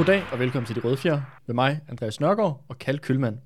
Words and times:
Goddag 0.00 0.22
og 0.32 0.38
velkommen 0.38 0.66
til 0.66 0.76
De 0.76 0.80
Røde 0.80 0.96
Fjer 0.96 1.20
med 1.46 1.54
mig, 1.54 1.80
Andreas 1.88 2.20
Nørgaard 2.20 2.64
og 2.68 2.78
Kalle 2.78 2.98
Kølmand. 2.98 3.36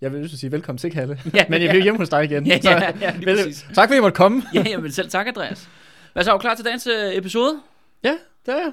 Jeg 0.00 0.12
vil 0.12 0.38
sige 0.38 0.52
velkommen 0.52 0.78
til 0.78 0.90
Kalle, 0.90 1.20
Ja, 1.34 1.44
men 1.48 1.62
jeg 1.62 1.70
ja. 1.72 1.78
er 1.78 1.82
hjemme 1.82 1.98
hos 1.98 2.08
dig 2.08 2.24
igen. 2.24 2.46
Ja, 2.50 2.58
ja, 2.64 2.92
ja, 3.00 3.10
lige 3.16 3.26
vel- 3.26 3.36
præcis. 3.36 3.66
Tak 3.74 3.88
fordi 3.88 3.98
I 3.98 4.00
måtte 4.00 4.16
komme. 4.16 4.42
Ja, 4.54 4.64
jamen 4.68 4.92
selv 4.92 5.10
tak, 5.10 5.26
Andreas. 5.26 5.68
Hvad 6.12 6.24
så, 6.24 6.30
er 6.30 6.34
du 6.34 6.40
klar 6.40 6.54
til 6.54 6.64
dagens 6.64 6.86
øh, 6.86 7.14
episode? 7.16 7.60
Ja, 8.04 8.16
det 8.46 8.54
er 8.54 8.58
jeg. 8.58 8.72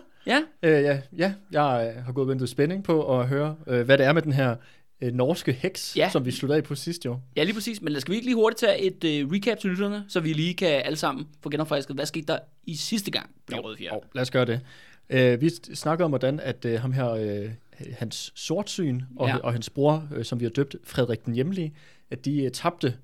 Ja. 0.64 0.70
Øh, 0.70 0.84
ja, 0.84 1.02
ja, 1.18 1.34
jeg 1.52 1.94
øh, 1.98 2.06
har 2.06 2.12
gået 2.12 2.28
ventet 2.28 2.50
spænding 2.50 2.84
på 2.84 3.20
at 3.20 3.28
høre, 3.28 3.56
øh, 3.68 3.82
hvad 3.86 3.98
det 3.98 4.06
er 4.06 4.14
med 4.14 4.22
den 4.22 4.32
her 4.34 4.56
øh, 5.02 5.14
norske 5.14 5.52
heks, 5.54 5.98
Ja. 5.98 6.10
som 6.10 6.26
vi 6.26 6.32
sluttede 6.32 6.58
af 6.58 6.64
på 6.64 6.76
sidst 6.76 7.06
jo. 7.06 7.20
Ja, 7.36 7.44
lige 7.44 7.54
præcis. 7.54 7.82
Men 7.82 8.02
skal 8.02 8.12
vi 8.12 8.16
ikke 8.16 8.28
lige 8.28 8.36
hurtigt 8.36 8.60
tage 8.60 8.82
et 8.82 9.04
øh, 9.04 9.32
recap 9.32 9.58
til 9.60 9.70
lytterne, 9.70 10.06
så 10.08 10.20
vi 10.20 10.34
lige 10.34 10.54
kan 10.54 10.68
alle 10.86 10.98
sammen 10.98 11.28
få 11.44 11.50
genopfrisket, 11.50 11.96
hvad 11.96 12.06
skete 12.06 12.26
der 12.28 12.38
i 12.64 12.76
sidste 12.76 13.12
gang 13.12 13.30
på 13.52 13.58
Røde 13.58 13.78
Fjer? 13.78 13.94
Jo, 13.94 14.02
lad 14.16 14.22
os 14.22 14.32
gøre 14.32 14.46
det. 14.46 14.62
Øh, 15.10 15.42
vi 15.42 15.50
snakkede 15.74 16.06
om, 16.06 16.12
hvordan 16.12 16.40
at 16.40 16.66
øh, 16.66 16.80
ham 16.80 16.92
her, 16.92 17.10
øh, 17.10 17.50
hans 17.92 18.32
sortsyn 18.36 19.02
og, 19.16 19.28
Ja. 19.28 19.38
og 19.38 19.52
hans 19.54 19.70
bror, 19.70 20.08
øh, 20.16 20.26
som 20.26 20.40
vi 20.40 20.46
har 20.46 20.50
døbt 20.50 20.76
Frederik 20.84 21.26
den 21.26 21.34
Hjemlige, 21.34 21.74
at 22.12 22.26
de 22.26 22.44
øh, 22.44 22.52
tabte 22.52 22.96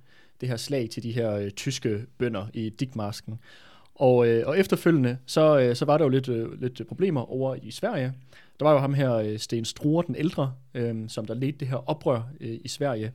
det 0.41 0.49
her 0.49 0.57
slag 0.57 0.89
til 0.89 1.03
de 1.03 1.11
her 1.11 1.31
øh, 1.33 1.51
tyske 1.51 2.05
bønder 2.17 2.47
i 2.53 2.69
Dikmarsken. 2.69 3.39
Og, 3.95 4.27
øh, 4.27 4.47
og 4.47 4.59
efterfølgende, 4.59 5.17
så, 5.25 5.59
øh, 5.59 5.75
så 5.75 5.85
var 5.85 5.97
der 5.97 6.05
jo 6.05 6.09
lidt, 6.09 6.29
øh, 6.29 6.61
lidt 6.61 6.81
problemer 6.87 7.31
over 7.31 7.55
i 7.63 7.71
Sverige. 7.71 8.13
Der 8.59 8.65
var 8.65 8.71
jo 8.71 8.79
ham 8.79 8.93
her, 8.93 9.13
øh, 9.13 9.39
Sten 9.39 9.65
Struer 9.65 10.01
den 10.01 10.15
ældre, 10.15 10.53
øh, 10.73 11.09
som 11.09 11.25
der 11.25 11.33
ledte 11.33 11.59
det 11.59 11.67
her 11.67 11.89
oprør 11.89 12.21
øh, 12.41 12.57
i 12.63 12.67
Sverige. 12.67 13.11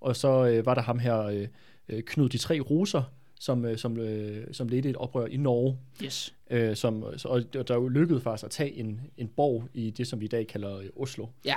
Og 0.00 0.16
så 0.16 0.46
øh, 0.46 0.66
var 0.66 0.74
der 0.74 0.82
ham 0.82 0.98
her, 0.98 1.18
øh, 1.22 1.46
øh, 1.88 2.02
Knud 2.02 2.28
de 2.28 2.38
tre 2.38 2.60
roser, 2.60 3.02
som, 3.40 3.64
øh, 3.64 3.78
som, 3.78 3.96
øh, 3.96 4.46
som 4.52 4.68
ledte 4.68 4.90
et 4.90 4.96
oprør 4.96 5.26
i 5.26 5.36
Norge 5.36 5.78
Yes. 6.04 6.34
øh, 6.50 6.76
som, 6.76 7.02
og 7.24 7.68
der 7.68 7.74
jo 7.74 7.88
lykkedes 7.88 8.22
faktisk 8.22 8.44
at 8.44 8.50
tage 8.50 8.72
en, 8.72 9.00
en 9.16 9.28
borg 9.28 9.68
i 9.74 9.90
det, 9.90 10.06
som 10.06 10.20
vi 10.20 10.24
i 10.24 10.28
dag 10.28 10.46
kalder 10.46 10.78
øh, 10.78 10.86
Oslo. 10.96 11.26
Ja. 11.44 11.54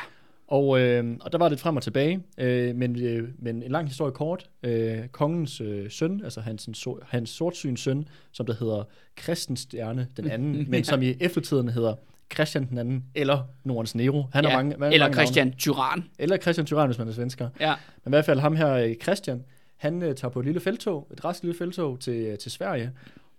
Og, 0.48 0.80
øh, 0.80 1.18
og 1.22 1.32
der 1.32 1.38
var 1.38 1.50
det 1.50 1.60
frem 1.60 1.76
og 1.76 1.84
tilbage, 1.84 2.24
øh, 2.38 2.76
men, 2.76 3.04
øh, 3.04 3.30
men 3.40 3.64
en 3.64 3.72
lang 3.72 3.88
historie 3.88 4.12
kort. 4.12 4.50
Øh, 4.64 5.08
kongens 5.08 5.62
øh, 5.62 5.92
søn, 5.92 6.22
altså 6.24 6.42
hans, 6.42 6.70
so, 6.74 7.00
hans 7.06 7.30
sortsyns 7.30 7.80
søn, 7.80 8.08
som 8.32 8.46
der 8.46 8.54
hedder 8.60 8.84
Christenstjerne 9.22 10.08
den 10.18 10.32
anden, 10.32 10.66
men 10.72 10.84
som 10.84 11.02
i 11.02 11.16
eftertiden 11.20 11.70
hedder 11.70 11.96
Christian 12.34 12.70
den 12.70 12.78
anden, 12.78 13.04
eller 13.16 13.44
Nordens 13.64 13.96
Nero. 13.96 14.24
Han 14.34 14.44
ja. 14.44 14.50
har 14.50 14.58
mange, 14.58 14.76
mange 14.78 14.94
Eller 14.94 15.06
mange 15.08 15.16
Christian. 15.16 15.54
Navne. 15.68 16.04
Eller 16.20 16.38
Christian 16.38 16.66
Tyrann, 16.66 16.88
hvis 16.88 16.98
man 16.98 17.08
er 17.08 17.12
svensker. 17.12 17.50
Ja. 17.60 17.74
Men 18.04 18.12
i 18.12 18.14
hvert 18.14 18.26
fald 18.26 18.40
ham 18.40 18.56
her, 18.56 18.94
Christian, 19.04 19.44
han 19.84 20.04
øh, 20.04 20.16
tager 20.16 20.32
på 20.32 20.40
et 20.40 20.46
lille 20.46 20.60
feltog, 20.60 21.08
et 21.14 21.26
rask 21.26 21.44
lille 21.44 21.58
feltog 21.58 22.00
til, 22.00 22.14
øh, 22.14 22.38
til 22.38 22.52
Sverige, 22.52 22.92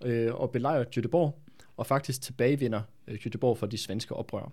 øh, 0.05 0.35
og 0.35 0.51
belejrer 0.51 0.85
Göteborg, 0.97 1.33
og 1.77 1.87
faktisk 1.87 2.23
tilbagevinder 2.23 2.83
øh, 3.09 3.15
Göteborg 3.15 3.59
for 3.59 3.67
de 3.67 3.79
svenske 3.79 4.15
oprør. 4.17 4.53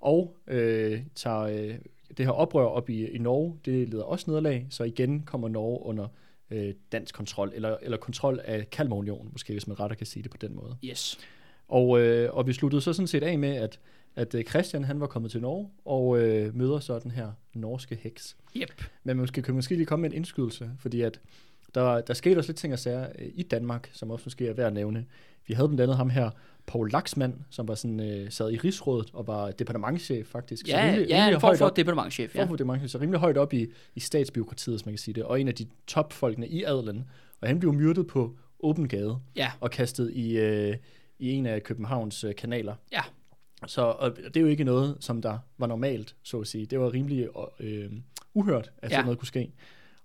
Og 0.00 0.36
øh, 0.46 1.00
tager 1.14 1.40
øh, 1.40 1.74
det 2.16 2.26
her 2.26 2.32
oprør 2.32 2.64
op 2.64 2.90
i, 2.90 3.06
i 3.06 3.18
Norge, 3.18 3.58
det 3.64 3.88
leder 3.88 4.04
også 4.04 4.30
nederlag, 4.30 4.66
så 4.70 4.84
igen 4.84 5.22
kommer 5.22 5.48
Norge 5.48 5.86
under 5.86 6.08
øh, 6.50 6.74
dansk 6.92 7.14
kontrol, 7.14 7.52
eller, 7.54 7.76
eller 7.82 7.96
kontrol 7.96 8.40
af 8.44 8.70
Kalmarunionen, 8.70 9.28
måske 9.32 9.52
hvis 9.52 9.66
man 9.66 9.80
retter 9.80 9.96
kan 9.96 10.06
sige 10.06 10.22
det 10.22 10.30
på 10.30 10.36
den 10.36 10.54
måde. 10.54 10.76
Yes. 10.84 11.18
Og, 11.68 12.00
øh, 12.00 12.34
og 12.34 12.46
vi 12.46 12.52
sluttede 12.52 12.82
så 12.82 12.92
sådan 12.92 13.06
set 13.06 13.22
af 13.22 13.38
med, 13.38 13.56
at, 13.56 13.80
at 14.16 14.34
øh, 14.34 14.44
Christian 14.44 14.84
han 14.84 15.00
var 15.00 15.06
kommet 15.06 15.30
til 15.30 15.40
Norge, 15.40 15.70
og 15.84 16.18
øh, 16.18 16.56
møder 16.56 16.80
så 16.80 16.98
den 16.98 17.10
her 17.10 17.32
norske 17.54 17.98
heks. 18.02 18.36
Yep. 18.56 18.84
Men 19.04 19.16
måske 19.16 19.42
kan 19.42 19.54
måske 19.54 19.74
lige 19.74 19.86
komme 19.86 20.02
med 20.02 20.10
en 20.10 20.16
indskydelse, 20.16 20.70
fordi 20.78 21.00
at 21.00 21.20
der, 21.74 22.00
der 22.00 22.14
skete 22.14 22.38
også 22.38 22.48
lidt 22.48 22.58
ting 22.58 22.72
og 22.72 22.78
sager 22.78 23.06
øh, 23.18 23.28
i 23.34 23.42
Danmark, 23.42 23.90
som 23.92 24.10
også 24.10 24.22
måske 24.26 24.48
er 24.48 24.52
værd 24.52 24.66
at 24.66 24.72
nævne. 24.72 25.04
Vi 25.46 25.54
havde 25.54 25.68
blandt 25.68 25.80
andet 25.80 25.96
ham 25.96 26.10
her, 26.10 26.30
Paul 26.66 26.90
Laxmann, 26.90 27.44
som 27.50 27.68
var 27.68 27.74
sådan, 27.74 28.00
øh, 28.00 28.30
sad 28.30 28.50
i 28.52 28.56
rigsrådet 28.56 29.10
og 29.12 29.26
var 29.26 29.50
departementchef 29.50 30.26
faktisk. 30.26 30.68
Ja, 30.68 30.96
ja, 31.08 31.28
en 31.28 31.32
form 31.32 31.48
højt 31.48 31.58
for 31.58 31.66
op, 31.66 31.76
departementchef. 31.76 32.34
Ja. 32.34 32.40
for 32.40 32.46
departementchef, 32.46 32.90
så 32.90 32.98
rimelig 32.98 33.20
højt 33.20 33.36
op 33.36 33.52
i, 33.52 33.66
i 33.94 34.00
statsbiokratiet, 34.00 34.76
hvis 34.76 34.86
man 34.86 34.92
kan 34.92 34.98
sige 34.98 35.14
det, 35.14 35.24
og 35.24 35.40
en 35.40 35.48
af 35.48 35.54
de 35.54 35.66
topfolkene 35.86 36.48
i 36.48 36.64
adelen. 36.64 37.04
Og 37.40 37.48
han 37.48 37.60
blev 37.60 37.72
myrdet 37.72 38.06
på 38.06 38.36
åben 38.60 38.88
gade 38.88 39.18
ja. 39.36 39.50
og 39.60 39.70
kastet 39.70 40.10
i, 40.14 40.38
øh, 40.38 40.76
i 41.18 41.30
en 41.30 41.46
af 41.46 41.62
Københavns 41.62 42.24
øh, 42.24 42.34
kanaler. 42.34 42.74
Ja. 42.92 43.02
Så 43.66 43.82
og 43.82 44.16
det 44.16 44.36
er 44.36 44.40
jo 44.40 44.46
ikke 44.46 44.64
noget, 44.64 44.96
som 45.00 45.22
der 45.22 45.38
var 45.58 45.66
normalt, 45.66 46.16
så 46.22 46.40
at 46.40 46.46
sige. 46.46 46.66
Det 46.66 46.80
var 46.80 46.92
rimelig 46.92 47.28
øh, 47.60 47.92
uhørt, 48.34 48.72
at 48.78 48.90
Ja. 48.90 48.94
sådan 48.94 49.04
noget 49.04 49.18
kunne 49.18 49.26
ske. 49.28 49.52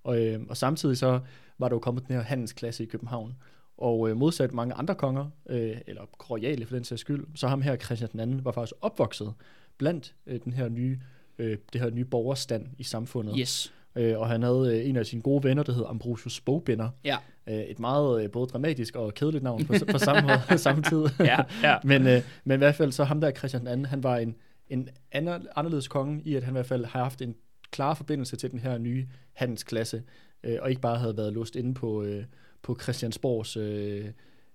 Og, 0.04 0.26
øh, 0.26 0.42
og 0.50 0.58
samtidig 0.58 0.98
så 0.98 1.20
var 1.58 1.70
der 1.70 1.76
jo 1.76 1.80
kommet 1.80 2.08
den 2.08 2.16
her 2.16 2.22
handelsklasse 2.24 2.84
i 2.84 2.86
København. 2.86 3.36
Og 3.78 4.10
øh, 4.10 4.18
modsat 4.18 4.54
mange 4.54 4.74
andre 4.74 4.96
konger, 4.96 5.30
øh, 5.50 5.78
eller 5.88 6.02
royale 6.30 6.66
for 6.66 6.76
den 6.76 6.84
sags 6.84 7.02
skyld, 7.02 7.26
så 7.36 7.48
ham 7.48 7.62
her 7.62 7.76
Christian 7.76 8.20
anden 8.20 8.46
var 8.46 8.52
faktisk 8.52 8.74
opvokset 8.82 9.34
blandt 9.78 10.16
øh, 10.28 10.40
den 10.44 10.54
her 10.54 10.70
nye, 10.70 11.00
øh, 11.38 11.58
det 11.74 11.82
her 11.82 11.90
nye 11.90 12.06
borgerstand 12.06 12.68
i 12.78 12.84
samfundet. 12.84 13.36
Yes. 13.40 13.74
Øh, 13.96 14.20
og 14.20 14.28
han 14.28 14.44
havde 14.44 14.80
øh, 14.80 14.90
en 14.90 14.96
af 14.96 15.06
sine 15.06 15.22
gode 15.22 15.44
venner, 15.44 15.64
der 15.64 15.74
hed 15.74 15.84
Ambrosius 15.88 16.42
Bogbinder. 16.42 16.90
Ja. 17.04 17.18
Øh, 17.50 17.56
et 17.56 17.80
meget 17.80 18.24
øh, 18.24 18.32
både 18.32 18.48
dramatisk 18.48 18.96
og 18.96 19.14
kedeligt 19.14 19.44
navn 19.44 19.66
på, 19.66 19.74
på 19.92 19.98
samme, 19.98 20.22
måde, 20.22 20.58
samme 20.68 20.84
tid. 20.84 21.06
Ja, 21.20 21.38
ja. 21.64 21.78
men, 21.92 22.08
øh, 22.08 22.22
men 22.44 22.56
i 22.56 22.58
hvert 22.58 22.76
fald 22.76 22.92
så 22.92 23.04
ham 23.04 23.22
der 23.22 23.32
Christian 23.32 23.68
anden, 23.68 23.86
han 23.86 24.04
var 24.04 24.18
en, 24.18 24.36
en 24.70 24.90
ander, 25.12 25.40
anderledes 25.56 25.88
konge 25.88 26.22
i, 26.26 26.36
at 26.36 26.44
han 26.44 26.52
i 26.52 26.56
hvert 26.56 26.66
fald 26.66 26.86
har 26.86 27.04
haft 27.04 27.22
en 27.22 27.36
klar 27.72 27.94
forbindelse 27.94 28.36
til 28.36 28.52
den 28.52 28.60
her 28.60 28.78
nye 28.78 29.08
handelsklasse, 29.34 30.04
øh, 30.44 30.58
og 30.62 30.70
ikke 30.70 30.82
bare 30.82 30.98
havde 30.98 31.18
været 31.18 31.34
låst 31.34 31.56
inde 31.56 31.74
på, 31.74 32.04
øh, 32.04 32.24
på 32.62 32.78
Christiansborgs 32.82 33.58
øh, 33.58 34.06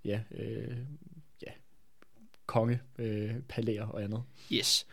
ja, 0.05 0.21
øh, 0.35 0.77
ja, 1.47 1.53
konge, 2.47 2.81
øh, 2.99 3.35
og 3.81 4.03
andet. 4.03 4.23
Yes. 4.53 4.87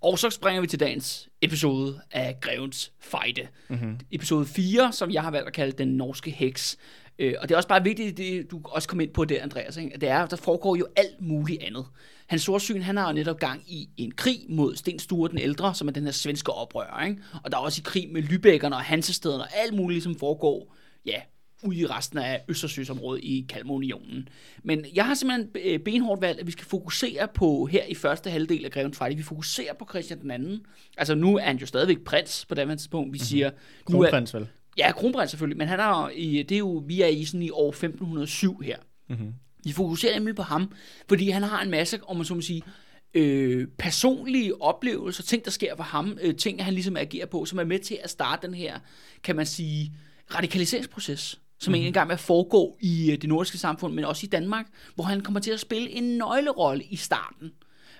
Og 0.00 0.18
så 0.18 0.30
springer 0.30 0.60
vi 0.60 0.66
til 0.66 0.80
dagens 0.80 1.28
episode 1.42 2.00
af 2.10 2.40
Grevens 2.40 2.92
Fejde. 2.98 3.48
Mm-hmm. 3.68 4.00
Episode 4.10 4.46
4, 4.46 4.92
som 4.92 5.10
jeg 5.10 5.22
har 5.22 5.30
valgt 5.30 5.46
at 5.46 5.52
kalde 5.52 5.72
Den 5.72 5.88
Norske 5.88 6.30
Heks. 6.30 6.78
Øh, 7.18 7.34
og 7.40 7.48
det 7.48 7.54
er 7.54 7.56
også 7.56 7.68
bare 7.68 7.84
vigtigt, 7.84 8.16
det 8.16 8.50
du 8.50 8.60
også 8.64 8.88
kom 8.88 9.00
ind 9.00 9.10
på 9.10 9.24
der, 9.24 9.42
Andreas, 9.42 9.76
ikke? 9.76 9.98
det 10.00 10.08
er, 10.08 10.26
der 10.26 10.36
foregår 10.36 10.76
jo 10.76 10.86
alt 10.96 11.20
muligt 11.20 11.62
andet. 11.62 11.86
Hans 12.26 12.42
sortsyn, 12.42 12.82
han 12.82 12.96
har 12.96 13.08
jo 13.08 13.12
netop 13.12 13.38
gang 13.38 13.62
i 13.66 13.88
en 13.96 14.10
krig 14.10 14.38
mod 14.48 14.76
Sten 14.76 14.98
Sture 14.98 15.30
den 15.30 15.38
ældre, 15.38 15.74
som 15.74 15.88
er 15.88 15.92
den 15.92 16.04
her 16.04 16.10
svenske 16.10 16.52
oprører. 16.52 17.04
Ikke? 17.04 17.22
Og 17.44 17.52
der 17.52 17.58
er 17.58 17.62
også 17.62 17.80
i 17.80 17.84
krig 17.84 18.08
med 18.12 18.22
Lübeckerne 18.22 18.74
og 18.74 18.80
Hansestederne 18.80 19.42
og 19.42 19.48
alt 19.56 19.74
muligt, 19.74 20.04
som 20.04 20.14
foregår, 20.18 20.74
ja, 21.06 21.20
ude 21.62 21.76
i 21.76 21.86
resten 21.86 22.18
af 22.18 22.44
Østersøsområdet 22.48 23.24
i 23.24 23.46
Kalmarunionen. 23.48 24.28
Men 24.62 24.86
jeg 24.94 25.06
har 25.06 25.14
simpelthen 25.14 25.50
øh, 25.64 25.80
benhårdt 25.80 26.20
valgt, 26.20 26.40
at 26.40 26.46
vi 26.46 26.52
skal 26.52 26.66
fokusere 26.66 27.28
på, 27.34 27.66
her 27.66 27.84
i 27.84 27.94
første 27.94 28.30
halvdel 28.30 28.64
af 28.64 28.70
Grevens 28.70 28.98
Fejde, 28.98 29.16
vi 29.16 29.22
fokuserer 29.22 29.74
på 29.74 29.86
Christian 29.90 30.20
den 30.20 30.30
anden. 30.30 30.60
Altså 30.96 31.14
nu 31.14 31.36
er 31.36 31.42
han 31.42 31.56
jo 31.56 31.66
stadigvæk 31.66 32.00
prins 32.04 32.44
på 32.48 32.54
det 32.54 32.68
tidspunkt. 32.68 33.12
Vi 33.12 33.18
siger, 33.18 33.50
nu 33.90 34.00
er, 34.00 34.10
Kronprins 34.10 34.34
vel? 34.34 34.48
Ja, 34.78 34.92
kronprins 34.92 35.30
selvfølgelig, 35.30 35.58
men 35.58 35.68
han 35.68 35.80
er 35.80 36.08
i, 36.08 36.42
det 36.42 36.54
er 36.54 36.58
jo, 36.58 36.82
vi 36.86 37.02
er 37.02 37.06
i 37.06 37.24
sådan 37.24 37.42
i 37.42 37.50
år 37.50 37.68
1507 37.68 38.60
her. 38.60 38.76
Mm-hmm. 39.08 39.34
Vi 39.64 39.72
fokuserer 39.72 40.14
nemlig 40.14 40.34
på 40.34 40.42
ham, 40.42 40.72
fordi 41.08 41.30
han 41.30 41.42
har 41.42 41.62
en 41.62 41.70
masse, 41.70 42.00
om 42.02 42.16
man 42.16 42.24
så 42.24 42.34
må 42.34 42.40
sige, 42.40 42.62
øh, 43.14 43.68
personlige 43.78 44.62
oplevelser, 44.62 45.22
ting 45.22 45.44
der 45.44 45.50
sker 45.50 45.76
for 45.76 45.82
ham, 45.82 46.18
øh, 46.20 46.36
ting 46.36 46.64
han 46.64 46.74
ligesom 46.74 46.96
agerer 46.96 47.26
på, 47.26 47.44
som 47.44 47.58
er 47.58 47.64
med 47.64 47.78
til 47.78 47.98
at 48.02 48.10
starte 48.10 48.46
den 48.46 48.54
her, 48.54 48.78
kan 49.22 49.36
man 49.36 49.46
sige, 49.46 49.92
radikaliseringsproces, 50.34 51.40
som 51.60 51.72
mm-hmm. 51.72 51.86
er 51.86 51.92
gang 51.92 52.06
med 52.06 52.14
at 52.14 52.20
foregå 52.20 52.76
i 52.80 53.10
øh, 53.12 53.20
det 53.20 53.28
nordiske 53.28 53.58
samfund, 53.58 53.94
men 53.94 54.04
også 54.04 54.26
i 54.26 54.28
Danmark, 54.28 54.66
hvor 54.94 55.04
han 55.04 55.20
kommer 55.20 55.40
til 55.40 55.50
at 55.50 55.60
spille 55.60 55.90
en 55.90 56.04
nøglerolle 56.04 56.84
i 56.84 56.96
starten. 56.96 57.52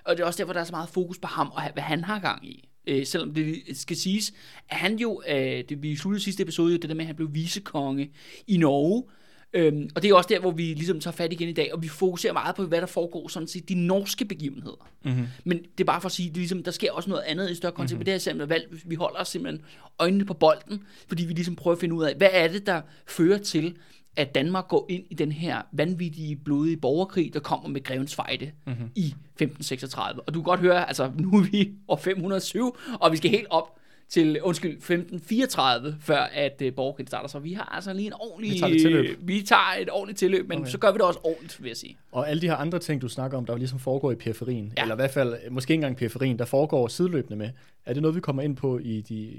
Og 0.04 0.16
det 0.16 0.22
er 0.22 0.26
også 0.26 0.38
derfor, 0.38 0.52
der 0.52 0.60
er 0.60 0.64
så 0.64 0.72
meget 0.72 0.88
fokus 0.88 1.18
på 1.18 1.28
ham 1.28 1.50
og 1.54 1.72
hvad 1.72 1.82
han 1.82 2.04
har 2.04 2.18
gang 2.18 2.46
i. 2.46 2.68
Øh, 2.88 3.06
selvom 3.06 3.34
det 3.34 3.62
skal 3.72 3.96
siges, 3.96 4.32
at 4.68 4.76
han 4.76 4.98
jo, 4.98 5.22
øh, 5.28 5.64
det 5.68 5.82
vi 5.82 5.96
sluttede 5.96 6.24
sidste 6.24 6.42
episode, 6.42 6.72
det 6.72 6.88
der 6.88 6.94
med, 6.94 7.02
at 7.02 7.06
han 7.06 7.16
blev 7.16 7.34
vicekonge 7.34 8.10
i 8.46 8.56
Norge, 8.56 9.04
Øhm, 9.52 9.90
og 9.94 10.02
det 10.02 10.10
er 10.10 10.14
også 10.14 10.28
der, 10.28 10.40
hvor 10.40 10.50
vi 10.50 10.62
ligesom 10.62 11.00
tager 11.00 11.12
fat 11.12 11.32
igen 11.32 11.48
i 11.48 11.52
dag, 11.52 11.74
og 11.74 11.82
vi 11.82 11.88
fokuserer 11.88 12.32
meget 12.32 12.56
på, 12.56 12.64
hvad 12.64 12.80
der 12.80 12.86
foregår, 12.86 13.28
sådan 13.28 13.48
set 13.48 13.68
de 13.68 13.74
norske 13.74 14.24
begivenheder. 14.24 14.88
Mm-hmm. 15.04 15.26
Men 15.44 15.58
det 15.58 15.80
er 15.80 15.84
bare 15.84 16.00
for 16.00 16.06
at 16.06 16.12
sige, 16.12 16.30
at 16.30 16.36
ligesom, 16.36 16.62
der 16.62 16.70
sker 16.70 16.92
også 16.92 17.10
noget 17.10 17.22
andet 17.26 17.50
i 17.50 17.54
større 17.54 17.72
kontekst, 17.72 17.92
mm-hmm. 17.92 18.00
men 18.00 18.06
det 18.06 18.14
er 18.14 18.18
simpelthen 18.18 18.50
valgt, 18.50 18.90
vi 18.90 18.94
holder 18.94 19.20
os 19.20 19.28
simpelthen 19.28 19.64
øjnene 19.98 20.24
på 20.24 20.34
bolden, 20.34 20.82
fordi 21.08 21.24
vi 21.24 21.32
ligesom 21.32 21.56
prøver 21.56 21.74
at 21.74 21.80
finde 21.80 21.94
ud 21.94 22.04
af, 22.04 22.14
hvad 22.14 22.28
er 22.32 22.48
det, 22.48 22.66
der 22.66 22.80
fører 23.06 23.38
til, 23.38 23.76
at 24.18 24.34
Danmark 24.34 24.68
går 24.68 24.86
ind 24.88 25.04
i 25.10 25.14
den 25.14 25.32
her 25.32 25.62
vanvittige, 25.72 26.36
blodige 26.36 26.76
borgerkrig, 26.76 27.34
der 27.34 27.40
kommer 27.40 27.68
med 27.68 27.82
Grevens 27.84 28.14
Fejde 28.14 28.50
Mhm. 28.66 28.74
mm-hmm. 28.74 28.90
i 28.94 29.04
1536. 29.06 30.20
Og 30.26 30.34
du 30.34 30.38
kan 30.40 30.44
godt 30.44 30.60
høre, 30.60 30.88
altså 30.88 31.10
nu 31.18 31.38
er 31.38 31.42
vi 31.42 31.70
år 31.88 31.96
507, 31.96 32.76
og 33.00 33.12
vi 33.12 33.16
skal 33.16 33.30
helt 33.30 33.46
op 33.50 33.77
til, 34.08 34.42
undskyld, 34.42 34.70
1534, 34.70 35.96
før 36.00 36.20
at 36.20 36.62
uh, 36.66 36.72
borgerkrigen 36.72 37.06
starter. 37.06 37.28
Så 37.28 37.38
vi 37.38 37.52
har 37.52 37.64
altså 37.74 37.92
lige 37.92 38.06
en 38.06 38.12
ordentlig... 38.20 38.52
Vi 38.52 38.58
tager 38.58 38.70
lidt 38.70 38.82
tilløb. 38.82 39.18
Vi 39.22 39.42
tager 39.42 39.76
et 39.80 39.90
ordentligt 39.90 40.18
tilløb, 40.18 40.48
men 40.48 40.58
Okay. 40.58 40.70
så 40.70 40.78
gør 40.78 40.92
vi 40.92 40.98
det 40.98 41.02
også 41.02 41.20
ordentligt, 41.22 41.62
vil 41.62 41.68
jeg 41.68 41.76
sige. 41.76 41.96
Og 42.12 42.30
alle 42.30 42.40
de 42.40 42.46
her 42.46 42.56
andre 42.56 42.78
ting, 42.78 43.02
du 43.02 43.08
snakker 43.08 43.38
om, 43.38 43.46
der 43.46 43.56
ligesom 43.56 43.78
foregår 43.78 44.12
i 44.12 44.14
periferien, 44.14 44.72
ja. 44.76 44.82
Eller 44.82 44.94
i 44.94 44.96
hvert 44.96 45.10
fald 45.10 45.50
måske 45.50 45.70
ikke 45.72 45.74
engang 45.74 45.96
periferien, 45.96 46.38
der 46.38 46.44
foregår 46.44 46.88
sideløbende 46.88 47.36
med, 47.36 47.50
er 47.86 47.92
det 47.92 48.02
noget, 48.02 48.14
vi 48.14 48.20
kommer 48.20 48.42
ind 48.42 48.56
på 48.56 48.78
i 48.78 49.00
de 49.00 49.34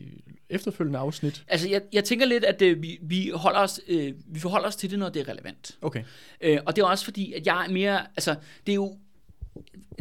efterfølgende 0.50 1.00
afsnit? 1.00 1.44
Altså, 1.48 1.70
jeg, 1.70 1.82
jeg 1.94 2.04
tænker 2.04 2.26
lidt, 2.26 2.44
at 2.44 2.62
øh, 2.62 2.82
vi, 2.82 3.00
vi, 3.02 3.32
holder 3.36 3.60
os, 3.60 3.82
øh, 3.88 4.14
vi 4.28 4.40
forholder 4.40 4.68
os 4.68 4.76
til 4.76 4.92
det, 4.92 5.00
når 5.00 5.10
det 5.10 5.20
er 5.20 5.32
relevant. 5.32 5.78
Okay. 5.82 6.04
Øh, 6.42 6.58
og 6.66 6.76
det 6.76 6.82
er 6.82 6.86
også 6.86 7.06
fordi, 7.06 7.34
at 7.34 7.46
jeg 7.46 7.66
er 7.68 7.72
mere, 7.72 8.00
altså, 8.00 8.36
det 8.66 8.72
er 8.72 8.76
jo, 8.76 8.98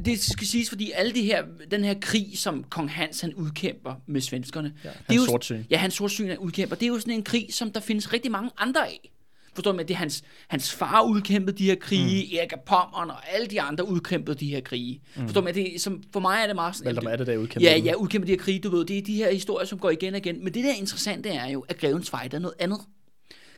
det 0.04 0.20
skal 0.20 0.46
siges, 0.46 0.68
fordi 0.68 0.90
alle 0.94 1.12
de 1.14 1.22
her, 1.22 1.44
den 1.70 1.84
her 1.84 1.94
krig, 2.00 2.32
som 2.34 2.64
kong 2.64 2.90
Hans 2.90 3.20
han 3.20 3.34
udkæmper 3.34 3.94
med 4.06 4.20
svenskerne, 4.20 4.74
Ja, 4.84 4.88
det 4.88 4.96
er 5.08 5.14
jo, 5.14 5.24
sortsyn. 5.24 5.64
Ja, 5.70 5.76
hans 5.76 5.94
sortsyn 5.94 6.28
er 6.28 6.36
udkæmper. 6.36 6.76
Det 6.76 6.82
er 6.82 6.88
jo 6.88 6.98
sådan 6.98 7.14
en 7.14 7.22
krig, 7.22 7.46
som 7.50 7.72
der 7.72 7.80
findes 7.80 8.12
rigtig 8.12 8.30
mange 8.30 8.50
andre 8.58 8.86
af. 8.86 9.10
Forstår 9.54 9.72
du, 9.72 9.76
med 9.76 9.84
det 9.84 9.94
er 9.94 9.98
hans, 9.98 10.24
hans 10.48 10.72
far 10.72 11.02
udkæmpede 11.02 11.58
de 11.58 11.64
her 11.64 11.74
krige, 11.74 12.28
mm. 12.30 12.38
Erik 12.38 12.52
af 12.52 12.60
Pommern 12.66 13.10
og 13.10 13.34
alle 13.34 13.46
de 13.46 13.60
andre 13.60 13.88
udkæmpede 13.88 14.36
de 14.36 14.48
her 14.48 14.60
krige. 14.60 15.00
Mm. 15.16 15.22
Forstår 15.22 15.40
du, 15.40 15.44
med 15.44 15.54
det, 15.54 15.80
som, 15.80 16.02
for 16.12 16.20
mig 16.20 16.38
er 16.42 16.46
det 16.46 16.54
meget 16.54 16.76
sådan... 16.76 16.86
Valdemar 16.86 17.10
Atterdag 17.10 17.38
udkæmpede 17.38 17.70
Ja, 17.70 17.78
ja, 17.78 17.94
udkæmpe 17.94 18.26
de 18.26 18.32
her 18.32 18.38
krige, 18.38 18.58
du 18.58 18.70
ved, 18.70 18.84
det 18.84 18.98
er 18.98 19.02
de 19.02 19.14
her 19.14 19.32
historier, 19.32 19.66
som 19.66 19.78
går 19.78 19.90
igen 19.90 20.14
og 20.14 20.18
igen. 20.18 20.44
Men 20.44 20.54
det 20.54 20.64
der 20.64 20.74
interessante 20.74 21.28
er 21.28 21.50
jo, 21.50 21.64
at 21.68 21.78
Grevens 21.78 22.10
Fejde 22.10 22.36
er 22.36 22.40
noget 22.40 22.54
andet. 22.58 22.78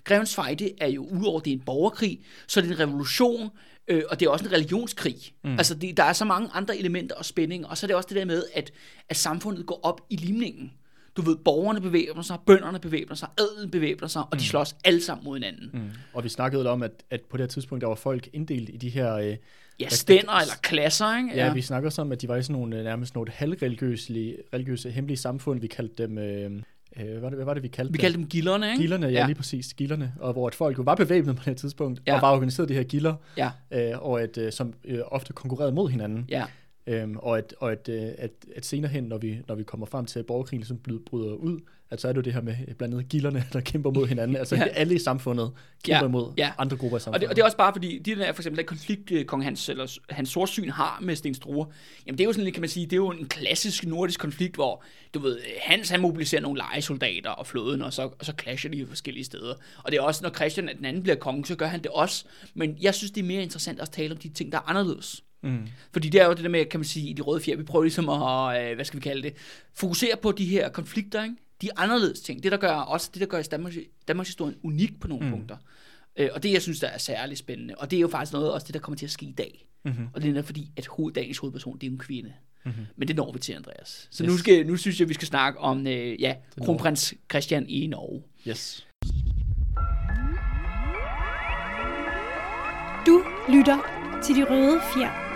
Grevens 0.05 0.35
Fejde 0.35 0.71
er 0.81 0.89
jo, 0.89 1.07
udover 1.07 1.41
det 1.41 1.51
er 1.51 1.55
en 1.55 1.63
borgerkrig, 1.67 2.21
så 2.47 2.61
er 2.61 2.65
det 2.65 2.71
en 2.71 2.81
revolution, 2.81 3.51
øh, 3.91 4.03
og 4.11 4.21
det 4.21 4.27
er 4.27 4.31
også 4.31 4.45
en 4.45 4.53
religionskrig. 4.53 5.17
Mm. 5.45 5.51
Altså, 5.51 5.75
det, 5.75 5.97
der 5.97 6.05
er 6.05 6.13
så 6.13 6.25
mange 6.25 6.49
andre 6.53 6.79
elementer 6.79 7.15
og 7.15 7.25
spændinger, 7.25 7.69
og 7.69 7.79
så 7.79 7.87
er 7.87 7.89
det 7.89 7.97
også 7.97 8.09
det 8.09 8.17
der 8.17 8.25
med, 8.25 8.45
at, 8.55 8.73
at 9.09 9.17
samfundet 9.17 9.67
går 9.67 9.81
op 9.83 10.01
i 10.11 10.17
limningen. 10.17 10.73
Du 11.17 11.23
ved, 11.23 11.37
borgerne 11.37 11.81
bevæbner 11.81 12.23
sig, 12.23 12.39
bønderne 12.47 12.79
bevæbner 12.79 13.17
sig, 13.17 13.29
adelen 13.39 13.71
bevæbner 13.71 14.09
sig, 14.09 14.23
og 14.31 14.39
de 14.39 14.45
slås 14.45 14.77
alle 14.85 15.03
sammen 15.03 15.25
mod 15.25 15.37
hinanden. 15.37 15.71
Mm. 15.73 15.81
Mm. 15.81 15.91
Og 16.15 16.25
vi 16.25 16.29
snakkede 16.29 16.71
om, 16.71 16.83
at, 16.83 16.93
at 17.11 17.21
på 17.31 17.37
det 17.37 17.43
her 17.43 17.49
tidspunkt, 17.49 17.83
der 17.83 17.89
var 17.89 17.95
folk 17.95 18.29
inddelt 18.33 18.69
i 18.69 18.77
de 18.77 18.89
her... 18.89 19.15
Øh, 19.15 19.37
Ja, 19.81 19.89
stænder 19.89 20.33
eller 20.33 20.55
klasser, 20.63 21.17
ikke? 21.17 21.31
ja, 21.35 21.53
vi 21.53 21.63
snakker 21.63 21.89
også 21.89 22.03
om, 22.03 22.13
at 22.13 22.23
de 22.23 22.29
var 22.29 22.37
i 22.37 22.43
sådan 22.43 22.53
nogle 22.53 22.79
øh, 22.79 22.85
nærmest 22.85 23.15
nogle 23.15 23.33
halvreligiøse 23.33 24.37
religiøse, 24.55 24.91
hemmelige 24.91 25.17
samfund. 25.17 25.61
Vi 25.61 25.67
kaldte 25.67 26.03
dem... 26.03 26.19
Øh, 26.19 26.51
øh, 26.97 27.19
hvad, 27.19 27.31
hvad 27.31 27.45
var 27.45 27.55
det, 27.55 27.63
vi 27.63 27.69
kaldte 27.69 27.93
Vi 27.93 27.99
kaldte 27.99 28.19
dem 28.19 28.27
gilderne, 28.29 28.67
ikke? 28.71 28.81
Gilderne, 28.81 29.07
ja, 29.07 29.13
ja, 29.13 29.27
lige 29.27 29.35
præcis, 29.37 29.75
gilderne, 29.75 30.13
og 30.21 30.33
hvor 30.33 30.47
at 30.47 30.55
folk 30.55 30.79
jo 30.79 30.83
var 30.83 30.95
bevæbnet 30.95 31.37
på 31.37 31.43
det 31.47 31.57
tidspunkt, 31.57 32.03
ja. 32.07 32.15
Og 32.15 32.23
var 32.23 32.33
organiseret 32.33 32.69
de 32.69 32.75
her 32.75 32.83
gilder, 32.83 33.15
Ja, 33.37 33.51
øh, 33.71 34.07
og 34.07 34.23
at, 34.23 34.39
øh, 34.39 34.53
som 34.53 34.75
øh, 34.85 35.01
ofte 35.07 35.33
konkurrerede 35.33 35.73
mod 35.73 35.89
hinanden. 35.91 36.25
ja. 36.29 36.45
Øhm, 36.87 37.17
og 37.17 37.39
at, 37.39 37.55
og 37.59 37.73
at, 37.73 37.89
øh, 37.89 38.03
at, 38.19 38.31
at 38.57 38.67
senere 38.67 38.91
hen, 38.91 39.05
når 39.05 39.19
vi, 39.19 39.39
når 39.49 39.55
vi 39.55 39.63
kommer 39.63 39.87
frem 39.87 40.07
til, 40.07 40.19
at 40.19 40.27
borgerkrigen 40.27 40.61
ligesom 40.61 40.79
bryder 41.07 41.33
ud, 41.35 41.61
at 41.91 42.01
så 42.01 42.09
er 42.09 42.13
det 42.13 42.17
jo 42.17 42.23
det 42.23 42.33
her 42.35 42.41
med 42.41 42.57
øh, 42.69 42.75
blandt 42.75 42.95
andet 42.95 43.09
gilderne, 43.09 43.45
der 43.53 43.61
kæmper 43.61 43.91
mod 43.91 44.07
hinanden. 44.07 44.37
Altså 44.37 44.57
Ja. 44.57 44.63
alle 44.63 44.95
i 44.95 44.99
samfundet 44.99 45.53
kæmper 45.85 46.01
Ja. 46.03 46.09
imod 46.09 46.33
Ja. 46.39 46.53
andre 46.59 46.77
grupper 46.77 46.97
i 46.97 46.99
Og 46.99 47.03
samfundet. 47.03 47.21
det, 47.21 47.29
og 47.29 47.37
det 47.37 47.43
er 47.43 47.45
også 47.47 47.57
bare 47.57 47.73
fordi, 47.75 47.99
de 47.99 48.15
der 48.15 48.33
for 48.33 48.43
eksempel 48.43 48.59
den 48.59 48.67
konflikt, 48.67 49.11
øh, 49.11 49.25
kong 49.25 49.45
Hans, 49.45 49.69
eller 49.69 49.99
hans 50.11 50.29
sortsyn 50.29 50.69
har 50.71 50.99
med 51.03 51.17
Sten 51.17 51.35
Struer, 51.35 51.67
jamen 52.07 52.19
det 52.19 52.25
er 52.25 52.29
jo 52.29 52.33
sådan 52.33 52.45
lidt, 52.45 52.55
kan 52.55 52.63
man 52.63 52.69
sige, 52.71 52.87
det 52.87 52.93
er 52.93 52.97
jo 52.97 53.11
en 53.11 53.27
klassisk 53.29 53.87
nordisk 53.87 54.21
konflikt, 54.21 54.55
hvor, 54.55 54.83
du 55.15 55.19
ved, 55.19 55.39
Hans 55.63 55.89
han 55.91 56.01
mobiliserer 56.01 56.43
nogle 56.43 56.59
legesoldater 56.59 57.31
og 57.31 57.47
flåden, 57.47 57.83
og 57.83 57.93
så, 57.93 58.03
og 58.19 58.25
så 58.27 58.33
clasher 58.43 58.71
de 58.71 58.87
forskellige 58.87 59.25
steder. 59.25 59.55
Og 59.85 59.93
det 59.93 59.99
er 59.99 60.03
også, 60.03 60.21
når 60.23 60.31
Christian 60.31 60.69
den 60.77 60.85
anden 60.85 61.03
bliver 61.03 61.17
konge, 61.17 61.47
så 61.47 61.55
gør 61.57 61.67
han 61.67 61.83
det 61.83 61.91
også. 61.91 62.25
Men 62.55 62.77
jeg 62.81 62.95
synes, 62.95 63.11
det 63.11 63.21
er 63.21 63.25
mere 63.27 63.43
interessant 63.43 63.81
at 63.81 63.91
tale 63.91 64.11
om 64.13 64.17
de 64.17 64.29
ting, 64.29 64.53
der 64.53 64.59
er 64.59 64.69
anderledes. 64.69 65.23
Mm. 65.43 65.59
Fordi 65.93 66.09
det 66.09 66.21
er 66.21 66.27
jo 66.27 66.33
det 66.33 66.43
der 66.45 66.49
med, 66.49 66.65
kan 66.65 66.81
man 66.81 66.85
sige, 66.85 67.11
i 67.11 67.13
de 67.13 67.23
røde 67.23 67.41
fjer, 67.41 67.57
vi 67.57 67.63
prøver 67.63 67.83
ligesom 67.83 68.09
at, 68.09 68.71
øh, 68.71 68.75
hvad 68.75 68.85
skal 68.85 68.99
vi 69.01 69.03
kalde 69.03 69.23
det, 69.23 69.35
fokusere 69.75 70.17
på 70.23 70.33
de 70.33 70.45
her 70.45 70.69
konflikter, 70.69 71.23
ikke? 71.23 71.35
De 71.63 71.79
anderledes 71.79 72.21
ting. 72.21 72.43
Det, 72.43 72.53
der 72.53 72.59
gør 72.59 72.73
også 72.73 73.11
det, 73.15 73.21
der 73.21 73.27
gør 73.27 73.43
Danmarks, 73.43 73.77
Danmarks 74.09 74.29
historien 74.29 74.57
unik 74.63 75.01
på 75.01 75.09
nogle 75.09 75.25
mm. 75.27 75.31
punkter. 75.33 75.57
Øh, 76.17 76.29
og 76.33 76.43
det, 76.43 76.53
jeg 76.53 76.63
synes, 76.63 76.81
der 76.81 76.87
er 76.87 76.99
særlig 76.99 77.39
spændende. 77.39 77.75
Og 77.79 77.91
det 77.91 77.97
er 77.97 78.01
jo 78.01 78.09
faktisk 78.09 78.33
noget 78.33 78.53
også 78.53 78.67
det, 78.67 78.75
der 78.75 78.81
kommer 78.81 78.97
til 78.97 79.07
at 79.07 79.11
ske 79.11 79.27
i 79.27 79.33
dag. 79.33 79.67
Mm-hmm. 79.85 80.07
Og 80.15 80.23
det 80.23 80.29
er 80.29 80.33
netop 80.33 80.47
fordi, 80.47 80.71
at 80.77 80.87
hoved, 80.87 81.13
dagens 81.15 81.39
hovedperson, 81.39 81.79
det 81.79 81.87
er 81.87 81.91
en 81.91 81.99
kvinde. 81.99 82.33
Mm-hmm. 82.65 82.87
Men 82.97 83.09
det 83.09 83.17
når 83.17 83.33
vi 83.33 83.39
til, 83.39 83.53
Andreas. 83.53 84.09
Så 84.11 84.25
Yes. 84.25 84.31
nu, 84.31 84.37
skal, 84.37 84.67
nu 84.67 84.77
synes 84.77 85.01
jeg, 85.01 85.09
vi 85.09 85.15
skal 85.15 85.29
snakke 85.29 85.59
om 85.59 85.87
øh, 85.87 86.21
ja, 86.21 86.35
kronprins 86.65 87.15
Christian 87.31 87.69
i 87.69 87.87
Norge. 87.87 88.23
Yes. 88.49 88.87
Du 93.07 93.25
lytter 93.49 93.79
til 94.25 94.37
De 94.37 94.45
Røde 94.51 94.81
Fjer. 94.95 95.30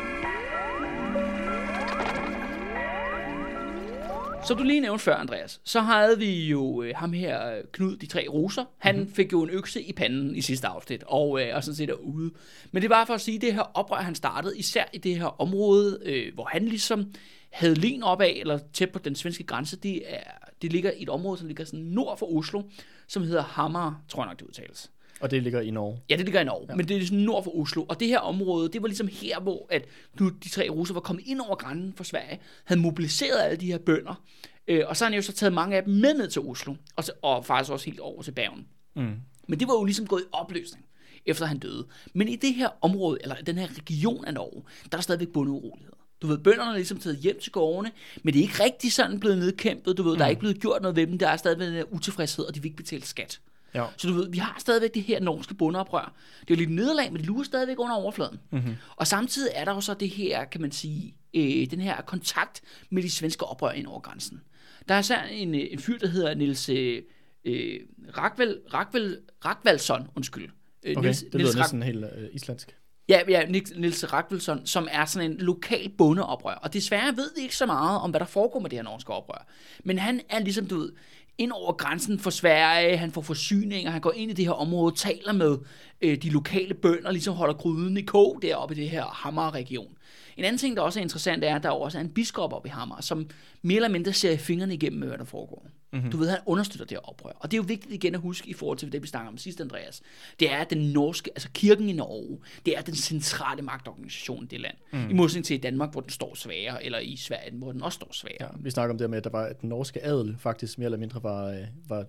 Som 4.46 4.56
du 4.56 4.62
lige 4.62 4.80
nævnte 4.80 5.04
før, 5.04 5.16
Andreas, 5.16 5.60
så 5.64 5.80
havde 5.80 6.18
vi 6.18 6.46
jo 6.46 6.82
øh, 6.82 6.92
ham 6.96 7.12
her, 7.12 7.62
Knud, 7.72 7.96
de 7.96 8.06
tre 8.06 8.26
roser. 8.28 8.64
Han 8.78 8.96
mm-hmm. 8.96 9.14
fik 9.14 9.32
jo 9.32 9.42
en 9.42 9.50
økse 9.50 9.82
i 9.82 9.92
panden 9.92 10.36
i 10.36 10.40
sidste 10.40 10.66
afsnit, 10.66 11.04
og, 11.06 11.42
øh, 11.42 11.56
og 11.56 11.64
sådan 11.64 11.76
set 11.76 11.90
er 11.90 11.94
ude. 11.94 12.30
Men 12.72 12.82
det 12.82 12.90
var 12.90 13.04
for 13.04 13.14
at 13.14 13.20
sige, 13.20 13.34
at 13.34 13.42
det 13.42 13.54
her 13.54 13.62
oprør, 13.74 13.96
han 13.96 14.14
startede, 14.14 14.58
især 14.58 14.84
i 14.92 14.98
det 14.98 15.16
her 15.16 15.40
område, 15.40 15.98
øh, 16.04 16.34
hvor 16.34 16.44
han 16.44 16.64
ligesom 16.64 17.12
havde 17.50 17.74
len 17.74 18.02
opad, 18.02 18.32
eller 18.36 18.58
tæt 18.72 18.90
på 18.90 18.98
den 18.98 19.14
svenske 19.14 19.44
grænse, 19.44 19.76
det, 19.76 20.02
er, 20.06 20.30
det 20.62 20.72
ligger 20.72 20.90
i 20.90 21.02
et 21.02 21.08
område, 21.08 21.38
som 21.38 21.46
ligger 21.46 21.64
sådan 21.64 21.80
nord 21.80 22.18
for 22.18 22.36
Oslo, 22.36 22.62
som 23.08 23.22
hedder 23.22 23.42
Hammer, 23.42 24.04
tror 24.08 24.22
jeg 24.22 24.28
nok, 24.28 24.38
det 24.38 24.46
udtales. 24.46 24.90
Og 25.20 25.30
det 25.30 25.42
ligger 25.42 25.60
i 25.60 25.70
Norge. 25.70 26.00
Ja, 26.10 26.16
det 26.16 26.24
ligger 26.24 26.40
i 26.40 26.44
Norge, 26.44 26.66
ja. 26.68 26.74
men 26.74 26.88
det 26.88 26.96
er 26.96 27.04
sådan 27.04 27.18
nord 27.18 27.44
for 27.44 27.60
Oslo. 27.60 27.84
Og 27.88 28.00
det 28.00 28.08
her 28.08 28.18
område, 28.18 28.68
det 28.68 28.82
var 28.82 28.88
ligesom 28.88 29.08
her, 29.12 29.40
hvor 29.40 29.66
at 29.70 29.84
nu 30.20 30.28
de 30.28 30.48
tre 30.48 30.70
russer 30.70 30.94
var 30.94 31.00
kommet 31.00 31.26
ind 31.26 31.40
over 31.40 31.56
grænsen 31.56 31.92
for 31.96 32.04
Sverige, 32.04 32.40
havde 32.64 32.80
mobiliseret 32.80 33.42
alle 33.42 33.56
de 33.56 33.66
her 33.66 33.78
bønder, 33.78 34.22
øh, 34.68 34.84
og 34.86 34.96
så 34.96 35.04
har 35.04 35.10
han 35.10 35.16
jo 35.16 35.22
så 35.22 35.32
taget 35.32 35.52
mange 35.52 35.76
af 35.76 35.84
dem 35.84 35.94
med 35.94 36.14
ned 36.14 36.28
til 36.28 36.42
Oslo, 36.42 36.74
og, 36.96 37.04
så, 37.04 37.12
og 37.22 37.44
faktisk 37.44 37.72
også 37.72 37.86
helt 37.86 38.00
over 38.00 38.22
til 38.22 38.32
Bergen. 38.32 38.66
Mm. 38.96 39.14
Men 39.48 39.60
det 39.60 39.68
var 39.68 39.74
jo 39.74 39.84
ligesom 39.84 40.06
gået 40.06 40.22
i 40.22 40.26
opløsning, 40.32 40.84
efter 41.26 41.46
han 41.46 41.58
døde. 41.58 41.86
Men 42.14 42.28
i 42.28 42.36
det 42.36 42.54
her 42.54 42.68
område, 42.80 43.18
eller 43.22 43.34
den 43.34 43.58
her 43.58 43.68
region 43.78 44.24
af 44.24 44.34
Norge, 44.34 44.62
der 44.92 44.98
er 44.98 45.02
stadigvæk 45.02 45.28
bondeuroligheder. 45.28 45.96
Du 46.22 46.26
ved, 46.26 46.38
bønderne 46.38 46.70
er 46.70 46.74
ligesom 46.74 46.98
taget 46.98 47.18
hjem 47.18 47.40
til 47.40 47.52
gårdene, 47.52 47.92
men 48.22 48.34
det 48.34 48.40
er 48.40 48.42
ikke 48.42 48.64
rigtig 48.64 48.92
sådan 48.92 49.20
blevet 49.20 49.38
nedkæmpet. 49.38 49.98
Du 49.98 50.02
ved, 50.02 50.12
mm. 50.12 50.18
der 50.18 50.24
er 50.24 50.28
ikke 50.28 50.40
blevet 50.40 50.60
gjort 50.60 50.82
noget 50.82 50.96
ved 50.96 51.06
dem. 51.06 51.18
Der 51.18 51.28
er 51.28 51.36
stadigvæk 51.36 51.66
den 51.66 51.74
der 51.74 51.92
utilfredshed, 51.92 52.44
og 52.44 52.54
de 52.54 52.62
vil 52.62 52.68
ikke 52.68 52.76
betale 52.76 53.04
skat. 53.04 53.40
Ja. 53.74 53.86
Så 53.96 54.08
du 54.08 54.14
ved, 54.14 54.30
vi 54.30 54.38
har 54.38 54.56
stadigvæk 54.58 54.94
det 54.94 55.02
her 55.02 55.20
norske 55.20 55.54
bundeoprør. 55.54 56.12
Det 56.40 56.50
er 56.50 56.54
jo 56.54 56.58
lidt 56.58 56.70
nederlag, 56.70 57.12
men 57.12 57.18
det 57.20 57.26
lurer 57.26 57.44
stadigvæk 57.44 57.78
under 57.78 57.94
overfladen. 57.94 58.40
Mm-hmm. 58.50 58.74
Og 58.96 59.06
samtidig 59.06 59.52
er 59.54 59.64
der 59.64 59.74
jo 59.74 59.80
så 59.80 59.94
det 59.94 60.10
her, 60.10 60.44
kan 60.44 60.60
man 60.60 60.72
sige, 60.72 61.16
øh, 61.34 61.66
den 61.70 61.80
her 61.80 62.00
kontakt 62.02 62.62
med 62.90 63.02
de 63.02 63.10
svenske 63.10 63.44
oprør 63.44 63.70
ind 63.70 63.86
over 63.86 64.00
grænsen. 64.00 64.40
Der 64.88 64.94
er 64.94 65.02
så 65.02 65.16
en, 65.30 65.54
øh, 65.54 65.66
en 65.70 65.78
fyr, 65.78 65.98
der 65.98 66.06
hedder 66.08 66.34
Nils 66.34 66.68
øh, 66.68 67.02
øh, 67.44 67.80
Rakvel, 68.18 68.58
Rakvel, 68.74 69.18
Rakvalsson, 69.44 70.08
undskyld. 70.16 70.48
Øh, 70.82 70.96
Okay, 70.96 71.14
det 71.32 71.34
lyder 71.40 71.50
Rak- 71.52 71.58
næsten 71.58 71.82
helt 71.82 72.04
øh, 72.04 72.28
islandsk. 72.32 72.76
Ja, 73.08 73.20
ja 73.28 73.46
Nils, 73.46 73.72
Nils 73.76 74.12
Rakvelsson, 74.12 74.66
som 74.66 74.88
er 74.90 75.04
sådan 75.04 75.30
en 75.30 75.38
lokal 75.38 75.88
bondeoprør. 75.98 76.54
Og 76.54 76.72
desværre 76.72 77.16
ved 77.16 77.30
vi 77.36 77.42
ikke 77.42 77.56
så 77.56 77.66
meget 77.66 78.00
om, 78.00 78.10
hvad 78.10 78.20
der 78.20 78.26
foregår 78.26 78.60
med 78.60 78.70
det 78.70 78.78
her 78.78 78.82
norske 78.82 79.12
oprør. 79.12 79.46
Men 79.84 79.98
han 79.98 80.20
er 80.28 80.38
ligesom, 80.38 80.66
du 80.66 80.78
ved, 80.78 80.92
ind 81.38 81.52
over 81.52 81.72
grænsen 81.72 82.18
for 82.18 82.30
Sverige, 82.30 82.96
han 82.96 83.12
får 83.12 83.22
forsyninger, 83.22 83.90
han 83.90 84.00
går 84.00 84.12
ind 84.12 84.30
i 84.30 84.34
det 84.34 84.44
her 84.44 84.52
område, 84.52 84.96
taler 84.96 85.32
med 85.32 85.58
øh, 86.02 86.22
de 86.22 86.30
lokale 86.30 86.74
bønder, 86.74 87.10
ligesom 87.10 87.34
holder 87.34 87.54
gryden 87.54 87.96
i 87.96 88.02
kog 88.02 88.38
deroppe 88.42 88.74
i 88.74 88.78
det 88.78 88.90
her 88.90 89.04
Hammer-region. 89.04 89.96
En 90.36 90.44
anden 90.44 90.58
ting, 90.58 90.76
der 90.76 90.82
også 90.82 91.00
er 91.00 91.02
interessant, 91.02 91.44
er, 91.44 91.56
at 91.56 91.62
der 91.62 91.70
også 91.70 91.98
er 91.98 92.02
en 92.02 92.08
biskop 92.08 92.52
oppe 92.52 92.68
i 92.68 92.70
Hammer, 92.70 93.00
som 93.00 93.30
mere 93.62 93.76
eller 93.76 93.88
mindre 93.88 94.12
ser 94.12 94.30
i 94.30 94.36
fingrene 94.36 94.74
igennem 94.74 95.00
med, 95.00 95.08
hvad 95.08 95.18
der 95.18 95.24
foregår. 95.24 95.66
Mm-hmm. 95.92 96.10
Du 96.10 96.16
ved, 96.16 96.28
han 96.28 96.38
understøtter 96.46 96.86
det 96.86 96.98
oprør. 97.02 97.30
Og 97.30 97.50
det 97.50 97.56
er 97.56 97.58
jo 97.58 97.64
vigtigt 97.68 97.94
igen 97.94 98.14
at 98.14 98.20
huske 98.20 98.48
i 98.48 98.52
forhold 98.52 98.78
til 98.78 98.92
det, 98.92 99.02
vi 99.02 99.06
snakker 99.06 99.30
om 99.30 99.38
sidst, 99.38 99.60
Andreas. 99.60 100.02
Det 100.40 100.52
er, 100.52 100.56
at 100.56 100.70
den 100.70 100.92
norske, 100.92 101.30
altså 101.34 101.48
kirken 101.54 101.88
i 101.88 101.92
Norge, 101.92 102.38
det 102.66 102.78
er 102.78 102.82
den 102.82 102.94
centrale 102.94 103.62
magtorganisation 103.62 104.44
i 104.44 104.46
det 104.46 104.60
land. 104.60 104.76
Mm. 104.92 105.10
I 105.10 105.12
modsætning 105.12 105.46
til 105.46 105.54
i 105.54 105.60
Danmark, 105.60 105.92
hvor 105.92 106.00
den 106.00 106.10
står 106.10 106.34
svagere, 106.34 106.84
eller 106.84 106.98
i 106.98 107.16
Sverige, 107.16 107.50
hvor 107.52 107.72
den 107.72 107.82
også 107.82 107.96
står 107.96 108.08
svagere. 108.12 108.48
Ja, 108.52 108.58
vi 108.60 108.70
snakker 108.70 108.94
om 108.94 108.98
det 108.98 109.10
med, 109.10 109.18
at, 109.18 109.24
der 109.24 109.30
var, 109.30 109.44
at 109.44 109.60
den 109.60 109.68
norske 109.68 110.04
adel 110.04 110.36
faktisk 110.38 110.78
mere 110.78 110.86
eller 110.86 110.98
mindre 110.98 111.22
var, 111.22 111.46
øh, 111.46 111.66
var 111.88 112.04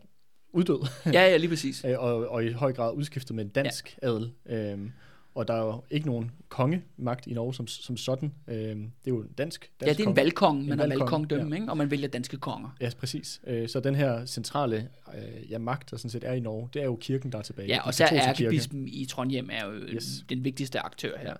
uddød, 0.54 0.88
Ja, 1.06 1.12
ja, 1.12 1.38
lige 1.38 1.50
præcis. 1.50 1.84
øh, 1.88 2.00
og, 2.00 2.30
og 2.30 2.46
i 2.46 2.52
høj 2.52 2.74
grad 2.74 2.94
udskiftet 2.94 3.36
med 3.36 3.46
en 3.46 3.50
dansk 3.50 3.98
ja. 4.02 4.08
adel. 4.08 4.32
Øhm, 4.46 4.92
og 5.36 5.48
der 5.48 5.54
er 5.54 5.66
jo 5.66 5.84
ikke 5.90 6.08
nogen 6.08 6.32
kongemagt 6.50 7.28
i 7.28 7.34
Norge 7.34 7.54
som, 7.54 7.68
som 7.68 7.98
sådan. 7.98 8.34
Øhm, 8.48 8.80
det 8.80 9.12
er 9.12 9.16
jo 9.16 9.22
en 9.22 9.28
dansk, 9.38 9.72
dansk 9.80 9.88
Ja, 9.88 9.94
det 9.94 10.06
er 10.06 10.10
en 10.10 10.16
valgkong, 10.16 10.68
man 10.68 10.80
har 10.80 10.88
valgkongdømme, 10.88 11.56
ikke? 11.56 11.70
og 11.70 11.78
man 11.78 11.92
vælger 11.92 12.08
danske 12.08 12.38
konger. 12.38 12.76
Ja, 12.82 12.90
præcis. 13.00 13.42
Øh, 13.48 13.70
så 13.70 13.80
den 13.80 13.96
her 13.96 14.26
centrale 14.26 14.90
øh, 15.16 15.52
ja, 15.52 15.58
magt, 15.58 15.92
der 15.92 15.98
sådan 15.98 16.10
set 16.10 16.24
er 16.24 16.34
i 16.34 16.40
Norge, 16.40 16.70
det 16.74 16.82
er 16.82 16.86
jo 16.86 16.96
kirken, 16.96 17.32
der 17.32 17.38
er 17.38 17.42
tilbage. 17.42 17.68
Ja, 17.68 17.82
og 17.88 17.94
så 17.94 18.04
er 18.04 18.10
ærkebispen 18.30 18.88
i 18.88 19.06
Trondheim 19.06 19.50
er 19.52 19.66
jo 19.66 19.72
Yes. 19.74 19.92
yes. 19.94 20.26
den 20.30 20.44
vigtigste 20.44 20.80
aktør 20.80 21.18
her. 21.18 21.30
Ja. 21.30 21.34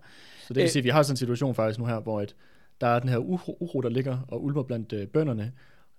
Så 0.48 0.54
det 0.54 0.56
vil 0.56 0.64
Øh, 0.64 0.70
sige, 0.70 0.80
at 0.80 0.84
vi 0.84 0.90
har 0.90 1.04
sådan 1.04 1.14
en 1.14 1.18
situation 1.18 1.56
faktisk 1.56 1.80
nu 1.80 1.86
her, 1.86 2.00
hvor 2.00 2.22
et, 2.22 2.36
der 2.82 2.88
er 2.88 3.00
den 3.00 3.10
her 3.10 3.18
uro, 3.18 3.58
uro 3.60 3.82
der 3.82 3.90
ligger 3.90 4.18
og 4.28 4.44
ulmer 4.44 4.64
blandt 4.64 4.94
øh, 4.94 5.08
bønderne, 5.08 5.52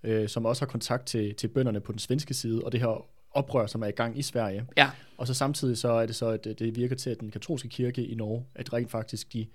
øh, 0.02 0.28
som 0.28 0.46
også 0.46 0.62
har 0.62 0.66
kontakt 0.66 1.06
til, 1.06 1.34
til 1.34 1.48
bønderne 1.48 1.80
på 1.80 1.92
den 1.92 1.98
svenske 1.98 2.34
side, 2.34 2.62
og 2.64 2.72
det 2.72 2.80
her 2.80 3.06
oprør, 3.36 3.66
som 3.66 3.82
er 3.82 3.86
i 3.86 3.90
gang 3.90 4.18
i 4.18 4.22
Sverige. 4.22 4.66
Ja. 4.76 4.90
Og 5.18 5.26
så 5.26 5.34
samtidig 5.34 5.78
så 5.78 5.88
er 5.88 6.06
det 6.06 6.16
så, 6.16 6.26
at 6.28 6.44
det- 6.44 6.76
virker 6.76 6.96
til, 6.96 7.10
at 7.10 7.20
den 7.20 7.30
katolske 7.30 7.68
kirke 7.68 8.06
i 8.06 8.14
Norge, 8.14 8.44
at 8.54 8.72
rent 8.72 8.90
faktisk 8.90 9.32
de 9.32 9.46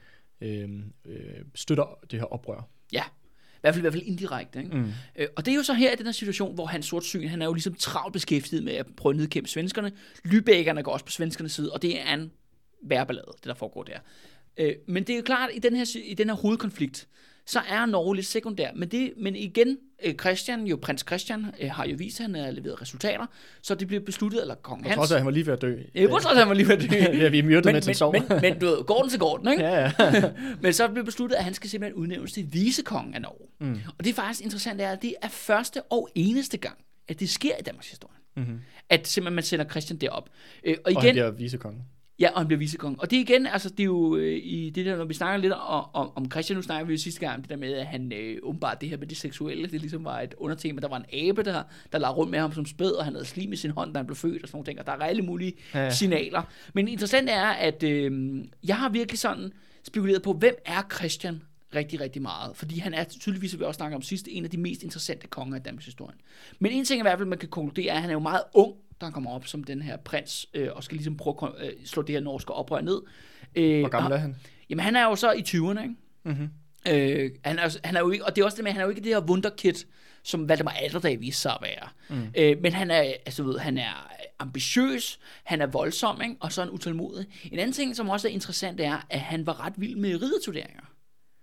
øh, 0.41 0.69
øh, 1.05 1.19
støtter 1.55 1.99
det 2.11 2.19
her 2.19 2.25
oprør. 2.25 2.67
Ja, 2.93 3.03
i 3.03 3.61
hvert 3.61 3.73
fald, 3.73 3.81
i 3.81 3.83
hvert 3.83 3.93
fald 3.93 4.03
indirekte. 4.05 4.59
Ikke? 4.59 4.77
Mm. 4.77 4.91
Øh, 5.15 5.27
og 5.35 5.45
det 5.45 5.51
er 5.51 5.55
jo 5.55 5.63
så 5.63 5.73
her 5.73 5.91
i 5.93 5.95
den 5.95 6.05
her 6.05 6.13
situation, 6.13 6.53
hvor 6.55 6.65
hans 6.65 6.85
sortsyn, 6.85 7.27
han 7.27 7.41
er 7.41 7.45
jo 7.45 7.53
ligesom 7.53 7.73
travlt 7.73 8.13
beskæftiget 8.13 8.63
med 8.63 8.73
at 8.73 8.85
prøve 8.97 9.13
at 9.13 9.17
nedkæmpe 9.17 9.49
svenskerne. 9.49 9.91
Lybækkerne 10.25 10.83
går 10.83 10.91
også 10.91 11.05
på 11.05 11.11
svenskernes 11.11 11.51
side, 11.51 11.73
og 11.73 11.81
det 11.81 12.01
er 12.01 12.13
en 12.13 12.31
værballade, 12.83 13.27
det 13.35 13.43
der 13.45 13.53
foregår 13.53 13.83
der. 13.83 13.99
Øh, 14.57 14.75
men 14.87 15.03
det 15.03 15.13
er 15.13 15.17
jo 15.17 15.23
klart, 15.23 15.49
at 15.49 15.55
i 15.55 15.59
den 15.59 15.75
her, 15.75 15.85
i 16.05 16.13
den 16.13 16.29
her 16.29 16.35
hovedkonflikt, 16.35 17.07
så 17.45 17.59
er 17.69 17.85
Norge 17.85 18.15
lidt 18.15 18.25
sekundær. 18.27 18.71
Men, 18.75 18.89
det, 18.89 19.13
men 19.17 19.35
igen, 19.35 19.77
Christian, 20.19 20.67
jo 20.67 20.79
prins 20.81 21.03
Christian, 21.07 21.45
øh, 21.59 21.71
har 21.71 21.85
jo 21.85 21.95
vist, 21.97 22.19
at 22.19 22.25
han 22.25 22.35
har 22.35 22.51
leveret 22.51 22.81
resultater, 22.81 23.25
så 23.61 23.75
det 23.75 23.87
bliver 23.87 24.03
besluttet, 24.03 24.41
eller 24.41 24.55
kong 24.55 24.83
Hans. 24.83 24.95
trods 24.95 25.11
af, 25.11 25.15
at 25.15 25.19
han 25.19 25.25
var 25.25 25.31
lige 25.31 25.45
ved 25.45 25.53
at 25.53 25.61
dø. 25.61 25.75
Trods 26.09 26.25
af, 26.25 26.31
at 26.31 26.37
han 26.37 26.47
var 26.47 26.53
lige 26.53 26.67
ved 26.67 26.83
at 26.83 26.91
dø. 26.91 27.17
ja, 27.23 27.29
vi 27.29 27.41
myrdede 27.41 27.65
men, 27.67 27.73
med 27.73 27.81
til 27.81 27.89
men, 27.89 27.95
sov. 27.95 28.13
men, 28.13 28.23
men, 28.41 28.59
du 28.59 28.65
ved, 28.65 28.83
går 28.83 29.01
den 29.01 29.09
til 29.09 29.19
går 29.19 29.37
den, 29.37 29.51
ikke? 29.51 29.63
ja, 29.63 29.91
ja. 29.99 30.31
Men 30.61 30.73
så 30.73 30.87
blev 30.87 31.05
besluttet, 31.05 31.35
at 31.35 31.43
han 31.43 31.53
skal 31.53 31.69
simpelthen 31.69 32.01
udnævnes 32.01 32.31
til 32.33 32.53
vicekongen 32.53 33.13
af 33.13 33.21
Norge. 33.21 33.47
Mm. 33.59 33.79
Og 33.97 34.03
det 34.03 34.09
er 34.09 34.13
faktisk 34.13 34.41
interessant, 34.43 34.81
er, 34.81 34.91
at 34.91 35.01
det 35.01 35.15
er 35.21 35.27
første 35.27 35.81
og 35.81 36.09
eneste 36.15 36.57
gang, 36.57 36.77
at 37.07 37.19
det 37.19 37.29
sker 37.29 37.57
i 37.59 37.61
Danmarks 37.61 37.89
historie. 37.89 38.17
Mm-hmm. 38.35 38.59
At 38.89 39.07
simpelthen 39.07 39.35
man 39.35 39.43
sender 39.43 39.65
Christian 39.65 39.97
derop. 39.99 40.29
Øh, 40.63 40.75
og 40.85 40.91
Og 40.95 41.01
han 41.01 41.03
igen, 41.03 41.13
bliver 41.13 41.31
vicekonge. 41.31 41.83
Ja, 42.21 42.29
og 42.31 42.39
han 42.39 42.47
bliver 42.47 42.59
vicekonge. 42.59 42.99
Og 42.99 43.11
det 43.11 43.17
igen, 43.17 43.47
altså 43.47 43.69
det 43.69 43.79
er 43.79 43.83
jo 43.83 44.15
øh, 44.15 44.39
i 44.43 44.69
det 44.69 44.85
der, 44.85 44.97
når 44.97 45.05
vi 45.05 45.13
snakker 45.13 45.37
lidt 45.37 45.53
om, 45.53 45.85
om, 45.93 46.11
om 46.15 46.31
Christian, 46.31 46.55
nu 46.57 46.61
snakker 46.61 46.85
vi 46.85 46.93
jo 46.93 46.99
sidste 46.99 47.19
gang 47.19 47.35
om 47.35 47.41
det 47.41 47.49
der 47.49 47.55
med, 47.55 47.73
at 47.73 47.85
han 47.85 48.13
øh, 48.13 48.37
åbenbart 48.43 48.81
det 48.81 48.89
her 48.89 48.97
med 48.97 49.07
det 49.07 49.17
seksuelle, 49.17 49.67
det 49.67 49.81
ligesom 49.81 50.05
var 50.05 50.19
et 50.21 50.35
undertema. 50.37 50.81
Der 50.81 50.87
var 50.87 50.97
en 50.97 51.29
abe, 51.29 51.43
der, 51.43 51.63
der 51.91 51.97
lavede 51.97 52.15
rundt 52.17 52.31
med 52.31 52.39
ham 52.39 52.53
som 52.53 52.65
spæd, 52.65 52.91
og 52.91 53.05
han 53.05 53.13
havde 53.13 53.25
slim 53.25 53.53
i 53.53 53.55
sin 53.55 53.71
hånd, 53.71 53.93
da 53.93 53.99
han 53.99 54.05
blev 54.05 54.15
født 54.15 54.43
og 54.43 54.47
sådan 54.47 54.57
nogle 54.57 54.65
ting. 54.65 54.79
Og 54.79 54.85
der 54.85 54.91
er 54.91 54.97
alle 54.97 55.21
mulige 55.21 55.53
ja. 55.73 55.89
signaler. 55.89 56.41
Men 56.73 56.87
interessant 56.87 57.29
er, 57.29 57.45
at 57.45 57.83
øh, 57.83 58.41
jeg 58.63 58.77
har 58.77 58.89
virkelig 58.89 59.19
sådan 59.19 59.51
spekuleret 59.83 60.21
på, 60.21 60.33
hvem 60.33 60.55
er 60.65 60.81
Christian 60.95 61.41
rigtig, 61.75 62.01
rigtig 62.01 62.21
meget. 62.21 62.57
Fordi 62.57 62.79
han 62.79 62.93
er 62.93 63.03
tydeligvis, 63.03 63.51
som 63.51 63.59
vi 63.59 63.65
også 63.65 63.77
snakker 63.77 63.95
om 63.95 64.01
sidst, 64.01 64.27
en 64.31 64.43
af 64.43 64.49
de 64.49 64.57
mest 64.57 64.83
interessante 64.83 65.27
konger 65.27 65.57
i 65.57 65.59
Danmarks 65.59 65.85
historie. 65.85 66.15
Men 66.59 66.71
en 66.71 66.85
ting 66.85 66.99
i 66.99 67.01
hvert 67.01 67.17
fald, 67.17 67.27
man 67.27 67.37
kan 67.37 67.49
konkludere, 67.49 67.91
er, 67.91 67.95
at 67.95 68.01
han 68.01 68.09
er 68.09 68.13
jo 68.13 68.19
meget 68.19 68.43
ung, 68.53 68.73
han 69.05 69.13
kommer 69.13 69.31
op 69.31 69.47
som 69.47 69.63
den 69.63 69.81
her 69.81 69.97
prins, 69.97 70.45
øh, 70.53 70.69
og 70.73 70.83
skal 70.83 70.97
ligesom 70.97 71.17
prøve 71.17 71.35
at 71.59 71.67
øh, 71.67 71.73
slå 71.85 72.01
det 72.01 72.15
her 72.15 72.19
norske 72.19 72.53
oprør 72.53 72.81
ned. 72.81 73.01
Øh, 73.55 73.79
Hvor 73.79 73.89
gammel 73.89 74.11
er 74.11 74.17
han? 74.17 74.35
Jamen, 74.69 74.83
han 74.83 74.95
er 74.95 75.03
jo 75.03 75.15
så 75.15 75.31
i 75.31 75.41
20'erne, 75.47 75.81
ikke? 75.81 75.95
Mm-hmm. 76.23 76.49
Øh, 76.87 77.31
han, 77.45 77.59
er, 77.59 77.77
han 77.83 77.95
er 77.95 77.99
jo 77.99 78.09
ikke, 78.11 78.25
og 78.25 78.35
det 78.35 78.41
er 78.41 78.45
også 78.45 78.55
det 78.55 78.63
med, 78.63 78.71
at 78.71 78.73
han 78.73 78.81
er 78.81 78.85
jo 78.85 78.89
ikke 78.89 79.01
det 79.01 79.13
her 79.13 79.21
wunderkid, 79.21 79.73
som 80.23 80.49
Valdemar 80.49 80.75
Atterdag 80.81 81.19
viste 81.19 81.41
sig 81.41 81.51
at 81.51 81.57
være. 81.61 81.87
Mm. 82.09 82.27
Øh, 82.37 82.61
men 82.61 82.73
han 82.73 82.91
er, 82.91 83.01
altså, 83.01 83.43
ved, 83.43 83.57
han 83.59 83.77
er 83.77 84.11
ambitiøs, 84.39 85.19
han 85.43 85.61
er 85.61 85.67
voldsom, 85.67 86.21
ikke? 86.21 86.35
og 86.39 86.51
så 86.51 86.61
er 86.61 86.65
han 86.65 86.73
utålmodig. 86.73 87.25
En 87.51 87.59
anden 87.59 87.73
ting, 87.73 87.95
som 87.95 88.09
også 88.09 88.27
er 88.27 88.31
interessant, 88.31 88.79
er, 88.79 89.05
at 89.09 89.19
han 89.19 89.45
var 89.45 89.65
ret 89.65 89.73
vild 89.77 89.95
med 89.95 90.21
ridderturneringer. 90.21 90.83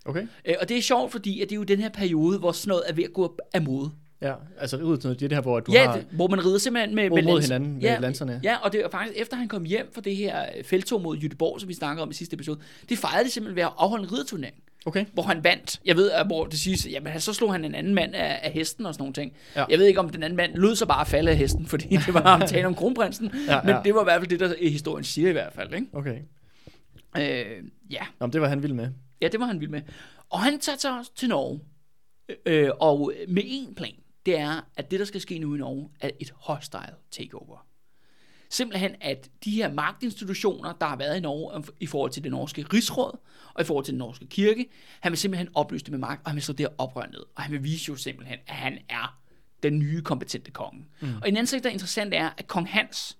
Okay. 0.05 0.27
Øh, 0.45 0.55
og 0.61 0.69
det 0.69 0.79
er 0.79 0.83
sjovt, 0.83 1.12
fordi 1.12 1.43
at 1.43 1.49
det 1.49 1.55
er 1.55 1.59
jo 1.59 1.65
den 1.65 1.81
her 1.81 1.88
periode, 1.88 2.38
hvor 2.38 2.53
sådan 2.53 2.69
noget 2.69 2.85
er 2.87 2.93
ved 2.93 3.05
at 3.05 3.12
gå 3.12 3.38
af 3.55 3.62
mode. 3.62 3.91
Ja, 4.22 4.34
altså 4.58 4.76
ud 4.76 4.96
til 4.96 5.06
noget, 5.06 5.20
det 5.20 5.32
er 5.32 5.37
her, 5.37 5.42
hvor 5.42 5.60
du 5.60 5.72
ja, 5.72 5.87
har... 5.87 5.96
det, 5.96 6.06
hvor 6.10 6.28
man 6.28 6.44
rider 6.46 6.58
simpelthen 6.58 6.94
med, 6.94 7.10
med 7.10 7.22
mod 7.22 7.40
hinanden 7.40 7.72
med 7.72 7.80
ja, 7.80 7.98
lanserne. 7.98 8.40
Ja, 8.44 8.56
og 8.56 8.72
det 8.72 8.80
er 8.80 8.88
faktisk 8.90 9.18
efter 9.18 9.37
han 9.37 9.48
kom 9.48 9.64
hjem 9.64 9.90
fra 9.94 10.00
det 10.00 10.16
her 10.16 10.42
øh, 10.56 10.64
feltog 10.64 11.02
mod 11.02 11.16
Jytteborg, 11.16 11.60
som 11.60 11.68
vi 11.68 11.75
snakkede 11.75 12.02
om 12.02 12.10
i 12.10 12.14
sidste 12.14 12.34
episode, 12.34 12.58
det 12.88 12.98
fejrede 12.98 13.25
de 13.25 13.30
simpelthen 13.30 13.56
ved 13.56 13.62
at 13.62 13.72
afholde 13.78 14.04
en 14.04 14.12
ridderturnering 14.12 14.54
Okay. 14.87 15.04
hvor 15.12 15.22
han 15.22 15.44
vandt. 15.44 15.80
Jeg 15.84 15.96
ved, 15.96 16.10
at 16.10 16.26
hvor 16.26 16.46
det 16.46 16.58
siges, 16.58 16.87
jamen 16.90 17.20
så 17.20 17.32
slog 17.32 17.52
han 17.52 17.64
en 17.64 17.75
anden 17.75 17.94
mand 17.94 18.14
af, 18.14 18.40
af 18.42 18.50
hesten 18.50 18.87
og 18.87 18.94
sådan 18.94 19.02
nogle 19.02 19.14
ting. 19.14 19.32
Ja. 19.56 19.64
Jeg 19.70 19.78
ved 19.78 19.87
ikke, 19.87 20.00
om 20.00 20.08
den 20.08 20.22
anden 20.22 20.37
mand 20.37 20.54
lød 20.54 20.76
så 20.76 20.87
bare 20.87 21.00
at 21.00 21.06
falde 21.06 21.30
af 21.30 21.37
hesten, 21.37 21.66
fordi 21.66 21.88
det 22.06 22.14
var 22.14 22.22
ham 22.22 22.48
tale 22.48 22.66
om 22.66 22.75
kronprinsen. 22.75 23.30
Ja, 23.46 23.54
ja, 23.54 23.62
men 23.62 23.76
det 23.84 23.94
var 23.94 24.00
i 24.00 24.04
hvert 24.04 24.20
fald 24.20 24.30
det, 24.30 24.40
der 24.40 24.68
historien 24.68 25.04
siger 25.04 25.28
i 25.28 25.32
hvert 25.32 25.52
fald. 25.52 25.75
Ikke? 25.75 25.87
Okay. 25.92 26.18
Øh, 27.18 27.64
ja. 27.90 28.02
Nå, 28.20 28.26
men 28.26 28.32
det 28.32 28.40
var 28.40 28.48
han 28.48 28.62
vild 28.62 28.72
med. 28.72 28.88
ja, 29.22 29.28
det 29.28 29.40
var 29.40 29.46
han 29.46 29.60
vild 29.60 29.70
med. 29.70 29.80
Og 30.30 30.40
han 30.40 30.58
tager 30.58 30.78
sig 30.78 30.92
til 31.16 31.28
Norge, 31.28 31.60
øh, 32.46 32.70
og 32.80 33.12
med 33.28 33.42
en 33.46 33.75
plan. 33.75 33.94
Det 34.28 34.38
er, 34.38 34.61
at 34.76 34.90
det, 34.90 35.00
der 35.00 35.06
skal 35.06 35.20
ske 35.20 35.38
nu 35.38 35.54
i 35.54 35.58
Norge, 35.58 35.90
er 36.00 36.11
et 36.20 36.32
hostile 36.37 36.94
takeover. 37.11 37.66
Simpelthen, 38.50 38.94
at 39.00 39.30
de 39.44 39.50
her 39.50 39.73
magtinstitutioner, 39.73 40.73
der 40.73 40.87
har 40.87 40.97
været 40.97 41.16
i 41.16 41.20
Norge 41.20 41.64
i 41.80 41.87
forhold 41.87 42.11
til 42.11 42.25
det 42.25 42.30
norske 42.30 42.66
rigsråd, 42.73 43.18
og 43.54 43.62
i 43.62 43.64
forhold 43.64 43.85
til 43.85 43.92
den 43.92 43.99
norske 43.99 44.26
kirke, 44.26 44.66
han 45.00 45.12
vil 45.12 45.18
simpelthen 45.18 45.49
opløse 45.54 45.85
det 45.85 45.90
med 45.90 45.99
magt, 45.99 46.25
og 46.25 46.30
han 46.30 46.35
vil 46.35 46.42
slå 46.42 46.52
det 46.52 46.66
her 46.66 46.75
oprør 46.78 47.06
ned. 47.06 47.23
Og 47.35 47.42
han 47.42 47.52
vil 47.52 47.64
vise 47.64 47.85
jo 47.88 47.97
simpelthen, 47.97 48.38
at 48.47 48.54
han 48.54 48.78
er 48.88 49.18
den 49.62 49.78
nye 49.78 50.02
kompetente 50.02 50.50
konge. 50.50 50.87
Mm. 51.00 51.08
Og 51.23 51.28
en 51.28 51.37
anden 51.37 51.47
ting, 51.47 51.62
der 51.62 51.68
er 51.68 51.73
interessant, 51.73 52.14
er, 52.14 52.30
at 52.38 52.47
kong 52.47 52.68
Hans, 52.68 53.18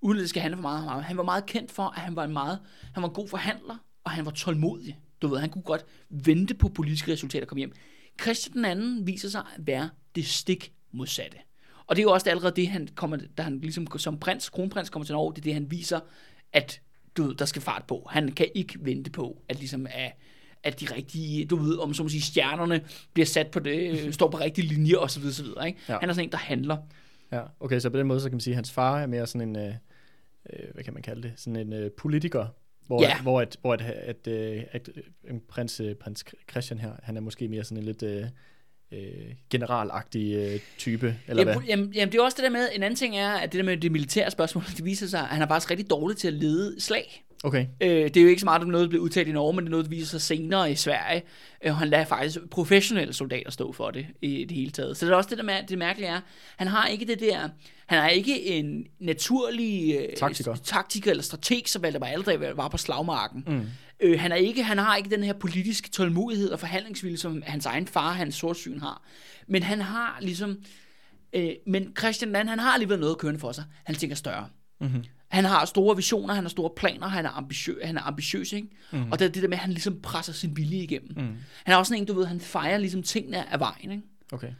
uden 0.00 0.18
det 0.18 0.28
skal 0.28 0.42
handle 0.42 0.56
for 0.56 0.62
meget 0.62 0.88
om 0.88 1.02
han 1.02 1.16
var 1.16 1.22
meget 1.22 1.46
kendt 1.46 1.72
for, 1.72 1.82
at 1.82 2.00
han 2.00 2.16
var 2.16 2.24
en 2.24 2.32
meget, 2.32 2.58
han 2.94 3.02
var 3.02 3.08
en 3.08 3.14
god 3.14 3.28
forhandler, 3.28 3.76
og 4.04 4.10
han 4.10 4.24
var 4.24 4.30
tålmodig. 4.30 4.98
Du 5.22 5.28
ved, 5.28 5.38
han 5.38 5.50
kunne 5.50 5.62
godt 5.62 5.84
vente 6.10 6.54
på 6.54 6.68
politiske 6.68 7.12
resultater 7.12 7.46
komme 7.46 7.60
hjem. 7.60 7.72
Christian 8.22 8.56
den 8.56 8.64
anden 8.64 9.06
viser 9.06 9.28
sig 9.28 9.40
at 9.40 9.66
være 9.66 9.90
det 10.14 10.26
stik 10.26 10.72
modsatte. 10.92 11.38
Og 11.86 11.96
det 11.96 12.02
er 12.02 12.04
jo 12.04 12.12
også 12.12 12.30
allerede 12.30 12.56
det, 12.56 12.68
han 12.68 12.88
kommer, 12.94 13.18
da 13.38 13.42
han 13.42 13.60
ligesom 13.60 13.98
som 13.98 14.18
prins, 14.18 14.48
kronprins 14.48 14.90
kommer 14.90 15.04
til 15.04 15.12
Norge, 15.12 15.32
det 15.32 15.38
er 15.38 15.42
det, 15.42 15.54
han 15.54 15.70
viser, 15.70 16.00
at 16.52 16.80
du 17.16 17.22
ved, 17.22 17.34
der 17.34 17.44
skal 17.44 17.62
fart 17.62 17.84
på. 17.88 18.06
Han 18.10 18.32
kan 18.32 18.48
ikke 18.54 18.78
vente 18.80 19.10
på, 19.10 19.42
at 19.48 19.58
ligesom 19.58 19.86
at, 19.90 20.12
at 20.62 20.80
de 20.80 20.86
rigtige, 20.94 21.44
du 21.44 21.56
ved, 21.56 21.78
om 21.78 21.94
så 21.94 22.02
må 22.02 22.08
sige, 22.08 22.22
stjernerne 22.22 22.84
bliver 23.12 23.26
sat 23.26 23.50
på 23.50 23.58
det, 23.58 24.06
øh, 24.06 24.12
står 24.12 24.30
på 24.30 24.38
rigtige 24.38 24.66
linjer 24.68 24.98
osv. 24.98 25.26
osv. 25.26 25.46
Ikke? 25.46 25.78
Ja. 25.88 25.92
Ja. 25.92 25.98
Han 26.00 26.08
er 26.08 26.12
sådan 26.12 26.28
en, 26.28 26.32
der 26.32 26.38
handler. 26.38 26.76
Ja, 27.32 27.42
okay, 27.60 27.78
så 27.78 27.90
på 27.90 27.98
den 27.98 28.06
måde, 28.06 28.20
så 28.20 28.28
kan 28.28 28.34
man 28.34 28.40
sige, 28.40 28.52
at 28.52 28.56
hans 28.56 28.72
far 28.72 29.00
er 29.00 29.06
mere 29.06 29.26
sådan 29.26 29.48
en, 29.48 29.56
øh, 29.56 29.74
øh, 30.52 30.74
hvad 30.74 30.84
kan 30.84 30.94
man 30.94 31.02
kalde 31.02 31.22
det, 31.22 31.32
sådan 31.36 31.56
en 31.56 31.72
øh, 31.72 31.90
politiker, 31.90 32.46
hvor, 32.86 33.02
Ja. 33.02 33.20
hvor, 33.22 33.40
at, 33.40 33.56
hvor 33.60 33.72
at, 33.72 33.80
at, 33.80 34.26
øh, 34.26 34.62
at 34.72 34.88
øh, 34.96 35.02
en 35.30 35.40
prins, 35.48 35.80
øh, 35.80 35.94
prins 35.94 36.24
Christian 36.50 36.78
her, 36.80 36.92
han 37.02 37.16
er 37.16 37.20
måske 37.20 37.48
mere 37.48 37.64
sådan 37.64 37.78
en 37.78 37.84
lidt 37.84 38.02
øh, 38.02 38.24
øh, 38.92 39.32
generalagtig 39.50 40.34
øh, 40.34 40.60
type, 40.78 41.16
eller 41.28 41.44
hvad? 41.44 41.54
Jamen, 41.54 41.68
jamen, 41.68 41.92
jamen, 41.92 42.12
det 42.12 42.18
er 42.18 42.22
også 42.22 42.36
det 42.36 42.44
der 42.44 42.50
med, 42.50 42.68
en 42.72 42.82
anden 42.82 42.96
ting 42.96 43.16
er, 43.16 43.30
at 43.30 43.52
det 43.52 43.58
der 43.58 43.64
med 43.64 43.76
det 43.76 43.92
militære 43.92 44.30
spørgsmål, 44.30 44.64
det 44.76 44.84
viser 44.84 45.06
sig, 45.06 45.20
at 45.20 45.26
han 45.26 45.42
er 45.42 45.46
faktisk 45.48 45.70
rigtig 45.70 45.90
dårlig 45.90 46.16
til 46.16 46.28
at 46.28 46.34
lede 46.34 46.80
slag. 46.80 47.24
Okay, 47.44 47.66
Øh, 47.80 47.88
det 47.88 48.16
er 48.16 48.22
jo 48.22 48.28
ikke 48.28 48.40
så 48.40 48.44
meget 48.44 48.62
om 48.62 48.68
noget, 48.68 48.84
der 48.84 48.88
bliver 48.88 49.02
udtalt 49.02 49.28
i 49.28 49.32
Norge, 49.32 49.54
men 49.54 49.64
det 49.64 49.68
er 49.68 49.70
noget, 49.70 49.84
der 49.84 49.90
viser 49.90 50.06
sig 50.06 50.20
senere 50.20 50.72
i 50.72 50.74
Sverige. 50.74 51.22
Øh, 51.64 51.70
og 51.70 51.76
han 51.76 51.88
lader 51.88 52.04
faktisk 52.04 52.38
professionelle 52.50 53.12
soldater 53.12 53.50
stå 53.50 53.72
for 53.72 53.90
det 53.90 54.06
i 54.22 54.44
det 54.44 54.56
hele 54.56 54.70
taget. 54.70 54.96
Så 54.96 55.06
det 55.06 55.12
er 55.12 55.16
også 55.16 55.30
det 55.30 55.38
der 55.38 55.62
det 55.62 55.78
mærkelige 55.78 56.08
er, 56.08 56.20
han 56.56 56.66
har 56.66 56.86
ikke 56.86 57.04
det 57.06 57.20
der, 57.20 57.48
han 57.86 57.98
er 57.98 58.08
ikke 58.08 58.46
en 58.46 58.84
naturlig 59.00 59.96
øh, 59.96 60.16
Taktiker. 60.16 60.54
taktiker 60.54 61.10
eller 61.10 61.22
strateg, 61.22 61.62
som 61.66 61.82
Valdemar 61.82 62.06
Aldrig 62.06 62.56
var 62.56 62.68
på 62.68 62.76
slagmarken. 62.76 63.44
Mm. 63.46 63.66
Øh, 64.00 64.20
han, 64.20 64.32
er 64.32 64.36
ikke, 64.36 64.62
han 64.62 64.78
har 64.78 64.96
ikke 64.96 65.10
den 65.10 65.24
her 65.24 65.32
politiske 65.32 65.90
tålmodighed 65.90 66.50
og 66.50 66.60
forhandlingsvilje, 66.60 67.16
som 67.16 67.42
hans 67.46 67.66
egen 67.66 67.86
far, 67.86 68.12
hans 68.12 68.34
sortsyn 68.34 68.80
har. 68.80 69.02
Men 69.46 69.62
han 69.62 69.80
har 69.80 70.18
ligesom, 70.20 70.56
øh, 71.32 71.50
men 71.66 71.92
Christian 71.98 72.32
Dan, 72.32 72.48
han 72.48 72.58
har 72.58 72.72
alligevel 72.72 72.98
noget 72.98 73.18
kørende 73.18 73.40
for 73.40 73.52
sig. 73.52 73.64
Han 73.84 73.94
tænker 73.94 74.16
større. 74.16 74.46
Mm-hmm. 74.80 75.04
Han 75.34 75.44
har 75.44 75.64
store 75.64 75.96
visioner, 75.96 76.34
han 76.34 76.44
har 76.44 76.48
store 76.48 76.70
planer, 76.76 77.06
han 77.08 77.26
er, 77.26 77.30
ambitiøs, 77.30 77.76
han 77.84 77.96
er 77.96 78.02
ambitiøs, 78.02 78.52
ikke? 78.52 78.68
Mhm. 78.92 79.02
Mm. 79.02 79.12
Og 79.12 79.18
det 79.18 79.24
er 79.24 79.30
det 79.30 79.42
der 79.42 79.48
med, 79.48 79.56
at 79.56 79.60
han 79.62 79.70
ligesom 79.70 80.00
presser 80.02 80.32
sin 80.32 80.56
vilje 80.56 80.78
igennem. 80.78 81.10
Mm. 81.16 81.22
Mm. 81.22 81.36
Han 81.64 81.74
er 81.74 81.76
også 81.76 81.90
sådan 81.90 82.02
en, 82.02 82.06
du 82.06 82.12
ved, 82.14 82.26
han 82.26 82.40
fejrer 82.40 82.78
ligesom 82.78 83.02
tingene 83.02 83.52
af 83.52 83.60
vejen, 83.60 83.90
ikke? 83.90 84.02
Okay. 84.32 84.50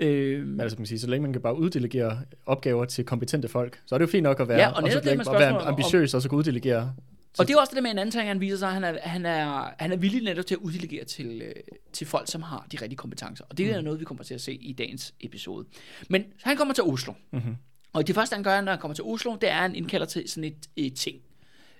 Øh, 0.00 0.46
Men 0.46 0.60
altså, 0.60 0.76
kan 0.76 0.80
man 0.80 0.86
sige, 0.86 0.98
så 0.98 1.06
længe 1.06 1.22
man 1.22 1.32
kan 1.32 1.42
bare 1.42 1.56
uddelegere 1.58 2.18
opgaver 2.46 2.84
til 2.84 3.04
kompetente 3.04 3.48
folk, 3.48 3.80
så 3.86 3.94
er 3.94 3.98
det 3.98 4.06
jo 4.06 4.10
fint 4.10 4.22
nok 4.22 4.40
at 4.40 4.48
være, 4.48 4.58
Ja, 4.58 4.68
og 4.68 4.76
så 4.76 4.82
netop 4.82 5.02
det 5.04 5.10
at 5.10 5.18
være 5.18 5.24
spørgsmålet 5.24 5.66
om- 5.66 5.68
ambitiøs, 5.72 6.14
og 6.14 6.22
så 6.22 6.28
kunne 6.28 6.38
uddelegere. 6.38 6.94
og 7.38 7.48
det 7.48 7.54
er 7.54 7.60
også 7.60 7.70
det 7.70 7.76
der 7.76 7.82
med 7.82 7.90
en 7.90 7.98
anden 7.98 8.10
ting, 8.12 8.26
han 8.28 8.40
viser 8.40 8.56
sig, 8.56 8.68
han 8.70 8.84
er, 8.84 8.94
han 9.02 9.26
er, 9.26 9.70
han 9.78 9.92
er 9.92 9.96
villig 9.96 10.22
netop 10.22 10.46
til 10.46 10.54
at 10.54 10.58
uddelegere 10.58 11.04
til, 11.04 11.42
øh, 11.44 11.52
til 11.92 12.06
folk, 12.06 12.30
som 12.30 12.42
har 12.42 12.66
de 12.72 12.76
rigtige 12.82 12.96
kompetencer. 12.96 13.44
Og 13.50 13.58
det 13.58 13.66
Mhm. 13.66 13.74
er 13.76 13.80
noget, 13.80 14.00
vi 14.00 14.04
kommer 14.04 14.24
til 14.24 14.34
at 14.34 14.40
se 14.40 14.54
i 14.54 14.72
dagens 14.72 15.14
episode. 15.20 15.66
Men 16.08 16.24
han 16.42 16.56
kommer 16.56 16.74
til 16.74 16.84
Oslo. 16.84 17.12
Mm-hmm. 17.32 17.56
Og 17.92 18.06
det 18.06 18.14
første, 18.14 18.34
han 18.34 18.42
gør, 18.42 18.60
når 18.60 18.72
han 18.72 18.80
kommer 18.80 18.94
til 18.94 19.04
Oslo, 19.04 19.36
det 19.40 19.50
er, 19.50 19.54
at 19.54 19.62
han 19.62 19.74
indkalder 19.74 20.06
til 20.06 20.28
sådan 20.28 20.44
et, 20.44 20.68
et 20.76 20.94
ting 20.94 21.20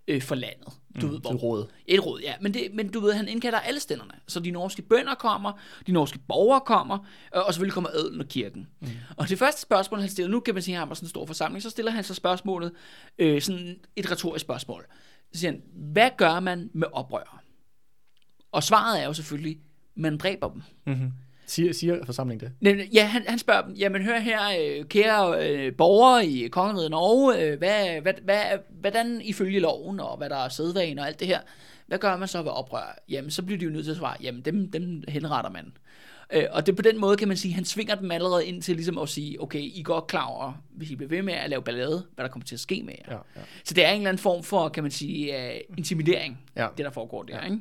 øh, 0.09 0.23
for 0.23 0.35
landet. 0.35 0.69
Du 1.01 1.07
Mm, 1.07 1.13
ved, 1.13 1.21
hvor, 1.21 1.31
et 1.31 1.43
råd. 1.43 1.67
Et 1.87 2.07
råd, 2.07 2.21
ja. 2.21 2.35
Men, 2.41 2.55
det, 2.55 2.75
men 2.75 2.93
du 2.93 3.01
ved, 3.01 3.13
han 3.13 3.29
indkalder 3.29 3.59
alle 3.59 3.81
stænderne. 3.81 4.13
Så 4.29 4.41
de 4.41 4.51
norske 4.51 4.83
bønder 4.83 5.15
kommer, 5.15 5.53
de 5.87 5.93
norske 5.93 6.19
borgere 6.29 6.61
kommer, 6.61 6.99
øh, 7.37 7.43
og 7.47 7.55
selvfølgelig 7.55 7.75
kommer 7.75 7.91
adelen 7.91 8.21
og 8.21 8.27
kirken. 8.27 8.69
Mm. 8.81 8.89
Og 9.17 9.29
det 9.29 9.39
første 9.39 9.61
spørgsmål, 9.61 10.01
han 10.01 10.09
stiller, 10.09 10.31
nu 10.31 10.41
kan 10.41 10.55
man 10.55 10.63
sige, 10.63 10.75
at 10.75 10.79
han 10.79 10.89
har 10.89 10.95
sådan 10.95 11.07
en 11.07 11.11
stor 11.11 11.27
forsamling, 11.27 11.63
så 11.63 11.71
stiller 11.71 11.93
han 11.93 12.05
så 12.05 12.15
spørgsmålet, 12.15 12.73
øh, 13.19 13.43
sådan 13.43 13.81
et 13.97 14.11
retorisk 14.11 14.43
spørgsmål. 14.43 14.87
Så 15.33 15.41
siger 15.41 15.51
han, 15.51 15.63
hvad 15.75 16.11
gør 16.17 16.41
man 16.41 16.71
med 16.73 16.89
oprørere? 16.93 17.39
Og 18.53 18.63
svaret 18.63 19.03
er 19.03 19.07
jo 19.07 19.13
selvfølgelig, 19.13 19.59
man 19.95 20.19
dræber 20.19 20.51
dem. 20.51 20.63
Mm-hmm. 20.87 21.13
Siger, 21.51 21.73
siger 21.73 22.05
forsamlingen 22.05 22.53
det? 22.61 22.89
Ja, 22.95 23.07
han, 23.07 23.25
han 23.29 23.39
spørger 23.39 23.63
dem, 23.63 23.75
jamen 23.75 24.03
hør 24.03 24.19
her, 24.19 24.39
øh, 24.61 24.85
kære 24.85 25.49
øh, 25.51 25.75
borgere 25.77 26.27
i 26.27 26.49
kongeriget 26.49 26.91
Norge, 26.91 27.43
øh, 27.43 27.59
hvad, 27.59 28.01
hvad, 28.01 28.13
hvad, 28.25 28.43
hvordan 28.81 29.21
ifølge 29.25 29.61
loven, 29.61 30.01
og 30.01 30.17
hvad 30.17 30.31
der 30.31 30.37
er 30.37 30.49
sædvane 30.49 31.01
og 31.01 31.07
alt 31.07 31.21
det 31.21 31.29
her, 31.29 31.41
hvad 31.87 31.99
gør 31.99 32.17
man 32.17 32.29
så 32.29 32.43
ved 32.43 32.51
oprør? 32.51 32.99
Jamen, 33.09 33.31
så 33.31 33.43
bliver 33.43 33.59
de 33.59 33.65
jo 33.65 33.71
nødt 33.71 33.85
til 33.85 33.91
at 33.91 33.97
svare, 33.97 34.17
jamen 34.23 34.41
dem, 34.43 34.71
dem 34.71 35.03
henretter 35.09 35.51
man. 35.51 35.73
Øh, 36.33 36.45
og 36.51 36.67
det 36.67 36.77
på 36.77 36.83
den 36.83 37.01
måde, 37.01 37.17
kan 37.17 37.29
man 37.29 37.37
sige, 37.37 37.55
han 37.55 37.65
svinger 37.65 37.95
dem 37.95 38.11
allerede 38.11 38.47
ind 38.47 38.63
til 38.63 38.75
ligesom 38.77 38.99
at 38.99 39.09
sige, 39.09 39.43
okay, 39.43 39.59
I 39.61 39.81
er 39.81 39.85
godt 39.85 40.07
klar 40.07 40.27
over, 40.27 40.63
hvis 40.71 40.91
I 40.91 40.97
bliver 40.97 41.09
ved 41.09 41.23
med 41.23 41.35
at 41.35 41.51
lave 41.51 41.63
ballade, 41.63 42.07
hvad 42.15 42.25
der 42.25 42.31
kommer 42.31 42.47
til 42.47 42.57
at 42.57 42.61
ske 42.61 42.83
med 42.85 42.95
jer. 42.99 43.15
Ja, 43.15 43.19
ja. 43.37 43.41
Så 43.65 43.75
det 43.75 43.85
er 43.85 43.91
en 43.91 43.97
eller 43.97 44.09
anden 44.09 44.23
form 44.23 44.43
for, 44.43 44.69
kan 44.69 44.83
man 44.83 44.91
sige, 44.93 45.37
uh, 45.37 45.77
intimidering, 45.79 46.39
Ja. 46.57 46.67
det 46.77 46.85
der 46.85 46.91
foregår 46.91 47.23
der, 47.23 47.45
ikke? 47.45 47.59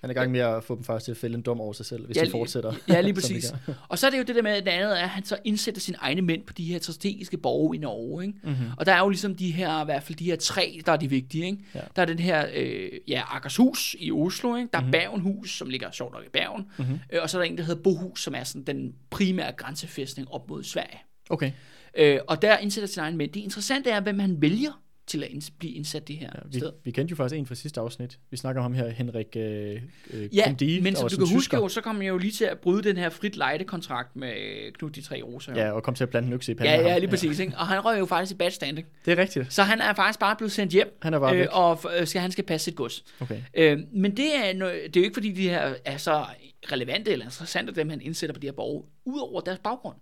Han 0.00 0.10
er 0.10 0.14
i 0.14 0.14
gang 0.14 0.30
med 0.30 0.40
at 0.40 0.64
få 0.64 0.74
dem 0.76 0.84
faktisk 0.84 1.04
til 1.04 1.10
at 1.12 1.16
fælde 1.16 1.34
en 1.36 1.42
dom 1.42 1.60
over 1.60 1.72
sig 1.72 1.86
selv, 1.86 2.06
hvis 2.06 2.16
Ja, 2.16 2.24
de 2.24 2.30
fortsætter. 2.30 2.72
Ja, 2.88 3.00
lige 3.00 3.14
præcis. 3.14 3.54
Og 3.88 3.98
så 3.98 4.06
er 4.06 4.10
det 4.10 4.18
jo 4.18 4.22
det 4.22 4.34
der 4.34 4.42
med, 4.42 4.50
at 4.50 4.64
det 4.64 4.70
andet 4.70 4.98
er, 4.98 5.02
at 5.02 5.08
han 5.08 5.24
så 5.24 5.36
indsætter 5.44 5.80
sine 5.80 5.96
egne 6.00 6.22
mænd 6.22 6.42
på 6.42 6.52
de 6.52 6.64
her 6.64 6.78
strategiske 6.78 7.38
borge 7.38 7.76
i 7.76 7.78
Norge. 7.78 8.26
Ikke? 8.26 8.38
Mhm. 8.44 8.54
Og 8.76 8.86
der 8.86 8.92
er 8.92 8.98
jo 8.98 9.08
ligesom 9.08 9.34
de 9.34 9.50
her, 9.50 9.82
i 9.82 9.84
hvert 9.84 10.02
fald 10.02 10.18
de 10.18 10.24
her 10.24 10.36
tre, 10.36 10.80
der 10.86 10.92
er 10.92 10.96
de 10.96 11.10
vigtige. 11.10 11.44
Ikke? 11.46 11.58
Ja. 11.74 11.80
Der 11.96 12.02
er 12.02 12.06
den 12.06 12.18
her, 12.18 12.46
øh, 12.54 12.88
ja, 13.08 13.22
Akershus 13.36 13.96
i 13.98 14.10
Oslo. 14.12 14.56
Ikke? 14.56 14.68
Der 14.72 14.78
er 14.78 14.82
Mhm. 14.82 14.90
Bergenhus, 14.90 15.58
som 15.58 15.68
ligger 15.70 15.90
sjovt 15.90 16.12
nok 16.12 16.22
i 16.24 16.28
Bergen. 16.32 16.64
Mhm. 16.78 16.98
Øh, 17.12 17.22
og 17.22 17.30
så 17.30 17.38
er 17.38 17.42
der 17.42 17.50
en, 17.50 17.58
der 17.58 17.64
hedder 17.64 17.82
Bohus, 17.82 18.22
som 18.22 18.34
er 18.34 18.44
sådan 18.44 18.62
den 18.64 18.94
primære 19.10 19.52
grænsefæstning 19.52 20.30
op 20.32 20.48
mod 20.50 20.64
Sverige. 20.64 20.98
Okay. 21.30 21.52
Øh, 21.98 22.18
og 22.26 22.42
der 22.42 22.58
indsætter 22.58 22.88
sine 22.88 23.02
egne 23.02 23.16
mænd. 23.16 23.30
Det 23.32 23.40
interessante 23.40 23.90
er, 23.90 24.00
hvem 24.00 24.18
han 24.18 24.42
vælger 24.42 24.80
til 25.06 25.22
at 25.22 25.28
inds- 25.30 25.52
blive 25.58 25.72
indsat 25.72 26.08
det 26.08 26.16
her 26.16 26.26
Ja, 26.34 26.40
ja, 26.44 26.48
vi, 26.52 26.58
sted. 26.58 26.72
vi 26.84 26.90
kendte 26.90 27.10
jo 27.12 27.16
faktisk 27.16 27.38
en 27.38 27.46
fra 27.46 27.54
sidste 27.54 27.80
afsnit. 27.80 28.18
Vi 28.30 28.36
snakker 28.36 28.62
om 28.62 28.74
ham 28.74 28.84
her, 28.84 28.90
Henrik 28.92 29.26
øh, 29.36 29.80
øh, 30.10 30.36
Ja, 30.36 30.44
Kundi, 30.46 30.80
men 30.80 30.96
som 30.96 31.08
du 31.08 31.16
kan 31.16 31.34
huske 31.34 31.56
jo, 31.56 31.68
så 31.68 31.80
kom 31.80 32.02
jeg 32.02 32.08
jo 32.08 32.18
lige 32.18 32.30
til 32.32 32.44
at 32.44 32.58
bryde 32.58 32.82
den 32.82 32.96
her 32.96 33.08
frit 33.10 33.36
lejde-kontrakt 33.36 34.16
med 34.16 34.32
Knud 34.72 34.90
de 34.90 35.00
tre 35.00 35.22
roser. 35.22 35.54
Ja, 35.54 35.70
og 35.70 35.82
kom 35.82 35.94
til 35.94 36.04
at 36.04 36.10
blande 36.10 36.26
en 36.28 36.34
økse 36.34 36.52
i 36.52 36.54
panden 36.54 36.74
Ja, 36.74 36.80
af 36.80 36.84
ja, 36.84 36.90
ham. 36.92 37.00
lige 37.00 37.10
præcis. 37.10 37.38
Ikke? 37.38 37.52
Og 37.58 37.66
han 37.66 37.84
røg 37.84 37.98
jo 37.98 38.06
faktisk 38.06 38.32
i 38.32 38.36
bad 38.38 38.50
standing. 38.50 38.86
Det 39.04 39.12
er 39.18 39.22
rigtigt. 39.22 39.52
Så 39.52 39.62
han 39.62 39.80
er 39.80 39.94
faktisk 39.94 40.18
bare 40.20 40.36
blevet 40.36 40.52
sendt 40.52 40.72
hjem, 40.72 40.98
Han 41.02 41.14
er 41.14 41.18
bare 41.18 41.34
væk. 41.36 41.42
øh, 41.42 41.48
og 41.52 41.72
f- 41.84 42.00
øh, 42.00 42.06
skal, 42.06 42.20
han 42.20 42.30
skal 42.32 42.44
passe 42.44 42.64
sit 42.64 42.76
gods. 42.76 43.04
Okay. 43.20 43.40
Øh, 43.54 43.78
men 43.92 44.16
det 44.16 44.26
er, 44.36 44.52
det 44.52 44.96
er 44.96 45.00
jo 45.00 45.02
ikke, 45.02 45.14
fordi 45.14 45.32
de 45.32 45.48
her 45.48 45.74
er 45.84 45.96
så 45.96 46.24
relevante 46.72 47.10
eller 47.10 47.24
interessante, 47.24 47.72
dem 47.74 47.88
han 47.90 48.00
indsætter 48.00 48.34
på 48.34 48.40
de 48.40 48.46
her 48.46 48.52
borgere, 48.52 48.84
udover 49.04 49.40
deres 49.40 49.58
baggrund. 49.58 49.96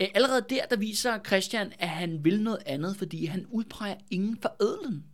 Øh, 0.00 0.08
allerede 0.14 0.44
der, 0.50 0.66
der 0.70 0.76
viser 0.76 1.18
Christian, 1.26 1.72
at 1.78 1.88
han 1.88 2.24
vil 2.24 2.42
noget 2.42 2.58
andet, 2.66 2.96
fordi 2.96 3.24
han 3.24 3.46
udpeger 3.50 3.94
ingen 4.10 4.38
forædlen 4.42 5.04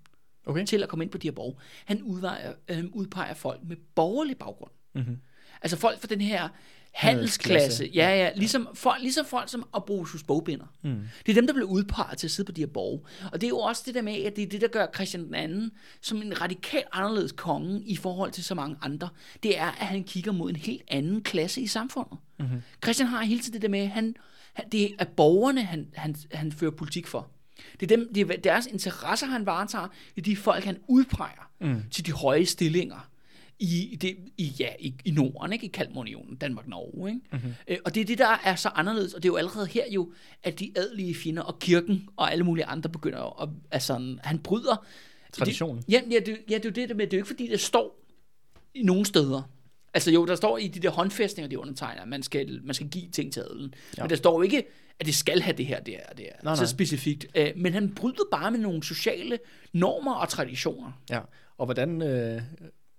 Okay. 0.46 0.66
til 0.66 0.82
at 0.82 0.88
komme 0.88 1.04
ind 1.04 1.10
på 1.12 1.18
de 1.18 1.26
her 1.26 1.32
borgere. 1.32 1.56
Han 1.84 2.02
udpeger, 2.02 2.52
øh, 2.68 2.84
udpeger 2.92 3.34
folk 3.34 3.60
med 3.64 3.76
borgerlig 3.94 4.36
baggrund. 4.38 4.70
Mm-hmm. 4.94 5.18
Altså 5.62 5.76
folk 5.76 6.00
fra 6.00 6.06
den 6.06 6.20
her 6.20 6.48
Handelsklasse. 6.94 7.90
Ja, 7.94 8.08
ja. 8.08 8.30
Ligesom 8.36 8.68
folk, 8.74 9.02
ligesom 9.02 9.26
folk 9.26 9.48
som 9.48 9.68
Abrosius 9.74 10.22
bogbinder. 10.22 10.66
Mm. 10.82 11.00
Det 11.26 11.32
er 11.32 11.34
dem, 11.34 11.46
der 11.46 11.54
blev 11.54 11.66
udpeget 11.66 12.18
til 12.18 12.26
at 12.26 12.30
sidde 12.30 12.46
på 12.46 12.52
de 12.52 12.60
her 12.60 12.66
borge. 12.66 13.00
Og 13.32 13.40
det 13.40 13.46
er 13.46 13.48
jo 13.48 13.58
også 13.58 13.82
det 13.86 13.94
der 13.94 14.02
med, 14.02 14.12
at 14.14 14.36
det 14.36 14.42
er 14.44 14.48
det, 14.48 14.60
der 14.60 14.68
gør 14.68 14.86
Christian 14.94 15.24
den 15.24 15.34
anden 15.34 15.70
som 16.00 16.22
en 16.22 16.40
radikalt 16.40 16.86
anderledes 16.92 17.32
konge 17.32 17.82
i 17.82 17.96
forhold 17.96 18.32
til 18.32 18.44
så 18.44 18.54
mange 18.54 18.76
andre. 18.82 19.08
Det 19.42 19.58
er, 19.58 19.66
at 19.66 19.86
han 19.86 20.04
kigger 20.04 20.32
mod 20.32 20.50
en 20.50 20.56
helt 20.56 20.82
anden 20.88 21.22
klasse 21.22 21.60
i 21.60 21.66
samfundet. 21.66 22.18
Mm-hmm. 22.38 22.62
Christian 22.84 23.08
har 23.08 23.22
hele 23.24 23.40
tiden 23.40 23.52
det 23.52 23.62
der 23.62 23.68
med, 23.68 23.80
at 23.80 23.88
han, 23.88 24.14
det 24.72 24.94
er 24.98 25.04
borgerne, 25.04 25.62
han, 25.64 25.86
han, 25.94 26.16
han 26.32 26.52
fører 26.52 26.70
politik 26.70 27.06
for. 27.06 27.28
Det 27.80 27.92
er, 27.92 27.96
dem, 27.96 28.14
det 28.14 28.30
er 28.30 28.36
deres 28.36 28.66
interesser, 28.66 29.26
han 29.26 29.46
varetager. 29.46 29.88
Det 30.14 30.20
er 30.20 30.22
de 30.22 30.36
folk, 30.36 30.64
han 30.64 30.76
udpeger 30.88 31.50
Mm. 31.60 31.82
til 31.90 32.06
de 32.06 32.12
høje 32.12 32.46
stillinger 32.46 33.10
i, 33.58 33.98
det, 34.00 34.16
i, 34.38 34.52
ja, 34.60 34.68
i, 34.80 34.94
i 35.04 35.10
Norden, 35.10 35.52
ikke? 35.52 35.64
i 35.66 35.68
Kalmarunionen, 35.68 36.36
Danmark-Norge. 36.36 37.08
Ikke? 37.08 37.20
Mhm. 37.32 37.54
Øh, 37.68 37.78
og 37.84 37.94
det 37.94 38.00
er 38.00 38.04
det, 38.04 38.18
der 38.18 38.36
er 38.44 38.54
så 38.56 38.68
anderledes, 38.68 39.14
og 39.14 39.22
det 39.22 39.28
er 39.28 39.32
jo 39.32 39.36
allerede 39.36 39.66
her 39.66 39.82
jo, 39.90 40.12
at 40.42 40.58
de 40.60 40.72
adelige 40.76 41.14
fjender 41.14 41.42
og 41.42 41.58
kirken 41.58 42.08
og 42.16 42.32
alle 42.32 42.44
mulige 42.44 42.64
andre 42.64 42.90
begynder 42.90 43.42
at, 43.42 43.48
altså, 43.70 44.16
han 44.22 44.38
bryder 44.38 44.86
Traditionen. 45.32 45.82
Det, 45.82 45.92
ja, 45.92 46.00
ja, 46.10 46.18
det, 46.18 46.38
ja, 46.50 46.54
det 46.58 46.64
er 46.78 46.82
jo 46.82 46.88
det 46.88 46.96
med, 46.96 47.06
det 47.06 47.12
er 47.12 47.18
jo 47.18 47.20
ikke 47.20 47.28
fordi, 47.28 47.46
det 47.46 47.60
står 47.60 48.04
i 48.74 48.82
nogen 48.82 49.04
steder. 49.04 49.42
Altså 49.94 50.10
jo, 50.10 50.26
der 50.26 50.34
står 50.34 50.58
i 50.58 50.68
de 50.68 50.80
der 50.80 50.90
håndfæstninger, 50.90 51.48
de 51.48 51.58
undertegner, 51.58 52.02
at 52.02 52.08
man 52.08 52.22
skal, 52.22 52.60
man 52.64 52.74
skal 52.74 52.88
give 52.88 53.10
ting 53.10 53.32
til 53.32 53.40
adelen. 53.40 53.74
Ja. 53.98 54.02
Men 54.02 54.10
der 54.10 54.16
står 54.16 54.38
jo 54.38 54.42
ikke, 54.42 54.64
at 55.00 55.06
det 55.06 55.14
skal 55.14 55.40
have 55.40 55.56
det 55.56 55.66
her, 55.66 55.80
det 55.80 55.94
her, 55.94 56.06
det 56.16 56.24
her. 56.24 56.32
Nej, 56.44 56.54
så 56.54 56.62
nej. 56.62 56.66
specifikt. 56.68 57.26
Øh, 57.34 57.50
men 57.56 57.72
han 57.72 57.94
bryder 57.94 58.24
bare 58.30 58.50
med 58.50 58.58
nogle 58.60 58.82
sociale 58.84 59.38
normer 59.72 60.14
og 60.14 60.28
traditioner. 60.28 60.92
Ja. 61.10 61.20
Og 61.58 61.64
hvordan, 61.66 62.02
øh, 62.02 62.42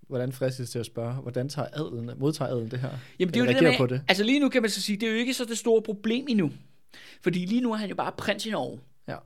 hvordan 0.08 0.32
fristes 0.32 0.70
til 0.70 0.78
at 0.78 0.86
spørge, 0.86 1.14
hvordan 1.14 1.48
tager 1.48 1.68
adelen, 1.72 2.10
modtager 2.18 2.50
adelen 2.50 2.70
det 2.70 2.78
her? 2.78 2.90
Jamen 3.18 3.34
det 3.34 3.40
er 3.40 3.44
jo 3.44 3.50
det 3.50 3.56
der 3.62 3.62
med, 3.70 3.76
på 3.78 3.86
det? 3.86 4.02
altså 4.08 4.24
lige 4.24 4.40
nu 4.40 4.48
kan 4.48 4.62
man 4.62 4.70
så 4.70 4.82
sige, 4.82 4.96
det 4.96 5.06
er 5.08 5.12
jo 5.12 5.18
ikke 5.18 5.34
så 5.34 5.44
det 5.44 5.58
store 5.58 5.82
problem 5.82 6.26
endnu. 6.28 6.50
Fordi 7.22 7.38
lige 7.46 7.60
nu 7.60 7.72
er 7.72 7.76
han 7.76 7.88
jo 7.88 7.94
bare 7.94 8.12
prins 8.18 8.46
i 8.46 8.50
Norge. 8.50 8.78
Ja. 9.08 9.16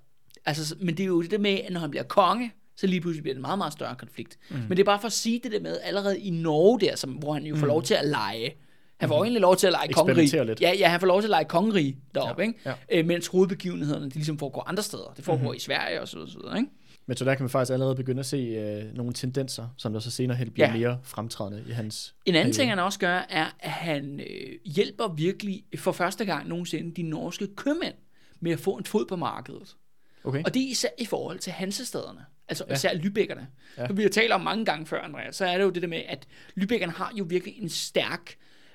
Altså, 0.44 0.66
så- 0.68 0.74
men 0.80 0.96
det 0.96 1.02
er 1.02 1.06
jo 1.06 1.22
det 1.22 1.40
med, 1.40 1.50
at 1.64 1.72
når 1.72 1.80
han 1.80 1.90
bliver 1.90 2.02
konge, 2.04 2.52
så 2.80 2.86
lige 2.86 3.00
pludselig 3.00 3.22
bliver 3.22 3.34
det 3.34 3.38
en 3.38 3.42
meget, 3.42 3.58
meget 3.58 3.72
større 3.72 3.94
konflikt. 3.96 4.38
Mm. 4.50 4.56
Men 4.56 4.70
det 4.70 4.78
er 4.78 4.84
bare 4.84 5.00
for 5.00 5.06
at 5.06 5.12
sige 5.12 5.40
det 5.44 5.52
der 5.52 5.60
med, 5.60 5.78
allerede 5.82 6.20
i 6.20 6.30
Norge 6.30 6.80
der, 6.80 6.96
som, 6.96 7.10
hvor 7.10 7.32
han 7.34 7.44
jo 7.46 7.56
får 7.56 7.66
lov 7.66 7.82
til 7.82 7.94
at 7.94 8.06
lege. 8.08 8.54
Han 9.00 9.08
får 9.08 9.18
mm. 9.18 9.22
egentlig 9.24 9.40
lov 9.40 9.56
til 9.56 9.66
at 9.66 9.72
lege 9.72 9.92
kongerige. 9.92 10.44
lidt. 10.44 10.60
Ja, 10.60 10.72
ja, 10.78 10.88
han 10.88 11.00
får 11.00 11.06
lov 11.06 11.20
til 11.20 11.26
at 11.26 11.30
lege 11.30 11.44
kongerige 11.44 11.96
deroppe, 12.14 12.42
Ja, 12.42 12.48
ikke? 12.48 12.60
ja. 12.66 12.98
Øh, 12.98 13.06
mens 13.06 13.26
hovedbegivenhederne, 13.26 14.04
de 14.04 14.14
ligesom 14.14 14.38
foregår 14.38 14.64
andre 14.68 14.82
steder. 14.82 15.12
Det 15.16 15.24
foregår 15.24 15.50
mm. 15.50 15.56
i 15.56 15.58
Sverige 15.58 16.00
og 16.00 16.08
så 16.08 16.16
videre, 16.16 16.30
så 16.30 16.38
videre, 16.38 16.58
ikke? 16.58 16.70
Men 17.06 17.16
så 17.16 17.24
der 17.24 17.34
kan 17.34 17.42
man 17.42 17.50
faktisk 17.50 17.72
allerede 17.72 17.94
begynde 17.94 18.20
at 18.20 18.26
se 18.26 18.36
øh, 18.36 18.96
nogle 18.96 19.12
tendenser, 19.12 19.68
som 19.76 19.92
der 19.92 20.00
så 20.00 20.10
senere 20.10 20.36
hen 20.36 20.50
bliver 20.50 20.68
Ja. 20.68 20.76
mere 20.76 20.98
fremtrædende 21.02 21.64
i 21.68 21.70
hans 21.72 22.14
En 22.26 22.34
anden 22.34 22.42
periode. 22.44 22.56
ting, 22.56 22.70
han 22.70 22.78
også 22.78 22.98
gør, 22.98 23.26
er, 23.28 23.46
at 23.60 23.70
han 23.70 24.20
øh, 24.20 24.72
hjælper 24.74 25.08
virkelig 25.08 25.64
for 25.78 25.92
første 25.92 26.24
gang 26.24 26.48
nogensinde 26.48 26.94
de 26.96 27.02
norske 27.02 27.46
købmænd 27.56 27.94
med 28.40 28.52
at 28.52 28.60
få 28.60 28.70
en 28.76 28.84
fod 28.84 29.06
på 29.06 29.16
markedet. 29.16 29.76
Okay. 30.24 30.42
Og 30.44 30.54
det 30.54 30.62
er 30.62 30.70
især 30.70 30.88
i 30.98 31.04
forhold 31.04 31.38
til 31.38 31.52
hansestederne. 31.52 32.20
Altså 32.50 32.64
Ja. 32.68 32.74
især 32.74 32.94
Lübeckerne. 32.94 33.44
Ja. 33.78 33.86
Som 33.86 33.96
vi 33.96 34.02
har 34.02 34.08
talt 34.08 34.32
om 34.32 34.40
mange 34.40 34.64
gange 34.64 34.86
før, 34.86 35.00
Andreas, 35.02 35.36
så 35.36 35.44
er 35.46 35.58
det 35.58 35.64
jo 35.64 35.70
det 35.70 35.82
der 35.82 35.88
med, 35.88 36.02
at 36.08 36.26
Lübeckerne 36.60 36.96
har 36.96 37.12
jo 37.18 37.26
virkelig 37.28 37.58
en 37.62 37.68
stærk 37.68 38.34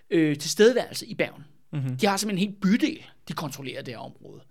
øh, 0.09 0.37
tilstedeværelse 0.37 1.05
i 1.05 1.15
Bergen. 1.15 1.43
Mm-hmm. 1.73 1.97
De 1.97 2.07
har 2.07 2.17
simpelthen 2.17 2.47
en 2.47 2.51
hel 2.53 2.61
bydel, 2.61 3.05
de 3.27 3.33
kontrollerer 3.33 3.81
det 3.81 3.93
her 3.93 3.99
område. 4.01 4.41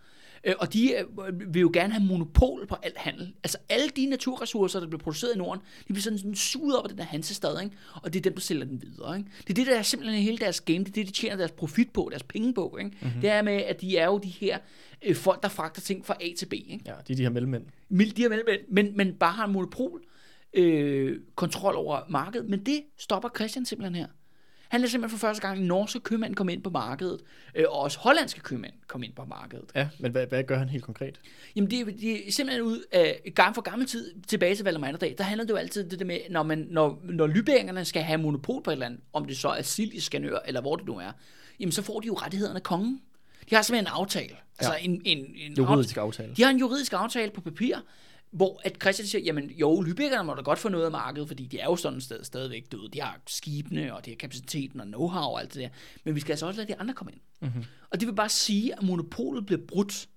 Øh, 0.45 0.55
og 0.59 0.73
de 0.73 0.95
øh, 0.95 1.55
vil 1.55 1.61
jo 1.61 1.71
gerne 1.73 1.93
have 1.93 2.05
monopol 2.05 2.67
på 2.67 2.77
al 2.83 2.93
handel. 2.97 3.35
Altså 3.45 3.59
alle 3.69 3.89
de 3.89 4.07
naturressourcer, 4.07 4.81
der 4.81 4.87
bliver 4.87 5.01
produceret 5.01 5.35
i 5.35 5.39
Norden, 5.39 5.63
de 5.89 5.93
bliver 5.93 6.03
sådan, 6.03 6.19
sådan 6.19 6.35
suget 6.35 6.79
op 6.79 6.85
af 6.85 6.89
den 6.89 6.99
der 6.99 7.05
Hansestad, 7.05 7.63
ikke? 7.63 7.77
og 8.03 8.13
det 8.13 8.19
er 8.19 8.23
dem, 8.23 8.33
der 8.33 8.41
sælger 8.41 8.65
den 8.65 8.83
videre. 8.83 9.19
Ikke? 9.19 9.31
Det 9.41 9.51
er 9.51 9.55
det, 9.55 9.67
der 9.67 9.79
er 9.79 9.83
simpelthen 9.83 10.23
hele 10.23 10.39
deres 10.39 10.61
game, 10.61 10.79
det 10.79 10.89
er 10.89 10.93
det, 10.93 11.07
de 11.07 11.13
tjener 11.13 11.37
deres 11.37 11.53
profit 11.53 11.91
på, 11.91 12.09
deres 12.11 12.23
penge 12.23 12.55
på. 12.55 12.77
Ikke? 12.79 12.97
Mm-hmm. 13.03 13.21
Det 13.21 13.31
er 13.31 13.43
med, 13.43 13.53
at 13.53 13.81
de 13.81 13.97
er 13.97 14.07
jo 14.07 14.19
de 14.19 14.29
her 14.29 14.59
øh, 15.03 15.17
folk, 15.17 15.43
der 15.43 15.49
fragter 15.49 15.81
ting 15.81 16.07
fra 16.07 16.17
A 16.21 16.27
til 16.39 16.47
B. 16.47 16.53
Ikke? 16.53 16.81
Ja, 16.87 16.93
de 17.09 17.13
er 17.13 17.17
de 17.17 17.23
her 17.23 17.31
mellemmænd. 17.31 17.65
De 17.91 18.23
her 18.23 18.29
mellemmænd, 18.29 18.61
men, 18.69 18.97
men 18.97 19.15
bare 19.15 19.33
har 19.33 19.47
en 19.47 19.53
monopol 19.53 20.03
øh, 20.55 21.21
kontrol 21.35 21.75
over 21.77 22.01
markedet. 22.09 22.49
Men 22.49 22.67
det 22.67 22.83
stopper 22.99 23.29
Christian 23.37 23.67
simpelthen 23.67 23.95
her. 23.95 24.07
Han 24.75 24.85
er 24.85 24.89
simpelthen 24.89 25.19
for 25.19 25.27
første 25.27 25.43
gang 25.49 25.61
norske 25.65 26.01
købmænd 26.01 26.35
kom 26.35 26.49
ind 26.49 26.63
på 26.63 26.71
markedet, 26.71 27.21
øh, 27.55 27.65
og 27.69 27.81
også 27.81 27.99
hollandske 27.99 28.41
købmænd 28.41 28.73
kom 28.87 29.03
ind 29.03 29.13
på 29.13 29.25
markedet. 29.25 29.65
Ja, 29.75 29.89
men 29.99 30.13
hvad, 30.13 30.27
hvad 30.27 30.45
gør 30.45 30.59
han 30.59 30.69
helt 30.69 30.85
konkret? 30.85 31.21
Jamen 31.57 31.71
det, 31.71 31.81
er- 31.81 31.85
det 31.85 32.29
er 32.29 32.33
simpelthen 32.33 32.63
ud 32.67 32.83
af 32.93 33.33
gang 33.35 33.55
for 33.55 33.63
gammel 33.63 33.89
tid 33.89 34.13
tilbage 34.29 34.55
til 34.55 34.65
Valdemar 34.65 34.87
Atterdag, 34.89 35.15
der 35.19 35.25
handler 35.25 35.45
det 35.45 35.51
jo 35.51 35.57
altid 35.57 35.91
det 35.91 35.99
der 35.99 36.05
med, 36.05 36.19
når, 36.31 36.43
man, 36.43 36.67
når, 36.71 37.01
når 37.05 37.27
lybæringerne 37.27 37.85
skal 37.85 38.03
have 38.03 38.19
monopol 38.19 38.63
på 38.63 38.71
et 38.71 38.73
eller 38.73 38.87
andet, 38.87 39.01
om 39.13 39.25
det 39.25 39.37
så 39.39 39.49
er 39.49 39.63
sild 39.63 39.93
i 39.93 40.01
Skanør, 40.01 40.39
eller 40.47 40.61
hvor 40.61 40.77
det 40.77 40.87
nu 40.87 40.99
er, 40.99 41.13
jamen 41.61 41.73
så 41.73 41.83
får 41.83 42.01
de 42.01 42.07
jo 42.07 42.15
rettighederne 42.15 42.57
af 42.57 42.63
kongen. 42.63 43.01
De 43.51 43.55
har 43.55 43.63
simpelthen 43.63 43.87
en 43.87 43.93
aftale. 44.01 44.37
Altså 44.59 44.73
Ja. 44.73 44.85
en, 44.85 45.03
en, 45.05 45.19
en 45.37 45.53
Juridisk 45.59 45.97
aftale. 45.97 46.35
de 46.37 46.43
har 46.43 46.51
en 46.51 46.59
juridisk 46.59 46.93
aftale 46.93 47.31
på 47.31 47.41
papir, 47.41 47.77
hvor 48.35 48.61
at 48.65 48.77
Christian 48.83 49.07
siger, 49.07 49.23
jamen 49.23 49.51
jo, 49.51 49.81
Lübeckerne 49.81 50.23
må 50.23 50.35
da 50.35 50.43
godt 50.43 50.59
få 50.59 50.69
noget 50.69 50.85
af 50.85 50.91
markedet, 50.91 51.29
fordi 51.29 51.47
de 51.47 51.59
er 51.59 51.65
jo 51.65 51.77
sådan 51.77 51.97
et 51.97 52.03
sted 52.03 52.25
stadigvæk 52.25 52.73
døde. 52.73 52.89
De 52.93 53.01
har 53.01 53.21
skibene, 53.27 53.95
og 53.95 54.05
de 54.05 54.11
har 54.11 54.17
kapaciteten 54.17 54.81
og 54.81 54.87
know-how 54.87 55.19
og 55.19 55.41
alt 55.41 55.55
det 55.55 55.63
der. 55.63 55.69
Men 56.05 56.15
vi 56.15 56.21
skal 56.21 56.33
altså 56.33 56.47
også 56.47 56.61
lade 56.61 56.73
de 56.73 56.79
andre 56.79 56.95
komme 56.95 57.13
ind. 57.13 57.21
Mm-hmm. 57.41 57.65
Og 57.91 58.01
det 58.01 58.09
vil 58.09 58.15
bare 58.15 58.29
sige, 58.29 58.75
at 58.75 58.83
monopolet 58.83 59.47
bliver 59.47 59.61
brudt 59.69 60.09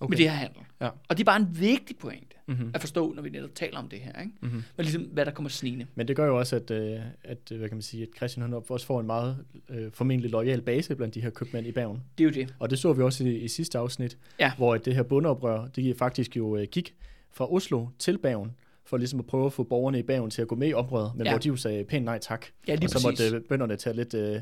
okay. 0.00 0.10
Med 0.10 0.18
det 0.18 0.30
her 0.30 0.36
handel. 0.36 0.62
Ja. 0.80 0.88
Og 1.08 1.16
det 1.16 1.20
er 1.20 1.24
bare 1.24 1.40
en 1.40 1.60
vigtig 1.60 1.98
pointe 1.98 2.35
Mm-hmm. 2.48 2.70
at 2.74 2.80
forstå, 2.80 3.12
når 3.12 3.22
vi 3.22 3.30
netop 3.30 3.54
taler 3.54 3.78
om 3.78 3.88
det 3.88 3.98
her. 3.98 4.20
Ikke? 4.20 4.32
Mm-hmm. 4.42 4.62
Men 4.76 4.84
ligesom, 4.84 5.02
hvad 5.02 5.24
der 5.24 5.30
kommer 5.30 5.48
snigende. 5.50 5.86
Men 5.94 6.08
det 6.08 6.16
gør 6.16 6.26
jo 6.26 6.38
også, 6.38 6.56
at, 6.56 6.70
øh, 6.70 7.00
at 7.24 7.38
øh, 7.52 7.58
hvad 7.58 7.68
kan 7.68 7.76
man 7.76 7.82
sige, 7.82 8.02
at 8.02 8.08
Christian 8.16 8.42
han 8.42 8.62
også 8.68 8.86
får 8.86 9.00
en 9.00 9.06
meget 9.06 9.44
øh, 9.70 9.92
formentlig 9.92 10.30
lojal 10.30 10.62
base 10.62 10.94
blandt 10.96 11.14
de 11.14 11.20
her 11.20 11.30
købmænd 11.30 11.66
i 11.66 11.72
Bergen. 11.72 12.02
Det 12.18 12.24
er 12.24 12.28
jo 12.28 12.34
det. 12.34 12.54
Og 12.58 12.70
det 12.70 12.78
så 12.78 12.92
vi 12.92 13.02
også 13.02 13.24
i, 13.24 13.36
i 13.36 13.48
sidste 13.48 13.78
afsnit, 13.78 14.18
Ja. 14.40 14.52
hvor 14.56 14.76
det 14.76 14.94
her 14.94 15.02
bundeoprør, 15.02 15.66
det 15.66 15.96
faktisk 15.98 16.36
jo 16.36 16.56
øh, 16.56 16.66
gik 16.72 16.94
fra 17.32 17.52
Oslo 17.52 17.86
til 17.98 18.18
Bergen, 18.18 18.50
for 18.84 18.96
ligesom 18.96 19.18
at 19.20 19.26
prøve 19.26 19.46
at 19.46 19.52
få 19.52 19.62
borgerne 19.62 19.98
i 19.98 20.02
Bergen 20.02 20.30
til 20.30 20.42
at 20.42 20.48
gå 20.48 20.54
med 20.54 20.68
i 20.68 20.72
oprøret, 20.72 21.12
men 21.16 21.26
Ja. 21.26 21.32
hvor 21.32 21.38
de 21.38 21.48
jo 21.48 21.56
sagde 21.56 21.84
pænt 21.84 22.04
nej 22.04 22.18
tak. 22.18 22.46
Ja, 22.68 22.74
lige 22.74 22.86
og 22.86 22.90
så 22.90 23.08
præcis. 23.08 23.32
måtte 23.32 23.36
øh, 23.36 23.42
bønderne 23.48 23.76
tage 23.76 23.96
lidt, 23.96 24.14
øh, 24.14 24.40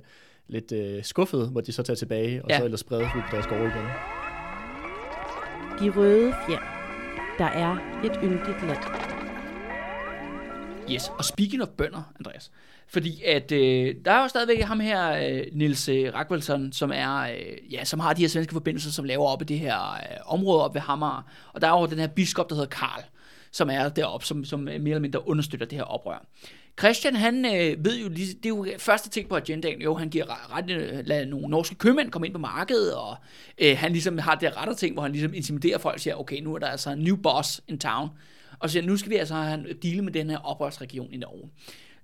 lidt 0.48 0.72
øh, 0.72 1.04
skuffet, 1.04 1.48
hvor 1.48 1.60
de 1.60 1.72
så 1.72 1.82
tage 1.82 1.96
tilbage, 1.96 2.42
og 2.44 2.50
Ja. 2.50 2.58
så 2.58 2.64
ellers 2.64 2.80
sprede 2.80 3.02
ud 3.02 3.22
på 3.30 3.36
deres 3.36 3.46
gårde 3.46 3.62
igen. 3.64 3.84
De 5.80 5.96
røde 6.00 6.34
fjer. 6.48 6.83
Der 7.38 7.44
er 7.44 7.76
et 8.04 8.18
yndigt 8.22 8.66
land. 8.66 8.78
Yes, 10.90 11.08
og 11.18 11.24
speaking 11.24 11.62
of 11.62 11.68
bønder, 11.68 12.02
Andreas. 12.18 12.50
Fordi 12.88 13.22
at 13.22 13.52
øh, 13.52 13.94
der 14.04 14.12
er 14.12 14.22
jo 14.22 14.28
stadigvæk 14.28 14.60
ham 14.60 14.80
her, 14.80 15.12
øh, 15.12 15.42
Nils 15.52 15.88
øh, 15.88 16.12
som 16.72 16.92
er, 16.94 17.18
øh, 17.18 17.72
ja, 17.72 17.84
som 17.84 18.00
har 18.00 18.12
de 18.12 18.20
her 18.20 18.28
svenske 18.28 18.52
forbindelser, 18.52 18.90
som 18.90 19.04
laver 19.04 19.26
op 19.26 19.42
i 19.42 19.44
det 19.44 19.58
her 19.58 19.92
øh, 19.92 20.16
område 20.26 20.64
op 20.64 20.74
ved 20.74 20.80
Hammer. 20.80 21.22
Og 21.52 21.60
der 21.60 21.68
er 21.68 21.80
jo 21.80 21.86
den 21.86 21.98
her 21.98 22.06
biskop, 22.06 22.48
der 22.48 22.54
hedder 22.54 22.68
Karl, 22.68 23.04
som 23.54 23.70
er 23.70 23.88
deroppe, 23.88 24.26
som, 24.26 24.44
som 24.44 24.68
øh, 24.68 24.80
mere 24.80 24.90
eller 24.90 25.00
mindre 25.00 25.28
understøtter 25.28 25.66
det 25.66 25.78
her 25.78 25.84
oprør. 25.84 26.26
Christian, 26.78 27.16
han 27.16 27.44
øh, 27.44 27.84
ved 27.84 27.98
jo, 28.00 28.08
lige- 28.08 28.34
det 28.34 28.44
er 28.44 28.48
jo 28.48 28.66
første 28.78 29.10
ting 29.10 29.28
på 29.28 29.36
agendaen, 29.36 29.82
jo, 29.82 29.94
han 29.94 30.08
giver 30.08 30.56
ret, 30.56 30.70
øh, 30.70 31.06
lader 31.06 31.26
nogle 31.26 31.48
norske 31.48 31.74
købmænd 31.74 32.10
komme 32.10 32.26
ind 32.26 32.34
på 32.34 32.40
markedet, 32.40 32.94
og 32.94 33.16
øh, 33.58 33.76
han 33.78 33.92
ligesom 33.92 34.18
har 34.18 34.34
det 34.34 34.56
rette 34.56 34.74
ting, 34.74 34.92
hvor 34.94 35.02
han 35.02 35.12
ligesom 35.12 35.34
intimiderer 35.34 35.78
folk 35.78 35.94
og 35.94 36.00
siger, 36.00 36.14
okay, 36.16 36.40
nu 36.40 36.54
er 36.54 36.58
der 36.58 36.66
altså 36.66 36.90
en 36.90 36.98
new 36.98 37.16
boss 37.16 37.60
in 37.68 37.78
town, 37.78 38.08
og 38.58 38.68
så 38.70 38.72
siger, 38.72 38.86
nu 38.86 38.96
skal 38.96 39.10
vi 39.10 39.16
altså 39.16 39.34
have 39.34 39.68
en 39.70 39.76
deal 39.82 40.04
med 40.04 40.12
den 40.12 40.30
her 40.30 40.38
oprørsregion 40.38 41.12
i 41.12 41.16
Norge. 41.16 41.50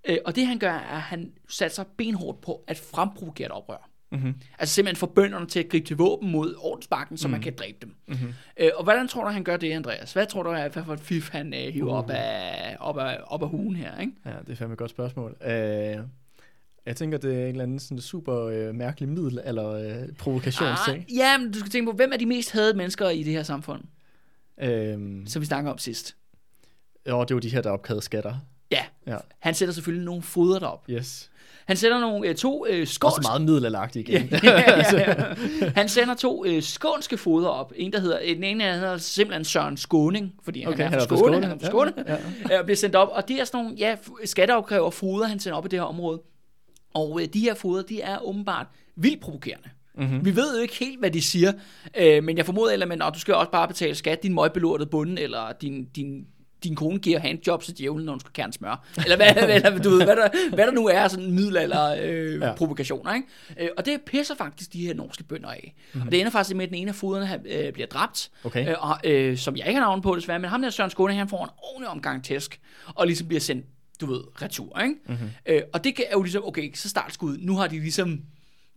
Øh, 0.08 0.18
og 0.24 0.36
det 0.36 0.46
han 0.46 0.58
gør, 0.58 0.72
er, 0.72 0.96
at 0.96 1.00
han 1.00 1.32
satser 1.48 1.84
benhårdt 1.96 2.40
på 2.40 2.64
at 2.66 2.78
fremprovokere 2.78 3.46
et 3.46 3.52
oprør. 3.52 3.89
Mm-hmm. 4.12 4.34
Altså 4.58 4.74
simpelthen 4.74 4.96
få 4.96 5.06
bønderne 5.06 5.46
til 5.46 5.58
at 5.60 5.68
gribe 5.68 5.86
til 5.86 5.96
våben 5.96 6.30
mod 6.30 6.54
ordensbakken, 6.58 7.16
så 7.18 7.28
mm. 7.28 7.32
man 7.32 7.40
kan 7.40 7.54
dræbe 7.58 7.78
dem. 7.82 7.94
Mm-hmm. 8.08 8.34
Øh, 8.56 8.70
og 8.74 8.84
hvordan 8.84 9.08
tror 9.08 9.24
du, 9.24 9.30
han 9.30 9.44
gør 9.44 9.56
det, 9.56 9.72
Andreas? 9.72 10.12
Hvad 10.12 10.26
tror 10.26 10.42
du, 10.42 10.50
er, 10.50 10.68
hvad 10.68 10.84
for 10.84 10.92
et 10.92 11.00
fif 11.00 11.30
han 11.30 11.54
øh, 11.54 11.72
hiver 11.72 11.92
uh. 11.92 11.98
op, 11.98 12.10
af, 12.10 12.76
op, 12.80 12.98
af, 12.98 13.18
op 13.26 13.42
af 13.42 13.48
hugen 13.48 13.76
her? 13.76 14.00
Ikke? 14.00 14.12
Ja, 14.26 14.30
det 14.46 14.50
er 14.52 14.54
fandme 14.56 14.72
et 14.72 14.78
godt 14.78 14.90
spørgsmål. 14.90 15.36
Uh, 15.40 15.50
jeg 16.86 16.96
tænker, 16.96 17.18
det 17.18 17.34
er 17.36 17.42
en 17.42 17.48
eller 17.48 17.62
anden 17.62 17.78
sådan 17.78 18.00
super 18.00 18.68
uh, 18.68 18.74
mærkelig 18.74 19.08
middel, 19.08 19.40
eller 19.44 20.02
uh, 20.08 20.16
provokationsting. 20.18 20.98
Ah, 20.98 21.16
ja, 21.16 21.38
men 21.38 21.52
du 21.52 21.58
skal 21.58 21.70
tænke 21.70 21.90
på, 21.90 21.96
hvem 21.96 22.12
er 22.12 22.16
de 22.16 22.26
mest 22.26 22.50
hadede 22.52 22.76
mennesker 22.76 23.08
i 23.08 23.22
det 23.22 23.32
her 23.32 23.42
samfund, 23.42 23.82
Øhm, 24.62 25.26
som 25.26 25.40
vi 25.40 25.46
snakker 25.46 25.70
om 25.70 25.78
sidst? 25.78 26.16
jo, 27.08 27.20
det 27.22 27.30
er 27.30 27.34
jo 27.34 27.38
de 27.38 27.48
her, 27.48 27.60
der 27.62 27.70
opkrævede 27.70 28.04
skatter. 28.04 28.34
Ja, 28.70 28.84
Ja, 29.06 29.16
han 29.38 29.54
sætter 29.54 29.72
selvfølgelig 29.72 30.04
nogle 30.04 30.22
foder 30.22 30.58
derop. 30.58 30.84
yes. 30.90 31.29
Han 31.70 31.76
sætter 31.76 32.00
nogle 32.00 32.28
øh, 32.28 32.34
to 32.34 32.66
øh, 32.68 32.86
skånske... 32.86 33.18
Også 33.18 33.28
meget 33.28 33.42
middelalderagtigt 33.42 34.08
igen. 34.08 34.28
ja, 34.32 34.38
ja, 34.70 34.98
ja. 34.98 35.14
Han 35.74 35.88
sender 35.88 36.14
to 36.14 36.44
øh, 36.44 36.62
skånske 36.62 37.16
foder 37.16 37.48
op. 37.48 37.72
En, 37.76 37.92
der 37.92 38.00
hedder, 38.00 38.18
den 38.34 38.44
ene 38.44 38.64
han 38.64 38.74
hedder 38.78 38.96
simpelthen 38.96 39.44
Søren 39.44 39.76
Skåning, 39.76 40.34
fordi 40.42 40.60
han 40.60 40.72
Okay, 40.72 40.84
er 40.84 40.88
han 40.88 40.98
er 40.98 41.06
fra 41.06 41.16
Skåne, 41.16 41.20
Skåne. 41.20 41.46
han 41.46 41.56
er 41.56 41.60
fra 41.60 41.66
Skåne, 41.66 41.92
Ja, 41.96 42.12
ja, 42.12 42.56
ja. 42.56 42.62
bliver 42.62 42.76
sendt 42.76 42.96
op. 42.96 43.08
Og 43.12 43.28
det 43.28 43.40
er 43.40 43.44
sådan 43.44 43.64
nogle 43.64 43.76
ja, 43.78 43.96
skatteopkræver 44.24 44.90
foder, 44.90 45.26
han 45.26 45.40
sender 45.40 45.56
op 45.58 45.66
i 45.66 45.68
det 45.68 45.78
her 45.78 45.84
område. 45.86 46.20
Og 46.94 47.22
øh, 47.22 47.28
de 47.34 47.40
her 47.40 47.54
foder, 47.54 47.82
de 47.82 48.00
er 48.00 48.18
åbenbart 48.24 48.66
vildt 48.96 49.20
provokerende. 49.20 49.68
Mm-hmm. 49.98 50.24
Vi 50.24 50.36
ved 50.36 50.56
jo 50.56 50.62
ikke 50.62 50.74
helt, 50.74 50.98
hvad 50.98 51.10
de 51.10 51.22
siger, 51.22 51.52
øh, 51.96 52.24
men 52.24 52.36
jeg 52.36 52.46
formoder, 52.46 53.06
at 53.06 53.14
du 53.14 53.20
skal 53.20 53.34
også 53.34 53.50
bare 53.50 53.68
betale 53.68 53.94
skat, 53.94 54.22
din 54.22 54.34
møgbelortede 54.34 54.90
bunde, 54.90 55.22
eller 55.22 55.52
din, 55.60 55.84
din, 55.84 56.26
din 56.64 56.76
kone 56.76 56.98
giver 56.98 57.18
handjob 57.18 57.62
til 57.62 57.78
djævlen, 57.78 58.04
når 58.06 58.12
hun 58.12 58.20
skal 58.20 58.32
kerne 58.32 58.52
smør. 58.52 58.86
Eller 58.96 59.16
hvad, 59.16 59.36
eller, 59.54 59.78
du 59.82 59.90
ved, 59.90 60.04
hvad, 60.04 60.16
der, 60.16 60.28
hvad 60.54 60.66
der 60.66 60.72
nu 60.72 60.86
er, 60.86 61.08
sådan 61.08 61.30
middelalder 61.32 61.96
øh, 62.02 62.40
ja. 62.40 62.46
Ja. 62.46 62.54
provokationer. 62.54 63.14
Ikke? 63.14 63.26
Øh, 63.60 63.68
og 63.78 63.86
det 63.86 64.00
pisser 64.06 64.34
faktisk 64.34 64.72
de 64.72 64.86
her 64.86 64.94
norske 64.94 65.24
bønder 65.24 65.48
af. 65.48 65.74
Mm-hmm. 65.92 66.06
Og 66.08 66.12
det 66.12 66.20
ender 66.20 66.32
faktisk 66.32 66.56
med, 66.56 66.64
at 66.64 66.70
den 66.70 66.78
ene 66.78 66.88
af 66.88 66.94
foderne 66.94 67.40
øh, 67.46 67.72
bliver 67.72 67.86
dræbt, 67.86 68.30
Okay. 68.44 68.68
øh, 68.70 68.74
og, 68.90 68.98
øh, 69.04 69.36
som 69.38 69.56
jeg 69.56 69.66
ikke 69.66 69.80
har 69.80 69.86
navn 69.86 70.02
på 70.02 70.16
desværre, 70.16 70.38
men 70.38 70.50
ham 70.50 70.62
der 70.62 70.70
Søren 70.70 70.90
Skåne, 70.90 71.14
han 71.14 71.28
får 71.28 71.44
en 71.44 71.50
ordentlig 71.58 71.88
omgang 71.88 72.24
tæsk, 72.24 72.60
og 72.86 73.06
ligesom 73.06 73.26
bliver 73.28 73.40
sendt, 73.40 73.66
du 74.00 74.06
ved, 74.06 74.20
retur. 74.42 74.80
Ikke? 74.80 74.94
Mm-hmm. 75.08 75.28
Øh, 75.46 75.62
og 75.72 75.84
det 75.84 75.98
er 75.98 76.02
jo 76.12 76.22
ligesom, 76.22 76.44
okay, 76.44 76.70
så 76.74 76.88
startskud, 76.88 77.38
nu 77.40 77.56
har 77.56 77.66
de 77.66 77.78
ligesom 77.80 78.20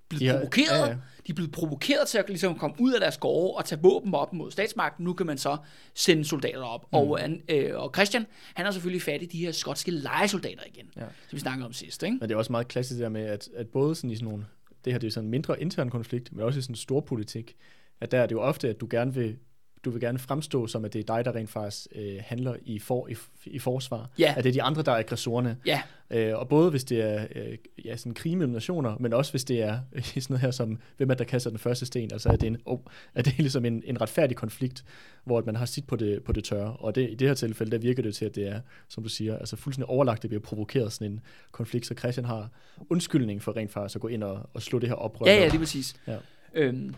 blevet 0.10 0.28
har- 0.28 0.38
provokeret, 0.38 0.80
ja, 0.80 0.86
ja. 0.88 0.96
De 1.28 1.32
er 1.32 1.34
blevet 1.34 1.52
provokeret 1.52 2.08
til 2.08 2.18
at 2.18 2.26
ligesom 2.28 2.58
komme 2.58 2.76
ud 2.80 2.94
af 2.94 3.00
deres 3.00 3.18
gårde 3.18 3.58
og 3.58 3.66
tage 3.66 3.82
våben 3.82 4.14
op 4.14 4.34
mod 4.34 4.52
statsmagten. 4.52 5.06
Nu 5.06 5.14
kan 5.14 5.26
man 5.26 5.38
så 5.38 5.58
sende 5.94 6.26
soldater 6.26 6.64
op. 6.64 6.82
Mm. 6.92 6.98
Og, 6.98 7.20
øh, 7.50 7.80
og 7.80 7.92
Christian, 7.96 8.26
han 8.54 8.66
har 8.66 8.72
selvfølgelig 8.72 9.02
fat 9.02 9.22
i 9.22 9.26
de 9.26 9.38
her 9.38 9.52
skotske 9.52 9.92
lejesoldater 9.92 10.64
igen, 10.68 10.92
ja. 10.96 11.02
Som 11.02 11.36
vi 11.36 11.40
snakkede 11.40 11.66
om 11.66 11.74
sidst. 11.74 12.04
Ikke? 12.04 12.18
Men 12.20 12.30
det 12.30 12.36
er 12.36 12.38
også 12.38 12.52
meget 12.52 12.68
klassisk 12.68 13.00
der 13.00 13.10
med, 13.10 13.26
at, 13.26 13.50
at 13.56 13.68
både 13.68 13.96
sådan 13.96 14.10
i 14.10 14.16
sådan 14.16 14.28
nogle, 14.28 14.46
det 14.86 14.94
her 14.94 15.00
det 15.00 15.08
er 15.08 15.12
sådan 15.12 15.28
en 15.28 15.32
mindre 15.32 15.62
intern 15.62 15.90
konflikt, 15.90 16.34
men 16.34 16.46
også 16.46 16.60
i 16.60 16.62
sådan 16.62 16.72
en 16.72 16.78
stor 16.78 17.00
politik, 17.00 17.56
at 18.02 18.12
der 18.12 18.20
er 18.20 18.26
det 18.26 18.36
jo 18.36 18.42
ofte, 18.42 18.70
at 18.70 18.82
du 18.82 18.88
gerne 18.90 19.14
vil, 19.14 19.38
du 19.86 19.90
vil 19.90 20.02
gerne 20.02 20.20
fremstå 20.20 20.68
som, 20.68 20.86
at 20.86 20.94
det 20.94 21.10
er 21.10 21.16
dig, 21.16 21.26
der 21.26 21.36
rent 21.36 21.50
faktisk 21.50 21.88
øh, 21.96 22.16
handler 22.20 22.56
i, 22.66 22.80
for, 22.80 23.08
i, 23.08 23.16
i 23.46 23.60
forsvar. 23.60 24.10
Ja. 24.20 24.34
At 24.38 24.44
det 24.44 24.50
er 24.50 24.54
de 24.54 24.64
andre, 24.64 24.82
der 24.82 24.92
er 24.92 24.98
aggressorerne. 24.98 25.58
Ja, 25.66 25.82
Øh, 26.14 26.38
og 26.40 26.48
både 26.48 26.70
hvis 26.70 26.84
det 26.84 27.02
er 27.02 27.28
øh, 27.36 27.58
ja, 27.86 27.98
sådan 27.98 28.14
krig 28.14 28.38
mellem 28.38 28.54
nationer, 28.54 28.98
men 29.00 29.14
også 29.14 29.32
hvis 29.32 29.44
det 29.44 29.62
er 29.62 29.80
øh, 29.94 30.04
sådan 30.06 30.26
noget 30.30 30.42
her 30.42 30.52
som, 30.52 30.80
hvem 30.98 31.10
er 31.10 31.14
der 31.14 31.24
kaster 31.24 31.50
den 31.50 31.60
første 31.60 31.86
sten, 31.86 32.10
altså 32.14 32.30
er 32.30 32.36
det, 32.36 32.48
en, 32.48 32.58
oh, 32.66 32.80
er 33.16 33.22
det 33.22 33.38
ligesom 33.38 33.66
en, 33.66 33.84
en 33.86 34.02
retfærdig 34.02 34.38
konflikt, 34.38 34.86
hvor 35.24 35.38
at 35.38 35.46
man 35.46 35.56
har 35.56 35.66
sit 35.66 35.88
på 35.88 35.96
det, 35.96 36.24
på 36.24 36.32
det 36.32 36.44
tørre. 36.44 36.74
Og 36.74 36.96
det, 36.96 37.10
i 37.10 37.16
det 37.16 37.28
her 37.28 37.36
tilfælde, 37.36 37.72
der 37.72 37.78
virker 37.78 38.04
det 38.04 38.16
til, 38.16 38.26
at 38.26 38.36
det 38.36 38.48
er, 38.48 38.60
som 38.88 39.04
du 39.04 39.10
siger, 39.10 39.38
altså 39.38 39.56
fuldstændig 39.56 39.90
overlagt, 39.90 40.22
det 40.22 40.30
bliver 40.30 40.42
provokeret 40.42 40.94
sådan 40.94 41.12
en 41.12 41.20
konflikt, 41.52 41.86
så 41.86 41.94
Christian 41.94 42.26
har 42.26 42.50
undskyldning 42.90 43.42
for 43.42 43.56
rent 43.58 43.72
faktisk 43.72 43.96
at 43.96 44.02
gå 44.02 44.08
ind 44.08 44.24
og, 44.24 44.50
og 44.54 44.62
slå 44.62 44.80
det 44.80 44.90
her 44.90 44.96
oprør. 44.96 45.26
ja, 45.26 45.36
ja, 45.36 45.48
lige 45.48 45.60
præcis. 45.60 45.96
Ja. 46.08 46.18
Øhm, 46.54 46.96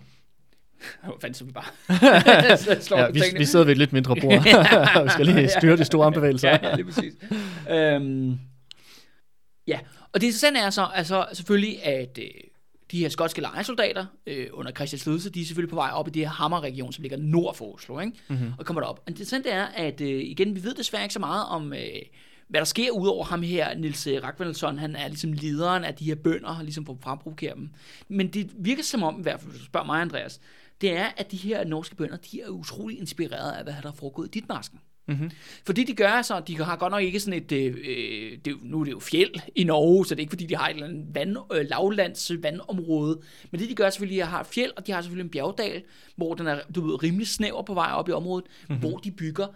fanden 1.21 1.33
så 1.39 1.43
vi 1.45 1.51
bare? 1.51 1.65
Ja, 2.97 3.07
vi 3.07 3.13
vi, 3.13 3.19
tingene. 3.19 3.39
vi 3.39 3.45
sidder 3.45 3.65
ved 3.65 3.71
et 3.71 3.77
lidt 3.77 3.93
mindre 3.93 4.15
bord. 4.21 4.43
vi 5.03 5.09
skal 5.09 5.25
lige 5.25 5.49
styre 5.57 5.77
de 5.77 5.85
store 5.85 6.05
armbevægelser. 6.05 6.49
ja, 6.49 6.57
ja, 6.63 6.75
lige 6.75 6.85
præcis. 6.85 7.13
øhm, 7.69 8.39
ja, 9.67 9.79
og 10.13 10.21
det 10.21 10.27
interessante 10.27 10.59
er 10.59 10.69
så 10.69 10.83
altså, 10.83 11.25
selvfølgelig, 11.33 11.83
at 11.85 12.19
øh, 12.21 12.27
de 12.91 12.99
her 12.99 13.09
skotske 13.09 13.41
lejesoldater 13.41 14.05
øh, 14.27 14.47
under 14.53 14.71
Christians 14.71 15.05
ledelse, 15.05 15.29
de 15.29 15.41
er 15.41 15.45
selvfølgelig 15.45 15.69
på 15.69 15.75
vej 15.75 15.89
op 15.93 16.07
i 16.07 16.11
det 16.11 16.21
her 16.21 16.29
Hammer-region, 16.29 16.93
som 16.93 17.01
ligger 17.01 17.17
nord 17.17 17.55
for 17.55 17.75
Oslo, 17.75 17.99
ikke? 17.99 18.13
Mm-hmm. 18.27 18.51
og 18.59 18.65
kommer 18.65 18.81
derop. 18.81 18.99
Og 18.99 19.03
det 19.05 19.11
interessante 19.11 19.49
er, 19.49 19.65
at 19.65 20.01
øh, 20.01 20.21
igen, 20.23 20.55
vi 20.55 20.63
ved 20.63 20.73
desværre 20.75 21.03
ikke 21.03 21.13
så 21.13 21.19
meget 21.19 21.45
om, 21.45 21.73
øh, 21.73 22.01
hvad 22.47 22.59
der 22.59 22.65
sker 22.65 22.91
udover 22.91 23.23
ham 23.23 23.41
her, 23.41 23.75
Nils 23.77 24.07
øh, 24.07 24.23
Ragnarsson, 24.23 24.79
han 24.79 24.95
er 24.95 25.07
ligesom 25.07 25.33
lederen 25.33 25.83
af 25.83 25.95
de 25.95 26.05
her 26.05 26.15
bønder, 26.15 26.61
ligesom 26.63 26.85
for 26.85 26.93
at 26.93 26.99
fremprovokere 27.01 27.55
dem. 27.55 27.69
Men 28.07 28.27
det 28.27 28.51
virker 28.57 28.83
som 28.83 29.03
om, 29.03 29.19
i 29.19 29.23
hvert 29.23 29.39
fald 29.39 29.51
hvis 29.51 29.59
du 29.59 29.65
spørger 29.65 29.85
mig, 29.85 30.01
Andreas, 30.01 30.39
det 30.81 30.97
er, 30.97 31.07
at 31.17 31.31
de 31.31 31.37
her 31.37 31.63
norske 31.63 31.95
bønder, 31.95 32.17
de 32.17 32.41
er 32.41 32.49
utrolig 32.49 32.99
inspireret 32.99 33.51
af, 33.51 33.63
hvad 33.63 33.73
der 33.81 33.89
er 33.89 33.93
foregået 33.93 34.27
i 34.27 34.39
dit 34.39 34.49
masken. 34.49 34.79
Mm-hmm. 35.07 35.31
For 35.65 35.73
det 35.73 35.87
de 35.87 35.93
gør 35.93 36.21
så, 36.21 36.39
de 36.39 36.57
har 36.57 36.75
godt 36.75 36.91
nok 36.91 37.03
ikke 37.03 37.19
sådan 37.19 37.43
et, 37.43 37.51
øh, 37.51 37.77
øh, 37.87 38.37
det, 38.45 38.55
nu 38.63 38.79
er 38.79 38.83
det 38.83 38.91
jo 38.91 38.99
fjeld 38.99 39.31
i 39.55 39.63
Norge, 39.63 40.05
så 40.05 40.15
det 40.15 40.19
er 40.19 40.23
ikke 40.23 40.31
fordi, 40.31 40.45
de 40.45 40.55
har 40.55 40.67
et 40.67 40.73
eller 40.73 40.87
andet 40.87 41.05
vand, 41.15 41.37
øh, 41.53 41.65
lavlands 41.69 42.31
vandområde, 42.43 43.21
men 43.51 43.61
det 43.61 43.69
de 43.69 43.75
gør 43.75 43.89
selvfølgelig, 43.89 44.21
at 44.21 44.25
de 44.25 44.31
har 44.31 44.43
fjeld, 44.43 44.71
og 44.77 44.87
de 44.87 44.91
har 44.91 45.01
selvfølgelig 45.01 45.23
en 45.23 45.29
bjergdal, 45.29 45.83
hvor 46.15 46.33
den 46.33 46.47
er 46.47 46.59
du 46.75 46.87
ved, 46.87 47.03
rimelig 47.03 47.27
snæver 47.27 47.61
på 47.61 47.73
vej 47.73 47.91
op 47.91 48.09
i 48.09 48.11
området, 48.11 48.45
mm-hmm. 48.69 48.79
hvor 48.79 48.97
de 48.97 49.11
bygger 49.11 49.47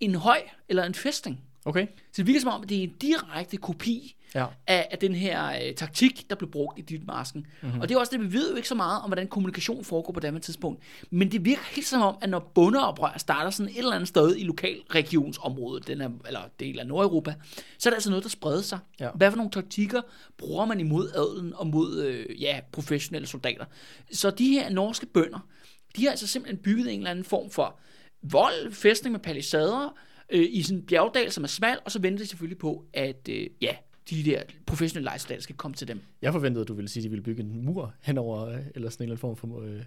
en 0.00 0.14
høj 0.14 0.38
eller 0.68 0.84
en 0.84 0.94
fæstning. 0.94 1.40
Okay. 1.64 1.86
Så 1.86 2.16
det 2.16 2.26
virker 2.26 2.40
som 2.40 2.50
om, 2.50 2.62
at 2.62 2.68
det 2.68 2.78
er 2.78 2.82
en 2.82 2.94
direkte 3.00 3.56
kopi 3.56 4.16
Ja. 4.34 4.46
af, 4.66 4.88
af 4.90 4.98
den 4.98 5.14
her 5.14 5.66
øh, 5.66 5.74
taktik, 5.74 6.30
der 6.30 6.36
blev 6.36 6.50
brugt 6.50 6.78
i 6.78 6.82
dit 6.82 7.06
masken. 7.06 7.46
Mm-hmm. 7.62 7.80
Og 7.80 7.88
det 7.88 7.94
er 7.94 7.98
også 7.98 8.12
det, 8.16 8.20
vi 8.20 8.32
ved 8.32 8.50
jo 8.50 8.56
ikke 8.56 8.68
så 8.68 8.74
meget 8.74 9.02
om, 9.02 9.08
hvordan 9.08 9.28
kommunikation 9.28 9.84
foregår 9.84 10.12
på 10.12 10.20
det 10.20 10.42
tidspunkt. 10.42 10.82
Men 11.10 11.32
det 11.32 11.44
virker 11.44 11.62
helt 11.70 11.86
som 11.86 12.02
om, 12.02 12.16
at 12.20 12.30
når 12.30 12.50
bundeoprør 12.54 13.14
starter 13.16 13.50
sådan 13.50 13.72
et 13.72 13.78
eller 13.78 13.92
andet 13.92 14.08
sted 14.08 14.36
i 14.36 14.44
lokalregionsområdet, 14.44 15.86
den 15.86 16.00
her, 16.00 16.10
eller 16.26 16.40
del 16.60 16.80
af 16.80 16.86
Nordeuropa, 16.86 17.34
så 17.78 17.88
er 17.88 17.90
der 17.90 17.96
altså 17.96 18.10
noget, 18.10 18.24
der 18.24 18.30
spreder 18.30 18.62
sig. 18.62 18.78
Ja. 19.00 19.10
Hvad 19.14 19.30
for 19.30 19.36
nogle 19.36 19.50
taktikker 19.50 20.00
bruger 20.38 20.64
man 20.66 20.80
imod 20.80 21.10
adelen 21.14 21.54
og 21.54 21.66
mod 21.66 22.02
øh, 22.02 22.42
ja, 22.42 22.60
professionelle 22.72 23.26
soldater? 23.26 23.64
Så 24.12 24.30
de 24.30 24.48
her 24.48 24.70
norske 24.70 25.06
bønder, 25.06 25.48
de 25.96 26.04
har 26.04 26.10
altså 26.10 26.26
simpelthen 26.26 26.62
bygget 26.62 26.92
en 26.92 26.98
eller 26.98 27.10
anden 27.10 27.24
form 27.24 27.50
for 27.50 27.78
vold, 28.22 28.72
fæstning 28.72 29.12
med 29.12 29.20
palisader, 29.20 29.94
øh, 30.30 30.46
i 30.50 30.62
sådan 30.62 30.78
en 30.78 30.86
bjergdal, 30.86 31.32
som 31.32 31.44
er 31.44 31.48
smal, 31.48 31.78
og 31.84 31.90
så 31.90 31.98
venter 31.98 32.24
de 32.24 32.28
selvfølgelig 32.28 32.58
på, 32.58 32.84
at 32.92 33.28
øh, 33.30 33.46
ja, 33.60 33.76
de 34.10 34.22
der 34.24 34.42
professionelle 34.66 35.04
lejesoldater 35.04 35.42
skal 35.42 35.56
komme 35.56 35.74
til 35.74 35.88
dem. 35.88 36.00
Jeg 36.22 36.32
forventede, 36.32 36.62
at 36.62 36.68
du 36.68 36.74
ville 36.74 36.88
sige, 36.88 37.00
at 37.00 37.04
de 37.04 37.08
ville 37.10 37.22
bygge 37.22 37.42
en 37.42 37.64
mur 37.64 37.94
henover, 38.02 38.48
øh, 38.48 38.56
eller 38.74 38.90
sådan 38.90 39.04
en 39.04 39.12
eller 39.12 39.16
anden 39.24 39.36
form 39.36 39.36
for 39.36 39.60
øh, 39.62 39.80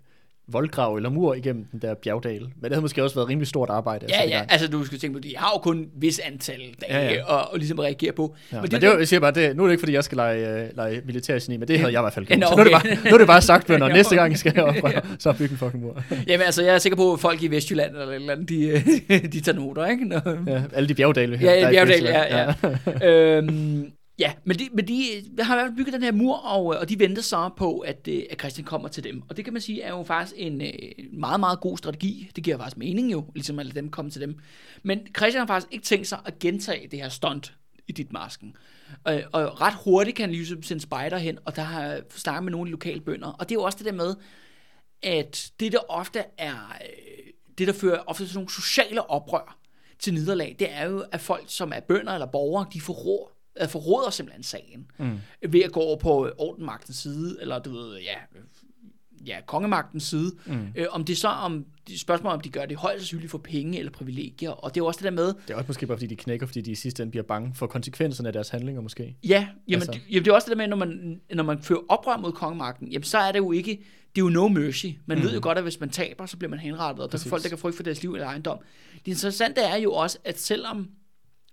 voldgrav 0.52 0.96
eller 0.96 1.10
mur 1.10 1.34
igennem 1.34 1.66
den 1.72 1.82
der 1.82 1.94
bjergdal. 1.94 2.42
Men 2.42 2.64
det 2.64 2.72
havde 2.72 2.82
måske 2.82 3.04
også 3.04 3.16
været 3.16 3.28
rimelig 3.30 3.48
stort 3.48 3.70
arbejde. 3.70 4.06
Ja, 4.10 4.24
ja, 4.24 4.38
gang. 4.38 4.52
altså 4.52 4.68
du 4.68 4.86
skal 4.86 5.00
tænke 5.00 5.14
på, 5.14 5.20
de 5.20 5.34
har 5.38 5.52
jo 5.56 5.60
kun 5.60 5.80
et 5.82 5.90
vis 5.96 6.20
antal 6.20 6.60
dage 6.82 6.94
Ja, 6.96 7.00
ja, 7.00 7.06
ja. 7.06 7.14
ja. 7.14 7.26
Og, 7.26 7.52
og 7.52 7.58
ligesom 7.58 7.80
reagere 7.80 8.12
på. 8.12 8.36
Ja, 8.52 8.62
men 8.62 8.72
det, 8.72 8.82
det, 8.82 8.88
jeg 9.00 9.08
siger 9.08 9.20
bare, 9.20 9.32
det, 9.32 9.56
nu 9.56 9.64
er 9.64 9.68
det 9.68 9.74
ikke, 9.74 9.82
fordi 9.82 9.94
jeg 9.94 10.04
skal 10.04 10.16
lege, 10.16 10.64
øh, 10.64 10.70
lege 10.76 11.02
militærgeni, 11.06 11.58
men 11.58 11.68
det 11.68 11.80
havde 11.80 11.92
jeg 11.92 12.00
i 12.00 12.04
hvert 12.04 12.14
fald 12.14 12.26
gjort. 12.28 12.40
Nå, 12.40 12.48
Så 12.48 12.56
nu 12.56 12.60
er 12.60 12.64
det 12.64 12.76
okay. 12.76 12.96
bare, 12.96 13.10
nu 13.10 13.14
er 13.14 13.18
det 13.18 13.28
bare 13.28 13.42
sagt, 13.42 13.68
bønder. 13.68 13.88
Ja, 13.88 13.94
Næste 13.94 14.08
okay. 14.14 14.18
gang 14.18 14.38
skal 14.38 14.54
jeg 14.56 14.64
oprøre, 14.64 15.02
så 15.20 15.34
bygge 15.38 15.52
en 15.52 15.58
fucking 15.58 15.84
mur. 15.84 16.04
Jamen 16.28 16.46
altså, 16.46 16.64
jeg 16.64 16.74
er 16.76 16.80
sikker 16.80 16.98
på, 16.98 17.14
at 17.14 17.20
folk 17.20 17.44
i 17.44 17.48
Vestjylland 17.48 17.92
eller 17.92 18.08
et 18.08 18.16
eller 18.16 18.34
andet, 18.34 18.50
de, 18.50 19.28
de 19.28 19.42
tager 19.42 19.56
noter, 19.56 19.86
ikke? 19.86 20.06
Nå. 20.06 20.20
Ja, 20.48 20.62
alle 20.74 20.90
de 20.90 20.94
bjergdale. 20.94 21.40
Ja, 21.42 21.54
ja, 21.54 21.62
er 21.62 21.70
i 21.70 21.72
bjergdal, 21.72 21.94
Vestjylland. 22.04 22.56
ja, 23.02 23.08
ja. 23.08 23.38
øhm, 23.38 23.92
ja, 24.20 24.34
men 24.44 24.60
de, 24.60 24.70
men 24.74 24.88
de 24.88 25.04
øh, 25.16 25.46
har 25.46 25.56
i 25.56 25.58
hvert 25.58 25.68
fald 25.68 25.78
bygget 25.78 25.94
den 25.94 26.04
her 26.04 26.12
mur, 26.12 26.36
og, 26.36 26.74
øh, 26.74 26.80
og 26.82 26.90
de 26.90 27.00
venter 27.00 27.22
så 27.22 27.50
på, 27.58 27.80
at, 27.80 28.08
øh, 28.08 28.24
at 28.30 28.40
Christian 28.40 28.66
kommer 28.66 28.88
til 28.88 29.04
dem. 29.04 29.24
Og 29.30 29.38
det 29.38 29.46
kan 29.46 29.54
man 29.54 29.62
sige 29.62 29.82
er 29.82 29.90
jo 29.90 30.04
faktisk 30.04 30.36
en 30.38 30.62
meget, 31.14 31.40
meget 31.40 31.60
god 31.60 31.78
strategi. 31.78 32.32
Det 32.36 32.44
giver 32.44 32.58
faktisk 32.58 32.78
mening 32.78 33.12
jo, 33.12 33.26
ligesom 33.36 33.60
at 33.60 33.66
lade 33.66 33.76
dem 33.76 33.90
komme 33.90 34.12
til 34.12 34.22
dem. 34.22 34.40
Men 34.84 35.00
Christian 35.18 35.40
har 35.40 35.48
faktisk 35.48 35.74
ikke 35.74 35.86
tænkt 35.86 36.08
sig 36.08 36.20
at 36.26 36.40
gentage 36.40 36.88
det 36.88 37.00
her 37.00 37.10
stunt 37.10 37.54
i 37.88 37.92
dit 37.92 38.14
masken. 38.14 38.56
Og, 39.04 39.22
og 39.34 39.62
ret 39.62 39.74
hurtigt 39.84 40.18
kan 40.18 40.24
han 40.24 40.32
ligesom 40.32 40.64
sende 40.64 40.82
spejder 40.82 41.18
hen, 41.18 41.38
og 41.46 41.56
der 41.56 41.62
har 41.62 41.84
jeg 41.84 42.02
snakket 42.10 42.44
med 42.44 42.52
nogle 42.52 42.72
lokale 42.72 43.02
bønder. 43.02 43.28
Og 43.28 43.50
det 43.50 43.56
er 43.56 43.60
jo 43.60 43.64
også 43.64 43.78
det 43.78 43.86
der 43.86 43.92
med, 43.92 44.16
at 45.04 45.52
det 45.60 45.72
der 45.72 45.80
ofte 45.90 46.24
er, 46.38 46.78
det 47.58 47.68
der 47.68 47.74
fører 47.74 48.00
ofte 48.08 48.28
til 48.28 48.36
nogle 48.36 48.50
sociale 48.50 49.10
oprør 49.10 49.58
til 50.00 50.14
nederlag, 50.14 50.56
det 50.60 50.68
er 50.72 50.86
jo, 50.86 51.06
at 51.12 51.22
folk, 51.22 51.44
som 51.48 51.72
er 51.76 51.80
bønder 51.80 52.14
eller 52.14 52.26
borgere, 52.26 52.66
de 52.74 52.82
forråder, 52.82 53.32
øh, 53.32 53.37
forråder 53.65 54.10
simpelthen 54.10 54.43
sagen. 54.43 54.91
Mm. 54.98 55.17
Ved 55.50 55.62
at 55.62 55.72
gå 55.72 55.80
over 55.80 55.98
på 55.98 56.30
ordenmagtens 56.38 56.98
side, 56.98 57.38
eller 57.41 57.60
du 57.60 57.72
ved, 57.72 57.98
ja, 57.98 58.15
øh, 58.36 58.41
ja 59.28 59.38
kongemagtens 59.46 60.04
side. 60.04 60.32
Mm. 60.46 60.67
Øh, 60.76 60.86
om 60.89 61.04
det 61.06 61.17
så 61.17 61.28
om 61.28 61.65
de 61.88 62.00
spørgsmål 62.00 62.34
om 62.34 62.41
de 62.41 62.50
gør 62.50 62.65
det 62.65 62.78
højst 62.78 63.00
sandsynligt 63.00 63.32
for 63.32 63.38
penge 63.38 63.80
eller 63.80 63.91
privilegier, 63.91 64.50
og 64.50 64.76
det 64.76 64.80
er 64.80 64.84
jo 64.84 64.86
også 64.86 64.98
det 64.98 65.04
der 65.04 65.12
med, 65.12 65.28
Det 65.28 65.50
er 65.50 65.56
også 65.56 65.67
måske 65.67 65.88
bare, 65.88 65.98
fordi 65.98 66.08
de 66.08 66.15
knækker, 66.15 66.48
fordi 66.48 66.62
de 66.62 66.72
i 66.72 66.76
sidste 66.76 67.04
ende 67.04 67.12
bliver 67.12 67.24
bange 67.24 67.52
for 67.56 67.67
konsekvenserne 67.67 68.30
af 68.30 68.34
deres 68.34 68.50
handlinger 68.50 68.82
måske. 68.82 69.15
Ja, 69.24 69.48
jamen, 69.67 69.82
Altså- 69.82 69.91
det, 69.91 70.02
jamen 70.12 70.26
det 70.26 70.32
er 70.32 70.36
også 70.36 70.46
det 70.46 70.52
der 70.52 70.58
med, 70.58 70.67
når 70.67 70.78
man, 70.78 71.22
når 71.34 71.43
man 71.43 71.62
fører 71.62 71.80
oprør 71.89 72.17
mod 72.17 72.32
kongemagten, 72.32 72.88
jamen 72.88 73.04
så 73.04 73.17
er 73.17 73.32
det 73.32 73.39
jo 73.39 73.52
ikke, 73.52 73.72
det 74.15 74.22
er 74.22 74.26
jo 74.26 74.30
no 74.30 74.48
mercy. 74.48 74.86
Man 75.06 75.17
mm. 75.17 75.24
ved 75.24 75.34
jo 75.34 75.39
godt, 75.41 75.58
at 75.58 75.63
hvis 75.63 75.80
man 75.80 75.89
taber, 75.89 76.26
så 76.26 76.38
bliver 76.38 76.50
man 76.50 76.60
henrettet, 76.60 77.04
og 77.04 77.12
der 77.12 77.15
er 77.15 77.20
Præcis. 77.20 77.30
folk, 77.30 77.43
der 77.43 77.50
kan 77.50 77.58
frygte 77.58 77.76
for 77.76 77.84
deres 77.84 78.02
liv 78.02 78.13
eller 78.13 78.28
ejendom. 78.28 78.58
Det 79.06 79.12
interessante 79.12 79.62
er 79.62 79.76
jo 79.78 79.93
også, 79.93 80.17
at 80.26 80.39
selvom 80.39 80.89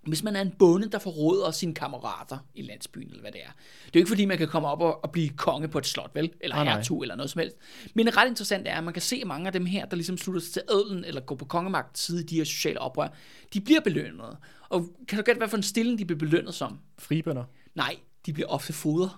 hvis 0.06 0.22
man 0.22 0.36
er 0.36 0.40
en 0.40 0.52
bonde, 0.58 0.90
der 0.90 0.98
forråder 0.98 1.50
sine 1.50 1.74
kammerater 1.74 2.38
i 2.54 2.62
landsbyen, 2.62 3.08
eller 3.08 3.20
hvad 3.20 3.32
det 3.32 3.40
er. 3.40 3.50
Det 3.86 3.86
er 3.86 3.90
jo 3.94 3.98
ikke 3.98 4.08
fordi, 4.08 4.24
man 4.24 4.38
kan 4.38 4.48
komme 4.48 4.68
op 4.68 4.80
og, 4.80 5.04
og 5.04 5.10
blive 5.10 5.28
konge 5.28 5.68
på 5.68 5.78
et 5.78 5.86
slot, 5.86 6.10
vel? 6.14 6.30
Eller 6.40 6.64
nej. 6.64 6.76
hertug, 6.76 7.02
eller 7.02 7.16
noget 7.16 7.30
som 7.30 7.38
helst. 7.38 7.56
Men 7.94 8.16
ret 8.16 8.28
interessant 8.28 8.68
er, 8.68 8.78
at 8.78 8.84
man 8.84 8.92
kan 8.92 9.02
se 9.02 9.22
mange 9.24 9.46
af 9.46 9.52
dem 9.52 9.66
her, 9.66 9.86
der 9.86 9.96
ligesom 9.96 10.18
slutter 10.18 10.40
sig 10.40 10.52
til 10.52 10.62
adelen, 10.68 11.04
eller 11.04 11.20
går 11.20 11.34
på 11.34 11.44
kongemagtens 11.44 11.98
side 11.98 12.22
i 12.22 12.26
de 12.26 12.36
her 12.36 12.44
sociale 12.44 12.80
oprør, 12.80 13.08
de 13.54 13.60
bliver 13.60 13.80
belønnet. 13.80 14.36
Og 14.68 14.88
kan 15.08 15.18
du 15.18 15.24
gætte, 15.24 15.38
hvad 15.38 15.48
for 15.48 15.56
en 15.56 15.62
stilling 15.62 15.98
de 15.98 16.04
bliver 16.04 16.18
belønnet 16.18 16.54
som? 16.54 16.78
Fribønder. 16.98 17.44
Nej, 17.74 17.96
de 18.26 18.32
bliver 18.32 18.48
ofte 18.48 18.72
fodret. 18.72 19.10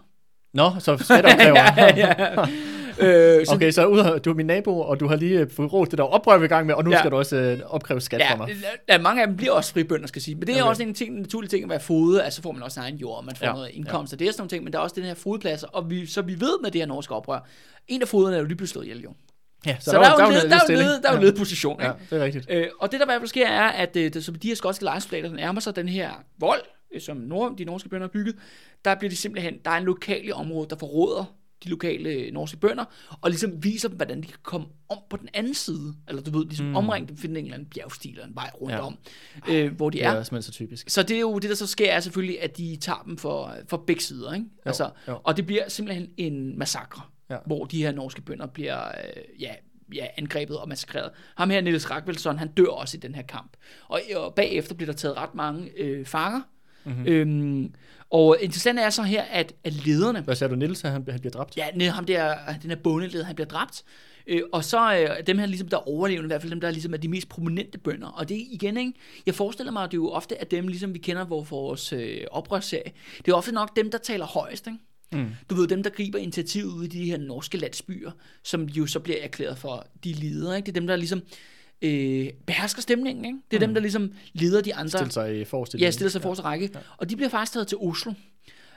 Nå, 0.55 0.73
så 0.79 0.97
skatteopkræver. 0.97 2.47
Øh, 3.01 3.47
så, 3.47 3.53
Okay, 3.55 3.71
så 3.71 3.87
ud 3.87 3.99
af, 3.99 4.21
du 4.21 4.31
er 4.31 4.35
min 4.35 4.47
nabo, 4.47 4.81
og 4.81 5.01
du 5.01 5.07
har 5.09 5.17
lige 5.17 5.41
øh, 5.41 5.51
fået 5.51 5.73
råd 5.73 5.87
det 5.87 5.99
der 5.99 6.05
oprør, 6.05 6.43
i 6.43 6.47
gang 6.47 6.67
med, 6.67 6.75
og 6.75 6.85
nu 6.85 6.91
Ja. 6.91 6.97
ja. 6.97 7.03
skal 7.03 7.11
du 7.11 7.17
også 7.17 7.37
øh, 7.37 7.61
opkræve 7.67 8.01
skat 8.01 8.21
ja, 8.21 8.33
for 8.33 8.37
mig. 8.37 8.57
ja, 8.89 8.99
mange 8.99 9.23
af 9.23 9.27
dem 9.29 9.37
bliver 9.37 9.53
også 9.53 9.73
fribønder, 9.73 10.07
skal 10.07 10.19
jeg 10.19 10.23
sige. 10.25 10.35
Men 10.35 10.47
det 10.47 10.57
er 10.59 10.63
Okay. 10.63 10.69
også 10.71 10.83
en, 10.83 10.95
ting, 10.95 11.15
en 11.15 11.21
naturlig 11.23 11.51
ting 11.51 11.63
at 11.65 11.71
være 11.71 11.81
fode, 11.81 12.23
altså 12.25 12.43
får 12.43 12.53
man 12.53 12.63
også 12.63 12.81
egen 12.81 12.97
jord, 12.97 13.17
og 13.19 13.25
man 13.25 13.37
får 13.37 13.47
ja. 13.47 13.51
Ja, 13.51 13.57
noget 13.57 13.71
indkomst, 13.73 14.13
og 14.13 14.19
det 14.19 14.29
er 14.29 14.33
sådan 14.33 14.41
nogle 14.41 14.51
ting, 14.51 14.65
men 14.65 14.73
der 14.73 14.79
er 14.79 14.83
også 14.83 14.95
den 14.97 15.05
her 15.05 15.15
fodpladser, 15.15 15.67
og 15.69 15.91
vi, 15.91 16.07
så 16.07 16.23
vi 16.23 16.41
ved 16.41 16.61
med 16.63 16.71
det 16.71 16.81
her 16.81 16.87
norske 16.87 17.15
oprør, 17.15 17.41
en 17.89 18.03
af 18.03 18.09
foderne 18.09 18.37
er 18.37 18.41
jo 18.41 18.47
lige 18.47 18.57
blevet 18.57 18.71
slået 18.71 18.85
ihjel, 18.85 19.01
jo. 19.03 19.11
Ja, 19.67 19.77
Så, 19.81 19.85
så 19.91 19.97
der, 19.97 19.99
er 20.01 20.27
jo 20.27 20.31
led, 20.33 20.43
led 20.43 20.51
der, 20.51 20.57
er 20.57 20.77
led, 20.77 21.03
der 21.03 21.09
er 21.09 21.15
jo 21.15 21.19
Ja. 21.21 21.25
ledposition, 21.25 21.81
Ja, 21.81 21.87
ikke? 21.93 22.05
det 22.11 22.21
er 22.21 22.25
rigtigt. 22.25 22.47
Øh, 22.51 22.67
og 22.81 22.93
det 22.93 23.01
der 23.01 23.07
i 23.07 23.09
hvert 23.09 23.21
fald 23.21 23.29
sker 23.29 23.47
er, 23.49 23.69
at 23.69 23.97
øh, 23.97 24.13
det, 24.15 24.25
så 24.25 24.33
de 24.33 24.49
her 24.49 24.55
skotske 24.55 24.85
lejesoldater 24.85 25.29
der 25.29 25.37
nærmer 25.37 25.61
sig 25.61 25.77
den 25.77 25.89
her 25.89 26.11
vold, 26.39 26.61
øh, 26.95 27.01
som 27.01 27.17
nord, 27.17 27.57
de 27.59 27.65
norske 27.65 27.89
bønder 27.89 28.07
har 28.07 28.13
bygget, 28.13 28.35
der 28.85 28.95
bliver 28.95 29.11
de 29.11 29.17
simpelthen, 29.17 29.55
der 29.65 29.71
er 29.71 29.77
en 29.77 29.85
lokal 29.85 30.29
i 30.29 30.33
området, 30.33 30.71
der 30.71 30.77
forråder 30.77 31.25
de 31.67 31.71
lokale 31.71 32.09
øh, 32.11 32.33
norske 32.33 32.57
bønder, 32.57 32.85
og 33.21 33.31
ligesom 33.31 33.65
viser 33.65 33.89
dem, 33.89 33.97
hvordan 33.97 34.23
de 34.23 34.27
kan 34.27 34.39
komme 34.43 34.67
om 34.89 34.99
på 35.11 35.17
den 35.17 35.29
anden 35.35 35.55
side. 35.55 35.95
Eller 36.09 36.23
du 36.23 36.39
ved, 36.39 36.47
ligesom 36.47 36.67
mm. 36.67 36.77
omringe 36.77 37.09
dem, 37.09 37.17
finde 37.17 37.39
en 37.41 37.45
eller 37.47 37.55
anden 37.55 37.69
bjergstil 37.75 38.11
eller 38.11 38.27
en 38.27 38.35
vej 38.35 38.51
rundt 38.61 38.75
ja. 38.75 38.81
Om, 38.81 38.99
øh, 39.49 39.73
hvor 39.77 39.91
de 39.91 39.99
Det 39.99 40.05
er. 40.07 40.11
er 40.11 40.23
simpelthen 40.23 40.43
så 40.43 40.53
typisk. 40.53 40.91
Så 40.91 41.03
det 41.03 41.17
er 41.17 41.21
jo 41.21 41.39
det, 41.39 41.51
der 41.51 41.57
så 41.57 41.67
sker, 41.67 41.93
er 41.93 42.01
selvfølgelig, 42.01 42.43
at 42.43 42.57
de 42.57 42.77
tager 42.81 43.03
dem 43.07 43.17
for, 43.19 43.55
for 43.69 43.77
begge 43.77 44.03
sider. 44.03 44.33
Ikke? 44.35 44.47
Altså, 44.65 44.91
jo. 45.09 45.19
Og 45.25 45.37
det 45.37 45.47
bliver 45.47 45.69
simpelthen 45.69 46.09
en 46.17 46.59
massakre, 46.59 47.03
Ja. 47.31 47.37
hvor 47.47 47.65
de 47.65 47.83
her 47.83 47.93
norske 47.93 48.23
bønder 48.23 48.47
bliver 48.47 48.89
øh, 48.89 49.43
ja, 49.43 49.55
ja, 49.95 50.07
angrebet 50.19 50.59
og 50.59 50.69
massakreret. 50.69 51.11
Ham 51.37 51.51
her, 51.51 51.61
Niels 51.61 51.91
Ragvelsson, 51.91 52.39
han 52.39 52.49
dør 52.49 52.67
også 52.67 52.97
i 52.97 53.01
den 53.01 53.15
her 53.15 53.23
kamp. 53.23 53.57
Og, 53.89 54.01
og 54.17 54.35
bagefter 54.35 54.75
bliver 54.75 54.93
der 54.93 54.97
taget 54.99 55.17
ret 55.17 55.35
mange 55.35 55.71
øh, 55.77 56.07
fanger. 56.07 56.41
Mhm. 56.87 56.95
Mm-hmm. 56.95 57.13
Øhm, 57.13 57.75
og 58.11 58.39
interessant 58.41 58.79
er 58.79 58.91
så 58.91 59.03
her, 59.03 59.23
at, 59.23 59.55
at 59.65 59.87
lederne, 59.87 60.21
Hvad 60.21 60.37
sagde 60.37 60.51
du, 60.51 60.59
Niels, 60.59 60.85
at 60.85 60.91
han, 60.91 61.05
han 61.09 61.21
bliver 61.21 61.33
dræbt? 61.33 61.57
Ja, 61.57 61.91
ham 61.91 62.05
der, 62.05 62.35
den 62.63 62.71
her 62.71 62.77
bondeleder, 62.77 63.25
han 63.25 63.35
bliver 63.35 63.49
dræbt. 63.49 63.85
Øh, 64.27 64.43
og 64.53 64.65
så 64.65 64.97
øh, 64.99 65.27
dem 65.27 65.39
her, 65.39 65.47
ligesom, 65.47 65.69
der 65.69 65.77
er 65.77 65.89
overlevende, 65.89 66.27
i 66.27 66.29
hvert 66.29 66.41
fald 66.41 66.51
dem, 66.51 66.61
der 66.61 66.71
ligesom 66.71 66.93
er 66.93 66.97
de 66.97 67.09
mest 67.09 67.29
prominente 67.29 67.79
bønder. 67.79 68.09
Og 68.09 68.29
det 68.29 68.47
igen, 68.51 68.77
ikke? 68.77 68.93
Jeg 69.27 69.35
forestiller 69.35 69.73
mig, 69.73 69.85
at 69.85 69.91
det 69.91 69.97
er 69.97 70.01
jo 70.03 70.11
ofte 70.11 70.41
at 70.41 70.51
dem, 70.51 70.69
ligesom 70.69 70.95
vi 70.95 70.99
kender 70.99 71.25
hvor 71.25 71.43
vores 71.43 71.93
øh, 71.93 72.21
oprørsserie, 72.31 72.93
det 73.19 73.33
er 73.33 73.37
ofte 73.37 73.53
nok 73.53 73.77
dem, 73.77 73.91
der 73.91 73.99
taler 73.99 74.27
højst, 74.27 74.67
ikke? 74.67 74.79
Mm. 75.13 75.35
Du 75.51 75.55
ved, 75.55 75.69
dem, 75.69 75.83
der 75.83 75.91
griber 75.91 76.19
initiativet 76.19 76.73
ude 76.73 76.87
i 76.87 76.89
de 76.89 77.05
her 77.05 77.19
norske 77.19 77.59
landsbyer, 77.59 78.11
som 78.45 78.65
jo 78.65 78.87
så 78.87 79.01
bliver 79.01 79.19
erklæret 79.23 79.59
for 79.59 79.87
de 80.05 80.13
ledere, 80.13 80.57
ikke? 80.57 80.67
Det 80.67 80.73
er 80.73 80.81
dem, 80.81 80.87
der 80.87 80.97
ligesom 80.97 81.23
øh, 81.83 82.29
behersker 82.47 82.83
stemningen, 82.83 83.25
ikke? 83.25 83.39
Det 83.51 83.57
er 83.57 83.61
mm. 83.61 83.67
dem, 83.67 83.75
der 83.75 83.81
ligesom 83.81 84.13
leder 84.33 84.61
de 84.61 84.75
andre. 84.75 84.91
Stille 84.91 85.13
sig 85.13 85.41
i 85.41 85.45
forestillingen. 85.45 85.87
Ja, 85.87 85.91
stiller 85.91 86.11
sig 86.11 86.19
i 86.19 86.23
forreste 86.23 86.45
række. 86.45 86.71
Ja. 86.75 86.79
Og 86.97 87.11
de 87.11 87.17
bliver 87.17 87.29
faktisk 87.29 87.53
taget 87.53 87.69
til 87.69 87.79
Oslo 87.79 88.13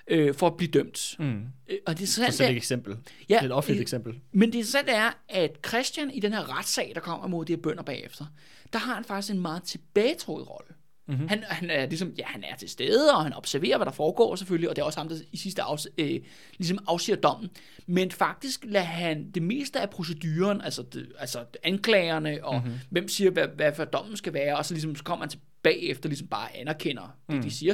øh, 0.07 0.35
for 0.35 0.47
at 0.47 0.57
blive 0.57 0.71
dømt. 0.71 1.15
Mm. 1.19 1.41
Øh, 1.69 1.77
og 1.85 1.97
det 1.97 2.03
er 2.03 2.07
Så 2.07 2.25
sådan, 2.31 2.51
et 2.51 2.57
eksempel. 2.57 2.97
Ja, 3.29 3.45
et 3.45 3.51
offentligt 3.51 3.81
eksempel. 3.81 4.13
men 4.31 4.49
det 4.49 4.55
interessante 4.55 4.91
er, 4.91 5.11
at 5.29 5.51
Christian 5.67 6.11
i 6.11 6.19
den 6.19 6.33
her 6.33 6.57
retssag, 6.57 6.91
der 6.95 7.01
kommer 7.01 7.27
mod 7.27 7.45
de 7.45 7.53
her 7.53 7.61
bønder 7.61 7.83
bagefter, 7.83 8.25
der 8.73 8.79
har 8.79 8.95
han 8.95 9.03
faktisk 9.03 9.33
en 9.33 9.41
meget 9.41 9.63
tilbagetrukket 9.63 10.49
rolle. 10.49 10.73
Mhm. 11.09 11.15
Mm-hmm. 11.17 11.27
Han, 11.29 11.43
han, 11.47 11.69
er 11.69 11.85
ligesom, 11.85 12.13
ja, 12.17 12.23
han 12.25 12.43
er 12.43 12.55
til 12.55 12.69
stede, 12.69 13.11
og 13.15 13.23
han 13.23 13.33
observerer, 13.33 13.77
hvad 13.77 13.85
der 13.85 13.91
foregår 13.91 14.35
selvfølgelig, 14.35 14.69
og 14.69 14.75
det 14.75 14.81
er 14.81 14.85
også 14.85 14.99
ham, 14.99 15.09
der 15.09 15.15
i 15.31 15.37
sidste 15.37 15.61
afs, 15.61 15.87
øh, 15.97 16.19
ligesom 16.57 16.79
afsiger 16.87 17.15
dommen. 17.17 17.49
Men 17.87 18.11
faktisk 18.11 18.65
lader 18.67 18.85
han 18.85 19.31
det 19.31 19.43
meste 19.43 19.79
af 19.79 19.89
proceduren, 19.89 20.61
altså, 20.61 20.81
det, 20.93 21.11
altså 21.19 21.39
anklagerne, 21.63 22.39
og 22.43 22.55
Mhm. 22.55 22.63
mm-hmm. 22.65 22.79
hvem 22.89 23.07
siger, 23.07 23.31
hvad, 23.31 23.47
hvad 23.55 23.73
for 23.75 23.85
dommen 23.85 24.17
skal 24.17 24.33
være, 24.33 24.57
og 24.57 24.65
så, 24.65 24.73
ligesom, 24.73 24.95
så 24.95 25.03
kommer 25.03 25.25
han 25.25 25.29
til 25.29 25.39
bagefter 25.63 26.09
ligesom 26.09 26.27
bare 26.27 26.55
anerkender 26.57 27.15
det, 27.29 27.35
Mm. 27.35 27.41
de 27.41 27.51
siger. 27.51 27.73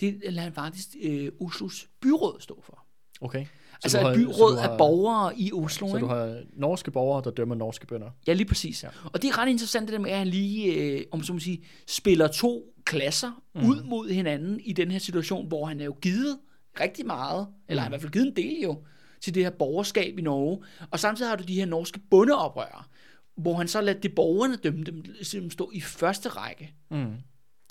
Det 0.00 0.18
lader 0.28 0.40
han 0.42 0.52
faktisk 0.52 0.88
øh, 1.02 1.28
Oslos 1.40 1.86
byråd 2.00 2.36
stå 2.40 2.62
for. 2.66 2.82
Okay. 3.20 3.44
Så 3.44 3.78
altså 3.84 4.00
du 4.00 4.06
et 4.08 4.10
har- 4.10 4.16
byråd 4.24 4.58
har- 4.58 4.68
af 4.68 4.78
borgere 4.78 5.38
i 5.38 5.52
Oslo. 5.52 5.88
Så 5.88 5.96
ikke? 5.96 6.06
du 6.06 6.12
har 6.12 6.40
norske 6.56 6.90
borgere, 6.90 7.24
der 7.24 7.30
dømmer 7.30 7.54
norske 7.54 7.86
bønder. 7.86 8.10
Ja, 8.26 8.32
lige 8.32 8.46
præcis. 8.46 8.84
Ja. 8.84 8.88
Og 9.12 9.22
det 9.22 9.28
er 9.30 9.38
ret 9.38 9.48
interessant 9.48 9.88
det 9.88 9.92
der 9.92 9.98
med, 9.98 10.10
at 10.10 10.18
han 10.18 10.26
lige, 10.28 10.74
øh, 10.74 11.04
om 11.12 11.22
så 11.22 11.32
må 11.32 11.38
sige, 11.38 11.64
spiller 11.86 12.28
to 12.28 12.62
klasser 12.86 13.42
mm. 13.54 13.64
ud 13.64 13.82
mod 13.82 14.08
hinanden 14.08 14.60
i 14.60 14.72
den 14.72 14.90
her 14.90 14.98
situation, 14.98 15.48
hvor 15.48 15.66
han 15.66 15.80
er 15.80 15.84
jo 15.84 15.96
givet 16.02 16.38
rigtig 16.80 17.06
meget, 17.06 17.46
eller 17.68 17.82
han 17.82 17.92
har 17.92 17.98
i 17.98 17.98
hvert 17.98 18.00
fald 18.00 18.12
givet 18.12 18.26
en 18.26 18.36
del 18.36 18.62
jo, 18.62 18.82
til 19.20 19.34
det 19.34 19.42
her 19.42 19.50
borgerskab 19.50 20.18
i 20.18 20.22
Norge. 20.22 20.58
Og 20.90 21.00
samtidig 21.00 21.30
har 21.30 21.36
du 21.36 21.44
de 21.44 21.54
her 21.54 21.66
norske 21.66 22.00
bondeoprører, 22.10 22.88
hvor 23.36 23.54
han 23.54 23.68
så 23.68 23.80
lader 23.80 24.00
de 24.00 24.08
borgerne 24.08 24.56
dømme 24.56 24.84
dem, 24.84 25.02
ligesom 25.04 25.50
stå 25.50 25.70
i 25.74 25.80
første 25.80 26.28
række. 26.28 26.74
Mm. 26.90 27.12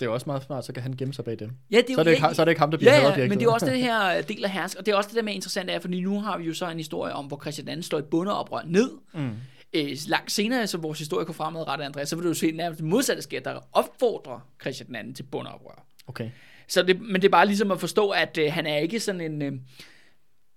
Det 0.00 0.06
er 0.06 0.10
også 0.10 0.26
meget 0.26 0.42
smart, 0.42 0.64
så 0.64 0.72
kan 0.72 0.82
han 0.82 0.92
gemme 0.92 1.14
sig 1.14 1.24
bag 1.24 1.38
dem. 1.38 1.50
Ja, 1.70 1.76
det 1.76 1.90
er 1.90 1.94
Så 1.94 2.00
er 2.00 2.04
det, 2.04 2.10
ikke, 2.10 2.26
så 2.32 2.42
er 2.42 2.44
det 2.44 2.50
ikke 2.50 2.60
ham, 2.60 2.70
der 2.70 2.78
bliver 2.78 2.92
Ja, 2.92 3.28
men 3.28 3.38
det 3.38 3.46
er 3.46 3.50
også 3.50 3.66
det 3.66 3.78
her 3.78 4.22
del 4.22 4.44
af 4.44 4.50
hersk, 4.50 4.78
og 4.78 4.86
det 4.86 4.92
er 4.92 4.96
også 4.96 5.08
det 5.08 5.16
der 5.16 5.22
med 5.22 5.34
interessant 5.34 5.70
er, 5.70 5.78
fordi 5.78 6.00
nu 6.00 6.20
har 6.20 6.38
vi 6.38 6.44
jo 6.44 6.54
så 6.54 6.70
en 6.70 6.76
historie 6.76 7.12
om, 7.12 7.26
hvor 7.26 7.40
Christian 7.40 7.68
II 7.68 7.82
slår 7.82 7.98
et 7.98 8.04
bondeoprør 8.04 8.62
ned. 8.66 8.90
Mm. 9.14 9.30
Øh, 9.72 9.96
langt 10.08 10.32
senere, 10.32 10.66
så 10.66 10.78
vores 10.78 10.98
historie 10.98 11.24
går 11.26 11.32
fremadrettet, 11.32 11.84
Andreas, 11.86 12.08
så 12.08 12.16
vil 12.16 12.24
du 12.24 12.34
se 12.34 12.50
nærmest 12.52 12.82
modsatte 12.82 13.22
sker, 13.22 13.40
der 13.40 13.60
opfordrer 13.72 14.40
Christian 14.60 15.06
II 15.06 15.14
til 15.14 15.22
bondeoprør. 15.22 15.86
Okay. 16.06 16.30
Så 16.68 16.82
det, 16.82 17.00
men 17.00 17.14
det 17.14 17.24
er 17.24 17.30
bare 17.32 17.46
ligesom 17.46 17.70
at 17.70 17.80
forstå, 17.80 18.08
at 18.10 18.38
øh, 18.38 18.52
han 18.52 18.66
er 18.66 18.76
ikke 18.76 19.00
sådan 19.00 19.20
en... 19.20 19.42
Øh, 19.42 19.52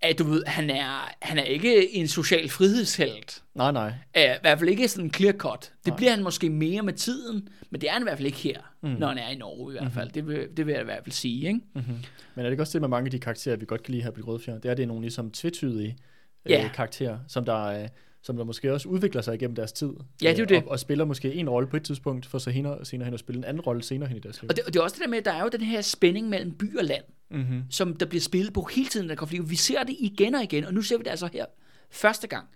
at 0.02 0.19
du 0.19 0.24
ved, 0.24 0.43
han 0.45 0.69
er, 0.69 1.12
han 1.22 1.38
er 1.38 1.43
ikke 1.43 1.95
en 1.95 2.08
social 2.08 2.50
frihedshelt. 2.50 3.43
Nej, 3.56 3.72
nej. 3.72 3.88
Uh, 3.88 4.22
I 4.24 4.38
hvert 4.41 4.60
fald 4.60 4.69
ikke 4.69 4.88
sådan 4.88 5.13
clear 5.13 5.34
cut. 5.34 5.72
Det 5.86 5.88
Nej. 5.88 5.98
bliver 5.98 6.12
han 6.12 6.24
måske 6.24 6.50
mere 6.50 6.82
med 6.82 6.93
tiden, 6.93 7.48
men 7.69 7.82
det 7.82 7.89
er 7.89 7.93
han 7.93 8.02
i 8.02 8.04
hvert 8.04 8.17
fald 8.17 8.26
ikke 8.26 8.38
her, 8.38 8.60
Mm. 8.82 8.89
mm. 8.89 8.95
når 8.95 9.08
han 9.08 9.17
er 9.17 9.30
i 9.30 9.36
Norge 9.36 9.74
i 9.74 9.78
hvert 9.80 9.91
fald. 9.93 10.10
Det, 10.12 10.28
vil, 10.28 10.48
det 10.58 10.65
vil 10.65 10.72
jeg 10.72 10.82
i 10.82 10.86
hvert 10.86 11.04
fald 11.04 11.13
sige, 11.13 11.48
ikke? 11.48 11.60
Mm-hmm. 11.76 11.93
Men 12.36 12.45
er 12.45 12.50
det 12.50 12.52
ikke 12.52 12.63
også 12.63 12.74
det 12.74 12.82
med 12.82 12.89
mange 12.89 13.08
af 13.08 13.12
de 13.12 13.19
karakterer, 13.19 13.56
vi 13.56 13.65
godt 13.65 13.84
kan 13.84 13.91
lide 13.91 14.04
her 14.04 14.12
på 14.12 14.22
Rødfjord? 14.22 14.62
Det 14.62 14.72
er, 14.72 14.74
det 14.74 14.84
er 14.84 14.88
nogle 14.88 15.02
ligesom 15.02 15.32
tvetydige 15.32 15.98
Ja. 16.50 16.63
øh, 16.65 16.74
karakterer, 16.74 17.19
som 17.28 17.45
der, 17.45 17.63
øh, 17.65 17.88
som 18.22 18.38
der 18.38 18.44
måske 18.44 18.74
også 18.74 18.90
udvikler 18.90 19.22
sig 19.22 19.36
igennem 19.36 19.56
deres 19.56 19.72
tid. 19.72 19.90
Ja, 20.22 20.30
det 20.30 20.34
er 20.34 20.38
jo 20.38 20.44
Øh, 20.44 20.50
det. 20.50 20.58
Og, 20.64 20.72
og 20.72 20.80
spiller 20.80 21.06
måske 21.06 21.34
en 21.34 21.50
rolle 21.50 21.68
på 21.70 21.78
et 21.78 21.84
tidspunkt, 21.84 22.26
for 22.26 22.38
så 22.38 22.52
senere, 22.52 22.86
senere 22.86 23.06
hen 23.06 23.14
at 23.14 23.20
spille 23.20 23.38
en 23.38 23.44
anden 23.44 23.62
rolle 23.62 23.84
senere 23.84 24.10
hen 24.10 24.18
i 24.18 24.20
deres 24.20 24.42
liv. 24.42 24.50
Og 24.50 24.56
det, 24.56 24.64
og 24.66 24.74
det 24.74 24.80
er 24.80 24.84
også 24.84 24.96
det 24.96 25.04
der 25.04 25.10
med, 25.10 25.18
at 25.18 25.26
der 25.26 25.34
er 25.34 25.42
jo 25.44 25.50
den 25.52 25.62
her 25.62 25.82
spænding 25.82 26.30
mellem 26.30 26.52
by 26.52 26.78
og 26.78 26.84
land, 26.86 27.04
Mm-hmm. 27.32 27.64
som 27.70 27.94
der 27.94 28.06
bliver 28.06 28.22
spillet 28.22 28.54
på 28.54 28.64
hele 28.76 28.88
tiden, 28.90 29.10
der 29.10 29.16
konflikt. 29.16 29.50
Vi 29.50 29.56
ser 29.56 29.84
det 29.84 29.96
igen 30.00 30.36
og 30.36 30.44
igen, 30.44 30.64
og 30.66 30.74
nu 30.74 30.82
ser 30.82 30.98
vi 30.98 31.04
det 31.04 31.10
altså 31.10 31.30
her 31.34 31.46
første 31.92 32.28
gang. 32.28 32.48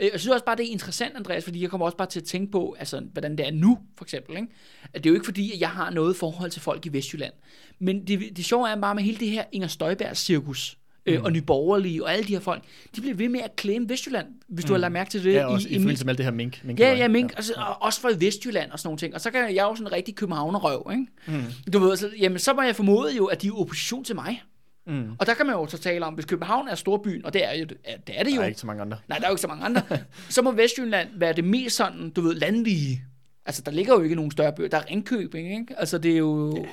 Øh, 0.00 0.08
Jeg 0.12 0.20
synes 0.20 0.32
også 0.32 0.44
bare, 0.44 0.56
det 0.56 0.66
er 0.66 0.70
interessant, 0.70 1.16
Andreas, 1.16 1.44
fordi 1.44 1.62
jeg 1.62 1.70
kommer 1.70 1.84
også 1.86 1.96
bare 1.96 2.08
til 2.08 2.20
at 2.20 2.24
tænke 2.26 2.52
på, 2.52 2.76
altså, 2.78 3.00
hvordan 3.12 3.38
det 3.38 3.46
er 3.46 3.50
nu, 3.50 3.78
for 3.96 4.04
eksempel. 4.04 4.36
Ikke? 4.36 4.48
At 4.94 5.04
det 5.04 5.06
er 5.06 5.10
jo 5.10 5.14
ikke 5.14 5.24
fordi, 5.24 5.52
at 5.52 5.60
jeg 5.60 5.70
har 5.70 5.90
noget 5.90 6.16
forhold 6.16 6.50
til 6.50 6.62
folk 6.62 6.86
i 6.86 6.88
Vestjylland. 6.88 7.32
Men 7.78 8.06
det, 8.06 8.36
det 8.36 8.44
sjove 8.44 8.68
er 8.70 8.80
bare 8.80 8.94
med 8.94 9.02
hele 9.02 9.18
det 9.18 9.30
her 9.30 9.44
Inger 9.52 9.68
Støjberg-cirkus, 9.68 10.78
øh, 11.14 11.22
og 11.22 11.32
Nyborgerlige 11.32 12.04
og 12.04 12.12
alle 12.12 12.24
de 12.24 12.32
her 12.32 12.40
folk, 12.40 12.62
de 12.96 13.00
bliver 13.00 13.16
ved 13.16 13.28
med 13.28 13.40
at 13.40 13.50
claim 13.60 13.88
Vestjylland, 13.88 14.26
hvis 14.48 14.64
du 14.64 14.72
har 14.72 14.78
lagt 14.78 14.92
mærke 14.92 15.10
til 15.10 15.24
det. 15.24 15.32
Ja, 15.32 15.46
også 15.46 15.68
i, 15.68 15.72
i 15.72 15.74
forbindelse 15.74 16.04
med 16.04 16.10
alt 16.10 16.18
det 16.18 16.26
her 16.26 16.32
mink. 16.32 16.64
mink 16.64 16.80
Ja, 16.80 16.94
ja, 16.94 17.08
mink, 17.08 17.32
altså, 17.36 17.52
og 17.56 17.82
også 17.82 18.00
fra 18.00 18.08
Vestjylland 18.18 18.70
og 18.70 18.78
sådan 18.78 18.86
nogle 18.86 18.98
ting. 18.98 19.14
Og 19.14 19.20
så 19.20 19.30
kan 19.30 19.40
jeg 19.40 19.62
jo 19.62 19.74
sådan 19.74 19.86
en 19.86 19.92
rigtig 19.92 20.14
københavnerrøv, 20.14 20.90
ikke? 20.90 21.06
Mm. 21.26 21.70
Du 21.72 21.78
ved, 21.78 21.96
så, 21.96 22.10
jamen, 22.20 22.38
så 22.38 22.54
må 22.54 22.62
jeg 22.62 22.76
formode 22.76 23.16
jo, 23.16 23.24
at 23.26 23.42
de 23.42 23.48
er 23.48 23.60
opposition 23.60 24.04
til 24.04 24.14
mig. 24.14 24.42
Mm. 24.86 25.10
Og 25.18 25.26
der 25.26 25.34
kan 25.34 25.46
man 25.46 25.54
jo 25.54 25.66
så 25.66 25.78
tale 25.78 26.06
om, 26.06 26.14
hvis 26.14 26.24
København 26.24 26.68
er 26.68 26.74
storbyen, 26.74 27.24
og 27.24 27.32
det 27.32 27.44
er, 27.44 27.52
jo, 27.52 27.66
ja, 27.86 27.92
det, 28.06 28.18
er 28.20 28.24
det 28.24 28.30
jo. 28.30 28.36
Der 28.36 28.42
er 28.42 28.46
ikke 28.46 28.60
så 28.60 28.66
mange 28.66 28.82
andre. 28.82 28.98
Nej, 29.08 29.18
der 29.18 29.24
er 29.24 29.28
jo 29.30 29.32
ikke 29.32 29.40
så 29.40 29.48
mange 29.48 29.64
andre. 29.64 29.82
så 30.28 30.42
må 30.42 30.52
Vestjylland 30.52 31.08
være 31.14 31.32
det 31.32 31.44
mest 31.44 31.76
sådan, 31.76 32.10
du 32.10 32.20
ved, 32.20 32.34
landlige. 32.34 33.04
Altså, 33.46 33.62
der 33.62 33.72
ligger 33.72 33.94
jo 33.94 34.02
ikke 34.02 34.14
nogen 34.14 34.30
større 34.30 34.52
byer. 34.52 34.68
Der 34.68 34.78
er 34.78 34.90
Ringkøbing, 34.90 35.52
ikke? 35.60 35.74
Altså, 35.78 35.98
det 35.98 36.12
er 36.12 36.16
jo... 36.16 36.66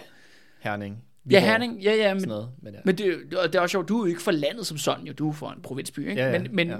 Herning. 0.59 1.03
Ja, 1.31 1.39
Viborg, 1.39 1.41
Herning, 1.51 1.81
ja, 1.83 1.95
ja, 1.95 2.13
men, 2.13 2.27
noget. 2.27 2.49
Men 2.61 2.73
ja. 2.73 2.79
men 2.85 2.97
det, 2.97 3.17
det 3.31 3.55
er 3.55 3.59
også 3.59 3.71
sjovt, 3.71 3.89
du 3.89 3.97
er 3.97 3.99
jo 3.99 4.05
ikke 4.09 4.21
for 4.21 4.31
landet 4.31 4.67
som 4.67 4.77
sådan, 4.77 5.05
jo. 5.07 5.13
Du 5.13 5.29
er 5.29 5.33
for 5.33 5.49
en 5.49 5.61
provinsby, 5.61 5.99
ikke? 6.09 6.21
Ja, 6.21 6.31
ja, 6.31 6.39
men, 6.39 6.55
men 6.55 6.67
ja. 6.67 6.73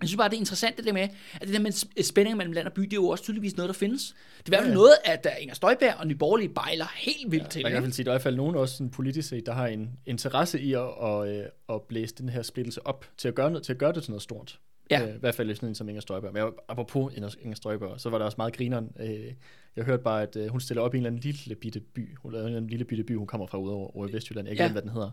jeg 0.00 0.08
synes 0.08 0.16
bare, 0.16 0.28
det 0.28 0.34
er 0.36 0.38
interessant 0.40 0.76
det 0.76 0.84
der 0.84 0.92
med, 0.92 1.08
at 1.34 1.40
det 1.40 1.52
der 1.54 1.60
med 1.60 1.70
sp- 1.72 2.02
spænding 2.02 2.36
mellem 2.36 2.52
land 2.52 2.66
og 2.66 2.72
by, 2.72 2.82
det 2.82 2.92
er 2.92 2.96
jo 2.96 3.08
også 3.08 3.24
tydeligvis 3.24 3.56
noget, 3.56 3.68
der 3.68 3.74
findes. 3.74 4.14
Det 4.46 4.54
er 4.54 4.58
i 4.58 4.62
Ja, 4.62 4.68
ja. 4.68 4.74
noget, 4.74 4.92
at 5.04 5.24
der 5.24 5.30
Inger 5.30 5.54
Støjberg 5.54 5.94
og 5.98 6.06
Nye 6.06 6.14
Borgerlige 6.14 6.48
bejler 6.48 6.86
helt 6.96 7.32
vildt 7.32 7.50
til. 7.50 7.62
Man 7.62 7.70
kan 7.70 7.72
i 7.72 7.74
hvert 7.74 7.82
fald 7.82 7.92
sige, 7.92 8.02
at 8.02 8.06
der 8.06 8.12
er 8.12 8.14
i 8.14 8.16
hvert 8.16 8.22
fald 8.22 8.36
nogen 8.36 8.56
også 8.56 8.76
sådan 8.76 8.90
politisk 8.90 9.28
set, 9.28 9.46
der 9.46 9.52
har 9.52 9.66
en 9.66 9.90
interesse 10.06 10.60
i 10.60 10.72
at, 10.72 10.88
at, 11.02 11.28
øh, 11.28 11.44
at 11.68 11.82
blæse 11.88 12.14
den 12.14 12.28
her 12.28 12.42
splittelse 12.42 12.86
op, 12.86 13.04
til 13.18 13.28
at 13.28 13.34
gøre, 13.34 13.50
noget, 13.50 13.64
til 13.64 13.72
at 13.72 13.78
gøre 13.78 13.92
det 13.92 14.02
til 14.02 14.10
noget 14.10 14.22
stort. 14.22 14.58
Ja. 14.90 15.08
Øh, 15.08 15.14
I 15.14 15.18
hvert 15.18 15.34
fald 15.34 15.54
sådan 15.54 15.68
en 15.68 15.74
som 15.74 15.88
Inger 15.88 16.00
Støjberg. 16.00 16.32
Men 16.32 16.42
jeg, 16.42 16.52
apropos 16.68 17.14
Inger, 17.14 17.54
Støjberg, 17.54 18.00
så 18.00 18.10
var 18.10 18.18
der 18.18 18.24
også 18.24 18.36
meget 18.38 18.56
grineren. 18.56 18.92
Øh, 19.00 19.32
jeg 19.76 19.84
hørte 19.84 20.02
bare, 20.02 20.22
at 20.22 20.36
øh, 20.36 20.48
hun 20.48 20.60
stiller 20.60 20.82
op 20.82 20.94
i 20.94 20.96
en 20.96 21.00
eller 21.06 21.10
anden 21.10 21.20
lille 21.20 21.54
bitte 21.54 21.80
by. 21.80 22.16
Hun 22.16 22.32
lavede 22.32 22.44
en 22.44 22.48
eller 22.48 22.56
anden 22.56 22.70
lille 22.70 22.84
bitte 22.84 23.04
by, 23.04 23.16
hun 23.16 23.26
kommer 23.26 23.46
fra 23.46 23.58
ude 23.58 23.72
over, 23.72 23.96
over 23.96 24.08
i 24.08 24.12
Vestjylland. 24.12 24.48
Jeg 24.48 24.56
Ja. 24.56 24.64
ikke 24.64 24.64
ja. 24.64 24.72
hvad 24.72 24.82
den 24.82 24.90
hedder. 24.90 25.10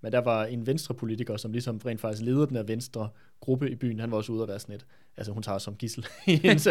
Men 0.00 0.12
der 0.12 0.18
var 0.18 0.44
en 0.44 0.66
venstrepolitiker, 0.66 1.36
som 1.36 1.52
ligesom 1.52 1.80
rent 1.86 2.00
faktisk 2.00 2.22
leder 2.22 2.46
den 2.46 2.56
her 2.56 2.62
venstre 2.62 3.08
gruppe 3.40 3.70
i 3.70 3.74
byen. 3.74 4.00
Han 4.00 4.10
var 4.10 4.16
også 4.16 4.32
ude 4.32 4.42
at 4.42 4.48
være 4.48 4.58
sådan 4.58 4.74
et. 4.74 4.86
Altså 5.18 5.32
hun 5.32 5.42
tager 5.42 5.58
som 5.58 5.74
gissel 5.74 6.06
i 6.26 6.36
hendes, 6.36 6.66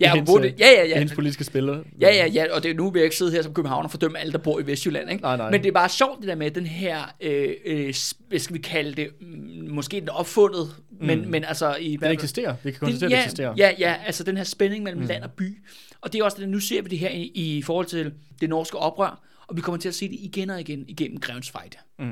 Ja, 0.00 0.14
hendes, 0.14 0.30
det, 0.30 0.54
ja, 0.60 0.66
ja, 0.70 0.86
ja. 0.86 0.98
hendes 0.98 1.14
politiske 1.14 1.44
spiller. 1.44 1.82
Ja, 2.00 2.14
ja, 2.14 2.26
ja, 2.26 2.44
og 2.54 2.62
det, 2.62 2.76
nu 2.76 2.90
vil 2.90 3.00
jeg 3.00 3.04
ikke 3.04 3.16
sidde 3.16 3.32
her 3.32 3.42
som 3.42 3.54
københavner 3.54 3.84
og 3.84 3.90
fordømme 3.90 4.18
alle, 4.18 4.32
der 4.32 4.38
bor 4.38 4.60
i 4.60 4.66
Vestjylland, 4.66 5.10
ikke? 5.10 5.22
Nej, 5.22 5.36
nej. 5.36 5.50
Men 5.50 5.62
det 5.62 5.68
er 5.68 5.72
bare 5.72 5.88
sjovt 5.88 6.20
det 6.20 6.28
der 6.28 6.34
med 6.34 6.50
den 6.50 6.66
her, 6.66 7.14
øh, 7.20 7.54
øh, 7.66 7.94
hvad 8.28 8.38
skal 8.38 8.54
vi 8.54 8.58
kalde 8.58 8.92
det, 8.92 9.08
mm, 9.20 9.68
måske 9.70 10.00
den 10.00 10.08
opfundet, 10.08 10.70
men, 11.00 11.20
Mm. 11.20 11.28
men 11.30 11.44
altså 11.44 11.76
i... 11.76 11.96
Den 11.96 12.10
eksisterer. 12.10 12.54
Vi 12.64 12.70
kan 12.70 12.80
konstatere, 12.80 13.10
ja, 13.10 13.16
at 13.16 13.20
det 13.20 13.24
eksisterer. 13.24 13.54
Ja, 13.56 13.72
ja, 13.78 13.96
altså 14.06 14.24
den 14.24 14.36
her 14.36 14.44
spænding 14.44 14.84
mellem 14.84 15.00
mm. 15.02 15.08
land 15.08 15.22
og 15.24 15.30
by. 15.32 15.58
Og 16.00 16.12
det 16.12 16.20
er 16.20 16.24
også 16.24 16.36
det, 16.40 16.48
nu 16.48 16.60
ser 16.60 16.82
vi 16.82 16.88
det 16.88 16.98
her 16.98 17.10
i, 17.10 17.22
i 17.34 17.62
forhold 17.62 17.86
til 17.86 18.12
det 18.40 18.48
norske 18.48 18.76
oprør, 18.78 19.22
og 19.46 19.56
vi 19.56 19.60
kommer 19.60 19.78
til 19.78 19.88
at 19.88 19.94
se 19.94 20.08
det 20.08 20.16
igen 20.20 20.50
og 20.50 20.60
igen 20.60 20.84
igennem 20.88 21.20
Grevens 21.20 21.50
Fejde. 21.50 21.76
Mm. 21.98 22.04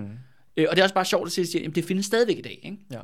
Øh, 0.57 0.67
og 0.71 0.77
det 0.77 0.79
er 0.79 0.83
også 0.83 0.95
bare 0.95 1.05
sjovt 1.05 1.27
at 1.39 1.47
se, 1.47 1.63
at 1.67 1.75
det 1.75 1.85
findes 1.85 2.07
stadigvæk 2.07 2.39
i 2.39 2.43
dag, 2.43 2.61
ikke? 2.63 2.77
ja. 2.93 2.99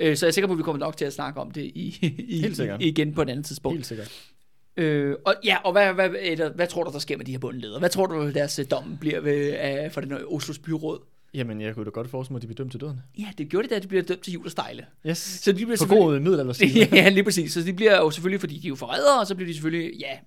Øh, 0.00 0.16
så 0.16 0.26
jeg 0.26 0.28
er 0.30 0.32
sikker 0.32 0.46
på, 0.46 0.52
at 0.52 0.58
vi 0.58 0.62
kommer 0.62 0.80
nok 0.80 0.96
til 0.96 1.04
at 1.04 1.12
snakke 1.12 1.40
om 1.40 1.50
det 1.50 1.62
i, 1.62 1.98
i, 2.28 2.40
Helt 2.40 2.56
sikkert. 2.56 2.82
igen 2.82 3.14
på 3.14 3.22
et 3.22 3.30
andet 3.30 3.46
tidspunkt. 3.46 3.76
Helt 3.76 3.86
sikkert. 3.86 4.12
Øh, 4.76 5.16
og 5.26 5.34
ja, 5.44 5.56
og 5.64 5.72
hvad, 5.72 5.92
hvad, 5.92 6.08
hvad, 6.08 6.50
hvad 6.54 6.66
tror 6.66 6.84
du, 6.84 6.92
der 6.92 6.98
sker 6.98 7.16
med 7.16 7.24
de 7.24 7.32
her 7.32 7.38
bundledere? 7.38 7.78
Hvad 7.78 7.88
tror 7.88 8.06
du, 8.06 8.30
deres 8.30 8.58
øh, 8.58 8.64
dom 8.70 8.96
bliver 9.00 9.20
ved, 9.20 9.56
uh, 9.86 9.92
for 9.92 10.00
den 10.00 10.12
øh, 10.12 10.20
Oslos 10.28 10.58
byråd? 10.58 10.98
Jamen, 11.34 11.60
jeg 11.60 11.74
kunne 11.74 11.84
da 11.84 11.90
godt 11.90 12.10
forestille 12.10 12.34
mig, 12.34 12.38
at 12.38 12.42
de 12.42 12.46
bliver 12.46 12.56
dømt 12.56 12.70
til 12.70 12.80
døden. 12.80 13.00
Ja, 13.18 13.26
det 13.38 13.48
gjorde 13.48 13.68
de 13.68 13.74
da, 13.74 13.78
de 13.78 13.88
bliver 13.88 14.02
dømt 14.02 14.22
til 14.22 14.32
jul 14.32 14.44
og 14.44 14.50
stejle. 14.50 14.86
Yes. 15.06 15.18
Så 15.18 15.52
de 15.52 15.56
bliver 15.56 15.70
På 15.70 15.76
selvfølgelig... 15.76 16.06
god 16.06 16.20
middelalderstil. 16.20 16.88
ja, 16.92 17.08
lige 17.08 17.24
præcis. 17.24 17.52
Så 17.52 17.62
de 17.62 17.72
bliver 17.72 17.96
jo 17.96 18.10
selvfølgelig, 18.10 18.40
fordi 18.40 18.58
de 18.58 18.66
er 18.66 18.68
jo 18.68 18.74
forrædere, 18.74 19.20
og 19.20 19.26
så 19.26 19.34
bliver 19.34 19.46
de 19.46 19.54
selvfølgelig, 19.54 19.92
ja, 20.00 20.18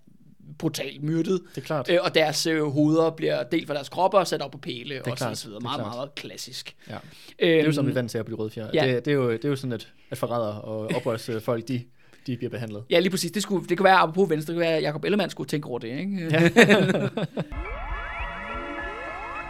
brutalt 0.58 1.04
myrdet. 1.04 1.42
Det 1.56 1.62
er 1.62 1.66
klart. 1.66 1.90
Øh, 1.90 1.98
og 2.04 2.16
deres 2.16 2.48
øh, 2.48 2.64
hoveder 2.64 3.10
bliver 3.10 3.44
delt 3.44 3.68
fra 3.68 3.74
deres 3.74 3.90
kropper 3.90 4.18
og 4.20 4.28
sat 4.28 4.42
op 4.42 4.52
på 4.52 4.58
pæle, 4.58 5.02
og 5.02 5.06
så, 5.10 5.16
klart, 5.16 5.38
så 5.38 5.46
videre. 5.48 5.60
det 5.60 5.66
er 5.66 5.70
Meget, 5.70 5.82
meget, 5.82 5.96
meget 5.96 6.16
klassisk. 6.16 6.76
Ja. 6.90 6.94
Øhm, 6.94 7.02
Det 7.40 7.60
er 7.60 7.64
jo 7.66 7.72
som 7.72 7.88
vi 7.88 7.96
vant 7.96 8.12
til 8.12 8.18
at 8.18 8.26
blive 8.26 8.40
rødfjer. 8.40 8.68
Ja. 8.74 8.88
Det, 8.96 9.06
det, 9.06 9.12
er 9.12 9.16
jo, 9.16 9.32
det 9.32 9.46
er 9.46 9.50
jo 9.50 9.56
sådan, 9.56 9.74
at, 9.74 9.88
at 10.12 10.18
forrædere 10.18 10.62
og 10.62 10.92
oprørsfolk, 10.96 11.68
de, 11.68 11.84
de 12.28 12.38
bliver 12.38 12.50
behandlet. 12.50 12.84
Ja, 12.90 13.00
lige 13.00 13.10
præcis. 13.10 13.32
Det, 13.32 13.42
skulle, 13.44 13.68
det 13.70 13.78
kan 13.78 13.84
være, 13.84 13.96
apropos 13.96 14.30
venstre, 14.30 14.54
det 14.54 14.60
kan 14.60 14.68
være, 14.70 14.78
at 14.78 14.84
Jacob 14.84 15.04
Ellemann 15.06 15.30
skulle 15.30 15.48
tænke 15.48 15.68
over 15.68 15.80
det, 15.80 15.88
ikke? 16.00 16.28
Ja. 16.32 16.40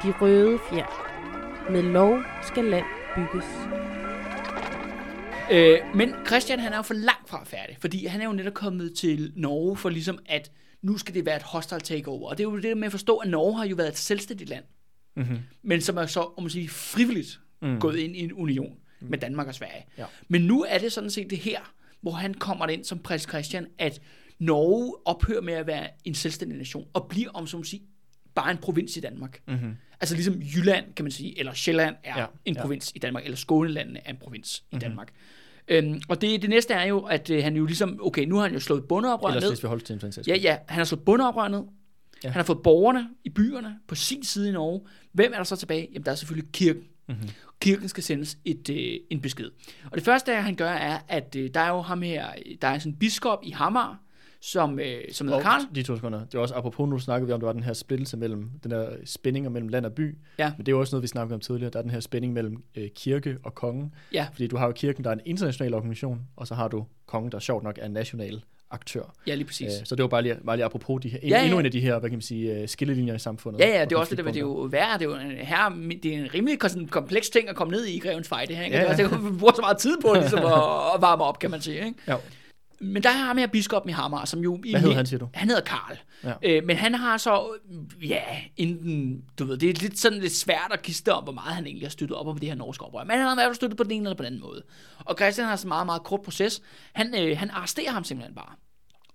De 0.04 0.13
røde 0.22 0.60
fjer. 0.70 1.10
Med 1.72 1.82
lov 1.84 2.20
skal 2.48 2.63
land 2.63 2.86
bygges. 3.16 3.46
Øh, 5.52 5.78
men 5.96 6.13
Christian 6.28 6.60
han 6.60 6.74
er 6.74 6.78
jo 6.78 6.82
for 6.82 6.94
langt 6.94 7.30
fra 7.30 7.44
færdig, 7.46 7.78
fordi 7.80 8.06
han 8.06 8.22
er 8.22 8.26
jo 8.26 8.32
netop 8.32 8.54
kommet 8.54 8.94
til 8.94 9.32
Norge 9.36 9.78
for 9.78 9.89
ligesom 9.89 10.20
at 10.26 10.52
nu 10.84 10.98
skal 10.98 11.13
det 11.13 11.26
være 11.26 11.36
et 11.36 11.43
hostile 11.43 11.80
takeover. 11.82 12.30
Og 12.30 12.38
det 12.38 12.43
er 12.43 12.50
jo 12.50 12.60
det 12.60 12.78
med 12.78 12.86
at 12.86 12.91
forstå, 12.91 13.17
at 13.17 13.30
Norge 13.30 13.58
har 13.58 13.65
jo 13.65 13.76
været 13.76 13.89
et 13.89 13.98
selvstændigt 13.98 14.50
land, 14.50 14.63
Mm-hmm. 15.15 15.39
men 15.62 15.82
som 15.82 15.98
er 15.98 16.06
så, 16.06 16.19
om 16.38 16.43
man 16.43 16.50
siger, 16.50 16.69
frivilligt 16.69 17.39
mm. 17.62 17.67
Mm. 17.67 17.80
gået 17.80 17.98
ind 17.98 18.15
i 18.15 18.19
en 18.19 18.34
union 18.34 18.78
med 19.02 19.17
Danmark 19.17 19.48
og 19.48 19.56
Sverige. 19.56 19.86
Ja. 19.98 20.06
Men 20.28 20.41
nu 20.41 20.63
er 20.63 20.78
det 20.78 20.91
sådan 20.91 21.10
set 21.10 21.30
det 21.30 21.38
her, 21.38 21.74
hvor 22.02 22.12
han 22.12 22.34
kommer 22.34 22.67
ind 22.67 22.84
som 22.84 23.00
prins 23.00 23.24
Christian, 23.30 23.67
at 23.80 24.02
Norge 24.39 24.93
ophører 25.06 25.41
med 25.41 25.54
at 25.54 25.67
være 25.67 25.89
en 26.06 26.15
selvstændig 26.15 26.58
nation, 26.58 26.88
og 26.93 27.08
bliver, 27.10 27.30
om 27.30 27.48
så 27.48 27.58
man 27.58 27.63
sige, 27.63 27.82
bare 28.36 28.52
en 28.52 28.58
provins 28.58 28.98
i 28.98 29.00
Danmark. 29.00 29.41
Mm-hmm. 29.48 29.76
Altså 30.02 30.15
ligesom 30.15 30.41
Jylland, 30.41 30.93
kan 30.93 31.06
man 31.06 31.12
sige, 31.12 31.39
eller 31.39 31.54
Sjælland 31.54 31.96
er 32.04 32.15
ja, 32.17 32.22
Ja, 32.22 32.28
en 32.46 32.56
ja. 32.56 32.62
provins 32.62 32.91
i 32.96 33.00
Danmark, 33.00 33.24
eller 33.24 33.38
Skånelandene 33.38 34.00
er 34.06 34.10
en 34.10 34.17
provins 34.17 34.63
mm-hmm. 34.63 34.78
i 34.78 34.80
Danmark. 34.80 35.13
Øhm, 35.67 36.02
og 36.10 36.21
det, 36.21 36.41
det 36.41 36.49
næste 36.49 36.73
er 36.73 36.84
jo, 36.84 36.99
at 36.99 37.30
øh, 37.30 37.43
han 37.43 37.56
jo 37.56 37.65
ligesom, 37.65 37.99
okay, 38.02 38.26
nu 38.26 38.36
har 38.36 38.43
han 38.43 38.54
jo 38.54 38.60
slået 38.60 38.84
bundeoprør 38.84 39.28
Ellers 39.28 39.43
ned. 39.43 39.52
hvis 39.52 39.63
vi 39.63 39.67
holdt 39.67 39.84
til 39.84 39.93
en 39.93 39.99
fantastisk. 39.99 40.28
Ja, 40.28 40.41
ja, 40.41 40.58
han 40.67 40.78
har 40.78 40.84
slået 40.84 41.04
bundeoprør 41.04 41.47
ned. 41.47 41.60
Ja. 41.60 41.65
Ja. 42.23 42.30
Han 42.30 42.39
har 42.39 42.43
fået 42.43 42.60
borgerne 42.63 43.10
i 43.23 43.30
byerne 43.30 43.76
på 43.88 43.95
sin 43.95 44.23
side 44.23 44.49
i 44.49 44.52
Norge. 44.52 44.82
Hvem 45.12 45.32
er 45.34 45.38
der 45.38 45.43
så 45.43 45.56
tilbage? 45.56 45.88
Jamen, 45.93 46.06
der 46.06 46.12
er 46.12 46.15
selvfølgelig 46.15 46.52
kirken. 46.52 46.84
Mm-hmm. 47.08 47.30
Kirken 47.62 47.89
skal 47.89 48.04
sendes 48.04 48.38
et, 48.45 48.69
øh, 48.69 48.99
en 49.10 49.21
besked. 49.21 49.52
Og 49.91 49.95
det 49.95 50.04
første, 50.04 50.36
han 50.36 50.56
gør, 50.56 50.69
er, 50.71 50.99
at 51.08 51.36
øh, 51.38 51.49
der 51.54 51.60
er 51.60 51.69
jo 51.69 51.82
ham 51.82 52.02
her, 52.02 52.28
der 52.62 52.67
er 52.67 52.80
sådan 52.80 52.91
en 52.93 52.99
biskop 52.99 53.39
i 53.43 53.52
Hamar, 53.52 53.99
som, 54.45 54.79
øh, 54.79 55.01
som 55.12 55.27
hedder 55.27 55.41
Karl. 55.41 55.62
de 55.75 55.84
to 55.84 55.95
sekunder. 55.95 56.19
Det 56.19 56.34
var 56.34 56.39
også 56.39 56.56
apropos, 56.56 56.89
nu 56.89 56.99
snakkede 56.99 57.27
vi 57.27 57.34
om, 57.34 57.39
der 57.39 57.47
var 57.47 57.53
den 57.53 57.63
her 57.63 57.73
splittelse 57.73 58.17
mellem, 58.17 58.49
den 58.63 58.71
der 58.71 58.89
spænding 59.06 59.51
mellem 59.51 59.67
land 59.67 59.86
og 59.86 59.93
by. 59.93 60.17
Ja. 60.39 60.51
Men 60.58 60.65
det 60.65 60.71
er 60.71 60.75
jo 60.75 60.79
også 60.79 60.95
noget, 60.95 61.01
vi 61.03 61.08
snakkede 61.08 61.34
om 61.34 61.39
tidligere. 61.39 61.71
Der 61.71 61.77
er 61.79 61.82
den 61.84 61.91
her 61.91 61.99
spænding 61.99 62.34
mellem 62.34 62.63
øh, 62.75 62.89
kirke 62.95 63.38
og 63.43 63.56
konge. 63.56 63.91
Ja. 64.13 64.27
Fordi 64.34 64.47
du 64.47 64.58
har 64.58 64.65
jo 64.65 64.71
kirken, 64.71 65.03
der 65.03 65.10
er 65.10 65.13
en 65.13 65.21
international 65.25 65.73
organisation, 65.73 66.19
og 66.36 66.47
så 66.47 66.56
har 66.56 66.67
du 66.67 66.86
kongen, 67.06 67.32
der 67.32 67.39
sjovt 67.39 67.63
nok 67.63 67.79
er 67.82 67.86
en 67.86 67.91
national 67.91 68.41
aktør. 68.71 69.13
Ja, 69.27 69.36
lige 69.36 69.45
præcis. 69.45 69.67
Øh, 69.82 69.86
så 69.86 69.95
det 69.95 70.03
var 70.03 70.10
bare 70.10 70.21
lige, 70.21 70.36
bare 70.45 70.56
lige 70.56 70.65
apropos 70.65 71.01
de 71.01 71.10
her, 71.10 71.19
Ja, 71.23 71.27
ja, 71.27 71.43
endnu 71.43 71.60
en 71.60 71.65
af 71.65 71.71
de 71.71 71.79
her, 71.79 71.99
hvad 71.99 72.10
kan 72.10 72.17
man 72.17 72.21
sige, 72.21 72.53
øh, 72.62 72.67
skillelinjer 72.67 73.15
i 73.15 73.19
samfundet. 73.19 73.60
Ja, 73.60 73.67
ja, 73.79 73.86
det 73.86 73.91
er 73.91 73.97
også 73.99 74.15
det 74.15 74.25
det 74.25 74.36
er 74.36 74.39
jo 74.39 74.53
værre, 74.53 74.97
det 74.99 75.06
er 75.06 75.10
jo 75.10 75.15
en, 75.15 75.32
her, 75.32 75.69
det 76.03 76.13
er 76.15 76.17
en 76.19 76.34
rimelig 76.34 76.58
sådan 76.62 76.88
kompleks 76.88 77.29
ting 77.29 77.49
at 77.49 77.56
komme 77.56 77.71
ned 77.71 77.86
i 77.86 77.99
Grevens 77.99 78.27
Fejde, 78.27 78.53
her, 78.56 78.63
ikke? 78.63 78.77
Ja, 78.77 78.84
Ja, 78.84 78.91
ja. 78.91 78.97
Det 78.97 79.06
er 79.06 79.32
vi 79.32 79.38
bruger 79.38 79.53
så 79.53 79.62
meget 79.62 79.77
tid 79.77 79.97
på 80.01 80.13
ligesom 80.19 80.39
at, 80.39 80.53
at 80.95 81.01
varme 81.01 81.23
op, 81.23 81.39
kan 81.39 81.51
man 81.51 81.62
sige, 81.62 81.75
ikke? 81.86 81.93
Ja. 82.08 82.15
Men 82.84 83.04
der 83.04 83.10
er 83.10 83.13
ham 83.13 83.38
her 83.38 83.48
biskoppen 83.48 83.89
i 83.89 83.93
Hamar, 83.93 84.26
som 84.26 84.39
jo... 84.39 84.58
Hvad 84.69 84.80
hedder 84.80 84.96
han, 84.96 85.06
siger 85.06 85.19
du? 85.19 85.30
Han 85.34 85.48
hedder 85.48 85.62
Karl. 85.62 85.98
Ja. 86.24 86.34
Øh, 86.43 86.63
men 86.65 86.78
han 86.78 86.96
har 86.96 87.17
så, 87.17 87.58
ja, 88.02 88.24
enten, 88.58 89.24
du 89.39 89.46
ved, 89.46 89.58
det 89.58 89.69
er 89.69 89.74
lidt 89.82 90.00
sådan 90.00 90.19
lidt 90.19 90.36
svært 90.36 90.72
at 90.72 90.82
kiste 90.82 91.13
om, 91.13 91.24
hvor 91.24 91.34
meget 91.34 91.56
han 91.56 91.65
egentlig 91.65 91.86
har 91.86 91.91
støttet 91.91 92.17
op 92.17 92.28
om 92.28 92.38
det 92.38 92.50
her 92.50 92.56
norske 92.56 92.86
oprør. 92.86 93.04
Men 93.04 93.12
han 93.12 93.19
har 93.19 93.32
i 93.32 93.36
hvert 93.36 93.48
fald 93.48 93.56
støttet 93.56 93.78
på 93.78 93.84
den 93.84 93.91
ene 93.91 94.04
eller 94.04 94.15
på 94.15 94.24
den 94.24 94.28
anden 94.28 94.41
måde. 94.41 94.63
Og 95.00 95.15
Christian 95.17 95.48
har 95.48 95.56
så 95.56 95.67
en 95.67 95.69
meget, 95.69 95.86
meget 95.86 96.04
kort 96.04 96.22
proces. 96.22 96.62
Han, 96.93 97.15
øh, 97.19 97.38
han 97.38 97.50
arresterer 97.50 97.91
ham 97.91 98.04
simpelthen 98.04 98.36
bare. 98.36 98.56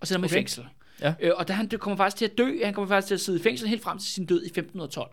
Og 0.01 0.07
sætter 0.07 0.19
ham 0.19 0.25
okay. 0.25 0.33
i 0.33 0.37
fængsel. 0.37 0.65
Ja. 1.01 1.13
Øh, 1.21 1.31
og 1.37 1.47
da 1.47 1.53
han 1.53 1.69
kommer 1.69 1.97
faktisk 1.97 2.17
til 2.17 2.25
at 2.25 2.37
dø, 2.37 2.65
han 2.65 2.73
kommer 2.73 2.87
faktisk 2.87 3.07
til 3.07 3.15
at 3.15 3.21
sidde 3.21 3.39
i 3.39 3.43
fængsel 3.43 3.67
helt 3.67 3.83
frem 3.83 3.97
til 3.99 4.13
sin 4.13 4.25
død 4.25 4.43
i 4.43 4.45
1512. 4.45 5.09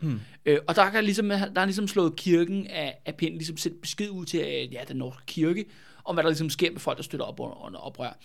Hmm. 0.00 0.20
Øh, 0.46 0.58
og 0.68 0.76
der, 0.76 0.90
kan 0.90 1.04
ligesom, 1.04 1.28
der 1.28 1.60
er 1.60 1.64
ligesom 1.64 1.88
slået 1.88 2.16
kirken 2.16 2.66
af, 2.66 2.98
af 3.06 3.14
pinden, 3.14 3.38
ligesom 3.38 3.56
sendt 3.56 3.80
besked 3.80 4.10
ud 4.10 4.24
til 4.26 4.40
øh, 4.40 4.72
ja, 4.72 4.80
den 4.88 4.96
norske 4.96 5.22
kirke, 5.26 5.64
om 6.06 6.14
hvad 6.14 6.24
der 6.24 6.30
ligesom 6.30 6.50
sker 6.50 6.70
med 6.70 6.80
folk, 6.80 6.96
der 6.96 7.04
støtter 7.04 7.26
op 7.26 7.40
under, 7.40 7.64
under 7.66 7.78
oprør. 7.78 8.18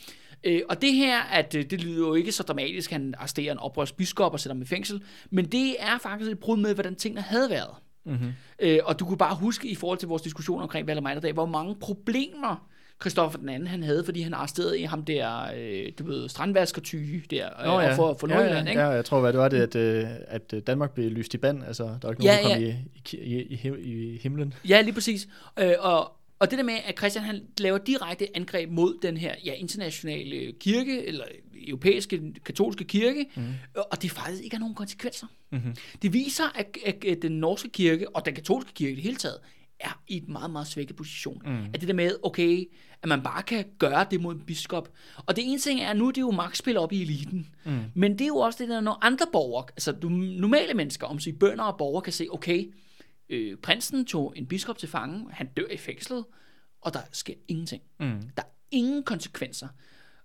Øh, 0.44 0.62
og 0.70 0.82
det 0.82 0.94
her, 0.94 1.22
at 1.22 1.56
øh, 1.56 1.66
det 1.66 1.84
lyder 1.84 2.08
jo 2.08 2.14
ikke 2.14 2.32
så 2.32 2.44
dramatisk, 2.44 2.92
han 2.92 3.14
arresterer 3.18 3.52
en 3.52 3.60
oprørsbiskop 3.60 4.34
og 4.34 4.40
sætter 4.40 4.56
ham 4.56 4.62
i 4.62 4.66
fængsel, 4.66 5.02
men 5.30 5.46
det 5.46 5.76
er 5.80 5.98
faktisk 5.98 6.32
et 6.32 6.40
brud 6.40 6.58
med, 6.58 6.74
hvordan 6.74 6.96
tingene 6.96 7.22
havde 7.22 7.50
været. 7.50 7.76
Mm-hmm. 8.06 8.32
Øh, 8.60 8.80
og 8.84 9.00
du 9.00 9.06
kunne 9.06 9.18
bare 9.18 9.36
huske 9.36 9.68
i 9.68 9.76
forhold 9.76 10.00
til 10.00 10.08
vores 10.08 10.22
diskussion 10.22 10.62
omkring 10.62 10.88
Valdemar 10.88 11.14
dag, 11.14 11.34
hvor 11.34 11.46
mange 11.46 11.76
problemer 11.76 12.68
Christoffer 13.02 13.40
den 13.40 13.50
anden 13.50 13.68
han 13.68 13.84
havde, 13.84 14.06
fordi 14.06 14.22
han 14.22 14.34
arresterede 14.34 14.80
i 14.80 14.84
ham 14.84 15.06
der, 15.06 15.52
øh, 15.58 15.92
du 16.00 16.04
ved, 16.04 16.30
strandvaskertyge 16.30 17.24
der, 17.30 17.48
øh, 17.60 17.66
Nå, 17.66 17.72
og 17.72 17.96
for, 17.96 18.18
for 18.20 18.28
Nordjylland, 18.28 18.66
ja, 18.66 18.72
ikke? 18.72 18.82
ja, 18.82 18.88
jeg 18.88 19.06
tror, 19.06 19.20
hvad 19.20 19.34
det 19.34 19.40
var 19.40 19.48
det, 19.48 19.62
at, 19.62 19.76
øh, 19.76 20.06
at 20.28 20.54
øh, 20.54 20.62
Danmark 20.68 20.92
blev 20.92 21.12
lyst 21.12 21.34
i 21.34 21.38
band. 21.38 21.64
Altså, 21.64 21.84
der 21.84 21.98
var 22.04 22.10
ikke 22.12 22.24
Ja, 22.24 22.42
nogen, 22.44 22.62
der 22.62 22.72
kom 22.72 22.78
i, 23.14 23.18
i, 23.18 23.42
i, 23.42 23.70
i, 23.82 24.14
i 24.14 24.18
himlen. 24.18 24.54
Ja, 24.68 24.82
lige 24.82 24.94
præcis. 24.94 25.28
Øh, 25.60 25.74
og, 25.80 26.12
og 26.42 26.52
det 26.52 26.58
der 26.58 26.64
med, 26.64 26.74
at 26.86 26.98
Christian 26.98 27.26
han 27.26 27.42
laver 27.58 27.78
direkte 27.78 28.38
angreb 28.38 28.70
mod 28.70 28.98
den 29.02 29.18
her 29.18 29.36
ja, 29.46 29.54
internationale 29.54 30.54
kirke, 30.60 31.06
eller 31.06 31.26
europæiske 31.68 32.34
katolske 32.46 32.84
kirke, 32.84 33.26
mm. 33.36 33.44
og 33.92 34.02
det 34.02 34.12
faktisk 34.12 34.44
ikke 34.44 34.56
har 34.56 34.60
nogen 34.60 34.76
konsekvenser. 34.76 35.28
Mm-hmm. 35.52 35.76
Det 36.02 36.14
viser, 36.14 36.44
at, 36.56 36.78
at, 36.86 37.06
at 37.06 37.22
den 37.22 37.32
norske 37.32 37.70
kirke, 37.70 38.16
og 38.16 38.26
den 38.26 38.36
katolske 38.36 38.74
kirke 38.74 38.92
i 38.92 38.96
det 38.96 39.04
hele 39.04 39.16
taget, 39.16 39.38
er 39.80 40.02
i 40.08 40.18
et 40.18 40.30
meget, 40.30 40.52
meget 40.52 40.68
svækket 40.68 40.96
position. 40.96 41.42
Mm. 41.46 41.66
At 41.74 41.80
det 41.80 41.88
der 41.88 41.94
med, 41.94 42.16
okay, 42.24 42.66
at 43.04 43.10
man 43.10 43.22
bare 43.24 43.44
kan 43.44 43.66
gøre 43.80 44.06
det 44.12 44.22
mod 44.22 44.36
en 44.36 44.42
biskop. 44.42 44.90
Og 45.26 45.36
det 45.36 45.44
ene 45.48 45.60
ting 45.60 45.82
er, 45.82 45.94
nu 45.94 46.08
er 46.08 46.12
det 46.12 46.22
jo 46.22 46.32
magtspil 46.32 46.78
op 46.78 46.92
i 46.92 47.02
eliten. 47.02 47.48
Mm. 47.66 47.80
Men 47.94 48.12
det 48.12 48.22
er 48.22 48.28
jo 48.28 48.38
også 48.38 48.64
det 48.64 48.70
der, 48.70 48.82
når 48.82 48.98
andre 49.02 49.26
borgere, 49.32 49.66
altså 49.72 49.92
du, 49.92 50.10
normale 50.10 50.74
mennesker, 50.74 51.08
om 51.08 51.20
sig 51.20 51.40
bønder 51.40 51.64
og 51.64 51.78
borgere, 51.78 52.02
kan 52.02 52.14
se, 52.14 52.28
okay, 52.32 52.74
øh, 53.32 53.58
prinsen 53.58 54.06
tog 54.06 54.34
en 54.36 54.46
biskop 54.46 54.78
til 54.78 54.90
fange, 54.90 55.26
han 55.32 55.48
dør 55.58 55.68
i 55.72 55.78
fængslet, 55.78 56.26
og 56.82 56.94
der 56.94 57.00
sker 57.12 57.34
ingenting. 57.48 57.82
Mm. 58.00 58.22
Der 58.38 58.44
er 58.44 58.48
ingen 58.72 59.04
konsekvenser. 59.04 59.68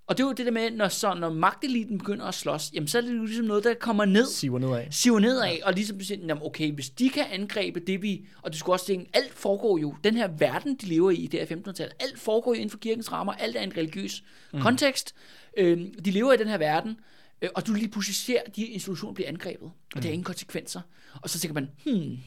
Og 0.07 0.17
det 0.17 0.23
er 0.23 0.27
jo 0.27 0.33
det 0.33 0.47
der 0.47 0.53
med, 0.53 0.71
når, 0.71 0.89
så, 0.89 1.15
når 1.15 1.31
magteliten 1.31 1.99
begynder 1.99 2.25
at 2.25 2.35
slås, 2.35 2.71
jamen 2.75 2.89
så 2.89 2.99
er 2.99 3.03
det 3.03 3.17
jo 3.17 3.25
ligesom 3.25 3.47
noget, 3.47 3.65
der 3.65 3.75
kommer 3.75 4.05
ned 4.05 4.27
Siver 4.27 4.59
nedad. 4.59 4.87
siver 4.91 5.21
nedad, 5.21 5.63
og 5.65 5.73
ligesom 5.73 6.01
siger, 6.01 6.27
jamen 6.27 6.43
okay, 6.43 6.73
hvis 6.73 6.91
de 6.91 7.11
kan 7.11 7.25
angribe 7.31 7.81
det 7.81 8.03
vi, 8.03 8.27
og 8.43 8.53
du 8.53 8.59
skulle 8.59 8.75
også 8.75 8.87
tænke, 8.87 9.11
alt 9.15 9.33
foregår 9.33 9.79
jo, 9.79 9.95
den 10.05 10.17
her 10.17 10.29
verden, 10.29 10.77
de 10.77 10.87
lever 10.87 11.11
i, 11.11 11.27
det 11.27 11.43
er 11.43 11.57
1500-tallet, 11.57 11.95
alt 12.01 12.19
foregår 12.19 12.55
jo 12.55 12.55
inden 12.55 12.71
for 12.71 12.79
kirkens 12.79 13.13
rammer, 13.13 13.33
alt 13.33 13.57
er 13.57 13.61
en 13.61 13.77
religiøs 13.77 14.25
mm. 14.53 14.61
kontekst, 14.61 15.15
øh, 15.57 15.79
de 16.05 16.11
lever 16.11 16.33
i 16.33 16.37
den 16.37 16.49
her 16.49 16.59
verden, 16.59 17.01
øh, 17.43 17.49
og 17.55 17.67
du 17.67 17.73
lige 17.73 17.89
pludselig 17.89 18.17
ser, 18.17 18.39
at 18.47 18.57
de 18.57 18.65
institutioner 18.65 19.15
bliver 19.15 19.29
angrebet, 19.29 19.67
og 19.67 19.73
mm. 19.95 20.01
det 20.01 20.05
har 20.05 20.13
ingen 20.13 20.25
konsekvenser, 20.25 20.81
og 21.23 21.31
så 21.31 21.39
tænker 21.39 21.55
man, 21.55 21.71
hmm, 21.85 22.19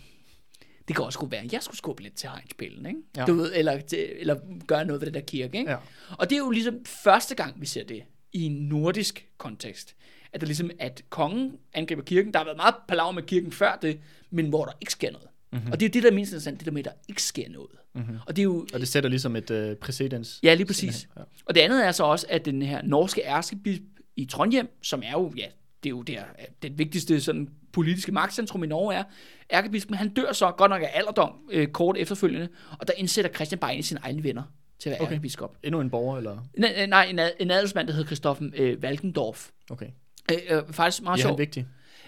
det 0.89 0.95
kan 0.95 1.05
også 1.05 1.19
godt 1.19 1.31
være, 1.31 1.41
at 1.41 1.53
jeg 1.53 1.63
skulle 1.63 1.77
skubbe 1.77 2.03
lidt 2.03 2.15
til 2.15 2.29
hegnspillen, 2.29 2.85
ikke? 2.85 2.99
Ja. 3.17 3.25
Du 3.25 3.33
ved, 3.33 3.51
eller, 3.55 3.81
eller 4.19 4.35
gøre 4.67 4.85
noget 4.85 5.01
ved 5.01 5.05
det 5.05 5.13
der 5.13 5.21
kirke, 5.21 5.57
ikke? 5.57 5.71
Ja. 5.71 5.77
Og 6.17 6.29
det 6.29 6.35
er 6.35 6.39
jo 6.39 6.49
ligesom 6.49 6.85
første 6.85 7.35
gang, 7.35 7.61
vi 7.61 7.65
ser 7.65 7.83
det 7.83 8.03
i 8.33 8.43
en 8.43 8.51
nordisk 8.51 9.27
kontekst. 9.37 9.95
At 10.33 10.41
der 10.41 10.47
ligesom, 10.47 10.71
at 10.79 11.03
kongen 11.09 11.57
angriber 11.73 12.03
kirken. 12.03 12.33
Der 12.33 12.39
har 12.39 12.45
været 12.45 12.57
meget 12.57 12.75
palaver 12.87 13.11
med 13.11 13.23
kirken 13.23 13.51
før 13.51 13.79
det, 13.81 13.99
men 14.29 14.49
hvor 14.49 14.65
der 14.65 14.71
ikke 14.81 14.91
sker 14.91 15.11
noget. 15.11 15.27
Mm-hmm. 15.51 15.71
Og 15.71 15.79
det 15.79 15.85
er 15.85 15.89
det, 15.89 16.03
der 16.03 16.09
er 16.09 16.13
mindst 16.13 16.31
interessant, 16.31 16.59
det 16.59 16.65
der 16.65 16.71
med, 16.71 16.79
at 16.79 16.85
der 16.85 16.91
ikke 17.09 17.23
sker 17.23 17.49
noget. 17.49 17.71
Mm-hmm. 17.95 18.17
Og 18.27 18.35
det 18.35 18.41
er 18.41 18.43
jo... 18.43 18.67
Og 18.73 18.79
det 18.79 18.87
sætter 18.87 19.09
ligesom 19.09 19.35
et 19.35 19.51
øh, 19.51 19.75
præcedens. 19.75 20.39
Ja, 20.43 20.53
lige 20.53 20.65
præcis. 20.65 21.07
Ja. 21.17 21.21
Og 21.45 21.55
det 21.55 21.61
andet 21.61 21.85
er 21.85 21.91
så 21.91 22.03
også, 22.03 22.25
at 22.29 22.45
den 22.45 22.61
her 22.61 22.81
norske 22.83 23.21
ærkebisp 23.21 23.81
i 24.15 24.25
Trondheim, 24.25 24.67
som 24.81 25.01
er 25.05 25.11
jo, 25.11 25.33
ja, 25.37 25.45
det 25.83 25.89
er 25.89 25.91
jo 25.91 26.01
der, 26.01 26.21
den 26.63 26.77
vigtigste 26.77 27.21
sådan, 27.21 27.49
politiske 27.73 28.11
magtcentrum 28.11 28.63
i 28.63 28.67
Norge 28.67 28.93
er, 28.95 29.03
ærkebispen, 29.53 29.95
han 29.95 30.09
dør 30.09 30.31
så 30.33 30.51
godt 30.51 30.69
nok 30.69 30.81
af 30.81 30.89
alderdom 30.93 31.33
øh, 31.51 31.67
kort 31.67 31.97
efterfølgende, 31.97 32.47
og 32.79 32.87
der 32.87 32.93
indsætter 32.97 33.31
Christian 33.31 33.59
bare 33.59 33.73
en 33.73 33.77
af 33.77 33.83
sine 33.83 33.99
egne 34.03 34.23
venner 34.23 34.43
til 34.79 34.89
at 34.89 34.91
være 34.91 35.01
okay. 35.01 35.11
Ærkebiskop. 35.13 35.55
Endnu 35.63 35.81
en 35.81 35.89
borger, 35.89 36.17
eller? 36.17 36.37
Nej, 36.57 36.85
nej 36.85 37.03
en, 37.09 37.19
ad- 37.19 37.31
en 37.39 37.51
adelsmand, 37.51 37.87
der 37.87 37.93
hedder 37.93 38.07
Christophen 38.07 38.53
øh, 38.57 38.77
Walkendorf. 38.83 39.49
Okay. 39.69 39.87
Øh, 40.31 40.37
øh, 40.57 40.61
faktisk 40.71 41.03
meget 41.03 41.17
Ja, 41.17 41.21
sjov. 41.21 41.37
vigtig. 41.37 41.65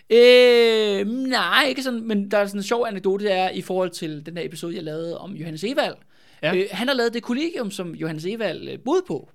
Øh, 0.09 1.07
nej, 1.07 1.65
ikke 1.69 1.83
sådan, 1.83 2.07
men 2.07 2.31
der 2.31 2.37
er 2.37 2.45
sådan 2.45 2.59
en 2.59 2.63
sjov 2.63 2.85
anekdote, 2.87 3.25
der 3.25 3.33
er 3.33 3.49
i 3.49 3.61
forhold 3.61 3.89
til 3.89 4.25
den 4.25 4.37
her 4.37 4.45
episode, 4.45 4.75
jeg 4.75 4.83
lavede 4.83 5.17
om 5.17 5.31
Johannes 5.31 5.63
Evald. 5.63 5.95
Ja. 6.43 6.55
Øh, 6.55 6.65
han 6.71 6.87
har 6.87 6.95
lavet 6.95 7.13
det 7.13 7.23
kollegium, 7.23 7.71
som 7.71 7.95
Johannes 7.95 8.25
Evald 8.25 8.69
øh, 8.69 8.79
boede 8.85 9.01
på. 9.07 9.29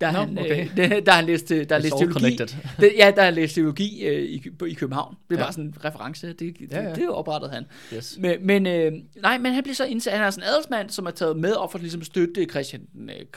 Da 0.00 0.12
Nå, 0.12 0.18
han, 0.18 0.38
okay. 0.38 0.68
øh, 0.78 1.02
da 1.06 1.10
han 1.10 1.24
læste, 1.24 1.64
der 1.64 1.78
It's 1.78 1.82
læste 1.82 1.98
teologi. 1.98 2.36
Det, 2.80 2.92
ja, 2.98 3.12
der 3.16 3.22
han 3.22 3.34
læste 3.34 3.60
teologi 3.60 4.04
øh, 4.06 4.22
i, 4.22 4.42
i 4.68 4.74
København. 4.74 5.14
Det 5.14 5.20
var 5.30 5.36
Ja. 5.36 5.42
bare 5.42 5.52
sådan 5.52 5.64
en 5.64 5.74
reference. 5.84 6.26
Det, 6.28 6.38
det, 6.40 6.56
Ja, 6.70 6.82
ja. 6.82 6.94
det 6.94 7.08
oprettede 7.10 7.52
han. 7.52 7.66
Yes. 7.94 8.16
Men, 8.20 8.46
men, 8.46 8.66
øh, 8.66 8.92
nej, 9.22 9.38
men 9.38 9.52
han 9.52 9.62
bliver 9.62 9.74
så 9.74 9.84
indsat. 9.84 10.12
Han 10.12 10.22
er 10.26 10.30
sådan 10.30 10.44
en 10.44 10.48
adelsmand, 10.48 10.90
som 10.90 11.06
er 11.06 11.10
taget 11.10 11.36
med 11.36 11.52
op 11.52 11.70
for 11.72 11.78
at 11.78 11.82
ligesom 11.82 12.02
støtte 12.02 12.44
Christian, 12.44 12.82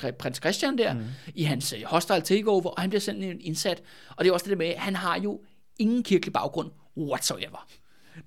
øh, 0.04 0.12
prins 0.14 0.38
Christian 0.38 0.78
der, 0.78 0.94
mm. 0.94 1.00
i 1.36 1.44
hans 1.44 1.74
øh, 1.74 1.80
hostile 1.86 2.22
takeover, 2.22 2.70
og 2.70 2.82
han 2.82 2.90
bliver 2.90 3.02
sådan 3.02 3.24
en 3.24 3.42
indsat. 3.42 3.82
Og 4.10 4.24
det 4.26 4.30
er 4.30 4.34
også 4.34 4.44
det 4.44 4.50
der 4.52 4.58
med, 4.58 4.68
at 4.68 4.80
han 4.80 4.96
har 4.96 5.20
jo 5.20 5.42
ingen 5.80 6.04
kirkelig 6.04 6.34
baggrund 6.34 6.72
whatsoever. 6.98 7.68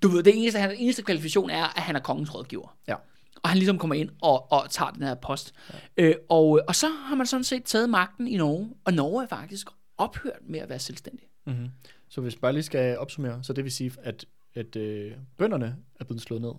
Du 0.03 0.07
ved, 0.07 0.23
det 0.23 0.33
eneste, 0.41 0.59
hans 0.59 0.73
eneste 0.77 1.01
kvalifikation 1.03 1.49
er, 1.49 1.77
at 1.77 1.83
han 1.83 1.95
er 1.95 1.99
kongens 1.99 2.35
rådgiver. 2.35 2.77
Ja. 2.87 2.95
Og 3.43 3.49
han 3.49 3.57
ligesom 3.57 3.77
kommer 3.77 3.95
ind 3.95 4.09
og, 4.21 4.51
og 4.51 4.69
tager 4.69 4.91
den 4.91 5.03
her 5.03 5.15
post. 5.15 5.53
Ja. 5.97 6.03
Øh, 6.03 6.15
og, 6.29 6.61
og 6.67 6.75
så 6.75 6.87
har 6.87 7.15
man 7.15 7.27
sådan 7.27 7.43
set 7.43 7.63
taget 7.63 7.89
magten 7.89 8.27
i 8.27 8.37
Norge, 8.37 8.69
og 8.85 8.93
Norge 8.93 9.23
er 9.23 9.27
faktisk 9.27 9.67
ophørt 9.97 10.39
med 10.41 10.59
at 10.59 10.69
være 10.69 10.79
selvstændig. 10.79 11.27
Mm-hmm. 11.45 11.69
Så 12.09 12.21
hvis 12.21 12.35
vi 12.35 12.39
bare 12.39 12.53
lige 12.53 12.63
skal 12.63 12.97
opsummere, 12.97 13.43
så 13.43 13.53
det 13.53 13.63
vil 13.63 13.71
sige, 13.71 13.91
at, 14.03 14.25
at 14.53 14.75
øh, 14.75 15.11
bønderne 15.37 15.75
er 15.99 16.03
blevet 16.03 16.21
slået 16.21 16.41
ned. 16.41 16.51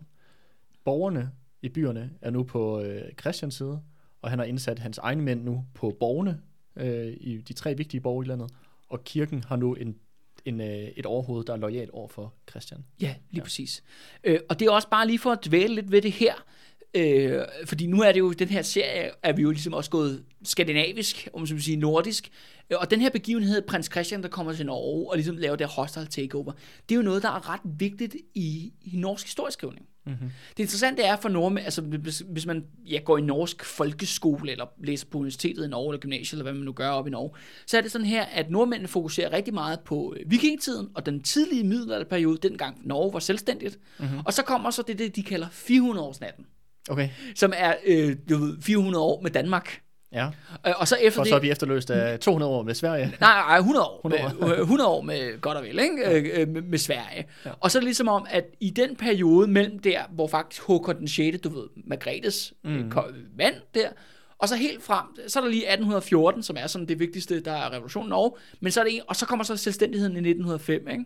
Borgerne 0.84 1.30
i 1.62 1.68
byerne 1.68 2.10
er 2.22 2.30
nu 2.30 2.42
på 2.42 2.80
øh, 2.80 3.12
Christians 3.20 3.54
side, 3.54 3.82
og 4.22 4.30
han 4.30 4.38
har 4.38 4.46
indsat 4.46 4.78
hans 4.78 4.98
egne 4.98 5.22
mænd 5.22 5.44
nu 5.44 5.64
på 5.74 5.96
borgerne 6.00 6.40
øh, 6.76 7.16
i 7.20 7.38
de 7.38 7.52
tre 7.52 7.76
vigtige 7.76 8.00
borgere 8.00 8.26
i 8.26 8.28
landet. 8.28 8.50
Og 8.88 9.04
kirken 9.04 9.44
har 9.44 9.56
nu 9.56 9.74
en, 9.74 9.96
en, 10.44 10.60
øh, 10.60 10.88
et 10.96 11.06
overhoved, 11.06 11.44
der 11.44 11.52
er 11.52 11.56
lojal 11.56 11.90
over 11.92 12.08
for 12.08 12.34
Christian. 12.50 12.84
Ja, 13.00 13.14
lige 13.30 13.40
ja. 13.40 13.42
præcis. 13.42 13.84
Øh, 14.24 14.40
og 14.48 14.60
det 14.60 14.66
er 14.66 14.70
også 14.70 14.88
bare 14.90 15.06
lige 15.06 15.18
for 15.18 15.32
at 15.32 15.44
dvæle 15.46 15.74
lidt 15.74 15.92
ved 15.92 16.02
det 16.02 16.12
her, 16.12 16.34
øh, 16.94 17.42
fordi 17.66 17.86
nu 17.86 18.00
er 18.02 18.12
det 18.12 18.18
jo, 18.18 18.32
den 18.32 18.48
her 18.48 18.62
serie, 18.62 19.10
er 19.22 19.32
vi 19.32 19.42
jo 19.42 19.50
ligesom 19.50 19.72
også 19.72 19.90
gået 19.90 20.24
skandinavisk, 20.44 21.28
om 21.32 21.40
man 21.40 21.46
skal 21.46 21.62
sige 21.62 21.76
nordisk, 21.76 22.30
Øh, 22.70 22.78
og 22.80 22.90
den 22.90 23.00
her 23.00 23.10
begivenhed, 23.10 23.62
prins 23.62 23.86
Christian, 23.92 24.22
der 24.22 24.28
kommer 24.28 24.52
til 24.52 24.66
Norge 24.66 25.10
og 25.10 25.16
ligesom 25.16 25.36
laver 25.36 25.56
det 25.56 25.66
hostile 25.66 26.06
takeover, 26.06 26.52
det 26.88 26.94
er 26.94 26.96
jo 26.96 27.02
noget, 27.02 27.22
der 27.22 27.28
er 27.28 27.50
ret 27.50 27.60
vigtigt 27.64 28.16
i, 28.34 28.72
i 28.80 28.96
norsk 28.96 29.26
historieskrivning. 29.26 29.86
Mm-hmm. 30.06 30.30
Det 30.56 30.62
interessante 30.62 31.02
er 31.02 31.16
for 31.16 31.28
nordmænd, 31.28 31.64
altså 31.64 31.82
hvis, 31.82 32.22
hvis 32.30 32.46
man 32.46 32.64
ja, 32.86 32.98
går 33.04 33.18
i 33.18 33.20
norsk 33.20 33.64
folkeskole, 33.64 34.50
eller 34.50 34.66
læser 34.84 35.06
på 35.10 35.18
universitetet 35.18 35.64
i 35.64 35.68
Norge, 35.68 35.92
eller 35.92 36.00
gymnasiet, 36.00 36.32
eller 36.32 36.42
hvad 36.42 36.52
man 36.52 36.62
nu 36.62 36.72
gør 36.72 36.88
op 36.88 37.06
i 37.06 37.10
Norge, 37.10 37.30
så 37.66 37.76
er 37.76 37.80
det 37.80 37.90
sådan 37.90 38.06
her, 38.06 38.24
at 38.24 38.50
nordmændene 38.50 38.88
fokuserer 38.88 39.32
rigtig 39.32 39.54
meget 39.54 39.80
på 39.80 40.14
øh, 40.16 40.30
vikingetiden, 40.30 40.88
og 40.94 41.06
den 41.06 41.22
tidlige 41.22 41.64
middelalderperiode, 41.64 42.48
dengang 42.48 42.80
Norge 42.84 43.12
var 43.12 43.18
selvstændigt. 43.18 43.78
Mm-hmm. 43.98 44.18
Og 44.24 44.32
så 44.32 44.42
kommer 44.42 44.70
så 44.70 44.82
det, 44.86 44.98
det, 44.98 45.16
de 45.16 45.22
kalder 45.22 45.46
400-årsnatten, 45.46 46.44
Okay, 46.88 47.08
som 47.34 47.52
er 47.56 47.74
øh, 47.86 48.16
du 48.30 48.36
ved, 48.36 48.56
400 48.62 49.04
år 49.04 49.20
med 49.20 49.30
Danmark. 49.30 49.80
ja. 50.12 50.26
Øh, 50.66 50.72
Og 50.76 50.88
så 50.88 50.96
efter 50.96 51.22
det... 51.22 51.28
så 51.28 51.36
er 51.36 51.40
vi 51.40 51.50
efterløst 51.50 51.90
af 51.90 52.18
200 52.20 52.52
år 52.52 52.62
med 52.62 52.74
Sverige. 52.74 53.04
Nej, 53.20 53.34
nej, 53.48 53.56
100 53.58 53.86
år. 53.86 53.96
100 53.96 54.22
år. 54.22 54.28
100 54.28 54.56
år, 54.56 54.60
100 54.60 54.90
år 54.90 55.00
med 55.02 55.40
godt 55.40 55.56
og 55.56 55.62
vel, 55.64 55.78
ikke? 55.78 56.10
Ja. 56.10 56.40
Øh, 56.40 56.48
med, 56.48 56.62
med 56.62 56.78
Sverige. 56.78 57.26
Ja. 57.44 57.50
Og 57.60 57.70
så 57.70 57.78
er 57.78 57.80
det 57.80 57.84
ligesom 57.84 58.08
om, 58.08 58.26
at 58.30 58.44
i 58.60 58.70
den 58.70 58.96
periode 58.96 59.48
mellem 59.48 59.78
der, 59.78 60.00
hvor 60.10 60.28
faktisk 60.28 60.62
Håkon 60.62 60.98
den 60.98 61.08
6., 61.08 61.38
du 61.44 61.48
ved, 61.48 61.66
Margrethes 61.86 62.52
mm. 62.64 62.76
øh, 62.76 62.92
mand 63.38 63.54
der, 63.74 63.88
og 64.38 64.48
så 64.48 64.56
helt 64.56 64.82
frem, 64.82 65.06
så 65.28 65.38
er 65.38 65.42
der 65.42 65.50
lige 65.50 65.62
1814, 65.62 66.42
som 66.42 66.56
er 66.60 66.66
sådan 66.66 66.88
det 66.88 66.98
vigtigste, 66.98 67.40
der 67.40 67.52
er 67.52 67.72
revolutionen 67.72 68.08
Norge, 68.08 68.30
men 68.60 68.72
så 68.72 68.80
er 68.80 68.84
det 68.84 68.94
en, 68.94 69.00
og 69.08 69.16
så 69.16 69.26
kommer 69.26 69.44
så 69.44 69.56
selvstændigheden 69.56 70.12
i 70.16 70.18
1905, 70.18 70.88
ikke? 70.88 71.04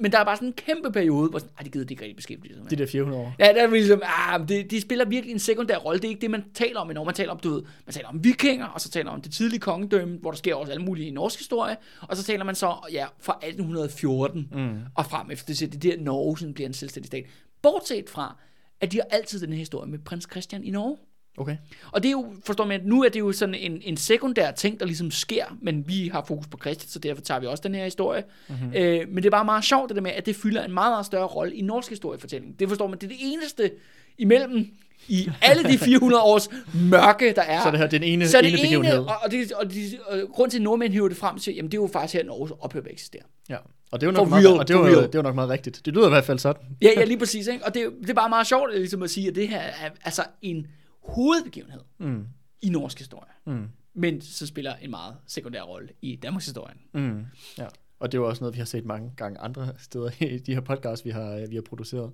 Men 0.00 0.12
der 0.12 0.18
er 0.18 0.24
bare 0.24 0.36
sådan 0.36 0.48
en 0.48 0.52
kæmpe 0.52 0.92
periode, 0.92 1.30
hvor 1.30 1.38
sådan, 1.38 1.52
det 1.64 1.72
gider 1.72 1.86
de 1.86 1.92
ikke 1.92 2.02
rigtig 2.02 2.16
beskæftige 2.16 2.54
sig 2.54 2.62
med. 2.62 2.70
De 2.70 2.76
der 2.76 2.86
400 2.86 3.22
år. 3.22 3.34
Ja, 3.38 3.44
der 3.44 3.62
er 3.62 3.70
ligesom, 3.70 4.02
ah, 4.04 4.48
det, 4.48 4.70
de 4.70 4.80
spiller 4.80 5.04
virkelig 5.04 5.32
en 5.32 5.38
sekundær 5.38 5.76
rolle. 5.76 6.00
Det 6.00 6.04
er 6.04 6.08
ikke 6.08 6.20
det, 6.20 6.30
man 6.30 6.44
taler 6.54 6.80
om, 6.80 6.88
når 6.88 7.04
man 7.04 7.14
taler 7.14 7.32
om, 7.32 7.38
du 7.38 7.50
ved, 7.50 7.62
man 7.86 7.92
taler 7.92 8.08
om 8.08 8.24
vikinger, 8.24 8.66
og 8.66 8.80
så 8.80 8.90
taler 8.90 9.10
om 9.10 9.20
det 9.20 9.32
tidlige 9.32 9.60
kongedømme, 9.60 10.18
hvor 10.18 10.30
der 10.30 10.38
sker 10.38 10.54
også 10.54 10.72
alle 10.72 10.84
mulige 10.84 11.08
i 11.08 11.10
norsk 11.10 11.38
historie, 11.38 11.76
og 12.00 12.16
så 12.16 12.22
taler 12.24 12.44
man 12.44 12.54
så, 12.54 12.74
ja, 12.92 13.06
fra 13.20 13.32
1814 13.32 14.48
mm. 14.52 14.78
og 14.94 15.06
frem 15.06 15.30
efter 15.30 15.46
det, 15.46 15.58
så 15.58 15.66
det 15.66 15.84
er 15.84 15.96
der 15.96 16.02
Norge 16.02 16.38
sådan 16.38 16.54
bliver 16.54 16.68
en 16.68 16.74
selvstændig 16.74 17.06
stat. 17.06 17.24
Bortset 17.62 18.10
fra, 18.10 18.36
at 18.80 18.92
de 18.92 18.96
har 18.96 19.06
altid 19.10 19.40
den 19.40 19.52
her 19.52 19.58
historie 19.58 19.90
med 19.90 19.98
prins 19.98 20.28
Christian 20.30 20.64
i 20.64 20.70
Norge. 20.70 20.96
Okay. 21.36 21.56
Og 21.92 22.02
det 22.02 22.08
er 22.08 22.12
jo, 22.12 22.26
forstår 22.46 22.64
man, 22.64 22.80
nu 22.84 23.04
er 23.04 23.08
det 23.08 23.20
jo 23.20 23.32
sådan 23.32 23.54
en, 23.54 23.80
en 23.84 23.96
sekundær 23.96 24.50
ting, 24.50 24.80
der 24.80 24.86
ligesom 24.86 25.10
sker, 25.10 25.44
men 25.62 25.84
vi 25.88 26.08
har 26.08 26.24
fokus 26.28 26.46
på 26.46 26.58
Christian, 26.60 26.88
så 26.88 26.98
derfor 26.98 27.22
tager 27.22 27.40
vi 27.40 27.46
også 27.46 27.62
den 27.62 27.74
her 27.74 27.84
historie. 27.84 28.24
Mm-hmm. 28.48 28.72
Øh, 28.74 29.00
men 29.08 29.16
det 29.16 29.26
er 29.26 29.30
bare 29.30 29.44
meget 29.44 29.64
sjovt 29.64 29.88
det 29.88 29.96
der 29.96 30.02
med, 30.02 30.10
at 30.10 30.26
det 30.26 30.36
fylder 30.36 30.64
en 30.64 30.72
meget, 30.72 30.92
meget 30.92 31.06
større 31.06 31.26
rolle 31.26 31.54
i 31.54 31.62
norsk 31.62 31.88
historiefortælling. 31.90 32.58
Det 32.60 32.68
forstår 32.68 32.86
man, 32.86 32.98
det 32.98 33.04
er 33.04 33.08
det 33.08 33.18
eneste 33.20 33.70
imellem 34.18 34.66
i 35.08 35.28
alle 35.42 35.64
de 35.64 35.78
400 35.88 36.22
års 36.22 36.48
mørke, 36.74 37.32
der 37.36 37.42
er. 37.42 37.62
Så 37.62 37.70
det 37.70 37.78
her 37.78 37.86
er 37.86 37.90
den 37.90 38.02
ene, 38.02 38.28
så 38.28 38.38
det 38.42 38.48
ene 38.48 38.56
begivenhed. 38.62 38.98
og, 38.98 39.14
og, 39.24 39.30
det, 39.30 39.52
og, 39.52 39.70
det, 39.70 39.98
og 40.06 40.20
grund 40.32 40.50
til, 40.50 40.58
at 40.58 40.62
nordmænd 40.62 40.92
hiver 40.92 41.08
det 41.08 41.16
frem 41.16 41.38
til, 41.38 41.54
jamen 41.54 41.70
det 41.70 41.78
er 41.78 41.82
jo 41.82 41.88
faktisk 41.92 42.12
her, 42.14 42.20
at 42.20 42.26
Norge 42.26 42.50
ophører 42.60 42.82
ved 42.82 42.90
at 42.90 42.94
eksistere. 42.94 43.22
Ja. 43.48 43.56
Og 43.92 44.00
det 44.00 44.06
er 44.06 44.10
jo 44.10 44.16
For 44.16 44.22
nok, 44.22 44.28
meget, 44.28 44.46
real, 44.46 44.58
og 44.58 44.68
det 44.68 44.74
er 44.74 44.78
for 44.78 44.86
jo, 44.88 44.92
real. 44.94 45.06
det 45.06 45.14
er 45.14 45.18
jo 45.18 45.22
nok 45.22 45.34
meget 45.34 45.50
rigtigt. 45.50 45.82
Det 45.84 45.94
lyder 45.94 46.06
i 46.06 46.08
hvert 46.08 46.24
fald 46.24 46.38
sådan. 46.38 46.62
Ja, 46.82 46.90
ja, 46.96 47.04
lige 47.04 47.18
præcis. 47.18 47.46
Ikke? 47.46 47.64
Og 47.64 47.74
det, 47.74 47.82
er- 47.82 47.90
det 48.00 48.10
er 48.10 48.14
bare 48.14 48.28
meget 48.28 48.46
sjovt 48.46 48.74
ligesom 48.74 49.02
at 49.02 49.10
sige, 49.10 49.28
at 49.28 49.34
det 49.34 49.48
her 49.48 49.58
er 49.60 49.90
altså 50.04 50.22
en 50.42 50.66
hovedbegivenhed 51.08 51.80
Mm. 51.98 52.26
i 52.62 52.68
norsk 52.70 52.98
historie. 52.98 53.30
Mm. 53.44 53.68
men 53.94 54.20
så 54.20 54.46
spiller 54.46 54.74
en 54.74 54.90
meget 54.90 55.16
sekundær 55.26 55.62
rolle 55.62 55.88
i 56.02 56.16
Danmarks 56.16 56.44
historien. 56.44 56.78
Mm. 56.94 57.24
Ja. 57.58 57.66
Og 58.00 58.12
det 58.12 58.18
er 58.18 58.22
jo 58.22 58.28
også 58.28 58.42
noget, 58.44 58.54
vi 58.54 58.58
har 58.58 58.64
set 58.66 58.84
mange 58.84 59.12
gange 59.16 59.38
andre 59.38 59.68
steder 59.78 60.10
i 60.34 60.38
de 60.38 60.54
her 60.54 60.60
podcasts, 60.60 61.04
vi 61.04 61.10
har, 61.10 61.46
vi 61.48 61.54
har 61.54 61.62
produceret. 61.62 62.12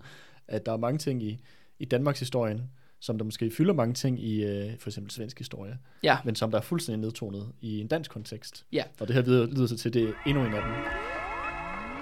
At 0.49 0.67
der 0.67 0.73
er 0.73 0.77
mange 0.77 0.99
ting 0.99 1.23
i, 1.23 1.41
i 1.79 1.85
Danmarks 1.85 2.19
historien, 2.19 2.71
som 3.01 3.19
der 3.19 3.25
måske 3.25 3.51
fylder 3.51 3.75
mange 3.75 3.95
ting 3.95 4.25
i 4.25 4.45
øh, 4.45 4.79
for 4.79 4.89
eksempel 4.91 5.11
svensk 5.11 5.39
historie, 5.39 5.79
Ja, 6.03 6.19
men 6.25 6.35
som 6.35 6.51
der 6.51 6.59
er 6.59 6.63
fuldstændig 6.63 7.01
nedtonet 7.01 7.53
i 7.61 7.81
en 7.81 7.87
dansk 7.87 8.11
kontekst. 8.11 8.67
Ja. 8.73 8.85
Og 9.01 9.09
det 9.09 9.17
her 9.17 9.23
lyder, 9.23 9.47
lyder 9.47 9.67
sig 9.67 9.79
til, 9.79 9.95
det 9.95 10.03
er 10.09 10.13
endnu 10.27 10.45
en 10.45 10.55
af 10.55 10.63
dem. 10.63 10.73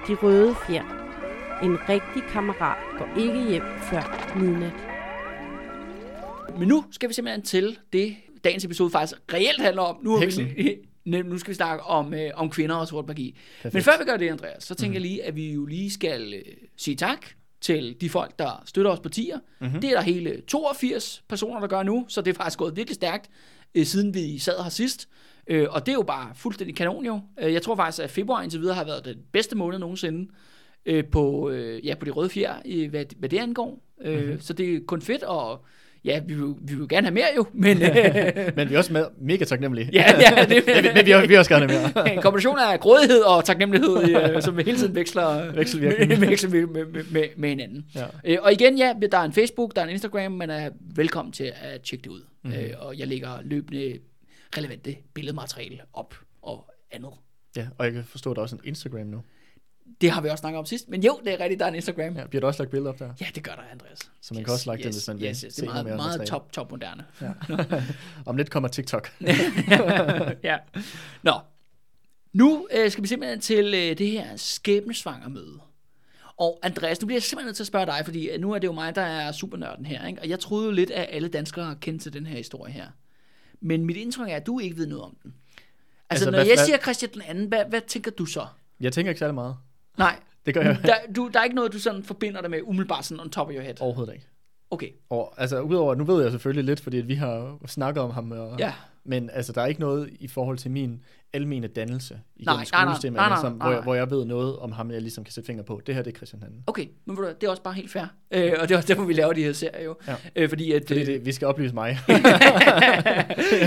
De 0.08 0.14
røde 0.22 0.54
fjer. 0.66 0.84
En 1.64 1.88
rigtig 1.88 2.22
kammerat 2.32 2.78
går 2.98 3.20
ikke 3.20 3.50
hjem 3.50 3.62
før 3.90 4.36
midnat. 4.38 4.72
Men 6.58 6.68
nu 6.68 6.84
skal 6.90 7.08
vi 7.08 7.14
simpelthen 7.14 7.42
til 7.42 7.78
det, 7.92 8.16
dagens 8.44 8.64
episode 8.64 8.90
faktisk 8.90 9.20
reelt 9.32 9.60
handler 9.60 9.82
om. 9.82 9.98
Nu, 10.02 10.18
vi, 10.18 10.76
nu 11.22 11.38
skal 11.38 11.50
vi 11.50 11.54
snakke 11.54 11.84
om, 11.84 12.14
øh, 12.14 12.30
om 12.34 12.50
kvinder 12.50 12.76
og 12.76 12.88
sort 12.88 13.06
magi. 13.06 13.36
Perfekt. 13.62 13.74
Men 13.74 13.82
før 13.82 13.92
vi 13.98 14.04
gør 14.04 14.16
det, 14.16 14.28
Andreas, 14.28 14.64
så 14.64 14.74
tænker 14.74 14.90
mm. 14.90 14.94
jeg 14.94 15.10
lige, 15.10 15.24
at 15.24 15.36
vi 15.36 15.52
jo 15.52 15.66
lige 15.66 15.90
skal 15.90 16.34
øh, 16.34 16.42
sige 16.76 16.96
tak 16.96 17.26
til 17.60 17.96
de 18.00 18.08
folk, 18.08 18.38
der 18.38 18.62
støtter 18.66 18.90
os 18.90 19.00
på 19.00 19.08
tier. 19.08 19.38
Mm-hmm. 19.60 19.80
Det 19.80 19.90
er 19.90 19.94
der 19.94 20.02
hele 20.02 20.40
82 20.46 21.24
personer, 21.28 21.60
der 21.60 21.66
gør 21.66 21.82
nu, 21.82 22.04
så 22.08 22.22
det 22.22 22.30
er 22.30 22.34
faktisk 22.34 22.58
gået 22.58 22.76
virkelig 22.76 22.94
stærkt, 22.94 23.30
øh, 23.74 23.84
siden 23.84 24.14
vi 24.14 24.38
sad 24.38 24.62
her 24.62 24.70
sidst. 24.70 25.08
Øh, 25.46 25.66
og 25.70 25.86
det 25.86 25.92
er 25.92 25.96
jo 25.96 26.02
bare 26.02 26.30
fuldstændig 26.34 26.76
kanon 26.76 27.06
jo. 27.06 27.20
Øh, 27.40 27.52
jeg 27.52 27.62
tror 27.62 27.76
faktisk, 27.76 28.02
at 28.02 28.10
februar 28.10 28.42
indtil 28.42 28.60
videre 28.60 28.74
har 28.74 28.84
været 28.84 29.04
den 29.04 29.16
bedste 29.32 29.56
måned 29.56 29.78
nogensinde 29.78 30.30
øh, 30.86 31.04
på, 31.04 31.50
øh, 31.50 31.86
ja, 31.86 31.94
på 31.94 32.04
de 32.04 32.10
røde 32.10 32.30
fjer, 32.30 32.54
øh, 32.66 32.90
hvad, 32.90 33.04
hvad 33.18 33.28
det 33.28 33.38
angår. 33.38 33.82
Øh, 34.02 34.22
mm-hmm. 34.22 34.40
Så 34.40 34.52
det 34.52 34.74
er 34.74 34.80
kun 34.86 35.02
fedt, 35.02 35.22
og 35.22 35.64
ja, 36.04 36.20
vi 36.26 36.34
vil, 36.34 36.54
vi 36.60 36.74
vil 36.74 36.88
gerne 36.88 37.06
have 37.06 37.14
mere 37.14 37.26
jo, 37.36 37.46
men... 37.52 37.82
Øh, 37.82 38.52
Men 38.56 38.68
vi 38.68 38.74
er 38.74 38.78
også 38.78 38.92
med, 38.92 39.04
mega 39.20 39.44
taknemmelige. 39.44 39.90
ja, 39.92 40.04
ja, 40.20 40.44
det, 40.44 40.62
men, 40.66 40.94
men 40.94 41.06
vi, 41.06 41.12
vi 41.20 41.26
vil 41.26 41.38
også 41.38 41.50
gerne 41.50 41.72
have 41.72 41.92
mere. 41.94 42.12
en 42.14 42.22
kombination 42.22 42.58
af 42.58 42.80
grådighed 42.80 43.20
og 43.20 43.44
taknemmelighed, 43.44 44.16
øh, 44.36 44.42
som 44.42 44.58
hele 44.58 44.78
tiden 44.78 44.94
veksler, 44.94 45.52
veksler 45.52 46.50
med, 46.50 46.66
med, 46.66 47.04
med, 47.10 47.24
med 47.36 47.48
hinanden. 47.48 47.86
Ja. 47.94 48.04
Øh, 48.24 48.38
og 48.42 48.52
igen, 48.52 48.78
ja, 48.78 48.94
der 49.12 49.18
er 49.18 49.24
en 49.24 49.32
Facebook, 49.32 49.76
der 49.76 49.82
er 49.82 49.86
en 49.86 49.92
Instagram, 49.92 50.32
man 50.32 50.50
er 50.50 50.70
velkommen 50.94 51.32
til 51.32 51.44
at 51.44 51.80
tjekke 51.82 52.02
det 52.02 52.10
ud. 52.10 52.22
Øh, 52.46 52.70
og 52.78 52.98
jeg 52.98 53.06
lægger 53.06 53.28
løbende 53.42 53.98
relevante 54.56 54.96
billedmateriale 55.14 55.78
op 55.92 56.14
og 56.42 56.70
andet. 56.92 57.10
ja, 57.56 57.66
og 57.78 57.84
jeg 57.84 57.94
kan 57.94 58.04
forstå, 58.04 58.30
at 58.30 58.34
der 58.36 58.40
er 58.40 58.42
også 58.42 58.56
en 58.56 58.62
Instagram 58.64 59.06
nu. 59.06 59.22
Det 60.00 60.10
har 60.10 60.20
vi 60.20 60.28
også 60.28 60.40
snakket 60.40 60.58
om 60.58 60.66
sidst, 60.66 60.88
men 60.88 61.02
jo, 61.04 61.20
det 61.24 61.32
er 61.32 61.40
rigtigt, 61.40 61.58
der 61.60 61.64
er 61.66 61.68
en 61.68 61.74
Instagram. 61.74 62.16
Ja, 62.16 62.26
bliver 62.26 62.40
der 62.40 62.46
også 62.46 62.62
lagt 62.62 62.70
billeder 62.70 62.90
op 62.92 62.98
der? 62.98 63.12
ja 63.20 63.26
det 63.34 63.44
gør 63.44 63.52
der, 63.52 63.62
Andreas. 63.72 63.98
Så 64.20 64.34
man 64.34 64.44
kan 64.44 64.52
også 64.52 64.72
like 64.72 64.84
den, 64.84 64.92
hvis 64.92 65.08
man 65.08 65.20
vil 65.20 65.28
yes, 65.28 65.40
yes, 65.40 65.54
det 65.54 65.68
er 65.68 65.72
meget, 65.72 65.96
meget 65.96 66.26
top, 66.26 66.52
top 66.52 66.70
moderne. 66.70 67.04
Ja. 67.20 67.30
Om 68.26 68.36
lidt 68.36 68.50
kommer 68.50 68.68
TikTok. 68.68 69.12
ja. 70.42 70.56
Nå, 71.22 71.32
nu 72.32 72.68
øh, 72.76 72.90
skal 72.90 73.02
vi 73.02 73.08
simpelthen 73.08 73.40
til 73.40 73.74
øh, 73.74 73.98
det 73.98 74.10
her 74.10 74.36
skæbnesvanger 74.36 75.28
møde. 75.28 75.58
Og 76.36 76.58
Andreas, 76.62 77.00
nu 77.00 77.06
bliver 77.06 77.16
jeg 77.16 77.22
simpelthen 77.22 77.46
nødt 77.46 77.56
til 77.56 77.62
at 77.62 77.66
spørge 77.66 77.86
dig, 77.86 78.00
fordi 78.04 78.28
øh, 78.28 78.40
nu 78.40 78.52
er 78.52 78.58
det 78.58 78.66
jo 78.66 78.72
mig, 78.72 78.94
der 78.94 79.02
er 79.02 79.32
supernørden 79.32 79.86
her, 79.86 80.06
ikke? 80.06 80.22
og 80.22 80.28
jeg 80.28 80.40
troede 80.40 80.64
jo 80.66 80.70
lidt, 80.72 80.90
at 80.90 81.06
alle 81.10 81.28
danskere 81.28 81.76
kendte 81.80 82.04
til 82.04 82.12
den 82.12 82.26
her 82.26 82.36
historie 82.36 82.72
her. 82.72 82.86
Men 83.60 83.84
mit 83.84 83.96
indtryk 83.96 84.28
er, 84.30 84.36
at 84.36 84.46
du 84.46 84.58
ikke 84.60 84.76
ved 84.76 84.86
noget 84.86 85.04
om 85.04 85.16
den. 85.22 85.34
Altså, 86.10 86.24
Altså, 86.24 86.30
når 86.30 86.38
hvad- 86.38 86.46
jeg 86.46 86.58
siger 86.58 86.78
Christian 86.78 87.10
den 87.14 87.22
anden, 87.22 87.46
hvad, 87.48 87.64
hvad 87.68 87.80
tænker 87.80 88.10
du 88.10 88.24
så? 88.26 88.46
Jeg 88.80 88.92
tænker 88.92 89.10
ikke 89.10 89.18
særlig 89.18 89.34
meget. 89.34 89.56
Nej, 90.00 90.20
Det 90.46 90.54
gør 90.54 90.60
jeg 90.60 90.78
der, 90.82 90.94
du, 91.16 91.30
der 91.32 91.40
er 91.40 91.44
ikke 91.44 91.56
noget, 91.56 91.72
du 91.72 91.78
sådan 91.78 92.02
forbinder 92.02 92.40
det 92.40 92.50
med 92.50 92.60
umiddelbart 92.64 93.04
sådan 93.04 93.20
on 93.20 93.30
top 93.30 93.48
of 93.48 93.54
your 93.54 93.62
head. 93.62 93.74
overhovedet 93.80 94.12
ikke. 94.14 94.26
Okay, 94.70 94.88
Og, 95.10 95.34
altså, 95.36 95.60
udover, 95.60 95.94
nu 95.94 96.04
ved 96.04 96.22
jeg 96.22 96.30
selvfølgelig 96.30 96.64
lidt, 96.64 96.80
fordi 96.80 96.98
at 96.98 97.08
vi 97.08 97.14
har 97.14 97.58
snakket 97.66 98.02
om 98.02 98.10
ham, 98.10 98.32
og, 98.32 98.58
ja. 98.58 98.72
men 99.04 99.30
altså, 99.32 99.52
der 99.52 99.62
er 99.62 99.66
ikke 99.66 99.80
noget 99.80 100.10
i 100.20 100.28
forhold 100.28 100.58
til 100.58 100.70
min 100.70 101.00
almene 101.32 101.66
dannelse 101.66 102.20
i 102.36 102.44
Nej, 102.44 102.54
nej, 102.54 102.64
nej, 102.72 102.84
nej, 102.84 103.10
nej, 103.10 103.28
nej, 103.28 103.42
nej, 103.42 103.50
hvor, 103.50 103.72
jeg, 103.72 103.82
hvor 103.82 103.94
jeg 103.94 104.10
ved 104.10 104.24
noget 104.24 104.56
om 104.56 104.72
ham, 104.72 104.90
jeg 104.90 105.00
ligesom 105.00 105.24
kan 105.24 105.32
sætte 105.32 105.46
finger 105.46 105.62
på. 105.62 105.80
Det 105.86 105.94
her, 105.94 106.02
det 106.02 106.12
er 106.12 106.16
Christian 106.16 106.42
Hansen. 106.42 106.62
Okay, 106.66 106.86
men 107.04 107.16
du, 107.16 107.22
det 107.40 107.46
er 107.46 107.50
også 107.50 107.62
bare 107.62 107.74
helt 107.74 107.90
fair. 107.90 108.04
Øh, 108.30 108.52
og 108.60 108.68
det 108.68 108.74
er 108.74 108.76
også 108.76 108.88
derfor, 108.88 109.04
vi 109.04 109.12
laver 109.12 109.32
de 109.32 109.42
her 109.42 109.52
serier 109.52 109.84
jo. 109.84 109.96
Ja. 110.08 110.14
Øh, 110.36 110.48
fordi 110.48 110.72
at, 110.72 110.82
Fordi 110.86 111.00
øh, 111.00 111.06
det, 111.06 111.26
vi 111.26 111.32
skal 111.32 111.48
oplyse 111.48 111.74
mig. 111.74 111.98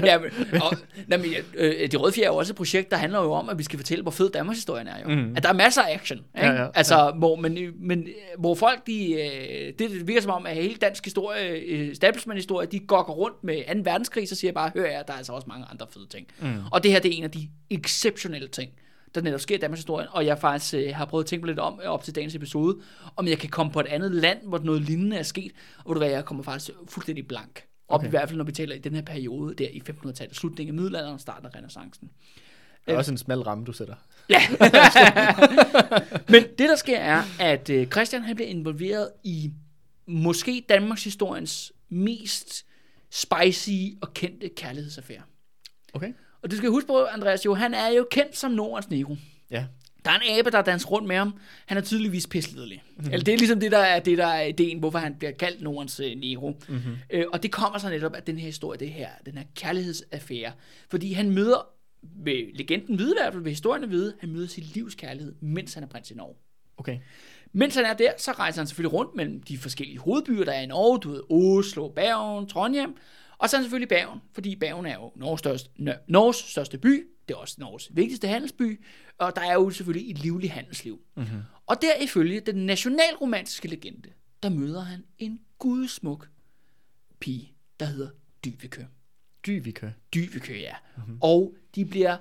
ja, 0.03 0.19
men, 0.19 0.31
og, 0.61 0.77
nej, 1.07 1.17
men, 1.17 1.31
øh, 1.55 1.91
det 1.91 2.01
Røde 2.01 2.13
Fjer 2.13 2.23
er 2.23 2.27
jo 2.27 2.35
også 2.35 2.53
et 2.53 2.57
projekt, 2.57 2.91
der 2.91 2.97
handler 2.97 3.21
jo 3.21 3.31
om, 3.31 3.49
at 3.49 3.57
vi 3.57 3.63
skal 3.63 3.79
fortælle, 3.79 4.01
hvor 4.01 4.11
fed 4.11 4.29
Danmarks 4.29 4.57
historien 4.57 4.87
er 4.87 5.01
jo. 5.03 5.15
Mm. 5.15 5.33
At 5.37 5.43
der 5.43 5.49
er 5.49 5.53
masser 5.53 5.81
af 5.81 5.93
action. 5.93 6.17
Ikke? 6.17 6.47
Ja, 6.47 6.61
ja, 6.61 6.67
altså, 6.75 7.13
Hvor, 7.17 7.35
men, 7.35 7.57
men 7.79 8.07
hvor 8.37 8.55
folk, 8.55 8.87
de, 8.87 9.13
øh, 9.13 9.73
det, 9.79 9.79
det 9.79 10.07
virker 10.07 10.21
som 10.21 10.31
om, 10.31 10.45
at 10.45 10.55
hele 10.55 10.75
dansk 10.75 11.05
historie, 11.05 11.49
øh, 11.49 11.87
establishment-historie, 11.87 12.67
de 12.67 12.79
gokker 12.79 13.13
rundt 13.13 13.43
med 13.43 13.75
2. 13.75 13.81
verdenskrig, 13.83 14.29
så 14.29 14.35
siger 14.35 14.49
jeg 14.49 14.55
bare, 14.55 14.71
hør 14.75 14.85
jeg, 14.85 15.03
der 15.07 15.13
er 15.13 15.17
altså 15.17 15.33
også 15.33 15.47
mange 15.47 15.65
andre 15.71 15.85
fede 15.93 16.07
ting. 16.07 16.27
Mm. 16.39 16.53
Og 16.71 16.83
det 16.83 16.91
her, 16.91 16.99
det 16.99 17.13
er 17.13 17.17
en 17.17 17.23
af 17.23 17.31
de 17.31 17.49
exceptionelle 17.69 18.47
ting, 18.47 18.71
der 19.15 19.21
netop 19.21 19.39
sker 19.39 19.55
i 19.55 19.59
Danmarks 19.59 19.79
historie, 19.79 20.09
og 20.09 20.25
jeg 20.25 20.39
faktisk 20.39 20.73
øh, 20.73 20.95
har 20.95 21.05
prøvet 21.05 21.23
at 21.23 21.27
tænke 21.27 21.45
mig 21.45 21.47
lidt 21.47 21.59
om, 21.59 21.79
øh, 21.83 21.89
op 21.89 22.03
til 22.03 22.15
dagens 22.15 22.35
episode, 22.35 22.79
om 23.15 23.27
jeg 23.27 23.37
kan 23.37 23.49
komme 23.49 23.71
på 23.71 23.79
et 23.79 23.87
andet 23.87 24.11
land, 24.11 24.39
hvor 24.43 24.59
noget 24.59 24.81
lignende 24.81 25.17
er 25.17 25.23
sket, 25.23 25.51
og 25.77 25.89
ved 25.89 25.93
du 25.93 25.99
hvad, 25.99 26.09
jeg 26.09 26.25
kommer 26.25 26.43
faktisk 26.43 26.71
fuldstændig 26.87 27.27
blank. 27.27 27.63
Op 27.87 27.99
Okay. 27.99 28.07
i 28.07 28.09
hvert 28.09 28.29
fald, 28.29 28.37
når 28.37 28.45
vi 28.45 28.51
taler 28.51 28.75
i 28.75 28.79
den 28.79 28.95
her 28.95 29.01
periode, 29.01 29.55
der 29.55 29.67
i 29.69 29.81
1500-tallet, 29.89 30.35
slutningen 30.35 30.75
af 30.75 30.81
middelalderen 30.81 31.13
og 31.13 31.19
starten 31.19 31.45
af 31.45 31.55
renaissancen. 31.55 32.09
Det 32.85 32.93
er 32.93 32.97
også 32.97 33.11
en 33.11 33.17
smal 33.17 33.41
ramme, 33.41 33.65
du 33.65 33.73
sætter. 33.73 33.95
Men 36.31 36.43
det, 36.43 36.69
der 36.69 36.75
sker, 36.75 36.99
er, 36.99 37.23
at 37.39 37.69
øh, 37.69 37.87
Christian 37.87 38.23
han 38.23 38.35
bliver 38.35 38.49
involveret 38.49 39.09
i 39.23 39.51
måske 40.07 40.65
Danmarks 40.69 41.03
historiens 41.03 41.71
mest 41.89 42.65
spicy 43.09 43.69
og 44.01 44.13
kendte 44.13 44.49
kærlighedsaffære. 44.49 45.21
Okay. 45.93 46.13
Og 46.43 46.51
du 46.51 46.57
skal 46.57 46.69
huske 46.69 46.87
på, 46.87 47.05
Andreas, 47.05 47.45
jo, 47.45 47.53
han 47.53 47.73
er 47.73 47.87
jo 47.87 48.07
kendt 48.11 48.37
som 48.37 48.51
Nordens 48.51 48.89
Negro. 48.89 49.15
Ja. 49.51 49.65
Der 50.05 50.11
er 50.11 50.19
en 50.19 50.39
abe, 50.39 50.51
der 50.51 50.61
danser 50.61 50.87
rundt 50.87 51.07
med 51.07 51.15
ham. 51.15 51.33
Han 51.65 51.77
er 51.77 51.81
tydeligvis 51.81 52.27
pisledelig. 52.27 52.83
Mm-hmm. 52.95 53.13
Eller 53.13 53.23
det 53.23 53.33
er 53.33 53.37
ligesom 53.37 53.59
det, 53.59 53.71
der 53.71 53.77
er, 53.77 53.99
det, 53.99 54.17
der 54.17 54.25
er 54.25 54.41
ideen, 54.41 54.79
hvorfor 54.79 54.99
han 54.99 55.15
bliver 55.15 55.31
kaldt 55.31 55.61
Nordens 55.61 55.99
øh, 55.99 56.15
Negro. 56.15 56.49
Mm-hmm. 56.67 56.95
Øh, 57.09 57.25
og 57.33 57.43
det 57.43 57.51
kommer 57.51 57.79
så 57.79 57.89
netop 57.89 58.13
af 58.13 58.23
den 58.23 58.37
her 58.37 58.45
historie, 58.45 58.79
det 58.79 58.89
her, 58.89 59.07
den 59.25 59.37
her 59.37 59.43
kærlighedsaffære. 59.55 60.51
Fordi 60.89 61.13
han 61.13 61.31
møder, 61.31 61.67
ved 62.01 62.55
legenden 62.57 62.99
vide 62.99 63.11
i 63.11 63.19
hvert 63.21 63.33
fald, 63.33 63.43
ved 63.43 63.51
historien 63.51 63.89
vide, 63.89 64.13
han 64.19 64.29
møder 64.29 64.47
sit 64.47 64.75
livs 64.75 64.95
kærlighed, 64.95 65.33
mens 65.41 65.73
han 65.73 65.83
er 65.83 65.87
prins 65.87 66.11
i 66.11 66.15
Norge. 66.15 66.35
Okay. 66.77 66.97
Mens 67.53 67.75
han 67.75 67.85
er 67.85 67.93
der, 67.93 68.11
så 68.17 68.31
rejser 68.31 68.61
han 68.61 68.67
selvfølgelig 68.67 68.93
rundt 68.93 69.15
mellem 69.15 69.41
de 69.41 69.57
forskellige 69.57 69.99
hovedbyer, 69.99 70.43
der 70.43 70.51
er 70.51 70.61
i 70.61 70.65
Norge. 70.65 70.99
Du 70.99 71.11
ved, 71.11 71.21
Oslo, 71.29 71.87
Bergen, 71.87 72.47
Trondheim. 72.47 72.95
Og 73.43 73.49
så 73.49 73.57
er 73.57 73.61
selvfølgelig 73.61 73.89
Bergen, 73.89 74.19
fordi 74.33 74.55
Bergen 74.55 74.85
er 74.85 74.93
jo 74.93 75.11
Norges 75.15 75.39
største, 75.39 75.69
Norges 76.07 76.35
største 76.35 76.77
by. 76.77 77.07
Det 77.27 77.33
er 77.33 77.37
også 77.37 77.55
Norges 77.59 77.89
vigtigste 77.93 78.27
handelsby. 78.27 78.83
Og 79.17 79.35
der 79.35 79.41
er 79.41 79.53
jo 79.53 79.69
selvfølgelig 79.69 80.11
et 80.11 80.19
livligt 80.19 80.53
handelsliv. 80.53 81.01
Mm-hmm. 81.15 81.41
Og 81.67 81.81
der 81.81 82.03
ifølge 82.03 82.39
den 82.39 82.55
nationalromantiske 82.55 83.67
legende, 83.67 84.09
der 84.43 84.49
møder 84.49 84.81
han 84.81 85.03
en 85.17 85.39
gudsmuk 85.59 86.29
pige, 87.19 87.53
der 87.79 87.85
hedder 87.85 88.09
Dyveke. 88.45 88.87
Dyvike. 89.45 89.93
Dyveke, 90.13 90.59
ja. 90.59 90.75
Mm-hmm. 90.97 91.17
Og 91.21 91.55
de 91.75 91.85
bliver 91.85 92.17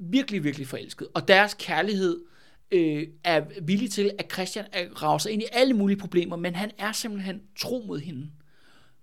virkelig, 0.00 0.44
virkelig 0.44 0.68
forelsket. 0.68 1.08
Og 1.14 1.28
deres 1.28 1.56
kærlighed 1.58 2.24
øh, 2.70 3.06
er 3.24 3.44
villig 3.62 3.90
til, 3.90 4.10
at 4.18 4.32
Christian 4.32 4.66
er- 4.72 5.02
rager 5.02 5.18
sig 5.18 5.32
ind 5.32 5.42
i 5.42 5.46
alle 5.52 5.74
mulige 5.74 5.98
problemer, 5.98 6.36
men 6.36 6.54
han 6.54 6.70
er 6.78 6.92
simpelthen 6.92 7.42
tro 7.58 7.84
mod 7.86 8.00
hende. 8.00 8.30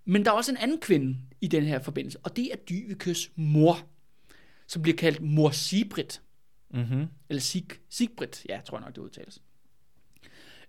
Men 0.06 0.26
der 0.26 0.32
er 0.32 0.36
også 0.36 0.52
en 0.52 0.58
anden 0.58 0.80
kvinde 0.80 1.18
i 1.42 1.48
den 1.48 1.64
her 1.64 1.80
forbindelse, 1.80 2.20
og 2.24 2.36
det 2.36 2.50
er 2.52 2.56
Dyvekes 2.56 3.32
mor, 3.36 3.80
som 4.68 4.82
bliver 4.82 4.98
kaldt 4.98 5.22
mor 5.22 5.50
Sibrit. 5.50 6.22
Mm-hmm. 6.74 7.06
Eller 7.30 7.42
Sig, 7.42 7.66
Sigbrit, 7.90 8.46
ja, 8.50 8.60
tror 8.66 8.78
jeg 8.78 8.86
nok, 8.86 8.96
det 8.96 9.02
udtales. 9.02 9.42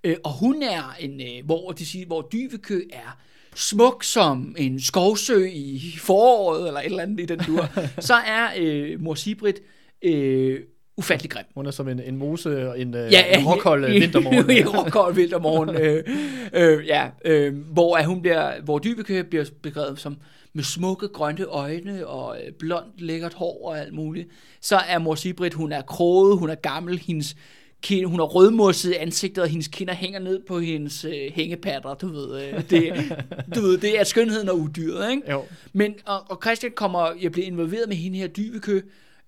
Øh, 0.04 0.16
og 0.24 0.32
hun 0.38 0.62
er 0.62 0.94
en, 1.00 1.20
øh, 1.20 1.44
hvor, 1.44 1.72
de 1.72 1.86
siger, 1.86 2.06
hvor 2.06 2.28
Dyvekø 2.32 2.80
er 2.92 3.20
smuk 3.54 4.04
som 4.04 4.54
en 4.58 4.80
skovsø 4.80 5.48
i 5.52 5.94
foråret, 5.98 6.66
eller 6.66 6.80
et 6.80 6.86
eller 6.86 7.02
andet 7.02 7.20
i 7.20 7.24
den 7.24 7.38
dur, 7.38 7.68
så 8.08 8.14
er 8.14 8.48
øh, 8.56 9.00
mor 9.00 9.14
Sibrit 9.14 9.60
øh, 10.02 10.60
ufattelig 10.96 11.30
grim. 11.30 11.44
Hun 11.54 11.66
er 11.66 11.70
som 11.70 11.88
en, 11.88 12.00
en 12.00 12.16
mose 12.16 12.68
og 12.68 12.80
en, 12.80 12.94
øh, 12.94 13.12
Ja, 13.12 13.38
en 13.38 13.46
råkold 13.46 13.84
øh, 13.84 13.92
vintermorgen. 14.02 14.50
I 14.50 14.64
råkold 14.64 15.14
vintermorgen. 15.14 15.76
øh, 15.76 16.04
øh, 16.52 16.86
ja, 16.86 17.10
øh, 17.24 17.56
hvor, 17.58 17.96
at 17.96 18.06
hun 18.06 18.22
bliver, 18.22 18.60
hvor 18.60 18.78
Dybekø 18.78 19.22
bliver 19.22 19.44
beskrevet 19.62 20.00
som 20.00 20.16
med 20.52 20.64
smukke 20.64 21.08
grønne 21.08 21.44
øjne 21.44 22.06
og 22.06 22.38
øh, 22.42 22.52
blondt 22.52 23.00
lækkert 23.00 23.34
hår 23.34 23.68
og 23.68 23.78
alt 23.78 23.94
muligt. 23.94 24.28
Så 24.60 24.76
er 24.76 24.98
mor 24.98 25.14
Sibrit, 25.14 25.54
hun 25.54 25.72
er 25.72 25.82
kroget, 25.82 26.38
hun 26.38 26.50
er 26.50 26.54
gammel, 26.54 26.98
hendes 26.98 27.36
kind, 27.82 28.06
hun 28.06 28.18
har 28.18 28.26
rødmosset 28.26 28.92
ansigtet, 28.92 29.44
og 29.44 29.50
hendes 29.50 29.68
kinder 29.68 29.94
hænger 29.94 30.18
ned 30.18 30.40
på 30.48 30.58
hendes 30.58 31.04
øh, 31.04 31.32
hængepatter, 31.32 31.94
du 31.94 32.08
ved. 32.08 32.42
Øh, 32.42 32.70
det, 32.70 33.16
du 33.54 33.60
ved, 33.60 33.78
det 33.78 34.00
er 34.00 34.04
skønheden 34.04 34.48
og 34.48 34.58
udyret, 34.58 35.10
ikke? 35.10 35.30
Jo. 35.30 35.44
Men, 35.72 35.94
og, 36.06 36.30
og 36.30 36.38
Christian 36.42 36.72
kommer, 36.76 37.12
jeg 37.20 37.32
bliver 37.32 37.46
involveret 37.46 37.88
med 37.88 37.96
hende 37.96 38.18
her 38.18 38.26
Dybekø, 38.26 38.80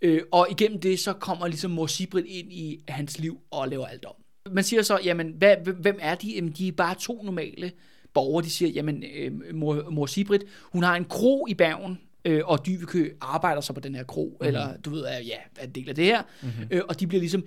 øh, 0.03 0.21
og 0.33 0.47
igennem 0.51 0.81
det, 0.81 0.99
så 0.99 1.13
kommer 1.13 1.47
ligesom 1.47 1.71
mor 1.71 1.87
Sibrit 1.87 2.25
ind 2.29 2.53
i 2.53 2.81
hans 2.89 3.19
liv 3.19 3.39
og 3.51 3.69
laver 3.69 3.87
alt 3.87 4.05
om. 4.05 4.15
Man 4.51 4.65
siger 4.65 4.83
så, 4.83 4.99
jamen, 5.05 5.35
hvad, 5.39 5.57
hvem 5.81 5.99
er 6.01 6.15
de? 6.15 6.35
Jamen, 6.35 6.53
de 6.59 6.69
er 6.69 6.73
bare 6.73 6.95
to 7.01 7.23
normale 7.23 7.73
borgere. 8.15 8.45
De 8.45 8.51
siger, 8.51 8.71
jamen, 8.71 9.05
øh, 9.15 9.55
mor, 9.55 9.91
mor 9.91 10.07
Sibrit, 10.07 10.45
hun 10.63 10.83
har 10.83 10.97
en 10.97 11.05
kro 11.05 11.47
i 11.47 11.55
Bergen, 11.55 11.99
øh, 12.25 12.41
og 12.45 12.67
Dybekø 12.67 13.11
arbejder 13.21 13.61
så 13.61 13.73
på 13.73 13.81
den 13.81 13.95
her 13.95 14.05
kro, 14.05 14.25
mm-hmm. 14.25 14.47
eller 14.47 14.77
du 14.77 14.91
ved, 14.91 15.01
er, 15.01 15.19
ja, 15.19 15.37
er 15.59 15.65
en 15.65 15.71
del 15.71 15.89
af 15.89 15.95
det 15.95 16.05
her. 16.05 16.23
Mm-hmm. 16.43 16.67
Øh, 16.71 16.83
og 16.89 17.01
de 17.01 17.07
bliver 17.07 17.21
ligesom 17.21 17.45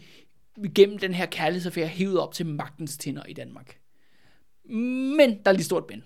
gennem 0.75 0.97
den 0.97 1.13
her 1.13 1.25
kærlighedsaffære 1.25 1.87
hævet 1.87 2.19
op 2.19 2.33
til 2.33 2.45
magtens 2.45 2.97
tænder 2.97 3.23
i 3.25 3.33
Danmark. 3.33 3.77
Men 5.17 5.29
der 5.45 5.51
er 5.51 5.51
lige 5.51 5.63
stort 5.63 5.83
men. 5.89 6.03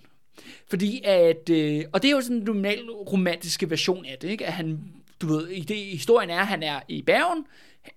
Fordi 0.68 1.02
at, 1.04 1.50
øh, 1.50 1.84
og 1.94 2.02
det 2.02 2.08
er 2.08 2.16
jo 2.16 2.22
sådan 2.22 2.38
en 2.38 2.44
normal 2.44 2.90
romantiske 2.90 3.70
version 3.70 4.06
af 4.06 4.18
det, 4.22 4.30
ikke? 4.30 4.46
At 4.46 4.54
han, 4.54 4.80
du 5.22 5.28
ved, 5.28 5.48
i 5.48 5.62
det, 5.62 5.78
historien 5.78 6.30
er, 6.30 6.40
at 6.40 6.48
han 6.48 6.64
er 6.64 6.80
i 6.88 7.02
Bergen, 7.02 7.46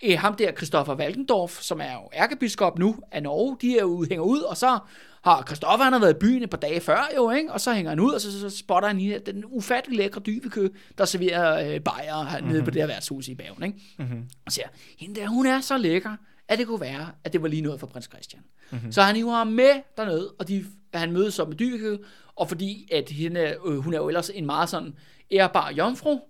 øh, 0.04 0.18
ham 0.18 0.36
der, 0.36 0.52
Christoffer 0.52 0.96
Walkendorf, 0.96 1.60
som 1.60 1.80
er 1.80 1.92
jo 1.92 2.10
ærkebiskop 2.14 2.78
nu 2.78 2.96
af 3.12 3.22
Norge, 3.22 3.56
de 3.60 3.78
er 3.78 3.82
jo, 3.82 4.06
hænger 4.08 4.24
ud, 4.24 4.40
og 4.40 4.56
så 4.56 4.78
har 5.22 5.44
Christoffer, 5.46 5.84
han 5.84 5.92
har 5.92 6.00
været 6.00 6.14
i 6.14 6.18
byen 6.18 6.42
et 6.42 6.50
par 6.50 6.58
dage 6.58 6.80
før 6.80 7.08
jo, 7.16 7.30
ikke? 7.30 7.52
og 7.52 7.60
så 7.60 7.72
hænger 7.72 7.90
han 7.90 8.00
ud, 8.00 8.12
og 8.12 8.20
så, 8.20 8.40
så 8.40 8.50
spotter 8.50 8.88
han 8.88 8.98
hende, 8.98 9.18
den 9.18 9.44
ufattelig 9.46 9.98
lækre 9.98 10.20
dybekø, 10.20 10.68
der 10.98 11.04
serverer 11.04 11.74
øh, 11.74 11.80
bajer 11.80 12.38
mm-hmm. 12.38 12.52
nede 12.52 12.64
på 12.64 12.70
det 12.70 12.82
her 12.82 12.86
værtshus 12.86 13.28
i 13.28 13.34
Bergen, 13.34 13.62
ikke? 13.62 13.78
Mm-hmm. 13.98 14.28
Og 14.46 14.52
siger, 14.52 14.66
hende 14.98 15.20
der, 15.20 15.26
hun 15.28 15.46
er 15.46 15.60
så 15.60 15.78
lækker, 15.78 16.16
at 16.48 16.58
det 16.58 16.66
kunne 16.66 16.80
være, 16.80 17.10
at 17.24 17.32
det 17.32 17.42
var 17.42 17.48
lige 17.48 17.62
noget 17.62 17.80
for 17.80 17.86
prins 17.86 18.06
Christian. 18.06 18.42
Mm-hmm. 18.70 18.92
Så 18.92 19.02
han 19.02 19.16
hiver 19.16 19.32
ham 19.32 19.46
med 19.46 19.82
dernede, 19.96 20.34
og 20.38 20.48
de, 20.48 20.64
han 20.94 21.12
mødes 21.12 21.34
så 21.34 21.44
med 21.44 21.56
Dybekø, 21.56 21.96
og 22.36 22.48
fordi 22.48 22.88
at 22.92 23.10
hende, 23.10 23.56
øh, 23.66 23.78
hun 23.78 23.94
er 23.94 23.98
jo 23.98 24.08
ellers 24.08 24.30
en 24.30 24.46
meget 24.46 24.68
sådan 24.68 24.94
ærbar 25.32 25.72
jomfru, 25.72 26.20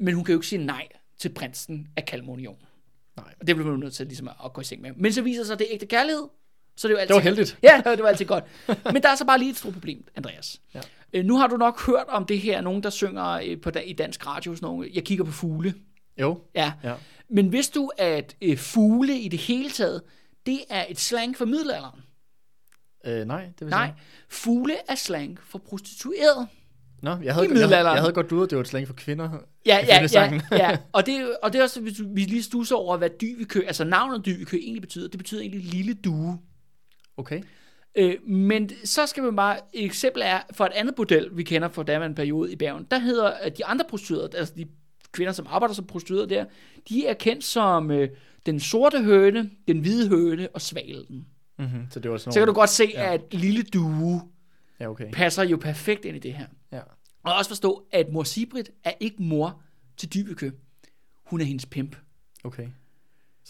men 0.00 0.14
hun 0.14 0.24
kan 0.24 0.32
jo 0.32 0.38
ikke 0.38 0.46
sige 0.46 0.64
nej 0.64 0.88
til 1.18 1.28
prinsen 1.28 1.88
af 1.96 2.04
Kalmonion. 2.04 2.56
Nej. 3.16 3.34
Og 3.40 3.46
det 3.46 3.56
bliver 3.56 3.70
man 3.70 3.80
nødt 3.80 3.94
til 3.94 4.06
ligesom 4.06 4.28
at, 4.28 4.34
at 4.44 4.52
gå 4.52 4.60
i 4.60 4.64
seng 4.64 4.82
med. 4.82 4.90
Men 4.96 5.12
så 5.12 5.22
viser 5.22 5.44
sig, 5.44 5.52
at 5.52 5.58
det 5.58 5.66
er 5.70 5.74
ægte 5.74 5.86
kærlighed, 5.86 6.28
så 6.76 6.88
det 6.88 6.94
er 6.94 6.96
jo 6.96 7.00
altid 7.00 7.14
Det 7.14 7.24
var 7.24 7.30
heldigt. 7.30 7.58
Ja, 7.62 7.82
det 7.84 8.02
var 8.02 8.08
altid 8.08 8.26
godt. 8.26 8.44
Men 8.92 9.02
der 9.02 9.08
er 9.08 9.14
så 9.14 9.24
bare 9.24 9.38
lige 9.38 9.50
et 9.50 9.56
stort 9.56 9.72
problem, 9.72 10.04
Andreas. 10.16 10.60
Ja. 10.74 10.80
Øh, 11.12 11.24
nu 11.24 11.38
har 11.38 11.46
du 11.46 11.56
nok 11.56 11.86
hørt 11.86 12.04
om 12.08 12.24
det 12.26 12.40
her, 12.40 12.60
nogen 12.60 12.82
der 12.82 12.90
synger 12.90 13.28
øh, 13.28 13.60
på, 13.60 13.70
i 13.86 13.92
dansk 13.92 14.26
radio, 14.26 14.54
sådan 14.54 14.66
nogle, 14.66 14.90
jeg 14.94 15.04
kigger 15.04 15.24
på 15.24 15.32
fugle. 15.32 15.74
Jo. 16.20 16.40
Ja. 16.54 16.72
Ja. 16.84 16.94
Men 17.30 17.52
vidste 17.52 17.78
du, 17.78 17.90
at 17.98 18.36
øh, 18.42 18.56
fugle 18.56 19.18
i 19.18 19.28
det 19.28 19.38
hele 19.38 19.70
taget, 19.70 20.02
det 20.46 20.60
er 20.70 20.84
et 20.88 21.00
slang 21.00 21.36
for 21.36 21.44
middelalderen? 21.44 22.00
Øh, 23.06 23.24
nej, 23.24 23.44
det 23.44 23.60
vil 23.60 23.68
Nej, 23.68 23.86
sige. 23.86 23.96
fugle 24.28 24.74
er 24.88 24.94
slang 24.94 25.38
for 25.42 25.58
prostitueret. 25.58 26.48
Nå, 27.02 27.10
jeg 27.10 27.34
havde, 27.34 27.48
jeg, 27.60 27.70
jeg, 27.70 28.00
havde 28.00 28.12
godt 28.12 28.30
duet, 28.30 28.44
at 28.44 28.50
det 28.50 28.56
var 28.56 28.62
et 28.62 28.68
slang 28.68 28.86
for 28.86 28.94
kvinder. 28.94 29.30
Ja, 29.66 29.78
ja, 29.86 30.06
ja, 30.12 30.40
ja. 30.52 30.78
Og 30.92 31.06
det, 31.06 31.36
og 31.42 31.52
det 31.52 31.58
er 31.58 31.62
også, 31.62 31.80
hvis 31.80 32.00
vi 32.14 32.20
lige 32.20 32.42
stusser 32.42 32.76
over, 32.76 32.96
hvad 32.96 33.10
dybekø, 33.20 33.60
altså 33.66 33.84
navnet 33.84 34.26
dybekø 34.26 34.56
egentlig 34.56 34.82
betyder. 34.82 35.08
Det 35.08 35.18
betyder 35.18 35.40
egentlig 35.40 35.60
lille 35.60 35.94
due. 35.94 36.38
Okay. 37.16 37.42
Øh, 37.94 38.16
men 38.26 38.70
så 38.84 39.06
skal 39.06 39.22
man 39.22 39.36
bare, 39.36 39.58
et 39.74 39.84
eksempel 39.84 40.22
er, 40.24 40.40
for 40.52 40.64
et 40.64 40.72
andet 40.74 40.98
model, 40.98 41.28
vi 41.32 41.42
kender 41.42 41.68
fra 41.68 41.82
daværende 41.82 42.16
periode 42.16 42.52
i 42.52 42.56
Bergen, 42.56 42.86
der 42.90 42.98
hedder 42.98 43.28
at 43.30 43.58
de 43.58 43.64
andre 43.64 43.84
prostituerede, 43.88 44.30
altså 44.38 44.54
de 44.56 44.66
kvinder, 45.12 45.32
som 45.32 45.46
arbejder 45.48 45.74
som 45.74 45.84
prostituerede 45.86 46.28
der, 46.28 46.44
de 46.88 47.06
er 47.06 47.14
kendt 47.14 47.44
som 47.44 47.90
øh, 47.90 48.08
den 48.46 48.60
sorte 48.60 49.02
høne, 49.02 49.50
den 49.68 49.78
hvide 49.80 50.08
høne 50.08 50.48
og 50.54 50.60
svalen. 50.60 51.26
Mm-hmm. 51.58 51.86
Så 51.90 52.00
det 52.00 52.10
var 52.10 52.16
sådan 52.16 52.32
Så 52.32 52.40
kan 52.40 52.46
du 52.46 52.52
godt 52.52 52.70
se, 52.70 52.84
Ja. 52.94 53.14
at 53.14 53.20
lille 53.34 53.62
due 53.62 54.22
Ja, 54.80 54.90
okay. 54.90 55.10
passer 55.12 55.42
jo 55.42 55.56
perfekt 55.56 56.04
ind 56.04 56.16
i 56.16 56.20
det 56.20 56.32
her. 56.34 56.46
Ja. 56.72 56.80
Og 57.24 57.34
også 57.34 57.50
forstå, 57.50 57.86
at 57.92 58.06
mor 58.12 58.22
Sibrit 58.22 58.70
er 58.84 58.92
ikke 59.00 59.16
mor 59.22 59.62
til 59.96 60.14
Dybekø. 60.14 60.50
Hun 61.26 61.40
er 61.40 61.44
hendes 61.44 61.66
pimp. 61.66 61.96
Okay. 62.44 62.66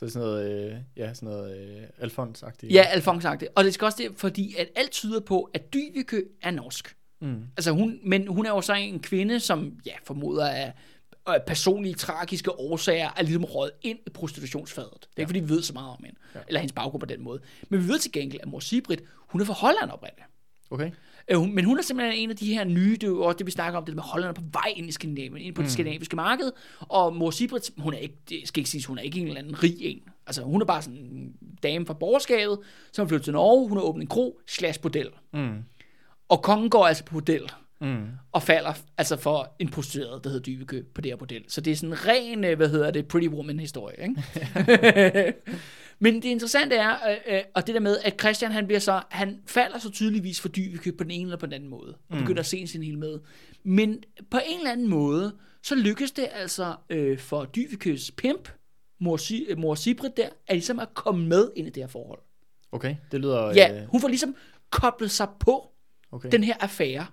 Så 0.03 0.07
det 0.07 0.11
er 0.11 0.13
sådan 0.13 0.29
noget, 0.29 0.73
øh, 0.73 0.77
ja, 0.97 1.15
sådan 1.15 1.29
noget 1.29 1.57
øh, 1.57 1.83
Alfons-agtigt. 1.99 2.73
Ja, 2.73 2.83
Alfons 2.83 3.23
sagt 3.23 3.41
det. 3.41 3.49
Og 3.55 3.65
det 3.65 3.75
skal 3.75 3.85
også 3.85 3.99
det, 4.03 4.13
fordi 4.17 4.55
at 4.59 4.69
alt 4.77 4.91
tyder 4.91 5.21
på, 5.21 5.51
at 5.55 5.75
Dybekø 5.75 6.23
er 6.43 6.51
norsk. 6.51 6.97
Mm. 7.21 7.43
Altså 7.57 7.71
hun, 7.71 8.01
men 8.05 8.27
hun 8.27 8.47
er 8.47 8.51
jo 8.51 8.61
så 8.61 8.75
en 8.75 9.01
kvinde, 9.01 9.41
som 9.41 9.73
ja, 9.87 9.93
formoder 10.05 10.49
af 10.49 10.73
af 11.27 11.43
personlige, 11.47 11.95
tragiske 11.95 12.53
årsager 12.53 13.11
er 13.17 13.23
ligesom 13.23 13.45
røget 13.45 13.73
ind 13.83 13.99
i 14.07 14.11
prostitutionsfadet. 14.11 15.01
Det 15.01 15.07
er 15.17 15.21
ikke, 15.21 15.29
fordi 15.29 15.41
vi 15.41 15.49
ved 15.49 15.63
så 15.63 15.73
meget 15.73 15.91
om 15.91 16.05
hende, 16.05 16.19
ja. 16.35 16.41
eller 16.49 16.61
hendes 16.61 16.73
baggrund 16.73 17.01
på 17.01 17.07
den 17.07 17.23
måde. 17.23 17.41
Men 17.69 17.83
vi 17.83 17.89
ved 17.89 17.99
til 17.99 18.13
gengæld, 18.13 18.43
at 18.43 18.49
mor 18.49 18.61
Sibrit, 18.61 19.03
hun 19.17 19.41
er 19.41 19.45
fra 19.45 19.55
Holland 19.55 19.91
oprindeligt. 19.91 20.27
Okay. 20.71 20.91
Øh, 21.31 21.41
Men 21.41 21.65
hun 21.65 21.79
er 21.79 21.83
simpelthen 21.83 22.19
en 22.19 22.31
af 22.31 22.37
de 22.37 22.55
her 22.55 22.65
nye, 22.65 22.93
det 22.93 23.03
er 23.03 23.07
jo 23.09 23.23
også 23.23 23.39
det, 23.39 23.47
vi 23.47 23.51
snakker 23.51 23.79
om, 23.79 23.85
det 23.85 23.95
med 23.95 24.03
Holland 24.03 24.35
på 24.35 24.43
vej 24.53 24.73
ind 24.77 24.89
i 24.89 24.93
Skandinavien, 24.93 25.37
ind 25.37 25.55
på 25.55 25.61
mm. 25.61 25.65
det 25.65 25.73
skandinaviske 25.73 26.17
marked, 26.17 26.53
og 26.81 27.17
mor 27.17 27.31
Sibrit, 27.31 27.71
hun 27.79 27.95
er 27.95 27.99
ikke, 27.99 28.17
det 28.29 28.41
skal 28.45 28.61
ikke 28.61 28.71
siges, 28.71 28.87
hun 28.87 28.99
er 28.99 29.03
ikke 29.03 29.21
en 29.21 29.27
eller 29.27 29.41
anden 29.41 29.63
rig 29.63 29.77
en. 29.81 30.03
Altså, 30.27 30.43
hun 30.43 30.61
er 30.63 30.67
bare 30.67 30.83
sådan 30.83 30.99
en 30.99 31.33
dame 31.63 31.87
fra 31.87 31.95
borgerskabet, 31.95 32.59
som 32.93 33.05
er 33.05 33.09
flyttet 33.09 33.25
til 33.25 33.33
Norge, 33.33 33.69
hun 33.69 33.77
har 33.79 33.85
åbnet 33.85 34.03
en 34.03 34.09
kro, 34.09 34.41
slash 34.47 34.81
bordel. 34.81 35.09
Mm. 35.33 35.57
Og 36.29 36.43
kongen 36.43 36.71
går 36.71 36.87
altså 36.87 37.05
på 37.05 37.13
bordel, 37.13 37.43
Mm. 37.81 38.07
og 38.33 38.43
falder 38.43 38.73
altså 38.99 39.17
for 39.17 39.55
en 39.59 39.69
prostitueret, 39.69 40.25
der 40.25 40.31
hedder 40.31 40.43
Dybekø 40.43 40.83
på 40.95 41.01
det 41.01 41.11
her 41.13 41.17
bordel. 41.17 41.45
Så 41.49 41.61
det 41.61 41.71
er 41.71 41.77
sådan 41.77 41.91
en 41.93 42.07
ren, 42.07 42.45
øh, 42.45 42.57
hvad 42.57 42.69
hedder 42.69 42.91
det, 42.91 43.09
Pretty 43.09 43.29
Woman-historie, 43.29 43.97
ikke? 44.03 45.35
Men 46.03 46.15
det 46.15 46.25
interessante 46.25 46.77
er, 46.77 47.11
øh, 47.11 47.37
øh, 47.37 47.43
og 47.55 47.67
det 47.67 47.75
der 47.75 47.81
med, 47.81 47.99
at 48.05 48.21
Christian, 48.21 48.53
han 48.53 48.67
bliver 48.67 48.81
så, 48.81 49.03
han 49.11 49.43
falder 49.47 49.79
så 49.79 49.91
tydeligvis 49.91 50.41
for 50.41 50.49
Dybekø 50.49 50.91
på 50.91 51.05
den 51.05 51.11
ene 51.11 51.23
eller 51.23 51.37
på 51.37 51.47
den 51.47 51.53
anden 51.53 51.69
måde, 51.69 51.97
og 52.09 52.19
begynder 52.19 52.41
at 52.41 52.47
se 52.47 52.67
sin 52.67 52.83
hele 52.83 52.99
med. 52.99 53.19
Men 53.63 54.05
på 54.31 54.39
en 54.47 54.59
eller 54.59 54.73
anden 54.73 54.89
måde, 54.89 55.35
så 55.63 55.75
lykkes 55.75 56.13
det 56.13 56.29
altså 56.33 56.75
øh, 56.91 57.19
for 57.19 57.45
Dybekøs 57.45 58.11
pimp, 58.11 58.49
mor, 59.01 59.17
si, 59.17 59.47
øh, 59.49 59.59
mor 59.59 59.75
Sibrit 59.75 60.17
der, 60.17 60.29
at 60.47 60.55
ligesom 60.55 60.79
at 60.79 60.95
komme 60.95 61.27
med 61.27 61.51
ind 61.57 61.67
i 61.67 61.71
det 61.71 61.83
her 61.83 61.89
forhold. 61.89 62.21
Okay, 62.73 62.97
det 63.13 63.21
lyder... 63.21 63.53
Ja, 63.55 63.83
Øh, 63.83 63.89
hun 63.89 64.01
får 64.01 64.09
ligesom 64.09 64.37
koblet 64.71 65.11
sig 65.11 65.29
på 65.41 65.73
okay. 66.13 66.29
den 66.33 66.45
her 66.45 66.55
affære. 66.61 67.07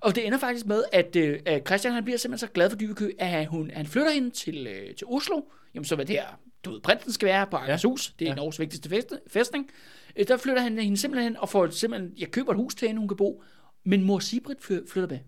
Og 0.00 0.14
det 0.14 0.26
ender 0.26 0.38
faktisk 0.38 0.66
med, 0.66 0.82
at, 0.92 1.16
øh, 1.16 1.40
Christian 1.66 1.94
han 1.94 2.04
bliver 2.04 2.18
simpelthen 2.18 2.48
så 2.48 2.52
glad 2.52 2.70
for 2.70 2.76
Dybekø, 2.76 3.10
at 3.18 3.46
hun, 3.46 3.70
han 3.70 3.86
flytter 3.86 4.10
hende 4.10 4.30
til, 4.30 4.66
øh, 4.66 4.94
til 4.94 5.06
Oslo. 5.06 5.40
Jamen 5.74 5.84
så 5.84 5.94
hvad 5.94 6.06
det 6.06 6.16
her, 6.16 6.40
du 6.68 6.72
ved, 6.74 6.80
prinsen 6.80 7.12
skal 7.12 7.26
være 7.26 7.46
på 7.46 7.56
Akershus. 7.56 8.14
Det 8.18 8.24
er 8.24 8.28
Ja. 8.28 8.30
ja. 8.32 8.36
Norges 8.36 8.58
vigtigste 8.60 8.88
fest, 8.88 9.12
fæstning. 9.26 9.70
Øh, 10.16 10.28
der 10.28 10.36
flytter 10.36 10.62
han 10.62 10.78
hende 10.78 10.96
simpelthen 10.96 11.36
og 11.36 11.48
får 11.48 11.70
simpelthen, 11.70 12.12
jeg 12.18 12.30
køber 12.30 12.50
et 12.52 12.56
hus 12.56 12.74
til 12.74 12.88
hende, 12.88 12.98
hun 12.98 13.08
kan 13.08 13.16
bo. 13.16 13.42
Men 13.84 14.02
mor 14.04 14.18
Sibrit 14.18 14.56
fly- 14.60 14.88
flytter 14.88 15.08
med. 15.08 15.18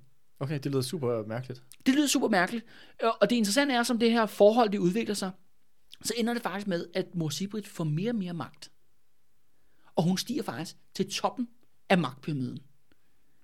Okay, 0.40 0.58
det 0.58 0.66
lyder 0.72 0.82
super 0.82 1.26
mærkeligt. 1.26 1.62
Det 1.86 1.94
lyder 1.94 2.06
super 2.06 2.28
mærkeligt. 2.28 2.64
Og 3.02 3.16
og 3.20 3.30
det 3.30 3.36
interessante 3.36 3.74
er, 3.74 3.82
som 3.82 3.98
det 3.98 4.12
her 4.12 4.26
forhold, 4.26 4.70
det 4.70 4.78
udvikler 4.78 5.14
sig, 5.14 5.30
så 6.02 6.14
ender 6.16 6.32
det 6.34 6.42
faktisk 6.42 6.66
med, 6.66 6.86
at 6.94 7.14
mor 7.14 7.28
Sibrit 7.28 7.68
får 7.68 7.84
mere 7.84 8.10
og 8.10 8.16
mere 8.16 8.32
magt. 8.34 8.70
Og 9.96 10.02
hun 10.02 10.18
stiger 10.18 10.42
faktisk 10.42 10.76
til 10.94 11.10
toppen 11.12 11.48
af 11.88 11.98
magtpyramiden. 11.98 12.58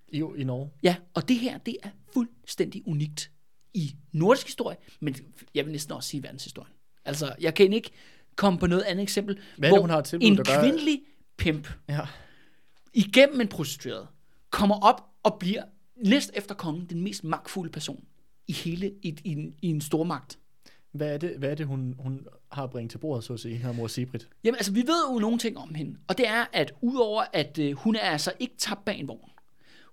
I, 0.07 0.17
i 0.37 0.43
Norge? 0.43 0.71
Ja, 0.83 0.95
og 1.13 1.27
det 1.27 1.39
her, 1.39 1.57
det 1.57 1.77
er 1.83 1.89
fuldstændig 2.13 2.83
unikt 2.87 3.31
i 3.73 3.95
nordisk 4.11 4.45
historie, 4.45 4.77
men 4.99 5.15
jeg 5.55 5.65
vil 5.65 5.71
næsten 5.71 5.93
også 5.93 6.09
sige 6.09 6.23
verdenshistorien. 6.23 6.73
Altså, 7.07 7.35
jeg 7.41 7.53
kan 7.53 7.73
ikke 7.73 7.91
komme 8.35 8.59
på 8.59 8.67
noget 8.67 8.83
andet 8.83 9.03
eksempel, 9.03 9.39
Hvad 9.57 9.69
hvor 9.69 9.79
hun 9.81 9.89
har 9.89 10.01
tilbudt, 10.01 10.27
en 10.27 10.37
gør- 10.37 10.59
kvindelig 10.61 11.01
pimp 11.37 11.67
Ja. 11.89 11.99
igennem 12.93 13.41
en 13.41 13.47
prostitueret 13.47 14.07
kommer 14.49 14.75
op 14.79 15.01
og 15.23 15.37
bliver 15.39 15.63
næst 16.05 16.31
efter 16.35 16.55
kongen 16.55 16.85
den 16.89 17.01
mest 17.01 17.23
magtfulde 17.23 17.71
person 17.71 18.03
i 18.47 18.53
hele 18.53 18.91
i, 19.01 19.15
i, 19.23 19.31
en, 19.31 19.53
i 19.61 19.67
en 19.67 19.81
stor 19.81 20.03
magt. 20.03 20.37
Hvad 20.91 21.13
er 21.13 21.17
det, 21.17 21.35
hvad 21.37 21.49
er 21.51 21.55
det 21.55 21.65
hun, 21.65 21.95
hun 21.99 22.27
har 22.51 22.63
at 22.63 22.69
bringe 22.69 22.89
til 22.89 22.97
bordet, 22.97 23.23
så 23.23 23.33
at 23.33 23.39
sige, 23.39 23.55
her 23.55 23.71
mor 23.71 23.87
Sibrit? 23.87 24.27
Jamen, 24.43 24.55
altså, 24.55 24.71
vi 24.71 24.79
ved 24.81 25.13
jo 25.13 25.19
nogle 25.19 25.37
ting 25.37 25.57
om 25.57 25.75
hende, 25.75 25.97
og 26.07 26.17
det 26.17 26.27
er, 26.27 26.45
at 26.53 26.73
udover 26.81 27.23
at 27.33 27.59
øh, 27.59 27.73
hun 27.73 27.95
er 27.95 27.99
altså 27.99 28.31
ikke 28.39 28.55
tabt 28.57 28.85
bag 28.85 28.99
en 28.99 29.07
vogn, 29.07 29.29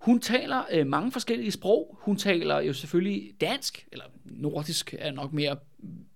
hun 0.01 0.21
taler 0.21 0.63
øh, 0.73 0.87
mange 0.87 1.13
forskellige 1.13 1.51
sprog. 1.51 1.99
Hun 2.01 2.17
taler 2.17 2.61
jo 2.61 2.73
selvfølgelig 2.73 3.33
dansk, 3.41 3.87
eller 3.93 4.05
nordisk 4.25 4.95
er 4.99 5.13
nok 5.13 5.33
mere 5.33 5.57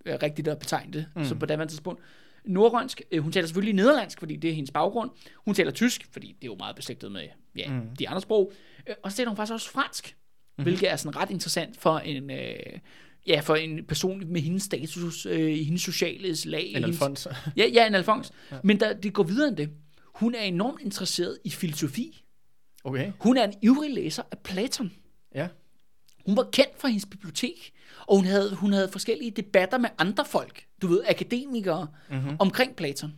rigtigt 0.05 0.47
at 0.47 0.59
betegne 0.59 0.93
det, 0.93 1.05
mm. 1.15 1.25
som 1.25 1.39
på 1.39 1.45
daværende 1.45 1.73
tidspunkt. 1.73 2.01
Norrønsk. 2.45 3.01
Øh, 3.11 3.23
hun 3.23 3.31
taler 3.31 3.47
selvfølgelig 3.47 3.75
nederlandsk, 3.75 4.19
fordi 4.19 4.35
det 4.35 4.49
er 4.49 4.53
hendes 4.53 4.71
baggrund. 4.71 5.09
Hun 5.45 5.55
taler 5.55 5.71
tysk, 5.71 6.07
fordi 6.11 6.27
det 6.27 6.43
er 6.43 6.51
jo 6.51 6.55
meget 6.55 6.75
beslægtet 6.75 7.11
med 7.11 7.27
ja, 7.55 7.71
mm. 7.71 7.95
de 7.99 8.09
andre 8.09 8.21
sprog. 8.21 8.51
Øh, 8.87 8.95
og 9.03 9.11
så 9.11 9.17
taler 9.17 9.29
hun 9.29 9.37
faktisk 9.37 9.53
også 9.53 9.69
fransk, 9.71 10.15
mm. 10.57 10.63
hvilket 10.63 10.91
er 10.91 10.95
sådan 10.95 11.15
ret 11.15 11.29
interessant 11.29 11.77
for 11.77 11.99
en... 11.99 12.31
Øh, 12.31 12.55
Ja, 13.27 13.39
for 13.39 13.55
en 13.55 13.85
person 13.85 14.23
med 14.27 14.41
hendes 14.41 14.63
status, 14.63 15.25
øh, 15.25 15.51
i 15.51 15.63
hendes 15.63 15.81
sociale 15.81 16.35
lag. 16.45 16.67
En 16.67 16.75
hendes, 16.75 17.01
Alfons? 17.01 17.27
Ja, 17.57 17.67
ja, 17.73 17.87
en 17.87 17.95
Alfons. 17.95 18.31
Ja. 18.51 18.57
Men 18.63 18.79
der, 18.79 18.93
det 18.93 19.13
går 19.13 19.23
videre 19.23 19.47
end 19.47 19.57
det. 19.57 19.69
Hun 20.15 20.35
er 20.35 20.41
enormt 20.41 20.81
interesseret 20.81 21.37
i 21.43 21.49
filosofi. 21.49 22.23
Okay, 22.83 23.11
Hun 23.19 23.37
er 23.37 23.43
en 23.43 23.53
ivrig 23.61 23.93
læser 23.93 24.23
af 24.31 24.37
Platon. 24.39 24.91
Hun 26.25 26.37
var 26.37 26.47
kendt 26.51 26.71
fra 26.77 26.87
hendes 26.87 27.05
bibliotek, 27.05 27.71
og 28.07 28.15
hun 28.15 28.25
havde, 28.25 28.55
hun 28.55 28.73
havde 28.73 28.89
forskellige 28.91 29.31
debatter 29.31 29.77
med 29.77 29.89
andre 29.97 30.25
folk, 30.25 30.63
du 30.81 30.87
ved, 30.87 31.01
akademikere, 31.09 31.87
mm-hmm. 32.09 32.35
omkring 32.39 32.75
Platon. 32.75 33.13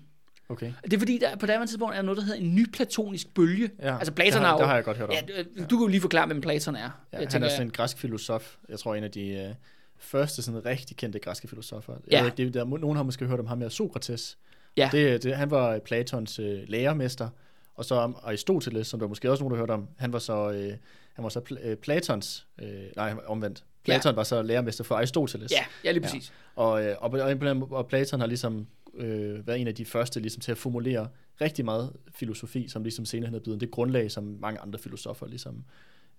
Okay. 0.49 0.74
Det 0.84 0.93
er 0.93 0.97
fordi, 0.99 1.18
der 1.18 1.36
på 1.38 1.45
daværende 1.45 1.68
tidspunkt 1.68 1.95
er 1.95 2.02
noget, 2.02 2.18
der 2.18 2.24
hedder 2.24 2.39
en 2.39 2.56
nyplatonisk 2.56 3.34
bølge. 3.34 3.70
Ja, 3.80 3.97
altså 3.97 4.14
Platon 4.14 4.39
det 4.41 4.47
har- 4.47 4.54
jo... 4.54 4.60
det 4.60 4.68
har 4.68 4.76
jeg 4.76 4.84
godt 4.84 4.97
hørt 4.97 5.10
om. 5.10 5.16
Ja, 5.16 5.43
du, 5.43 5.64
du 5.70 5.78
kan 5.78 5.80
jo 5.82 5.88
lige 5.88 6.02
forklare, 6.02 6.28
hvem 6.28 6.41
Platon 6.41 6.76
er. 6.76 6.80
Ja, 6.80 6.88
jeg 7.12 7.20
han 7.20 7.28
tænker, 7.28 7.47
er 7.47 7.52
sådan 7.52 7.68
en 7.68 7.72
græsk 7.72 7.97
filosof. 7.97 8.56
Jeg 8.70 8.80
tror, 8.80 8.95
en 8.95 9.04
af 9.04 9.12
de 9.12 9.28
øh, 9.30 9.54
første 9.99 10.41
sådan 10.41 10.66
rigtig 10.66 10.97
kendte 10.97 11.20
græske 11.20 11.47
filosofer. 11.47 11.93
Jeg 11.93 12.02
Ja. 12.12 12.20
ved 12.20 12.26
ikke, 12.32 12.38
det, 12.45 12.54
der, 12.54 12.66
nogen 12.78 12.95
har 12.95 13.04
måske 13.04 13.26
hørt 13.26 13.39
om 13.39 13.45
ham 13.47 13.62
her, 13.62 13.70
Sokrates. 13.70 14.38
Ja. 14.78 14.89
Det, 14.91 15.24
det, 15.24 15.36
han 15.36 15.52
var 15.52 15.80
Platons 15.80 16.39
øh, 16.39 16.60
lærermester. 16.68 17.30
Og 17.76 17.86
så 17.86 17.95
om 17.95 18.16
Aristoteles, 18.24 18.88
som 18.88 18.99
der 18.99 19.08
måske 19.08 19.32
også 19.32 19.43
nogen, 19.43 19.52
der 19.52 19.58
hørte 19.58 19.72
om, 19.72 19.88
han 19.97 20.14
var 20.14 20.20
så, 20.20 20.52
øh, 20.52 20.74
han 21.14 21.24
var 21.24 21.30
så 21.30 21.39
pl- 21.39 21.68
øh, 21.68 21.78
Platons, 21.78 22.47
øh, 22.62 22.84
nej, 22.95 23.16
omvendt. 23.28 23.64
Platon 23.84 24.12
ja. 24.12 24.16
var 24.16 24.24
så 24.24 24.41
lærermester 24.41 24.84
for 24.84 24.95
Aristoteles. 24.95 25.51
Ja, 25.51 25.66
ja, 25.84 25.91
lige 25.91 26.03
præcis. 26.03 26.34
Og, 26.55 26.86
øh, 26.86 26.95
og, 26.99 27.12
og, 27.12 27.68
og 27.72 27.88
Platon 27.88 28.20
har 28.20 28.28
ligesom 28.28 28.68
øh, 28.93 29.47
været 29.47 29.62
en 29.62 29.68
af 29.68 29.76
de 29.76 29.86
første 29.86 30.20
ligesom, 30.20 30.41
til 30.41 30.51
at 30.51 30.57
formulere 30.57 31.07
rigtig 31.41 31.66
meget 31.66 31.93
filosofi, 32.16 32.68
som 32.68 32.84
ligesom 32.84 33.05
senere 33.05 33.28
hen 33.28 33.36
er 33.36 33.39
blevet 33.39 33.62
det 33.62 33.72
grundlag, 33.72 34.12
som 34.12 34.24
mange 34.24 34.59
andre 34.59 34.80
filosofer 34.80 35.28
ligesom 35.28 35.64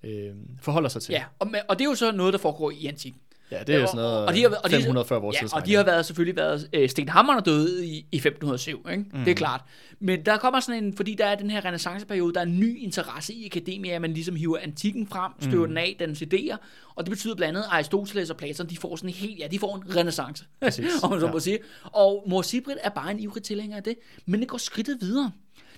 øh, 0.02 0.34
forholder 0.60 0.88
sig 0.88 1.02
til. 1.02 1.12
Ja, 1.12 1.24
og, 1.38 1.50
og 1.68 1.78
det 1.78 1.84
er 1.84 1.88
jo 1.88 1.94
så 1.94 2.12
noget, 2.12 2.32
der 2.32 2.38
foregår 2.38 2.70
i 2.70 2.86
antikken. 2.86 3.20
Ja 3.52 3.62
det 3.66 3.74
er 3.74 3.80
jo 3.80 3.86
sådan 3.86 3.96
noget 3.96 4.26
og 4.26 4.34
de 4.34 4.42
har, 4.42 4.48
og 4.64 4.70
de, 4.70 4.76
540 4.76 5.20
år 5.20 5.32
ja, 5.32 5.38
siden. 5.38 5.54
og 5.54 5.66
de 5.66 5.74
har 5.74 5.84
været, 5.84 6.06
selvfølgelig 6.06 6.36
været, 6.36 6.68
øh, 6.72 6.88
Sten 6.88 7.08
Hammer 7.08 7.34
er 7.36 7.40
døde 7.40 7.86
i, 7.86 8.06
i 8.12 8.16
1507, 8.16 8.86
ikke? 8.90 9.04
Mm. 9.12 9.24
det 9.24 9.30
er 9.30 9.34
klart. 9.34 9.60
Men 10.00 10.26
der 10.26 10.36
kommer 10.36 10.60
sådan 10.60 10.84
en, 10.84 10.96
fordi 10.96 11.14
der 11.14 11.26
er 11.26 11.34
den 11.34 11.50
her 11.50 11.64
renaissanceperiode, 11.64 12.34
der 12.34 12.40
er 12.40 12.44
en 12.44 12.60
ny 12.60 12.78
interesse 12.78 13.34
i 13.34 13.46
akademia, 13.46 13.94
at 13.94 14.00
man 14.00 14.12
ligesom 14.12 14.36
hiver 14.36 14.58
antikken 14.58 15.06
frem, 15.06 15.32
støver 15.40 15.66
mm. 15.66 15.70
den 15.70 15.78
af, 15.78 15.96
dens 15.98 16.22
idéer, 16.22 16.56
og 16.94 17.04
det 17.04 17.10
betyder 17.10 17.34
blandt 17.34 17.56
andet, 17.56 17.68
at 17.68 17.72
Aristoteles 17.72 18.30
og 18.30 18.36
Platon, 18.36 18.66
de 18.66 18.76
får 18.76 18.96
sådan 18.96 19.10
en 19.10 19.14
helt, 19.14 19.38
ja, 19.38 19.46
de 19.46 19.58
får 19.58 19.76
en 19.76 19.96
renaissance, 19.96 20.44
om 21.02 21.10
man 21.10 21.20
så 21.20 21.26
ja. 21.26 21.32
må 21.32 21.40
sige. 21.40 21.58
Og 21.82 22.24
mor 22.26 22.42
Sibrit 22.42 22.76
er 22.82 22.90
bare 22.90 23.10
en 23.10 23.20
ivrig 23.20 23.42
tilhænger 23.42 23.76
af 23.76 23.82
det, 23.82 23.94
men 24.26 24.40
det 24.40 24.48
går 24.48 24.58
skridtet 24.58 24.98
videre. 25.00 25.32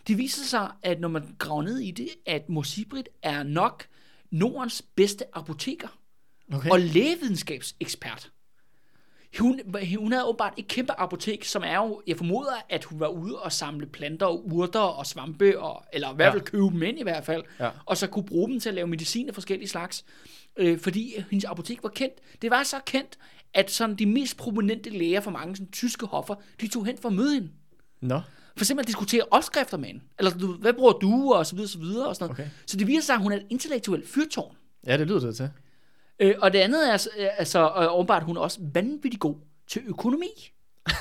Det 0.09 0.19
viser 0.19 0.45
sig, 0.45 0.69
at 0.83 1.01
når 1.01 1.09
man 1.09 1.23
graver 1.39 1.63
ned 1.63 1.79
i 1.79 1.91
det, 1.91 2.09
at 2.27 2.49
mor 2.49 2.63
Sibrit 2.63 3.09
er 3.23 3.43
nok 3.43 3.85
Nordens 4.31 4.83
bedste 4.97 5.25
apoteker 5.33 5.89
Okay. 6.53 6.71
og 6.71 6.81
lægevidenskabsekspert. 6.81 8.31
Hun, 9.39 9.61
hun 9.99 10.13
havde 10.13 10.25
åbenbart 10.27 10.53
et 10.57 10.69
kæmpe 10.69 10.93
apotek, 11.01 11.45
som 11.45 11.63
er 11.67 11.77
jo, 11.77 12.03
jeg 12.07 12.17
formoder, 12.17 12.53
at 12.71 12.85
hun 12.85 13.01
var 13.01 13.07
ude 13.09 13.39
og 13.39 13.53
samle 13.53 13.87
planter 13.87 14.27
og 14.27 14.47
urter 14.53 14.81
og 14.81 15.07
svampe, 15.07 15.61
og, 15.61 15.85
eller 15.93 16.13
i 16.13 16.17
hvert 16.17 16.33
fald 16.33 16.43
Ja. 16.43 16.51
købe 16.51 16.65
dem 16.65 16.83
ind 16.83 16.99
i 16.99 17.03
hvert 17.03 17.25
fald, 17.25 17.43
Ja. 17.61 17.71
og 17.87 17.97
så 17.97 18.07
kunne 18.07 18.25
bruge 18.25 18.49
dem 18.51 18.61
til 18.61 18.69
at 18.69 18.75
lave 18.75 18.87
medicin 18.87 19.29
af 19.29 19.35
forskellige 19.35 19.69
slags, 19.69 20.05
øh, 20.57 20.79
fordi 20.79 21.15
hendes 21.31 21.45
apotek 21.45 21.83
var 21.83 21.89
kendt. 21.89 22.15
Det 22.43 22.51
var 22.51 22.63
så 22.63 22.77
kendt, 22.87 23.19
at 23.55 23.71
sådan 23.71 23.97
de 23.97 24.07
mest 24.07 24.37
prominente 24.37 24.91
læger 24.91 25.21
fra 25.21 25.31
mange 25.31 25.57
sådan, 25.57 25.71
tyske 25.73 26.07
hoffer, 26.07 26.35
de 26.61 26.69
tog 26.69 26.87
hen 26.87 26.99
for 26.99 27.09
at 27.09 27.15
møde 27.15 27.35
hende. 27.35 27.49
Nå, 28.01 28.21
For 28.57 28.65
eksempel 28.65 28.83
at 28.83 28.87
diskutere 28.87 29.23
opskrifter 29.31 29.77
med 29.77 29.87
hende. 29.87 30.01
Eller 30.19 30.31
du, 30.39 30.53
hvad 30.53 30.73
bruger 30.73 30.93
du, 30.93 31.33
og 31.33 31.47
så 31.47 31.55
videre, 31.55 31.69
så 31.69 31.79
videre. 31.79 32.09
Og 32.09 32.17
sådan 32.17 32.29
noget. 32.29 32.41
Okay. 32.41 32.51
Så 32.67 32.77
det 32.77 32.87
viser 32.87 33.03
sig, 33.03 33.15
at 33.15 33.23
hun 33.23 33.33
er 33.33 33.37
et 33.37 33.47
intellektuelt 33.51 34.09
fyrtårn. 34.09 34.57
ja, 34.87 34.97
det 34.99 35.07
lyder 35.07 35.21
det 35.21 35.37
til. 35.37 35.51
Øh, 36.21 36.35
og 36.39 36.53
det 36.53 36.59
andet 36.59 36.89
er 36.89 36.93
altså, 36.93 37.09
øh, 37.19 37.27
altså 37.39 37.89
åbenbart, 37.91 38.23
hun 38.23 38.37
er 38.37 38.41
også 38.41 38.59
vanvittig 38.75 39.21
god 39.21 39.37
til 39.69 39.83
økonomi. 39.87 40.53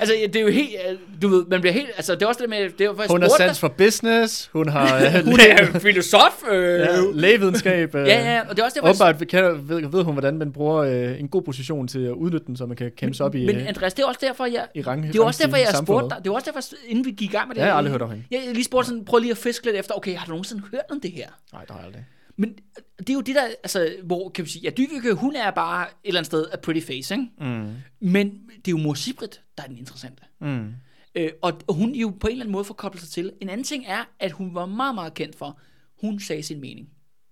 Altså, 0.00 0.14
det 0.32 0.36
er 0.36 0.40
jo 0.40 0.48
helt, 0.48 0.70
øh, 0.90 0.98
du 1.22 1.28
ved, 1.28 1.44
man 1.46 1.60
bliver 1.60 1.72
helt, 1.72 1.88
altså, 1.96 2.14
det 2.14 2.22
er 2.22 2.26
også 2.26 2.40
det 2.40 2.50
med, 2.50 2.70
det 2.70 2.80
er 2.80 2.90
faktisk 2.90 3.10
Hun 3.10 3.22
har 3.22 3.28
sans 3.28 3.60
for 3.60 3.68
business, 3.68 4.50
hun 4.52 4.68
har 4.68 5.10
hun 5.30 5.40
er 5.40 5.78
filosof. 5.88 6.42
Øh, 6.50 6.80
ja, 6.80 7.00
lægevidenskab. 7.12 7.94
Øh, 7.94 8.06
ja, 8.06 8.34
ja, 8.34 8.40
og 8.48 8.56
det 8.56 8.62
er 8.62 8.64
også 8.64 8.74
derfor, 8.74 8.88
Åbenbart 8.88 9.28
kan, 9.28 9.68
ved, 9.68 9.90
ved 9.90 10.04
hun, 10.04 10.14
hvordan 10.14 10.38
man 10.38 10.52
bruger 10.52 10.76
øh, 10.76 11.20
en 11.20 11.28
god 11.28 11.42
position 11.42 11.88
til 11.88 12.04
at 12.04 12.12
udnytte 12.12 12.46
den, 12.46 12.56
så 12.56 12.66
man 12.66 12.76
kan 12.76 12.90
kæmpe 12.96 13.16
sig 13.16 13.26
op 13.26 13.34
i, 13.34 13.46
Men 13.46 13.56
øh, 13.56 13.68
Andreas, 13.68 13.94
det 13.94 14.02
er 14.02 14.06
også 14.06 14.20
derfor, 14.22 14.46
jeg, 14.46 14.66
i 14.74 14.82
rang, 14.82 15.02
det 15.02 15.16
er 15.16 15.24
også 15.24 15.42
derfor, 15.42 15.56
jeg 15.56 15.68
spurgte 15.82 16.08
dig, 16.08 16.24
det 16.24 16.30
er 16.30 16.34
også 16.34 16.50
derfor, 16.52 16.76
inden 16.86 17.04
vi 17.04 17.10
gik 17.10 17.30
i 17.30 17.32
gang 17.32 17.48
med 17.48 17.54
det 17.54 17.60
Ja, 17.60 17.66
jeg 17.66 17.74
har 17.74 17.74
her, 17.74 17.78
aldrig 17.78 17.92
hørt 17.92 18.02
om 18.02 18.10
hende. 18.10 18.24
Jeg, 18.30 18.40
jeg 18.46 18.54
lige 18.54 18.64
spurgte 18.64 18.88
sådan, 18.88 19.04
prøv 19.04 19.18
lige 19.20 19.30
at 19.30 19.38
fiske 19.38 19.64
lidt 19.66 19.76
efter, 19.76 19.94
okay, 19.94 20.16
har 20.16 20.24
du 20.24 20.30
nogensinde 20.30 20.62
hørt 20.70 20.90
om 20.90 21.00
det 21.00 21.12
her? 21.12 21.28
Nej, 21.52 21.60
det 21.62 21.70
har 21.70 21.78
jeg 21.78 21.86
aldrig. 21.86 22.04
Men 22.40 22.58
det 22.98 23.10
er 23.10 23.14
jo 23.14 23.20
det 23.20 23.34
der, 23.34 23.42
altså, 23.42 23.96
hvor 24.04 24.28
kan 24.28 24.44
vi 24.44 24.50
sige, 24.50 24.62
ja, 24.62 24.70
Dyveke, 24.70 25.12
hun 25.12 25.36
er 25.36 25.50
bare 25.50 25.86
et 25.86 25.94
eller 26.04 26.20
andet 26.20 26.26
sted 26.26 26.46
a 26.52 26.56
pretty 26.56 26.86
face, 26.86 27.14
ikke? 27.14 27.28
Mm. 27.40 27.74
Men 28.00 28.50
det 28.56 28.68
er 28.68 28.70
jo 28.70 28.76
mor 28.76 28.94
Sibrit, 28.94 29.42
der 29.56 29.62
er 29.62 29.66
den 29.66 29.78
interessante. 29.78 30.22
Mm. 30.40 30.72
Øh, 31.14 31.30
og 31.42 31.60
hun 31.68 31.94
jo 31.94 32.08
på 32.20 32.26
en 32.26 32.30
eller 32.30 32.44
anden 32.44 32.52
måde 32.52 32.64
får 32.64 32.74
koblet 32.74 33.02
sig 33.02 33.10
til. 33.10 33.32
En 33.40 33.48
anden 33.48 33.64
ting 33.64 33.84
er, 33.86 34.04
at 34.20 34.32
hun 34.32 34.54
var 34.54 34.66
meget, 34.66 34.94
meget 34.94 35.14
kendt 35.14 35.36
for, 35.36 35.60
hun 36.00 36.20
sagde 36.20 36.42
sin 36.42 36.60
mening. 36.60 36.88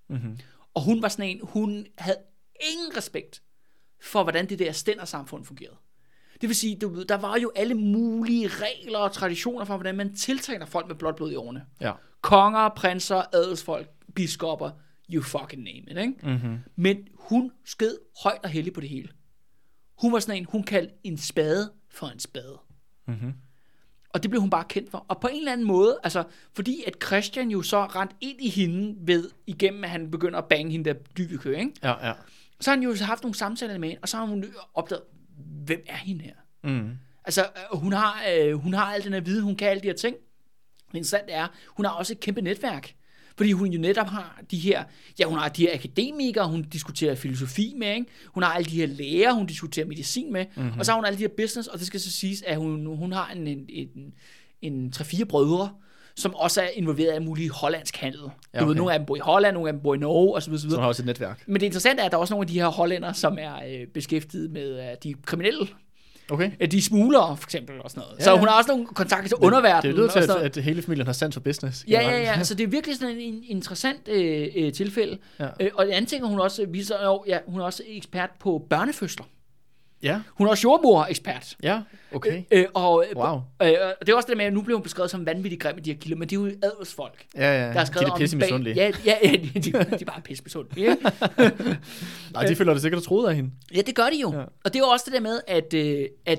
Mm-hmm. 0.09 0.39
Og 0.75 0.83
hun 0.83 1.03
var 1.03 1.09
sådan 1.09 1.31
en, 1.31 1.41
hun 1.43 1.87
havde 1.99 2.19
ingen 2.73 2.97
respekt 2.97 3.43
for, 4.03 4.23
hvordan 4.23 4.49
det 4.49 4.59
der 4.59 4.73
stændersamfund 4.73 5.45
fungerede. 5.45 5.77
Det 6.41 6.49
vil 6.49 6.57
sige, 6.57 6.77
du 6.77 6.89
ved, 6.89 7.05
der 7.05 7.17
var 7.17 7.39
jo 7.39 7.53
alle 7.57 7.75
mulige 7.75 8.49
regler 8.49 8.99
og 8.99 9.13
traditioner 9.13 9.65
for, 9.65 9.77
hvordan 9.77 9.97
man 9.97 10.15
tiltaler 10.15 10.67
folk 10.67 10.87
med 10.87 10.95
blåt 10.95 11.17
blod 11.17 11.33
i 11.33 11.35
årene. 11.35 11.65
Ja. 11.81 11.93
Konger, 12.21 12.69
prinser, 12.69 13.23
adelsfolk, 13.33 13.89
biskopper, 14.15 14.71
you 15.13 15.23
fucking 15.23 15.63
name 15.63 15.83
it, 15.91 15.99
ikke? 15.99 16.15
Mm-hmm. 16.23 16.59
Men 16.77 17.09
hun 17.15 17.53
sked 17.65 17.97
højt 18.23 18.41
og 18.43 18.51
heldigt 18.51 18.75
på 18.75 18.81
det 18.81 18.89
hele. 18.89 19.09
Hun 20.03 20.13
var 20.13 20.19
sådan 20.19 20.41
en, 20.41 20.47
hun 20.49 20.63
kaldte 20.63 20.95
en 21.05 21.19
spade 21.19 21.73
for 21.91 22.07
en 22.07 22.19
spade. 22.19 22.61
Mm-hmm. 23.07 23.33
Og 24.09 24.23
det 24.23 24.31
blev 24.31 24.41
hun 24.41 24.51
bare 24.51 24.65
kendt 24.69 24.91
for. 24.91 25.07
Og 25.09 25.21
på 25.21 25.27
en 25.27 25.39
eller 25.39 25.53
anden 25.53 25.67
måde, 25.67 25.99
altså, 26.03 26.25
fordi 26.55 26.85
at 26.87 26.95
Christian 27.07 27.51
jo 27.51 27.63
så 27.63 27.85
rent 27.85 28.11
ind 28.21 28.41
i 28.41 28.49
hende 28.49 28.97
ved, 29.07 29.31
igennem 29.47 29.85
at 29.85 29.91
han 29.91 30.11
begynder 30.11 30.39
at 30.39 30.45
bange 30.45 30.73
hende 30.73 30.85
der 30.85 30.95
dybekø, 30.95 31.57
ikke? 31.57 31.73
Ja, 31.83 32.09
ja. 32.09 32.13
Så 32.61 32.71
har 32.71 32.77
han 32.77 32.85
jo 32.85 32.95
haft 33.01 33.23
nogle 33.23 33.35
samtaler 33.35 33.79
med 33.79 33.89
hende, 33.89 34.01
og 34.03 34.09
så 34.09 34.17
har 34.17 34.27
hun 34.27 34.45
opdaget, 34.75 35.03
hvem 35.65 35.85
er 35.87 35.97
hende 35.97 36.25
her? 36.25 36.35
Mm. 36.65 36.91
Altså, 37.25 37.41
øh, 37.41 37.79
hun 37.79 37.93
har, 37.93 38.23
øh, 38.33 38.55
hun 38.55 38.75
har 38.75 38.85
al 38.85 39.05
den 39.05 39.13
her 39.13 39.21
viden, 39.21 39.43
hun 39.45 39.57
kan 39.57 39.69
alle 39.69 39.83
de 39.83 39.89
her 39.89 39.95
ting. 39.95 40.17
Men 40.93 40.97
interessant 40.97 41.27
er, 41.29 41.47
hun 41.67 41.87
har 41.87 41.93
også 41.93 42.13
et 42.13 42.21
kæmpe 42.21 42.41
netværk. 42.41 42.96
Fordi 43.37 43.53
hun 43.53 43.69
jo 43.69 43.81
netop 43.81 44.07
har 44.07 44.41
de 44.51 44.59
her, 44.59 44.85
ja, 45.19 45.25
hun 45.25 45.39
har 45.39 45.49
de 45.49 45.63
her 45.63 45.75
akademikere, 45.75 46.49
hun 46.49 46.63
diskuterer 46.63 47.15
filosofi 47.15 47.75
med, 47.79 47.95
ikke? 47.95 48.07
Hun 48.27 48.43
har 48.43 48.53
alle 48.53 48.71
de 48.71 48.77
her 48.77 48.87
læger, 48.87 49.33
hun 49.33 49.47
diskuterer 49.47 49.87
medicin 49.87 50.33
med. 50.33 50.45
Mm-hmm. 50.57 50.79
Og 50.79 50.87
så 50.87 50.93
har 50.93 50.97
hun 50.97 51.05
alle 51.05 51.17
de 51.19 51.23
her 51.23 51.29
business, 51.37 51.69
og 51.69 51.79
det 51.79 51.87
skal 51.87 52.01
så 52.01 52.13
siges, 52.13 52.43
at 52.43 52.57
hun, 52.57 52.87
hun 52.87 53.13
har 53.13 53.31
en, 53.37 53.47
en, 53.47 53.67
en, 53.69 54.15
en 54.63 54.93
3-4 54.97 55.25
brødre, 55.25 55.71
som 56.17 56.35
også 56.35 56.61
er 56.63 56.69
involveret 56.75 57.21
i 57.21 57.25
mulig 57.25 57.51
hollandsk 57.51 57.97
handel. 57.97 58.21
Ja, 58.21 58.29
Ja, 58.55 58.61
Du 58.61 58.65
ved, 58.65 58.71
okay. 58.71 58.79
nogle 58.79 58.93
af 58.93 58.99
dem 58.99 59.07
bor 59.07 59.17
i 59.17 59.21
Holland, 59.23 59.55
nogle 59.55 59.69
af 59.69 59.73
dem 59.73 59.83
bor 59.83 59.95
i 59.95 59.99
Norge, 59.99 60.37
osv. 60.37 60.53
osv. 60.53 60.59
Så 60.59 60.69
hun 60.77 60.81
har 60.81 60.89
også 60.89 61.03
et 61.03 61.07
netværk. 61.07 61.43
Men 61.47 61.61
det 61.61 61.67
interessante 61.67 62.01
er, 62.01 62.05
at 62.07 62.13
der 62.13 62.17
er 62.17 62.21
også 62.21 62.35
nogle 62.35 62.43
af 62.45 62.49
de 62.49 62.55
her 62.55 62.67
hollænder, 62.67 63.13
som 63.13 63.39
er 63.41 63.55
øh, 63.69 63.87
beskæftiget 63.87 64.51
med 64.51 64.91
øh, 64.91 64.97
de 65.03 65.15
kriminelle 65.15 65.67
Okay. 66.31 66.51
De 66.71 66.83
smuglere, 66.83 67.37
for 67.37 67.47
eksempel, 67.47 67.75
og 67.81 67.91
sådan 67.91 68.01
noget. 68.01 68.19
Ja, 68.19 68.25
så 68.25 68.37
hun 68.37 68.49
har 68.49 68.59
også 68.59 68.71
nogle 68.71 68.87
kontakter 68.87 69.29
til 69.29 69.37
underverdenen. 69.37 69.83
Det 69.83 69.95
lyder 69.95 70.11
til, 70.11 70.45
at, 70.45 70.57
at 70.57 70.65
hele 70.65 70.83
familien 70.83 71.07
har 71.07 71.13
sans 71.13 71.35
for 71.35 71.41
business. 71.41 71.85
Ja, 71.89 72.01
ja, 72.01 72.19
ja. 72.19 72.45
Så 72.45 72.55
det 72.55 72.65
er 72.65 72.69
virkelig 72.69 72.97
sådan 72.97 73.17
en, 73.17 73.35
en 73.35 73.45
interessant 73.47 74.09
øh, 74.09 74.49
øh, 74.57 74.73
tilfælde. 74.73 75.19
Ja. 75.41 75.49
Øh, 75.61 75.71
og 75.75 75.87
det 75.87 75.93
andet 75.93 76.09
ting, 76.09 76.27
hun 76.27 76.41
også 76.41 76.67
viser, 76.69 77.05
jo, 77.05 77.25
ja, 77.27 77.39
hun 77.47 77.61
er 77.61 77.65
også 77.65 77.83
ekspert 77.87 78.31
på 78.41 78.67
børnefødsler. 78.71 79.25
Ja, 80.03 80.21
Hun 80.35 80.47
er 80.47 80.51
også 80.51 80.63
jordmor-ekspert. 80.69 81.57
ja, 81.63 81.83
okay. 82.13 82.43
Øh, 82.51 82.65
og, 82.75 83.05
øh, 83.11 83.17
Wow. 83.17 83.41
øh, 83.63 83.69
det 84.01 84.09
er 84.09 84.15
også 84.15 84.27
det 84.29 84.37
med, 84.37 84.45
at 84.45 84.53
nu 84.53 84.63
bliver 84.63 84.77
hun 84.79 84.83
beskrevet 84.83 85.11
som 85.11 85.27
vanvittig 85.27 85.61
grim 85.61 85.79
i 85.79 85.81
de 85.81 85.93
her 85.93 85.99
kilder, 85.99 86.17
men 86.17 86.29
det 86.29 86.37
er 86.37 86.41
jo 86.41 86.51
adelsfolk, 86.63 87.25
Ja, 87.37 87.41
ja. 87.63 87.67
der 87.73 87.79
har 87.79 87.85
skrevet 87.85 88.07
de 88.07 88.13
er 88.13 88.17
pisse 88.17 88.37
misundelige. 88.37 88.75
Ja, 88.77 88.91
ja, 89.05 89.15
ja 89.25 89.33
de, 89.33 89.61
de, 89.61 89.71
er 89.77 90.05
bare 90.07 90.21
pisse 90.21 90.45
misundelige. 90.45 90.91
ikke? 90.91 91.03
Nej, 92.33 92.47
de 92.47 92.57
føler 92.57 92.73
det 92.73 92.83
sikkert 92.83 93.03
troet 93.03 93.29
af 93.29 93.37
hende. 93.37 93.51
Ja, 93.75 93.81
det 93.81 93.95
gør 93.95 94.07
de 94.13 94.21
jo. 94.23 94.33
Ja. 94.33 94.39
Ja. 94.39 94.45
Og 94.65 94.73
det 94.73 94.77
er 94.77 94.79
jo 94.81 94.87
også 94.89 95.05
det 95.07 95.15
der 95.15 95.21
med, 95.21 95.41
at, 95.47 95.75
øh, 95.75 96.07
at, 96.27 96.39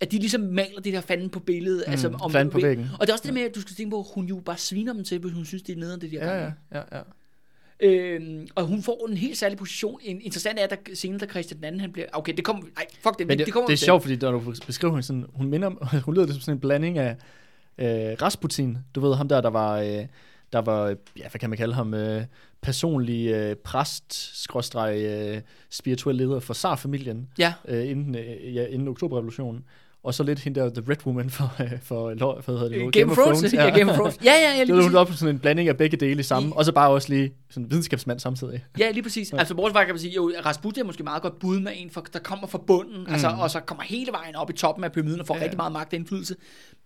at 0.00 0.12
de 0.12 0.18
ligesom 0.18 0.40
maler 0.40 0.80
det 0.80 0.92
der 0.92 1.00
fanden 1.00 1.30
på 1.30 1.40
billedet. 1.40 1.84
Mm, 1.86 1.90
altså, 1.90 2.08
om, 2.20 2.32
fanden 2.32 2.52
på 2.52 2.60
væggen. 2.60 2.86
Og 3.00 3.06
det 3.06 3.08
er 3.08 3.14
også 3.14 3.24
det 3.26 3.34
med, 3.34 3.42
at 3.42 3.54
du 3.54 3.60
skal 3.60 3.76
tænke 3.76 3.90
på, 3.90 3.98
at 3.98 4.06
hun 4.14 4.26
jo 4.26 4.42
bare 4.44 4.56
sviner 4.58 4.92
dem 4.92 5.04
til, 5.04 5.18
hvis 5.18 5.32
hun 5.32 5.44
synes, 5.44 5.62
det 5.62 5.72
er 5.72 5.76
nederen, 5.80 6.00
det 6.00 6.10
de 6.10 6.18
har 6.18 6.26
Ja, 6.34 6.38
ja, 6.44 6.50
ja, 6.74 6.82
ja. 6.92 7.00
Øhm, 7.80 8.48
og 8.54 8.64
hun 8.64 8.82
får 8.82 9.06
en 9.10 9.16
helt 9.16 9.38
særlig 9.38 9.58
position. 9.58 10.00
En, 10.02 10.20
interessant 10.20 10.58
er, 10.58 10.64
at 10.64 10.70
der, 10.70 10.76
senere, 10.94 11.18
da 11.18 11.26
Christian 11.26 11.56
den 11.58 11.64
anden, 11.64 11.80
han 11.80 11.92
bliver... 11.92 12.06
Okay, 12.12 12.32
det 12.36 12.44
kommer... 12.44 12.62
Nej, 12.76 12.86
fuck 13.00 13.18
det. 13.18 13.26
Men 13.26 13.38
det, 13.38 13.46
det, 13.46 13.52
kommer 13.52 13.66
det 13.66 13.72
er 13.72 13.76
sjovt, 13.76 14.02
fordi 14.02 14.16
når 14.16 14.30
du 14.32 14.54
beskriver 14.66 14.92
hende 14.94 15.06
sådan, 15.06 15.26
hun 15.34 15.46
minder, 15.48 15.66
om- 15.66 15.78
hun 16.04 16.14
lyder 16.14 16.26
det 16.26 16.34
som 16.34 16.40
sådan 16.40 16.54
en 16.56 16.60
blanding 16.60 16.98
af 16.98 17.16
øh, 17.78 17.86
Rasputin, 18.22 18.78
du 18.94 19.00
ved 19.00 19.14
ham 19.14 19.28
der, 19.28 19.40
der 19.40 19.50
var, 19.50 19.78
øh, 19.80 20.06
der 20.52 20.58
var, 20.58 20.84
øh, 20.84 20.96
ja, 21.18 21.28
hvad 21.28 21.38
kan 21.38 21.50
man 21.50 21.56
kalde 21.56 21.74
ham, 21.74 21.94
øh, 21.94 22.24
personlig 22.62 23.26
øh, 23.28 23.56
præst, 23.56 24.42
skråstreg, 24.42 24.96
øh, 25.04 25.40
spirituel 25.70 26.16
leder 26.16 26.40
for 26.40 26.54
Tsar-familien, 26.54 27.28
Ja, 27.38 27.54
øh, 27.68 27.88
inden, 27.90 28.14
øh, 28.14 28.54
ja, 28.54 28.66
inden 28.66 28.88
oktoberrevolutionen. 28.88 29.64
Og 30.04 30.14
så 30.14 30.22
lidt 30.22 30.38
hende 30.38 30.60
der, 30.60 30.70
The 30.70 30.82
Red 30.90 31.06
Woman 31.06 31.30
for, 31.30 31.56
øh, 31.62 31.70
for, 31.82 32.14
for 32.40 32.52
hvad 32.52 32.54
hedder 32.60 32.68
det 32.68 32.84
nu? 32.84 32.90
Game, 32.90 33.10
of 33.12 33.16
Thrones. 33.18 33.52
Ja, 33.54 33.78
Game 33.78 33.90
of 33.90 33.96
Thrones. 33.96 34.18
Ja, 34.24 34.32
ja, 34.32 34.52
ja, 34.52 34.58
Det 34.60 34.66
lige 34.66 34.76
var 34.76 34.82
hun 34.82 34.94
op 34.94 35.06
på 35.06 35.12
sådan 35.12 35.34
en 35.34 35.38
blanding 35.40 35.68
af 35.68 35.76
begge 35.76 35.96
dele 35.96 36.22
sammen, 36.22 36.50
I- 36.50 36.54
og 36.56 36.64
så 36.64 36.72
bare 36.72 36.90
også 36.90 37.08
lige 37.08 37.32
sådan 37.50 37.70
videnskabsmand 37.70 38.20
samtidig. 38.20 38.64
Ja, 38.78 38.90
lige 38.90 39.02
præcis. 39.02 39.32
Altså, 39.32 39.54
bortset 39.54 39.74
fra 39.76 39.84
kan 39.84 39.94
man 39.94 40.00
sige, 40.00 40.14
jo, 40.14 40.32
Rasputin 40.46 40.82
er 40.82 40.86
måske 40.86 41.02
meget 41.02 41.22
godt 41.22 41.38
bud 41.38 41.60
med 41.60 41.72
en, 41.76 41.90
for, 41.90 42.00
der 42.12 42.18
kommer 42.18 42.46
fra 42.46 42.58
bunden, 42.66 43.00
mm. 43.06 43.12
altså, 43.12 43.28
og 43.40 43.50
så 43.50 43.60
kommer 43.60 43.84
hele 43.84 44.12
vejen 44.12 44.36
op 44.36 44.50
i 44.50 44.52
toppen 44.52 44.84
af 44.84 44.92
pyramiden 44.92 45.20
og 45.20 45.26
får 45.26 45.34
ja. 45.34 45.38
Ja. 45.38 45.44
rigtig 45.44 45.56
meget 45.56 45.72
magt 45.72 45.92
og 45.92 45.98
indflydelse. 45.98 46.36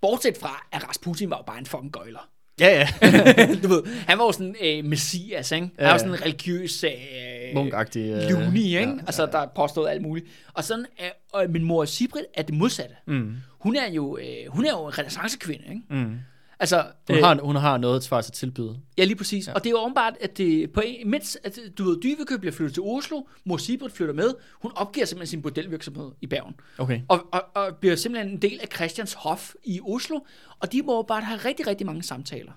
Bortset 0.01 0.37
fra, 0.41 0.67
at 0.73 0.89
Rasputin 0.89 1.31
var 1.31 1.37
jo 1.37 1.43
bare 1.47 1.59
en 1.59 1.67
fucking 1.67 1.93
gøjler. 1.93 2.29
Ja, 2.61 2.69
ja. 2.79 2.89
du 3.63 3.69
ved, 3.69 3.83
han 4.07 4.19
var 4.19 4.25
jo 4.25 4.33
sådan 4.33 4.55
øh, 4.65 4.85
messias, 4.85 5.53
ikke? 5.53 5.63
Han 5.65 5.71
Ja, 5.79 5.85
var 5.85 5.93
ja. 5.93 5.99
sådan 5.99 6.15
en 6.15 6.23
religiøs... 6.23 6.85
Øh, 6.85 6.91
Munkagtig. 7.55 8.11
Øh, 8.11 8.31
Luni, 8.31 8.61
ikke? 8.65 8.79
ja, 8.91 8.99
altså, 9.07 9.27
der 9.27 9.47
påstod 9.57 9.89
alt 9.89 10.03
muligt. 10.03 10.27
Og 10.55 10.65
sådan 10.65 10.87
er, 10.99 11.11
og 11.33 11.47
min 11.51 11.65
mor 11.65 11.85
Sibrit 11.85 12.25
er 12.35 12.43
det 12.43 12.55
modsatte. 12.55 12.95
Mm, 13.07 13.35
Hun 13.59 13.77
er 13.77 13.91
jo, 13.91 14.19
øh, 14.19 14.27
hun 14.49 14.65
er 14.67 14.71
jo 14.71 14.87
en 14.87 14.99
renaissancekvinde, 14.99 15.65
ikke? 15.69 15.81
mm. 15.91 16.15
Altså, 16.63 16.85
Hun, 17.11 17.23
har, 17.23 17.39
hun 17.43 17.57
har 17.57 17.79
noget 17.79 18.05
svar 18.05 18.21
til 18.21 18.33
tilbyde. 18.33 18.79
Ja, 18.99 19.05
lige 19.05 19.17
præcis. 19.17 19.49
Ja. 19.49 19.53
Og 19.53 19.65
det 19.65 19.67
er 19.67 19.71
jo 19.71 19.79
åbenbart, 19.79 20.15
at 20.21 20.39
det, 20.39 20.73
på 20.73 20.81
en, 20.85 21.11
mens 21.11 21.39
at, 21.45 21.59
du 21.79 21.85
ved, 21.85 22.01
Dyvekøb 22.03 22.41
bliver 22.41 22.53
flyttet 22.53 22.75
til 22.75 22.83
Oslo, 22.83 23.23
mor 23.45 23.57
Sibrit 23.57 23.93
flytter 23.93 24.15
med, 24.15 24.35
hun 24.63 24.73
opgiver 24.75 25.07
simpelthen 25.07 25.31
sin 25.31 25.43
bordelvirksomhed 25.43 26.11
i 26.21 26.27
Bergen. 26.27 26.55
Okay. 26.79 27.01
Og, 27.09 27.27
og, 27.33 27.45
og 27.55 27.77
bliver 27.77 27.97
simpelthen 27.97 28.33
en 28.33 28.43
del 28.43 28.59
af 28.63 28.69
Christians 28.75 29.13
Hof 29.13 29.55
i 29.65 29.81
Oslo, 29.81 30.21
og 30.59 30.73
de 30.73 30.83
må 30.83 30.99
åbenbart 30.99 31.25
have 31.25 31.41
rigtig, 31.45 31.67
rigtig 31.67 31.87
mange 31.87 32.03
samtaler. 32.03 32.53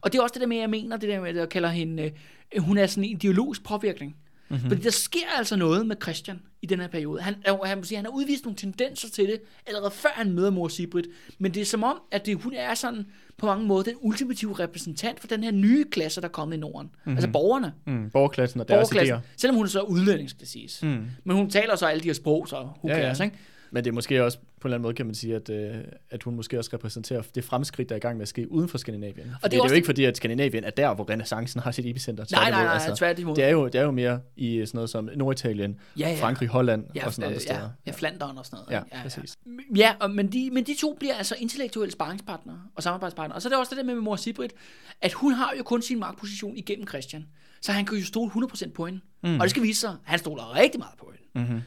Og 0.00 0.12
det 0.12 0.18
er 0.18 0.22
også 0.22 0.32
det 0.34 0.40
der 0.40 0.46
med, 0.46 0.56
jeg 0.56 0.70
mener, 0.70 0.96
det 0.96 1.08
der 1.08 1.20
med, 1.20 1.28
at 1.28 1.36
jeg 1.36 1.48
kalder 1.48 1.68
hende, 1.68 2.12
øh, 2.54 2.62
hun 2.62 2.78
er 2.78 2.86
sådan 2.86 3.04
en 3.04 3.10
ideologisk 3.10 3.64
påvirkning. 3.64 4.16
Mm-hmm. 4.48 4.68
Fordi 4.68 4.82
der 4.82 4.90
sker 4.90 5.26
altså 5.38 5.56
noget 5.56 5.86
med 5.86 5.96
Christian 6.02 6.40
i 6.62 6.66
den 6.66 6.80
her 6.80 6.88
periode. 6.88 7.20
Han, 7.20 7.34
øh, 7.48 7.54
han, 7.64 7.84
sige, 7.84 7.96
han 7.96 8.04
har 8.04 8.12
udvist 8.12 8.44
nogle 8.44 8.56
tendenser 8.56 9.10
til 9.10 9.26
det, 9.26 9.40
allerede 9.66 9.90
før 9.90 10.08
han 10.14 10.32
møder 10.32 10.50
mor 10.50 10.68
Sibrit. 10.68 11.06
Men 11.38 11.54
det 11.54 11.60
er 11.60 11.64
som 11.64 11.82
om, 11.84 12.00
at 12.12 12.26
det, 12.26 12.36
hun 12.36 12.52
er 12.54 12.74
sådan 12.74 13.06
på 13.38 13.46
mange 13.46 13.66
måder 13.66 13.82
den 13.82 13.94
ultimative 14.00 14.58
repræsentant 14.58 15.20
for 15.20 15.26
den 15.26 15.44
her 15.44 15.50
nye 15.50 15.84
klasse, 15.90 16.20
der 16.20 16.26
er 16.28 16.32
kommet 16.32 16.56
i 16.56 16.60
Norden. 16.60 16.86
Mm-hmm. 16.94 17.12
Altså 17.12 17.28
borgerne. 17.30 17.72
Mm, 17.86 18.10
borgerklassen 18.10 18.60
og 18.60 18.68
deres 18.68 18.88
Borgerklassen. 18.90 19.16
idéer. 19.16 19.34
Selvom 19.36 19.56
hun 19.56 19.64
er 19.66 19.70
så 19.70 19.80
udlænding, 19.80 20.30
skal 20.30 20.40
det 20.40 20.48
siges. 20.48 20.82
Mm. 20.82 21.06
Men 21.24 21.36
hun 21.36 21.50
taler 21.50 21.76
så 21.76 21.86
alle 21.86 22.02
de 22.02 22.08
her 22.08 22.14
sprog, 22.14 22.48
så 22.48 22.56
who 22.56 22.72
Ja, 22.88 22.96
ja. 22.96 23.02
cares, 23.02 23.20
ikke? 23.20 23.36
Men 23.74 23.84
det 23.84 23.90
er 23.90 23.94
måske 23.94 24.24
også, 24.24 24.38
på 24.38 24.44
en 24.44 24.50
eller 24.64 24.74
anden 24.74 24.82
måde 24.82 24.94
kan 24.94 25.06
man 25.06 25.14
sige, 25.14 25.34
at, 25.34 25.50
øh, 25.50 25.74
at 26.10 26.22
hun 26.22 26.34
måske 26.36 26.58
også 26.58 26.70
repræsenterer 26.72 27.22
det 27.34 27.44
fremskridt, 27.44 27.88
der 27.88 27.94
er 27.94 27.96
i 27.96 28.00
gang 28.00 28.16
med 28.16 28.22
at 28.22 28.28
ske 28.28 28.52
uden 28.52 28.68
for 28.68 28.78
Skandinavien. 28.78 29.26
Og 29.42 29.50
det 29.50 29.58
er 29.58 29.62
det 29.62 29.68
er, 29.68 29.68
jo 29.68 29.74
ikke 29.74 29.86
fordi, 29.86 30.04
at 30.04 30.16
Skandinavien 30.16 30.64
er 30.64 30.70
der, 30.70 30.94
hvor 30.94 31.10
renaissancen 31.10 31.60
har 31.60 31.70
sit 31.70 31.86
epicenter. 31.86 32.24
Nej, 32.32 32.50
nej, 32.50 32.64
nej, 32.64 32.72
altså, 32.74 32.96
tværtimod. 32.96 33.36
Det 33.36 33.44
er, 33.44 33.48
jo, 33.48 33.66
det 33.66 33.74
er 33.74 33.82
jo 33.82 33.90
mere 33.90 34.20
i 34.36 34.66
sådan 34.66 34.76
noget 34.76 34.90
som 34.90 35.08
Norditalien, 35.16 35.80
Ja, 35.98 36.08
ja. 36.08 36.16
Frankrig, 36.20 36.48
Holland 36.48 36.84
Ja, 36.94 37.06
og 37.06 37.12
sådan 37.12 37.24
andre 37.24 37.36
øh, 37.36 37.40
steder. 37.40 37.60
Ja, 37.60 37.68
ja, 37.86 37.92
Flandern 37.92 38.38
og 38.38 38.46
sådan 38.46 38.56
noget. 38.56 38.70
Ja, 38.70 38.96
ikke? 38.96 39.02
præcis. 39.02 39.38
Ja, 39.76 39.94
og, 40.00 40.10
men, 40.10 40.32
de, 40.32 40.50
men 40.52 40.64
de 40.64 40.74
to 40.80 40.96
bliver 40.98 41.14
altså 41.14 41.34
intellektuelle 41.38 41.92
sparringspartnere 41.92 42.60
og 42.74 42.82
samarbejdspartnere. 42.82 43.36
Og 43.36 43.42
så 43.42 43.48
er 43.48 43.50
det 43.50 43.58
også 43.58 43.70
det 43.70 43.78
der 43.78 43.84
med, 43.84 43.94
med 43.94 44.02
mor 44.02 44.16
Sibrit, 44.16 44.52
at 45.00 45.12
hun 45.12 45.32
har 45.32 45.54
jo 45.58 45.62
kun 45.62 45.82
sin 45.82 45.98
magtposition 45.98 46.56
igennem 46.56 46.88
Christian. 46.88 47.26
Så 47.60 47.72
han 47.72 47.84
kan 47.84 47.98
jo 47.98 48.04
stole 48.04 48.30
100% 48.30 48.72
på 48.72 48.86
hende. 48.86 49.00
Mm. 49.22 49.34
Og 49.34 49.40
det 49.40 49.50
skal 49.50 49.62
vise 49.62 49.80
sig, 49.80 49.90
at 49.90 49.96
han 50.02 50.18
stoler 50.18 50.54
rigtig 50.54 50.78
meget 50.78 50.98
på 50.98 51.12
hende. 51.14 51.46
Mm-hmm. 51.46 51.62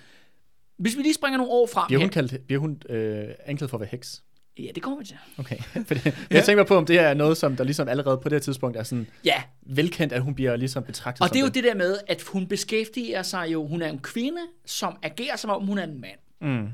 Hvis 0.77 0.97
vi 0.97 1.01
lige 1.01 1.13
springer 1.13 1.37
nogle 1.37 1.51
år 1.51 1.67
frem 1.73 1.87
Bliver 1.87 1.99
hun, 1.99 2.05
her. 2.05 2.09
kaldt, 2.11 2.47
bliver 2.47 2.59
hun 2.59 2.81
øh, 2.89 3.23
anklaget 3.45 3.69
for 3.69 3.77
at 3.77 3.81
være 3.81 3.89
heks? 3.91 4.23
Ja, 4.59 4.67
det 4.75 4.83
kommer 4.83 4.99
vi 4.99 5.05
til. 5.05 5.17
Okay. 5.37 5.57
Fordi, 5.87 5.99
jeg 6.31 6.43
tænker 6.43 6.63
på, 6.63 6.75
om 6.75 6.85
det 6.85 6.99
er 6.99 7.13
noget, 7.13 7.37
som 7.37 7.55
der 7.55 7.63
ligesom 7.63 7.87
allerede 7.87 8.17
på 8.17 8.29
det 8.29 8.35
her 8.35 8.39
tidspunkt 8.39 8.77
er 8.77 8.83
sådan 8.83 9.07
Ja, 9.25 9.41
velkendt, 9.61 10.13
at 10.13 10.21
hun 10.21 10.35
bliver 10.35 10.55
ligesom 10.55 10.83
betragtet 10.83 11.21
og 11.21 11.29
det 11.29 11.35
er 11.39 11.41
jo 11.43 11.49
det 11.49 11.63
der 11.63 11.75
med, 11.75 11.97
at 12.07 12.21
hun 12.21 12.47
beskæftiger 12.47 13.23
sig 13.23 13.47
jo, 13.53 13.67
hun 13.67 13.81
er 13.81 13.89
en 13.89 13.99
kvinde, 13.99 14.41
som 14.65 14.97
agerer 15.03 15.35
som 15.35 15.49
om 15.49 15.65
hun 15.65 15.77
er 15.77 15.83
en 15.83 16.01
mand. 16.01 16.19
Mm. 16.41 16.67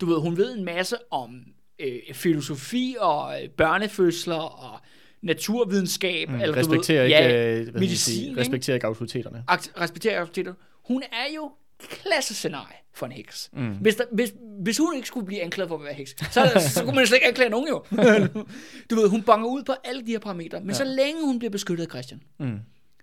Du 0.00 0.06
ved, 0.06 0.20
hun 0.20 0.36
ved 0.36 0.56
en 0.58 0.64
masse 0.64 0.96
om 1.10 1.44
øh, 1.78 1.98
filosofi 2.12 2.96
og 3.00 3.42
øh, 3.42 3.48
børnefødsler 3.48 4.34
og 4.36 4.80
naturvidenskab. 5.22 6.28
Mm. 6.28 6.34
eller 6.40 6.54
du 6.54 6.60
Respekterer 6.60 7.02
ved, 7.02 7.04
ikke, 7.06 7.18
ja, 7.18 7.56
øh, 7.60 7.74
medicin, 7.74 7.96
sige, 7.96 8.36
respekterer 8.36 8.74
ikke 8.74 8.86
autoriteterne. 8.86 9.44
Respekterer 9.80 10.18
autoriteter. 10.18 10.54
Hun 10.84 11.02
er 11.02 11.34
jo 11.36 11.50
klasse 11.78 12.34
scenarie 12.34 12.76
for 12.94 13.06
en 13.06 13.12
heks. 13.12 13.50
Mm. 13.52 13.74
Hvis, 13.74 13.96
der, 13.96 14.04
hvis, 14.12 14.32
hvis 14.62 14.78
hun 14.78 14.94
ikke 14.94 15.08
skulle 15.08 15.26
blive 15.26 15.42
anklaget 15.42 15.68
for 15.68 15.76
at 15.78 15.84
være 15.84 15.94
heks, 15.94 16.14
så, 16.32 16.68
så 16.74 16.84
kunne 16.84 16.94
man 16.94 17.06
slet 17.06 17.16
ikke 17.16 17.26
anklage 17.26 17.50
nogen 17.50 17.68
jo. 17.68 17.84
du 18.90 18.94
ved, 18.94 19.08
hun 19.08 19.22
banger 19.22 19.46
ud 19.48 19.62
på 19.62 19.72
alle 19.84 20.02
de 20.06 20.10
her 20.10 20.18
parametre, 20.18 20.60
men 20.60 20.68
ja. 20.68 20.74
så 20.74 20.84
længe 20.84 21.24
hun 21.24 21.38
bliver 21.38 21.50
beskyttet 21.50 21.84
af 21.84 21.90
Christian, 21.90 22.22
Mm. 22.38 22.58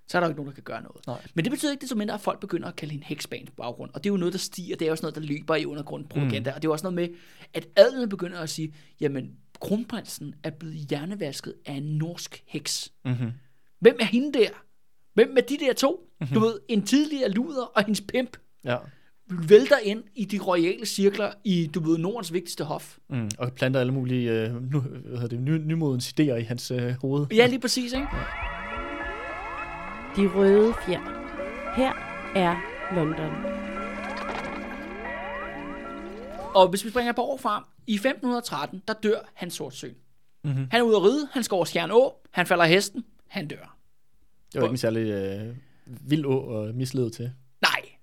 så 0.07 0.17
er 0.17 0.19
der 0.19 0.27
jo 0.27 0.31
ikke 0.31 0.37
nogen, 0.41 0.47
der 0.49 0.53
kan 0.55 0.63
gøre 0.63 0.81
noget. 0.81 1.07
Nej. 1.07 1.21
Men 1.33 1.45
det 1.45 1.51
betyder 1.51 1.71
ikke, 1.71 1.81
det 1.81 1.89
så 1.89 1.95
mindre, 1.95 2.13
at 2.13 2.21
folk 2.21 2.39
begynder 2.39 2.67
at 2.67 2.75
kalde 2.75 2.91
hende 2.91 3.05
heksbane 3.05 3.45
på 3.45 3.53
baggrund. 3.57 3.91
Og 3.93 4.03
det 4.03 4.09
er 4.09 4.13
jo 4.13 4.17
noget, 4.17 4.33
der 4.33 4.39
stiger. 4.39 4.75
Det 4.75 4.87
er 4.87 4.91
også 4.91 5.01
noget, 5.01 5.15
der 5.15 5.21
løber 5.21 5.55
i 5.55 5.65
undergrunden 5.65 6.07
propaganda. 6.09 6.49
Mm. 6.51 6.55
Og 6.55 6.61
det 6.61 6.67
er 6.67 6.71
også 6.71 6.83
noget 6.83 6.95
med, 6.95 7.07
at 7.53 7.67
adelen 7.75 8.09
begynder 8.09 8.39
at 8.39 8.49
sige, 8.49 8.73
jamen, 9.01 9.31
kronprinsen 9.61 10.35
er 10.43 10.49
blevet 10.49 10.75
hjernevasket 10.75 11.53
af 11.65 11.73
en 11.73 11.83
norsk 11.83 12.43
heks. 12.47 12.91
Mm-hmm. 13.05 13.31
Hvem 13.79 13.97
er 13.99 14.05
hende 14.05 14.39
der? 14.39 14.49
Hvem 15.13 15.37
er 15.37 15.41
de 15.41 15.57
der 15.57 15.73
to? 15.73 16.09
Mm-hmm. 16.21 16.33
Du 16.33 16.39
ved, 16.39 16.59
en 16.67 16.85
tidligere 16.85 17.29
luder 17.29 17.63
og 17.63 17.83
hendes 17.85 18.01
pimp 18.01 18.37
Ja. 18.65 18.77
vælter 19.29 19.77
ind 19.77 20.03
i 20.15 20.25
de 20.25 20.39
royale 20.39 20.85
cirkler 20.85 21.31
i, 21.43 21.69
du 21.73 21.79
ved, 21.79 21.97
Nordens 21.97 22.33
vigtigste 22.33 22.63
hof. 22.63 22.97
Mm. 23.09 23.29
Og 23.39 23.53
planter 23.53 23.79
alle 23.79 23.93
mulige 23.93 24.31
øh, 24.31 24.71
nu, 24.71 24.79
hvad 24.79 25.11
hedder 25.11 25.27
det, 25.27 25.39
ny, 25.39 25.49
nymodens 25.49 26.07
idéer 26.07 26.35
i 26.35 26.43
hans 26.43 26.71
øh, 26.71 26.93
hoved. 27.01 27.27
Ja, 27.31 27.45
lige 27.45 27.59
præcis, 27.59 27.93
ikke? 27.93 28.07
De 30.15 30.27
røde 30.35 30.73
fjer. 30.85 31.01
Her 31.75 31.93
er 32.35 32.55
London. 32.95 33.31
Og 36.55 36.69
hvis 36.69 36.85
vi 36.85 36.89
springer 36.89 37.09
et 37.09 37.15
par 37.15 37.23
år 37.23 37.37
frem, 37.37 37.63
i 37.87 37.93
1513, 37.93 38.81
der 38.87 38.93
dør 38.93 39.31
hans 39.33 39.53
sortsøn. 39.53 39.95
Mm-hmm. 40.43 40.67
Han 40.71 40.79
er 40.79 40.83
ude 40.83 40.95
at 40.95 41.03
ride, 41.03 41.27
han 41.31 41.43
skal 41.43 41.55
over 41.55 41.65
Skjern 41.65 41.91
Å, 41.91 42.21
han 42.31 42.47
falder 42.47 42.63
af 42.63 42.69
hesten, 42.69 43.05
han 43.27 43.47
dør. 43.47 43.77
Det 44.53 44.61
var 44.61 44.67
ikke 44.67 44.73
en 44.73 44.77
særlig 44.77 45.09
øh, 45.11 45.55
vild 45.85 46.25
å 46.25 46.37
at 46.61 46.75
mislede 46.75 47.09
til. 47.09 47.31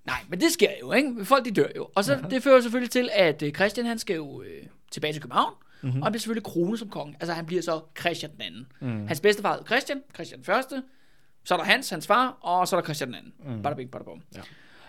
Nej, 0.05 0.19
men 0.29 0.41
det 0.41 0.51
sker 0.51 0.69
jo, 0.81 0.91
ikke? 0.91 1.25
Folk 1.25 1.45
de 1.45 1.51
dør 1.51 1.67
jo. 1.75 1.89
Og 1.95 2.03
så 2.03 2.19
det 2.29 2.43
fører 2.43 2.61
selvfølgelig 2.61 2.91
til, 2.91 3.09
at 3.13 3.43
øh, 3.43 3.51
Christian 3.51 3.85
han 3.85 3.99
skal 3.99 4.15
jo 4.15 4.41
øh, 4.41 4.63
tilbage 4.91 5.13
til 5.13 5.21
København, 5.21 5.53
mm-hmm. 5.81 6.01
og 6.01 6.05
han 6.05 6.11
bliver 6.11 6.19
selvfølgelig 6.19 6.43
kronet 6.43 6.79
som 6.79 6.89
konge. 6.89 7.15
Altså 7.19 7.33
han 7.33 7.45
bliver 7.45 7.61
så 7.61 7.81
Christian 7.99 8.31
den 8.31 8.41
anden. 8.41 8.67
Mm. 8.81 9.07
Hans 9.07 9.19
bedstefar 9.19 9.55
hed 9.55 9.65
Christian, 9.65 10.01
Christian 10.13 10.43
første, 10.43 10.83
så 11.43 11.53
er 11.53 11.57
der 11.57 11.65
Hans, 11.65 11.89
hans 11.89 12.07
far, 12.07 12.27
og 12.27 12.67
så 12.67 12.75
er 12.75 12.79
der 12.79 12.85
Christian 12.85 13.07
den 13.07 13.15
anden. 13.15 13.33
Mm. 13.55 13.61
Bada 13.61 13.75
bing, 13.75 13.91
bada 13.91 14.03
bum. 14.03 14.21
Ja. 14.35 14.41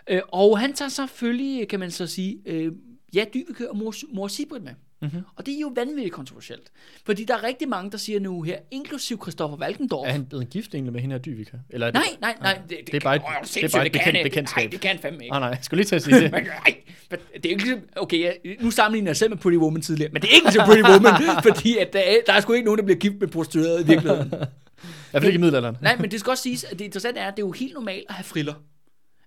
Øh, 0.08 0.22
og 0.28 0.58
han 0.58 0.72
tager 0.72 0.88
selvfølgelig, 0.88 1.68
kan 1.68 1.80
man 1.80 1.90
så 1.90 2.06
sige, 2.06 2.42
øh, 2.46 2.72
ja, 3.14 3.24
Dybeke 3.34 3.70
og 3.70 3.76
mor, 3.76 3.94
mor 4.14 4.28
Sibrit 4.28 4.62
med. 4.62 4.74
Mm-hmm. 5.02 5.22
Og 5.36 5.46
det 5.46 5.54
er 5.54 5.60
jo 5.60 5.72
vanvittigt 5.76 6.12
kontroversielt. 6.14 6.62
Fordi 7.06 7.24
der 7.24 7.34
er 7.34 7.42
rigtig 7.42 7.68
mange, 7.68 7.90
der 7.90 7.98
siger 7.98 8.20
nu 8.20 8.42
her, 8.42 8.56
inklusiv 8.70 9.22
Christoffer 9.22 9.56
Walkendorf. 9.56 10.08
Er 10.08 10.12
han 10.12 10.24
blevet 10.26 10.50
gift 10.50 10.74
egentlig 10.74 10.92
med 10.92 11.00
hende 11.00 11.14
her 11.14 11.20
Dyvika? 11.20 11.56
Eller 11.70 11.86
er 11.86 11.90
det, 11.90 12.00
Nej, 12.00 12.16
nej, 12.20 12.36
nej. 12.40 12.60
Det, 12.68 12.78
det 12.86 12.94
er 12.94 13.00
bare 13.00 13.16
et- 13.16 13.22
åh, 13.22 13.28
det 13.54 13.64
er 13.64 13.68
bare 13.68 13.86
et 13.86 13.92
bekendt- 13.92 14.04
kan 14.04 14.14
han- 14.16 14.22
bekendtskab. 14.24 14.62
Nej, 14.62 14.70
det 14.70 14.80
kan 14.80 14.98
fandme 15.02 15.24
ikke. 15.24 15.34
Ah, 15.34 15.40
nej, 15.40 15.48
jeg 15.48 15.58
skulle 15.62 15.78
lige 15.78 15.86
til 15.88 15.96
at 15.96 16.02
sige 16.02 16.20
det. 16.20 16.32
Men, 16.32 16.42
nej, 16.44 16.76
det 17.10 17.46
er 17.46 17.50
ikke 17.50 17.62
ligesom, 17.62 17.80
okay, 17.96 18.32
nu 18.60 18.70
sammenligner 18.70 19.08
jeg 19.08 19.16
selv 19.16 19.30
med 19.30 19.38
Pretty 19.38 19.56
Woman 19.58 19.82
tidligere, 19.82 20.12
men 20.12 20.22
det 20.22 20.30
er 20.30 20.34
ikke 20.34 20.50
til 20.50 20.60
Pretty 20.66 20.82
Woman, 20.82 21.12
fordi 21.48 21.76
at 21.78 21.92
der, 21.92 21.98
er, 22.00 22.16
der 22.26 22.32
er 22.32 22.40
sgu 22.40 22.52
ikke 22.52 22.64
nogen, 22.64 22.78
der 22.78 22.84
bliver 22.84 22.98
gift 22.98 23.14
med 23.20 23.28
prostitueret 23.28 23.84
i 23.84 23.86
virkeligheden. 23.86 24.26
I 24.32 24.36
hvert 25.10 25.22
fald 25.22 25.24
ikke 25.24 25.36
i 25.36 25.40
middelalderen. 25.40 25.76
Nej, 25.80 25.96
men 25.96 26.10
det 26.10 26.20
skal 26.20 26.30
også 26.30 26.42
siges, 26.42 26.64
at 26.64 26.78
det 26.78 26.84
interessante 26.84 27.20
er, 27.20 27.28
at 27.28 27.36
det 27.36 27.42
er 27.42 27.46
jo 27.46 27.52
helt 27.52 27.74
normalt 27.74 28.04
at 28.08 28.14
have 28.14 28.24
friller. 28.24 28.54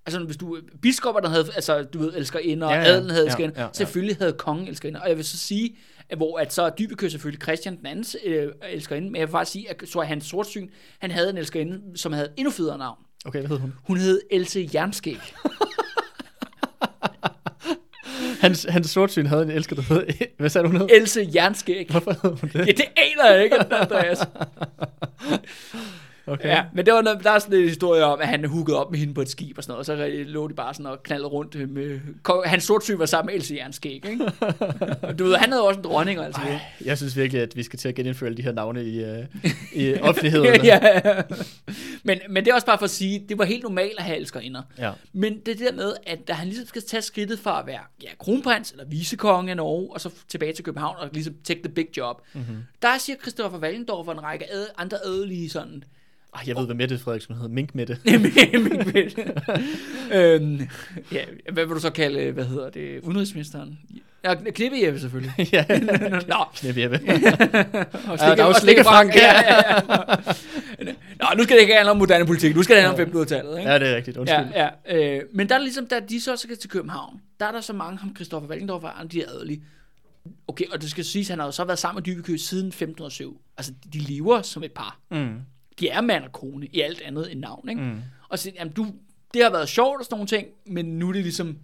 Altså, 0.05 0.19
hvis 0.19 0.37
du, 0.37 0.57
biskopperne 0.81 1.29
havde, 1.29 1.45
altså, 1.55 1.83
du 1.83 1.99
ved, 1.99 2.13
elsker 2.15 2.39
ind, 2.39 2.63
og 2.63 2.69
Ja, 2.71 2.75
ja, 2.75 2.81
ja. 2.81 2.87
ja. 2.89 2.93
adelen 2.95 3.09
havde 3.09 3.23
Ja, 3.23 3.27
elsker 3.27 3.43
ind, 3.43 3.53
ja, 3.55 3.61
ja. 3.63 3.67
selvfølgelig 3.73 4.17
havde 4.17 4.33
kongen 4.33 4.67
elsker 4.67 4.89
ind. 4.89 4.95
Og 4.95 5.09
jeg 5.09 5.17
vil 5.17 5.25
så 5.25 5.37
sige, 5.37 5.75
at 6.09 6.17
hvor 6.17 6.39
at 6.39 6.53
så 6.53 6.69
Dybekø 6.79 7.09
selvfølgelig 7.09 7.41
Christian 7.43 7.77
den 7.77 7.85
andens 7.85 8.17
øh, 8.25 8.47
elskerinde, 8.69 9.09
men 9.11 9.19
jeg 9.19 9.27
vil 9.27 9.31
faktisk 9.31 9.51
sige, 9.51 9.69
at 9.69 9.83
så 9.85 9.99
er 9.99 10.03
hans 10.03 10.25
sortsyn, 10.25 10.67
han 10.99 11.11
havde 11.11 11.29
en 11.29 11.37
elskerinde, 11.37 11.97
som 11.97 12.13
havde 12.13 12.29
endnu 12.37 12.51
federe 12.51 12.77
navn. 12.77 12.97
Okay, 13.25 13.39
hvad 13.39 13.49
hed 13.49 13.57
hun? 13.57 13.73
Hun 13.83 13.97
hed 13.97 14.21
Else 14.31 14.69
Jernskæg. 14.73 15.17
Hans, 18.41 18.63
hans 18.69 18.89
sortsyn 18.89 19.25
havde 19.25 19.43
en 19.43 19.51
elsker, 19.51 19.75
der 19.75 19.81
hed... 19.81 20.07
Hvad 20.37 20.49
sagde 20.49 20.65
du, 20.67 20.71
hun 20.71 20.81
hed? 20.81 20.87
Else 20.93 21.29
Jernskæg. 21.35 21.87
Hvorfor 21.91 22.11
hed 22.11 22.31
hun 22.39 22.51
Ja, 22.53 22.59
det? 22.59 22.77
det 22.77 22.85
aner 22.97 23.31
jeg 23.33 23.43
ikke, 23.43 23.55
Andreas. 23.73 24.19
Okay. 26.27 26.49
Ja, 26.49 26.63
men 26.73 26.85
det 26.85 26.93
var 26.93 27.01
noget, 27.01 27.23
der 27.23 27.31
er 27.31 27.39
sådan 27.39 27.59
en 27.59 27.67
historie 27.67 28.03
om, 28.03 28.21
at 28.21 28.27
han 28.27 28.45
hookede 28.45 28.77
op 28.79 28.91
med 28.91 28.99
hende 28.99 29.13
på 29.13 29.21
et 29.21 29.29
skib 29.29 29.57
og 29.57 29.63
sådan 29.63 29.71
noget, 29.71 29.79
og 29.79 29.85
så 29.85 30.23
lå 30.31 30.47
de 30.47 30.53
bare 30.53 30.73
sådan 30.73 30.85
og 30.85 31.03
knaldede 31.03 31.27
rundt 31.27 31.69
med... 31.69 31.99
Hans 32.45 32.63
sortsyn 32.63 32.99
var 32.99 33.05
sammen 33.05 33.33
med 33.33 33.35
Else 33.35 33.55
Jernskæg, 33.55 33.93
ikke? 33.93 34.19
Du 35.19 35.23
ved, 35.23 35.35
han 35.35 35.51
havde 35.51 35.63
også 35.63 35.77
en 35.77 35.83
dronning 35.83 36.19
og 36.19 36.25
alt 36.25 36.35
sådan 36.35 36.47
noget. 36.47 36.61
Jeg 36.85 36.97
synes 36.97 37.17
virkelig, 37.17 37.41
at 37.41 37.55
vi 37.55 37.63
skal 37.63 37.79
til 37.79 37.89
at 37.89 37.95
genindføre 37.95 38.33
de 38.33 38.41
her 38.41 38.51
navne 38.51 38.83
i, 38.83 39.03
uh, 39.03 39.25
i 39.73 39.95
offentligheden. 40.01 40.65
ja, 40.65 40.79
ja. 41.05 41.21
Men, 42.03 42.19
men 42.29 42.45
det 42.45 42.51
er 42.51 42.55
også 42.55 42.67
bare 42.67 42.77
for 42.77 42.85
at 42.85 42.89
sige, 42.89 43.25
det 43.29 43.37
var 43.37 43.45
helt 43.45 43.63
normalt 43.63 43.97
at 43.97 44.03
have 44.03 44.17
elskerinder. 44.17 44.61
ja. 44.77 44.91
Men 45.13 45.39
det 45.45 45.59
der 45.59 45.73
med, 45.73 45.93
at 46.07 46.27
da 46.27 46.33
han 46.33 46.47
ligesom 46.47 46.67
skal 46.67 46.81
tage 46.81 47.01
skridtet 47.01 47.39
fra 47.39 47.59
at 47.59 47.67
være 47.67 47.81
ja, 48.03 48.09
kronprins 48.19 48.71
eller 48.71 48.85
vicekonge 48.85 49.51
af 49.51 49.57
Norge, 49.57 49.93
og 49.93 50.01
så 50.01 50.09
tilbage 50.27 50.53
til 50.53 50.63
København 50.63 50.95
og 50.99 51.09
ligesom 51.13 51.33
take 51.43 51.61
the 51.63 51.73
big 51.73 51.87
job, 51.97 52.21
mm-hmm. 52.33 52.57
der 52.81 52.97
siger 52.97 53.15
Christoffer 53.21 53.59
Wallendorf 53.59 54.07
og 54.07 54.13
en 54.13 54.23
række 54.23 54.53
ad, 54.53 54.65
andre 54.77 54.97
adelige 55.05 55.49
sådan, 55.49 55.83
Ej, 56.35 56.41
jeg 56.47 56.55
ved, 56.55 56.65
hvad 56.65 56.75
Mette 56.75 56.97
Frederiksen 56.97 57.35
hedder. 57.35 57.49
Mink 57.49 57.75
Mette. 57.75 57.97
øhm, 60.17 60.67
ja, 61.11 61.23
hvad 61.51 61.65
vil 61.65 61.75
du 61.75 61.79
så 61.79 61.89
kalde, 61.89 62.31
hvad 62.31 62.45
hedder 62.45 62.69
det, 62.69 62.99
udenrigsministeren? 63.01 63.79
Ja, 64.23 64.35
Klippe 64.51 64.77
Jeppe 64.83 64.99
selvfølgelig. 64.99 65.33
ja, 65.53 65.65
Nå, 66.27 66.45
knæp 66.55 66.77
Jeppe. 66.77 66.95
og 68.07 68.17
Ja, 68.19 68.35
der 68.35 68.43
er 68.43 68.47
jo 68.47 68.53
Slikke 68.53 68.83
Frank. 68.83 69.15
Ja, 69.15 69.41
ja, 69.41 69.55
ja. 69.73 69.79
Nå, 71.19 71.25
nu 71.37 71.43
skal 71.43 71.55
det 71.55 71.61
ikke 71.61 71.73
handle 71.73 71.91
om 71.91 71.97
moderne 71.97 72.25
politik, 72.25 72.55
nu 72.55 72.63
skal 72.63 72.75
det 72.75 72.83
handle 72.83 73.05
om 73.05 73.21
1500-tallet, 73.21 73.57
ikke? 73.57 73.71
Ja, 73.71 73.79
det 73.79 73.87
er 73.87 73.95
rigtigt. 73.95 74.17
Undskyld. 74.17 74.45
Ja, 74.53 74.69
ja. 74.87 75.15
Øh, 75.17 75.21
men 75.33 75.49
der 75.49 75.55
er 75.55 75.59
ligesom, 75.59 75.87
da 75.87 75.99
de 76.09 76.21
så 76.21 76.35
skal 76.35 76.57
til 76.57 76.69
København, 76.69 77.21
der 77.39 77.45
er 77.45 77.51
der 77.51 77.61
så 77.61 77.73
mange, 77.73 77.97
ham 77.97 78.15
Christoffer 78.15 78.49
Waldendorf 78.49 78.83
og 78.83 78.99
andre, 78.99 79.11
de 79.11 79.21
er 79.21 79.29
adelige. 79.29 79.61
Okay, 80.47 80.65
og 80.71 80.81
det 80.81 80.91
skal 80.91 81.05
siges, 81.05 81.27
han 81.27 81.39
har 81.39 81.45
jo 81.45 81.51
så 81.51 81.63
været 81.63 81.79
sammen 81.79 81.97
med 81.97 82.03
Dybekø 82.03 82.37
siden 82.37 82.67
1507. 82.67 83.41
Altså, 83.57 83.73
de 83.93 83.99
lever 83.99 84.41
som 84.41 84.63
et 84.63 84.71
par. 84.71 84.99
Mm. 85.11 85.35
De 85.79 85.89
er 85.89 86.01
mand 86.01 86.23
og 86.23 86.31
kone 86.31 86.65
i 86.65 86.81
alt 86.81 87.01
andet 87.01 87.31
end 87.31 87.39
navn, 87.39 87.69
ikke? 87.69 87.81
Mm. 87.81 88.01
Og 88.29 88.39
så, 88.39 88.51
jamen, 88.55 88.73
du, 88.73 88.87
det 89.33 89.43
har 89.43 89.49
været 89.49 89.69
sjovt 89.69 89.99
og 89.99 90.05
sådan 90.05 90.15
nogle 90.15 90.27
ting, 90.27 90.47
men 90.65 90.85
nu 90.85 91.09
er 91.09 91.13
det 91.13 91.21
ligesom 91.21 91.57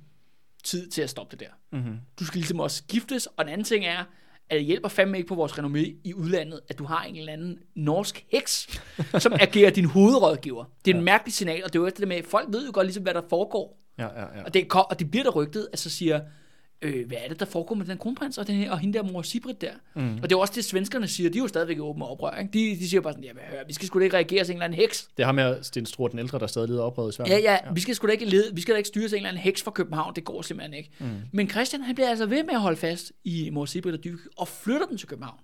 tid 0.63 0.89
til 0.89 1.01
at 1.01 1.09
stoppe 1.09 1.37
det 1.37 1.39
der. 1.39 1.77
Mm-hmm. 1.77 1.97
Du 2.19 2.25
skal 2.25 2.37
ligesom 2.37 2.59
også 2.59 2.83
giftes, 2.87 3.25
og 3.25 3.45
den 3.45 3.53
anden 3.53 3.65
ting 3.65 3.85
er, 3.85 4.03
at 4.49 4.57
det 4.57 4.65
hjælper 4.65 4.89
fandme 4.89 5.17
ikke 5.17 5.27
på 5.27 5.35
vores 5.35 5.51
renommé 5.51 6.01
i 6.03 6.13
udlandet, 6.13 6.59
at 6.69 6.79
du 6.79 6.85
har 6.85 7.03
en 7.03 7.15
eller 7.15 7.33
anden 7.33 7.59
norsk 7.75 8.25
heks, 8.31 8.81
som 9.19 9.33
agerer 9.39 9.71
din 9.71 9.85
hovedrådgiver. 9.85 10.65
Det 10.85 10.91
er 10.91 10.97
en 10.97 11.03
mærkelig 11.03 11.33
signal, 11.33 11.63
og 11.63 11.73
det 11.73 11.79
er 11.79 11.83
jo 11.83 11.87
efter 11.87 12.01
det 12.01 12.07
med, 12.07 12.23
folk 12.23 12.47
ved 12.53 12.65
jo 12.65 12.71
godt 12.73 12.87
ligesom, 12.87 13.03
hvad 13.03 13.13
der 13.13 13.21
foregår. 13.29 13.77
Ja, 13.97 14.03
ja, 14.03 14.37
ja. 14.37 14.43
Og 14.43 14.53
det, 14.53 14.73
og 14.73 14.99
det 14.99 15.11
bliver 15.11 15.23
der 15.23 15.31
rygtet, 15.31 15.67
at 15.73 15.79
så 15.79 15.89
siger, 15.89 16.21
øh, 16.81 17.07
hvad 17.07 17.17
er 17.23 17.29
det, 17.29 17.39
der 17.39 17.45
foregår 17.45 17.75
med 17.75 17.85
den 17.85 17.97
kronprins 17.97 18.37
og, 18.37 18.47
den 18.47 18.55
her, 18.55 18.71
og 18.71 18.79
hende 18.79 18.97
der 18.97 19.03
mor 19.03 19.21
Sibrit 19.21 19.61
der? 19.61 19.71
Mm. 19.95 20.15
Og 20.15 20.29
det 20.29 20.31
er 20.31 20.39
også 20.39 20.53
det, 20.55 20.65
svenskerne 20.65 21.07
siger. 21.07 21.29
De 21.29 21.37
er 21.37 21.41
jo 21.41 21.47
stadigvæk 21.47 21.79
åben 21.79 22.01
oprør. 22.01 22.37
Ikke? 22.39 22.51
De, 22.53 22.79
de 22.79 22.89
siger 22.89 23.01
bare 23.01 23.13
sådan, 23.13 23.23
jamen 23.23 23.43
hør, 23.51 23.57
vi 23.67 23.73
skal 23.73 23.87
sgu 23.87 23.99
da 23.99 24.03
ikke 24.03 24.15
reagere 24.15 24.43
til 24.43 24.51
en 24.51 24.55
eller 24.55 24.65
anden 24.65 24.79
heks. 24.79 25.09
Det 25.17 25.25
har 25.25 25.31
med 25.31 25.63
Sten 25.63 25.85
Struer 25.85 26.07
den 26.07 26.19
ældre, 26.19 26.39
der 26.39 26.47
stadig 26.47 26.67
lider 26.69 26.83
oprøret 26.83 27.13
i 27.13 27.15
Sverige. 27.15 27.33
Ja, 27.33 27.39
ja, 27.39 27.51
ja, 27.51 27.73
vi 27.73 27.81
skal 27.81 27.95
sgu 27.95 28.07
da 28.07 28.11
ikke 28.11 28.25
lede, 28.25 28.55
vi 28.55 28.61
skal 28.61 28.73
da 28.73 28.77
ikke 28.77 28.87
styre 28.87 29.07
til 29.07 29.15
en 29.15 29.17
eller 29.17 29.29
anden 29.29 29.43
heks 29.43 29.63
fra 29.63 29.71
København. 29.71 30.15
Det 30.15 30.23
går 30.23 30.41
simpelthen 30.41 30.73
ikke. 30.73 30.89
Mm. 30.99 31.07
Men 31.31 31.49
Christian, 31.49 31.81
han 31.81 31.95
bliver 31.95 32.09
altså 32.09 32.25
ved 32.25 32.43
med 32.43 32.53
at 32.53 32.61
holde 32.61 32.77
fast 32.77 33.11
i 33.23 33.49
mor 33.49 33.65
Sibrit 33.65 33.93
og 33.93 34.03
Dyke, 34.03 34.17
og 34.37 34.47
flytter 34.47 34.85
dem 34.85 34.97
til 34.97 35.07
København. 35.07 35.39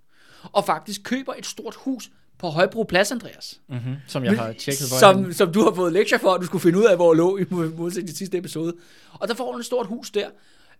Og 0.51 0.65
faktisk 0.65 1.03
køber 1.03 1.33
et 1.37 1.45
stort 1.45 1.75
hus 1.75 2.09
på 2.37 2.47
Højbro 2.47 2.83
Plads, 2.83 3.11
Andreas. 3.11 3.59
Mm-hmm. 3.69 3.95
Som 4.07 4.23
jeg 4.23 4.37
har 4.37 4.53
tjekket, 4.53 4.87
hvor 4.89 4.99
som, 4.99 5.33
som 5.33 5.53
du 5.53 5.61
har 5.63 5.73
fået 5.73 5.93
lektier 5.93 6.17
for, 6.17 6.33
at 6.33 6.41
du 6.41 6.45
skulle 6.45 6.61
finde 6.61 6.79
ud 6.79 6.83
af, 6.83 6.95
hvor 6.95 7.13
lå 7.13 7.37
i 7.37 7.45
modsætning 7.49 8.07
til 8.07 8.17
sidste 8.17 8.37
episode. 8.37 8.73
Og 9.13 9.27
der 9.27 9.33
får 9.33 9.51
hun 9.51 9.59
et 9.59 9.65
stort 9.65 9.87
hus 9.87 10.11
der. 10.11 10.29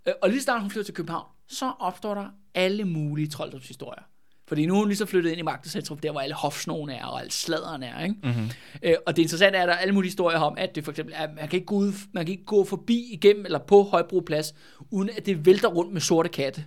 Øh, 0.08 0.14
Og 0.22 0.30
lige 0.30 0.42
snart 0.42 0.62
hun 0.62 0.70
flytter 0.70 0.86
til 0.86 0.94
København, 0.94 1.26
så 1.48 1.72
opstår 1.80 2.14
der 2.14 2.26
alle 2.56 2.86
mulige 2.86 3.28
trolddomshistorier. 3.28 4.04
Fordi 4.48 4.66
nu 4.66 4.74
er 4.74 4.80
hun 4.80 4.88
lige 4.88 4.98
så 4.98 5.06
flyttet 5.06 5.30
ind 5.30 5.40
i 5.40 5.44
magtcentrum, 5.44 5.98
der 5.98 6.12
hvor 6.12 6.20
alle 6.20 6.36
hofsnogen 6.36 6.90
er, 6.90 7.06
og 7.06 7.20
alle 7.20 7.32
sladeren 7.32 7.84
er. 7.84 8.04
Ikke? 8.04 8.16
Mm-hmm. 8.24 8.50
Øh, 8.84 8.96
og 9.06 9.16
det 9.16 9.22
interessante 9.22 9.58
er, 9.58 9.62
at 9.62 9.68
der 9.68 9.74
er 9.74 9.78
alle 9.78 9.94
mulige 9.94 10.10
historier 10.10 10.40
om, 10.40 10.56
at 10.58 10.76
det 10.76 10.84
for 10.84 10.92
eksempel 10.92 11.14
er, 11.18 11.28
man 11.28 11.48
kan 11.48 11.58
ikke 11.58 11.66
gå, 11.66 11.76
ud, 11.76 11.94
man 12.14 12.26
kan 12.26 12.32
ikke 12.32 12.46
gå 12.46 12.64
forbi 12.64 13.10
igennem 13.12 13.46
eller 13.46 13.60
på 13.60 13.84
Højbro 13.84 14.20
Plads, 14.20 14.54
uden 14.92 15.10
at 15.18 15.26
det 15.26 15.46
vælter 15.46 15.68
rundt 15.68 15.94
med 15.94 16.02
sorte 16.02 16.30
katte 16.30 16.64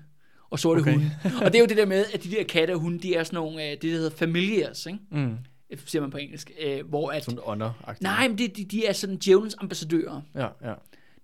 og 0.51 0.59
sorte 0.59 0.80
okay. 0.80 0.93
Hunde. 0.93 1.11
Og 1.45 1.53
det 1.53 1.55
er 1.55 1.61
jo 1.61 1.66
det 1.66 1.76
der 1.76 1.86
med, 1.86 2.05
at 2.14 2.24
de 2.24 2.30
der 2.30 2.45
katte 2.45 2.72
og 2.72 2.80
hunde, 2.80 2.99
de 2.99 3.14
er 3.14 3.24
sådan 3.24 3.36
nogle, 3.36 3.64
øh, 3.64 3.70
det 3.70 3.82
der 3.82 3.91
hedder 3.91 4.11
familiars, 4.11 4.86
ikke? 4.86 4.99
Mm. 5.11 5.36
siger 5.86 6.03
man 6.03 6.11
på 6.11 6.16
engelsk, 6.16 6.51
øh, 6.62 6.88
hvor 6.88 7.11
at... 7.11 7.24
Sådan 7.24 7.41
ånder 7.45 7.72
Nej, 8.01 8.28
men 8.28 8.38
de, 8.38 8.49
de, 8.49 8.64
de 8.64 8.86
er 8.86 8.93
sådan 8.93 9.16
djævelens 9.16 9.57
ambassadører. 9.61 10.20
Ja, 10.34 10.47
ja. 10.64 10.74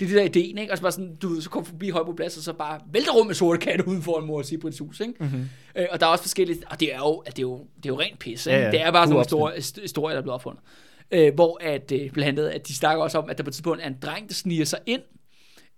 Det 0.01 0.07
er 0.07 0.09
det 0.09 0.17
der 0.17 0.41
ideen, 0.41 0.59
ikke? 0.59 0.73
Og 0.73 0.79
så 0.79 0.83
bare 0.83 0.93
sådan, 0.93 1.17
du 1.17 1.41
så 1.41 1.51
kommer 1.51 1.67
forbi 1.67 1.91
Højbro 1.91 2.13
Plads, 2.13 2.37
og 2.37 2.43
så 2.43 2.53
bare 2.53 2.81
vælter 2.93 3.13
rundt 3.13 3.27
med 3.27 3.35
sorte 3.35 3.59
katte 3.59 3.89
uden 3.89 4.03
for 4.03 4.21
en 4.21 4.27
mor 4.27 4.39
og 4.39 4.45
Sibrits 4.45 4.79
hus, 4.79 5.01
ikke? 5.01 5.15
Mm-hmm. 5.21 5.49
Øh, 5.77 5.87
og 5.91 6.01
der 6.01 6.07
er 6.07 6.11
også 6.11 6.25
forskellige, 6.25 6.63
og 6.71 6.81
det 6.81 6.95
er 6.95 6.99
jo, 6.99 7.23
det 7.27 7.39
er 7.39 7.43
jo, 7.43 7.59
det 7.77 7.87
er 7.87 7.89
jo 7.89 8.01
rent 8.01 8.19
pis, 8.19 8.47
ikke? 8.47 8.59
Ja, 8.59 8.65
ja. 8.65 8.71
Det 8.71 8.81
er 8.81 8.91
bare 8.91 9.07
sådan 9.07 9.09
nogle 9.09 9.19
Uopfundet. 9.19 9.55
historier, 9.57 9.83
historier, 9.83 10.15
der 10.15 10.19
er 10.19 10.23
blevet 10.23 10.35
opfundet. 10.35 10.63
Øh, 11.11 11.35
hvor 11.35 11.59
at, 11.63 11.93
øh, 11.93 12.11
blandt 12.11 12.29
andet, 12.39 12.49
at 12.49 12.69
de 12.69 12.75
snakker 12.75 13.03
også 13.03 13.19
om, 13.19 13.31
at 13.31 13.39
der 13.39 13.45
på 13.45 13.51
et 13.51 13.55
tidspunkt 13.55 13.83
er 13.83 13.87
en 13.87 13.97
dreng, 14.03 14.29
der 14.29 14.35
sniger 14.35 14.65
sig 14.65 14.79
ind 14.87 15.03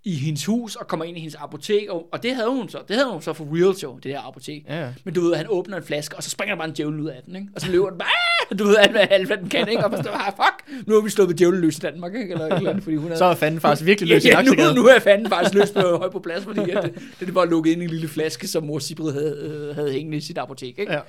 i 0.03 0.15
hendes 0.15 0.45
hus 0.45 0.75
og 0.75 0.87
kommer 0.87 1.05
ind 1.05 1.17
i 1.17 1.19
hendes 1.19 1.35
apotek, 1.35 1.89
og, 1.89 2.07
og 2.11 2.23
det 2.23 2.35
havde 2.35 2.49
hun 2.49 2.69
så, 2.69 2.77
det 2.87 2.95
havde 2.95 3.11
hun 3.11 3.21
så 3.21 3.33
for 3.33 3.47
real 3.51 3.75
jo, 3.83 3.99
det 4.03 4.11
her 4.11 4.21
apotek. 4.21 4.63
Ja, 4.67 4.79
ja. 4.81 4.93
Men 5.03 5.13
du 5.13 5.21
ved, 5.21 5.35
han 5.35 5.45
åbner 5.49 5.77
en 5.77 5.83
flaske, 5.83 6.15
og 6.17 6.23
så 6.23 6.29
springer 6.29 6.55
der 6.55 6.59
bare 6.59 6.67
en 6.69 6.75
djævel 6.75 6.99
ud 6.99 7.07
af 7.07 7.21
den, 7.25 7.35
ikke? 7.35 7.47
Og 7.55 7.61
så 7.61 7.71
løber 7.71 7.89
den 7.89 7.97
bare, 7.97 8.07
"Ah!" 8.51 8.59
du 8.59 8.63
ved 8.63 8.77
alt, 8.77 8.91
hvad, 8.91 9.07
alt, 9.09 9.27
hvad 9.27 9.37
den 9.37 9.49
kan, 9.49 9.69
ikke? 9.69 9.85
Og 9.85 9.91
man 9.91 10.03
står, 10.03 10.11
ah, 10.11 10.33
fuck, 10.33 10.85
nu 10.87 10.93
har 10.93 11.01
vi 11.01 11.09
slået 11.09 11.39
djævlen 11.39 11.61
løs 11.61 11.77
i 11.77 11.79
Danmark, 11.79 12.15
ikke? 12.15 12.31
Eller, 12.31 12.45
eller 12.47 12.69
andet, 12.69 12.83
fordi 12.83 12.95
hun 12.95 13.11
Så 13.15 13.25
er 13.25 13.35
fanden 13.35 13.61
faktisk 13.61 13.85
virkelig 13.85 14.09
løs 14.09 14.25
ja, 14.25 14.29
ja, 14.37 14.43
nu, 14.43 14.51
nu 14.75 14.87
er 14.87 14.99
fanden 14.99 15.29
faktisk 15.29 15.55
løs 15.55 15.71
på 15.71 15.97
høj 15.97 16.09
på 16.09 16.19
plads, 16.19 16.43
fordi 16.43 16.69
at 16.69 16.83
det, 16.83 16.93
det 17.19 17.35
var 17.35 17.45
lukket 17.45 17.71
ind 17.71 17.81
i 17.81 17.85
en 17.85 17.91
lille 17.91 18.07
flaske, 18.07 18.47
som 18.47 18.63
mor 18.63 18.79
Sibrid 18.79 19.13
havde, 19.13 19.67
øh, 19.69 19.75
havde 19.75 19.91
hængende 19.91 20.17
i 20.17 20.21
sit 20.21 20.37
apotek. 20.37 20.79
Ikke? 20.79 20.93
Ja. 20.93 20.99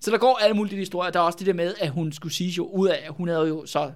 Så 0.00 0.10
der 0.10 0.18
går 0.18 0.38
alle 0.42 0.56
mulige 0.56 0.78
historier. 0.78 1.10
Der 1.10 1.18
er 1.20 1.24
også 1.24 1.38
det 1.38 1.46
der 1.46 1.52
med, 1.52 1.74
at 1.80 1.88
hun 1.90 2.12
skulle 2.12 2.34
sige 2.34 2.50
jo 2.50 2.66
ud 2.66 2.88
af, 2.88 2.98
at 3.06 3.12
hun 3.16 3.28
havde 3.28 3.48
jo 3.48 3.66
så 3.66 3.90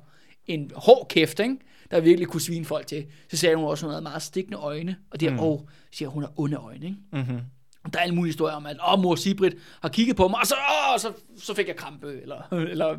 en 0.47 0.71
hård 0.75 1.07
kæft, 1.11 1.41
ikke? 1.41 1.57
Der 1.91 2.01
virkelig 2.01 2.29
kunne 2.29 2.41
svine 2.41 2.65
folk 2.65 2.87
til. 2.87 3.07
Så 3.31 3.37
sagde 3.37 3.57
hun 3.57 3.65
også, 3.65 3.87
at 3.87 3.89
hun 3.89 3.93
havde 3.93 4.03
meget 4.03 4.23
stikkende 4.23 4.59
øjne, 4.59 4.97
og 5.11 5.21
det 5.21 5.29
er, 5.29 5.33
mm. 5.33 5.39
oh, 5.41 5.61
siger, 5.93 6.09
hun 6.09 6.23
har 6.23 6.33
onde 6.37 6.57
øjne. 6.57 6.87
Ikke? 6.87 6.99
Mm-hmm. 7.13 7.39
Og 7.85 7.93
der 7.93 7.99
er 7.99 8.03
alle 8.03 8.15
mulige 8.15 8.33
historier 8.33 8.55
om, 8.55 8.67
at 8.67 8.77
åh, 8.93 8.99
mor 9.03 9.15
Sibrit 9.15 9.57
har 9.83 9.89
kigget 9.89 10.17
på 10.17 10.29
mig, 10.29 10.41
og 10.41 10.47
så, 10.47 10.55
åh, 10.55 10.99
så, 10.99 11.13
så 11.37 11.55
fik 11.55 11.69
jeg 11.69 11.77
krampe, 11.77 12.21
eller, 12.23 12.53
eller 12.73 12.97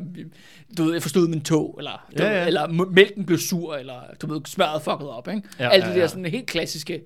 du 0.78 0.84
ved, 0.84 0.92
jeg 0.92 1.02
forstod 1.02 1.28
min 1.28 1.40
tog, 1.40 1.74
eller, 1.78 2.06
Ja, 2.18 2.22
ved, 2.22 2.30
ja. 2.30 2.46
eller 2.46 2.68
mælken 2.90 3.26
blev 3.26 3.38
sur, 3.38 3.74
eller 3.74 4.00
du 4.22 4.26
ved, 4.26 4.40
smøret 4.46 4.82
fucket 4.82 5.08
op. 5.08 5.28
Ikke? 5.28 5.42
Ja, 5.58 5.64
Ja, 5.64 5.70
Alle 5.70 5.86
ja, 5.86 5.90
de 5.90 5.94
der 5.94 6.00
ja. 6.00 6.08
sådan 6.08 6.24
helt 6.24 6.46
klassiske, 6.46 7.02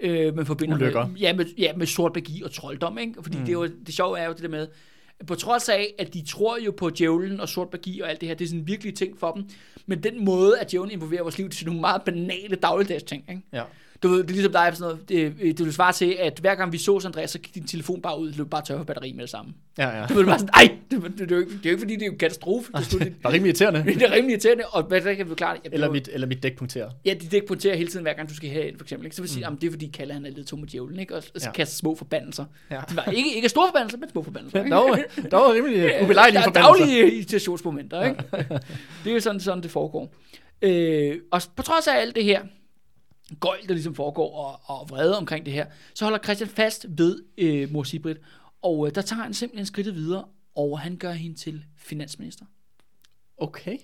øh, 0.00 0.36
man 0.36 0.46
forbinder 0.46 0.76
Ulykker. 0.76 1.06
med, 1.06 1.16
ja, 1.16 1.32
med, 1.32 1.44
ja, 1.58 1.72
med 1.76 1.86
sort 1.86 2.14
magi 2.14 2.42
og 2.42 2.52
trolddom. 2.52 2.98
Ikke? 2.98 3.14
Fordi 3.22 3.38
mm. 3.38 3.44
det, 3.44 3.48
er 3.48 3.52
jo, 3.52 3.66
det 3.86 3.94
sjove 3.94 4.18
er 4.18 4.26
jo 4.26 4.32
det 4.32 4.42
der 4.42 4.48
med, 4.48 4.66
på 5.26 5.34
trods 5.34 5.68
af, 5.68 5.94
at 5.98 6.14
de 6.14 6.24
tror 6.26 6.58
jo 6.58 6.70
på 6.76 6.90
djævlen 6.90 7.40
og 7.40 7.48
sort 7.48 7.72
magi 7.72 8.00
og 8.00 8.10
alt 8.10 8.20
det 8.20 8.28
her, 8.28 8.36
det 8.36 8.44
er 8.44 8.48
sådan 8.48 8.66
virkelig 8.66 8.94
ting 8.94 9.18
for 9.18 9.32
dem, 9.32 9.48
men 9.86 10.02
den 10.02 10.24
måde, 10.24 10.60
at 10.60 10.70
djævlen 10.70 10.90
involverer 10.90 11.22
vores 11.22 11.38
liv, 11.38 11.48
det 11.48 11.54
er 11.54 11.58
sådan 11.58 11.66
nogle 11.66 11.80
meget 11.80 12.02
banale 12.02 12.56
dagligdags 12.56 13.02
ting. 13.02 13.24
Ikke? 13.28 13.42
Ja. 13.52 13.62
Du 14.02 14.08
ved, 14.08 14.18
det 14.22 14.30
er 14.30 14.32
ligesom 14.34 14.52
dig, 14.52 14.70
sådan 14.74 14.80
noget, 14.80 15.08
det, 15.08 15.58
det 15.58 15.64
vil 15.66 15.72
svare 15.72 15.92
til, 15.92 16.16
at 16.20 16.38
hver 16.38 16.54
gang 16.54 16.72
vi 16.72 16.78
så 16.78 17.00
Andreas, 17.04 17.30
så 17.30 17.38
gik 17.38 17.54
din 17.54 17.66
telefon 17.66 18.02
bare 18.02 18.20
ud, 18.20 18.32
løb 18.32 18.50
bare 18.50 18.62
tør 18.64 18.76
for 18.76 18.84
batteri 18.84 19.12
med 19.12 19.20
det 19.22 19.30
samme. 19.30 19.52
Ja, 19.78 20.00
ja. 20.00 20.06
Du 20.06 20.14
ved 20.14 20.24
bare 20.24 20.38
sådan, 20.38 20.54
ej, 20.54 20.76
det, 20.90 21.02
det, 21.02 21.18
det, 21.18 21.32
er 21.32 21.36
jo 21.36 21.40
ikke, 21.40 21.52
det 21.52 21.66
er 21.66 21.70
jo 21.70 21.70
ikke 21.70 21.78
fordi, 21.80 21.94
det 21.94 22.02
er 22.02 22.06
jo 22.06 22.12
en 22.12 22.18
katastrofe. 22.18 22.72
Det, 22.76 22.94
er, 22.94 22.98
Det 22.98 23.14
var 23.24 23.32
rimelig 23.32 23.48
irriterende. 23.48 23.84
det 23.94 24.02
er 24.02 24.12
rimelig 24.12 24.30
irriterende, 24.32 24.64
og 24.66 24.82
hvad 24.82 25.00
der 25.00 25.14
kan 25.14 25.30
vi 25.30 25.34
klare 25.34 25.54
det? 25.56 25.64
Ja, 25.64 25.70
Eller 25.72 25.86
det 25.86 25.92
mit, 25.92 26.08
eller 26.12 26.26
mit 26.26 26.42
dæk 26.42 26.56
punkterer. 26.56 26.90
Ja, 27.04 27.14
de 27.20 27.26
dæk 27.26 27.46
punkterer 27.48 27.76
hele 27.76 27.88
tiden, 27.90 28.02
hver 28.02 28.12
gang 28.12 28.28
du 28.28 28.34
skal 28.34 28.50
have 28.50 28.72
for 28.76 28.84
eksempel. 28.84 29.06
Ikke? 29.06 29.16
Så 29.16 29.22
vil 29.22 29.28
sige, 29.30 29.48
mm. 29.50 29.56
det 29.56 29.66
er 29.66 29.70
fordi, 29.70 29.86
Kalle 29.86 30.14
han 30.14 30.26
er 30.26 30.30
lidt 30.30 30.46
tom 30.46 30.58
med 30.58 30.68
djævlen, 30.68 30.98
ikke? 31.00 31.14
og 31.16 31.22
så 31.22 31.30
Ja. 31.40 31.46
ja. 31.46 31.52
kaster 31.52 31.76
små 31.76 31.94
forbandelser. 31.94 32.44
Ja. 32.70 32.80
De 32.90 32.96
var 32.96 33.04
ikke, 33.04 33.34
ikke 33.36 33.48
store 33.48 33.68
forbandelser, 33.68 33.98
men 33.98 34.10
små 34.10 34.22
forbandelser. 34.22 34.58
ikke? 34.58 34.70
Der 34.74 34.76
var, 34.76 34.96
der 35.30 35.36
var 35.36 35.52
rimelig 35.52 36.02
ubelejlige 36.02 36.34
Der 36.34 36.40
er 36.40 36.44
forbindelser. 36.44 36.86
daglige 36.86 37.16
irritationsmomenter, 37.16 38.04
ikke? 38.04 38.24
det 39.04 39.10
er 39.10 39.14
jo 39.14 39.20
sådan, 39.20 39.40
sådan 39.40 39.62
det 39.62 39.70
foregår. 39.70 40.14
Øh, 40.62 41.16
og 41.32 41.42
på 41.56 41.62
trods 41.62 41.86
af 41.88 42.00
alt 42.00 42.14
det 42.16 42.24
her, 42.24 42.40
gøjl, 43.40 43.68
der 43.68 43.74
ligesom 43.74 43.94
foregår, 43.94 44.36
og, 44.36 44.60
og 44.64 44.90
vrede 44.90 45.18
omkring 45.18 45.46
det 45.46 45.52
her, 45.52 45.66
så 45.94 46.04
holder 46.04 46.18
Christian 46.18 46.50
fast 46.50 46.86
ved 46.88 47.24
øh, 47.38 47.72
mor 47.72 47.82
Sibrit, 47.82 48.16
og 48.62 48.86
øh, 48.86 48.94
der 48.94 49.02
tager 49.02 49.22
han 49.22 49.34
simpelthen 49.34 49.66
skridtet 49.66 49.94
videre, 49.94 50.24
og 50.54 50.80
han 50.80 50.96
gør 50.96 51.12
hende 51.12 51.36
til 51.36 51.64
finansminister. 51.76 52.44
Okay. 53.36 53.78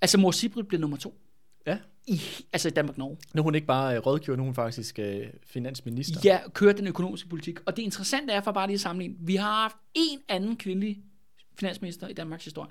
Altså 0.00 0.18
mor 0.18 0.30
Sibrit 0.30 0.68
bliver 0.68 0.80
nummer 0.80 0.96
to. 0.96 1.20
Ja. 1.66 1.78
I, 2.06 2.20
altså 2.52 2.68
i 2.68 2.70
Danmark-Norge. 2.70 3.16
Nu 3.34 3.40
er 3.40 3.42
hun 3.42 3.54
ikke 3.54 3.66
bare 3.66 3.96
øh, 3.96 4.06
rådgiver, 4.06 4.36
nu 4.36 4.42
er 4.42 4.44
hun 4.44 4.54
faktisk 4.54 4.98
øh, 4.98 5.26
finansminister. 5.46 6.20
Ja, 6.24 6.40
kører 6.48 6.72
den 6.72 6.86
økonomiske 6.86 7.28
politik. 7.28 7.58
Og 7.66 7.76
det 7.76 7.82
interessante 7.82 8.32
er, 8.32 8.40
for 8.40 8.52
bare 8.52 8.66
lige 8.66 8.74
at 8.74 8.80
sammenligne, 8.80 9.16
vi 9.20 9.36
har 9.36 9.62
haft 9.62 9.76
en 9.94 10.18
anden 10.28 10.56
kvindelig 10.56 11.02
finansminister 11.58 12.08
i 12.08 12.12
Danmarks 12.12 12.44
historie. 12.44 12.70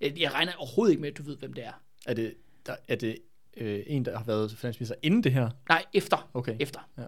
Jeg 0.00 0.34
regner 0.34 0.52
overhovedet 0.58 0.92
ikke 0.92 1.00
med, 1.00 1.10
at 1.10 1.18
du 1.18 1.22
ved, 1.22 1.36
hvem 1.36 1.52
det 1.52 1.64
er. 1.64 1.72
Er 2.06 2.14
det, 2.14 2.34
der, 2.66 2.76
er 2.88 2.96
det 2.96 3.18
øh, 3.56 3.82
en, 3.86 4.04
der 4.04 4.18
har 4.18 4.24
været 4.24 4.50
finansminister 4.52 4.94
inden 5.02 5.24
det 5.24 5.32
her? 5.32 5.50
Nej, 5.68 5.84
efter. 5.94 6.30
Okay. 6.34 6.56
Efter. 6.60 6.88
Ja. 6.98 7.02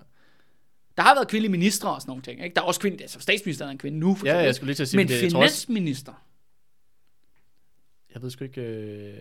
Der 0.97 1.03
har 1.03 1.15
været 1.15 1.29
kvindelige 1.29 1.51
ministre 1.51 1.95
og 1.95 2.01
sådan 2.01 2.11
nogle 2.11 2.23
ting. 2.23 2.45
Ikke? 2.45 2.55
Der 2.55 2.61
er 2.61 2.65
også 2.67 2.81
kvinde, 2.81 3.03
altså 3.03 3.21
statsministeren 3.21 3.69
er 3.69 3.73
en 3.73 3.79
kvinde 3.79 3.99
nu. 3.99 4.15
For 4.15 4.27
Ja, 4.27 4.33
eksempel. 4.33 4.45
jeg 4.47 4.55
skulle 4.55 4.67
lige 4.69 4.75
til 4.77 4.83
at 4.83 4.89
sige, 4.89 4.99
Men 4.99 5.09
det, 5.09 5.23
jeg 5.23 5.33
tror 5.33 5.43
også, 5.43 5.67
finansminister, 5.67 6.25
jeg 8.15 8.23
ved 8.23 8.31
sgu 8.31 8.45
ikke, 8.45 8.61
øh, 8.61 9.15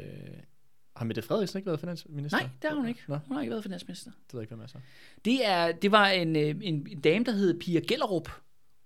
har 0.95 1.05
Mette 1.05 1.21
Frederiksen 1.21 1.57
ikke 1.57 1.65
været 1.67 1.80
finansminister? 1.80 2.38
nej, 2.39 2.49
det 2.61 2.69
har 2.69 2.78
hun 2.78 2.88
ikke. 2.88 2.99
Nå, 3.07 3.17
Hun 3.28 3.36
har 3.36 3.41
ikke 3.41 3.51
været 3.51 3.63
finansminister. 3.63 4.11
det 4.11 4.34
ved 4.34 4.39
jeg 4.39 4.43
ikke, 4.43 4.55
hvem 4.55 4.63
er 4.63 4.67
så. 4.67 4.78
Det, 5.25 5.45
er, 5.47 5.71
det 5.71 5.91
var 5.91 6.07
en, 6.07 6.36
øh, 6.36 6.55
en, 6.61 6.88
en 6.91 7.01
dame, 7.01 7.25
der 7.25 7.32
hed 7.32 7.59
Pia 7.59 7.80
Gellerup 7.80 8.30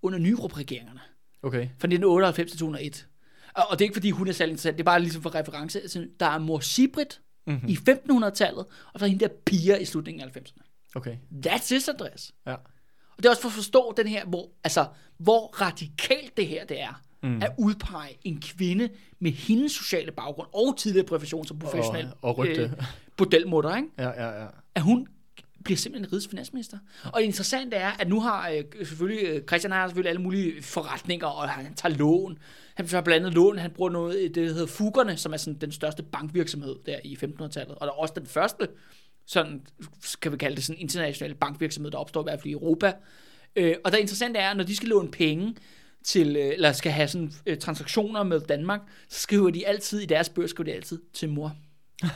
under 0.02 0.18
Nyrup-regeringerne. 0.18 1.00
Okay. 1.42 1.58
Fra 1.58 1.66
1998 1.66 2.50
til 2.50 2.58
2001. 2.58 3.06
Og, 3.54 3.62
og 3.70 3.78
det 3.78 3.84
er 3.84 3.86
ikke, 3.86 3.94
fordi 3.94 4.10
hun 4.10 4.28
er 4.28 4.32
særlig 4.32 4.50
interessant. 4.52 4.76
Det 4.76 4.82
er 4.82 4.84
bare 4.84 5.00
ligesom 5.00 5.22
for 5.22 5.34
reference. 5.34 5.80
Altså, 5.80 6.08
der 6.20 6.26
er 6.26 6.38
mor 6.38 6.60
Sibrit 6.60 7.20
Mm-hmm. 7.46 7.68
i 7.68 7.78
1500-tallet, 7.90 8.64
og 8.92 9.00
så 9.00 9.06
hende 9.06 9.20
der 9.20 9.28
Pia 9.46 9.76
i 9.76 9.84
slutningen 9.84 10.20
af 10.28 10.36
90'erne. 10.36 10.62
Okay. 10.94 11.16
That's 11.46 11.74
it, 11.74 11.88
Andreas. 11.88 12.32
Ja. 12.46 12.52
Og 12.52 13.18
det 13.18 13.24
er 13.26 13.30
også 13.30 13.42
for 13.42 13.48
at 13.48 13.52
forstå 13.52 13.94
den 13.96 14.06
her, 14.08 14.24
hvor, 14.24 14.48
altså, 14.64 14.86
hvor 15.18 15.60
radikalt 15.60 16.36
det 16.36 16.46
her 16.46 16.64
det 16.64 16.80
er, 16.80 17.02
mm. 17.22 17.42
at 17.42 17.52
udpege 17.58 18.18
en 18.24 18.40
kvinde 18.40 18.88
med 19.20 19.30
hendes 19.30 19.72
sociale 19.72 20.12
baggrund 20.12 20.48
og 20.54 20.74
tidligere 20.78 21.06
profession 21.06 21.46
som 21.46 21.58
professionel 21.58 22.06
Og- 22.06 22.16
og 22.22 22.38
rygte. 22.38 22.62
øh, 22.62 22.70
bordelmutter, 23.16 23.76
ikke? 23.76 23.88
Ja, 23.98 24.08
ja, 24.08 24.42
ja. 24.42 24.46
at 24.74 24.82
hun 24.82 25.06
bliver 25.64 25.76
simpelthen 25.78 26.12
rigets 26.12 26.28
finansminister. 26.28 26.78
Og 27.04 27.20
det 27.20 27.26
interessante 27.26 27.76
er, 27.76 27.90
at 27.90 28.08
nu 28.08 28.20
har 28.20 28.48
øh, 28.48 28.64
selvfølgelig, 28.86 29.24
øh, 29.28 29.42
Christian 29.48 29.72
har 29.72 29.86
selvfølgelig 29.88 30.10
alle 30.10 30.22
mulige 30.22 30.62
forretninger, 30.62 31.26
og 31.26 31.48
han 31.48 31.74
tager 31.74 31.94
lån. 31.96 32.38
Han 32.74 32.86
tager 32.86 33.02
blandt 33.02 33.26
andet 33.26 33.34
lån, 33.34 33.58
han 33.58 33.70
bruger 33.70 33.90
noget, 33.90 34.34
det 34.34 34.34
der 34.34 34.52
hedder 34.52 34.66
Fugerne, 34.66 35.16
som 35.16 35.32
er 35.32 35.36
sådan 35.36 35.58
den 35.60 35.72
største 35.72 36.02
bankvirksomhed 36.02 36.76
der 36.86 36.98
i 37.04 37.18
1500-tallet. 37.24 37.74
Og 37.74 37.86
der 37.86 37.92
er 37.92 37.96
også 37.96 38.14
den 38.16 38.26
første, 38.26 38.68
sådan, 39.26 39.62
kan 40.22 40.32
vi 40.32 40.36
kalde 40.36 40.56
det 40.56 40.64
sådan 40.64 40.80
internationale 40.80 41.34
bankvirksomhed, 41.34 41.90
der 41.90 41.98
opstår 41.98 42.22
i 42.22 42.26
hvert 42.26 42.40
fald 42.40 42.50
i 42.50 42.52
Europa. 42.52 42.92
Øh, 43.56 43.74
og 43.84 43.92
det 43.92 43.98
interessante 43.98 44.40
er, 44.40 44.54
når 44.54 44.64
de 44.64 44.76
skal 44.76 44.88
låne 44.88 45.10
penge, 45.10 45.54
til, 46.04 46.36
øh, 46.36 46.52
eller 46.52 46.72
skal 46.72 46.92
have 46.92 47.08
sådan 47.08 47.32
øh, 47.46 47.58
transaktioner 47.58 48.22
med 48.22 48.40
Danmark, 48.40 48.80
så 49.08 49.20
skriver 49.20 49.50
de 49.50 49.66
altid 49.66 50.00
i 50.00 50.06
deres 50.06 50.28
bøger, 50.28 50.48
skriver 50.48 50.70
de 50.70 50.76
altid 50.76 51.00
til 51.12 51.28
mor. 51.28 51.56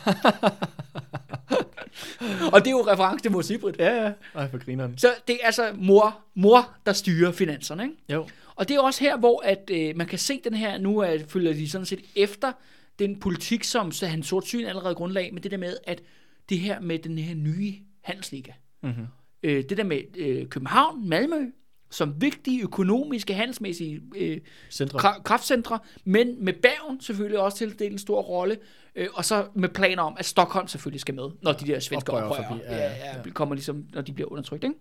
og 2.52 2.61
det 2.61 2.66
er 2.66 2.70
jo 2.70 2.86
reference 2.86 3.22
til 3.22 3.32
mor 3.32 3.42
Sibrit. 3.42 3.76
Ja, 3.78 4.04
ja. 4.04 4.12
Ej, 4.34 4.50
for 4.50 4.64
grineren. 4.64 4.98
Så 4.98 5.14
det 5.28 5.34
er 5.42 5.46
altså 5.46 5.72
mor, 5.74 6.18
mor 6.34 6.76
der 6.86 6.92
styrer 6.92 7.32
finanserne. 7.32 7.82
Ikke? 7.82 7.96
Jo. 8.12 8.26
Og 8.57 8.68
det 8.68 8.76
er 8.76 8.80
også 8.80 9.00
her, 9.04 9.16
hvor 9.18 9.40
at, 9.44 9.70
øh, 9.72 9.96
man 9.96 10.07
kan 10.07 10.18
se 10.18 10.40
den 10.44 10.54
her, 10.54 10.78
nu 10.78 10.98
er, 10.98 11.18
følger 11.28 11.52
de 11.52 11.70
sådan 11.70 11.86
set 11.86 12.00
efter 12.16 12.52
den 12.98 13.20
politik, 13.20 13.64
som 13.64 13.92
så 13.92 14.07
han 14.07 14.22
sort 14.22 14.46
syn 14.46 14.64
allerede 14.64 14.94
grundlag, 14.94 15.34
men 15.34 15.42
det 15.42 15.50
der 15.50 15.57
med, 15.57 15.76
at 15.84 16.02
det 16.48 16.59
her 16.59 16.80
med 16.80 16.98
den 16.98 17.18
her 17.18 17.34
nye 17.34 17.74
handelsliga, 18.02 18.52
Mm-hmm. 18.82 19.07
øh, 19.42 19.64
det 19.68 19.76
der 19.76 19.84
med 19.84 20.00
øh, 20.16 20.46
København, 20.46 21.09
Malmø, 21.09 21.50
som 21.90 22.20
vigtige 22.20 22.62
økonomiske, 22.62 23.34
handelsmæssige 23.34 24.02
øh, 24.16 24.40
Centre. 24.70 24.98
kra- 24.98 25.22
kraftcentre, 25.22 25.78
men 26.04 26.44
med 26.44 26.52
Bergen 26.52 27.00
selvfølgelig 27.00 27.38
også 27.38 27.59
tildelt 27.59 27.92
en 27.92 27.98
stor 27.98 28.22
rolle, 28.22 28.59
øh, 28.94 29.09
og 29.14 29.24
så 29.24 29.46
med 29.54 29.68
planer 29.68 30.02
om, 30.02 30.16
at 30.18 30.24
Stockholm 30.24 30.68
selvfølgelig 30.68 31.00
skal 31.00 31.14
med, 31.14 31.30
når 31.42 31.52
de 31.52 31.66
der 31.66 31.80
svenske 31.80 32.11
Oprører 32.12 32.24
oprører, 32.24 32.48
forbi, 32.48 32.61
ja, 32.64 32.76
ja, 32.76 33.12
ja. 33.12 33.22
ja, 33.24 33.30
kommer 33.30 33.54
ligesom, 33.54 33.86
når 33.92 34.00
de 34.02 34.12
bliver 34.12 34.32
undertrykt, 34.32 34.64
ikke? 34.64 34.76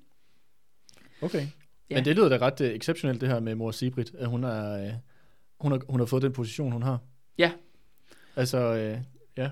Okay. 1.21 1.47
Ja. 1.89 1.95
Men 1.95 2.05
det 2.05 2.15
lyder 2.15 2.29
da 2.29 2.38
ret 2.38 2.61
uh, 2.61 2.67
exceptionelt, 2.67 3.21
det 3.21 3.29
her 3.29 3.39
med 3.39 3.55
mor 3.55 3.71
Sibrit, 3.71 4.11
at 4.17 4.27
hun, 4.27 4.43
er, 4.43 4.86
uh, 4.88 4.93
hun, 5.59 5.71
har, 5.71 5.81
hun 5.89 5.99
har 5.99 6.05
fået 6.05 6.23
den 6.23 6.33
position, 6.33 6.71
hun 6.71 6.83
har. 6.83 6.99
Ja. 7.38 7.51
Altså, 8.36 8.71
uh, 8.73 9.01
ja. 9.38 9.49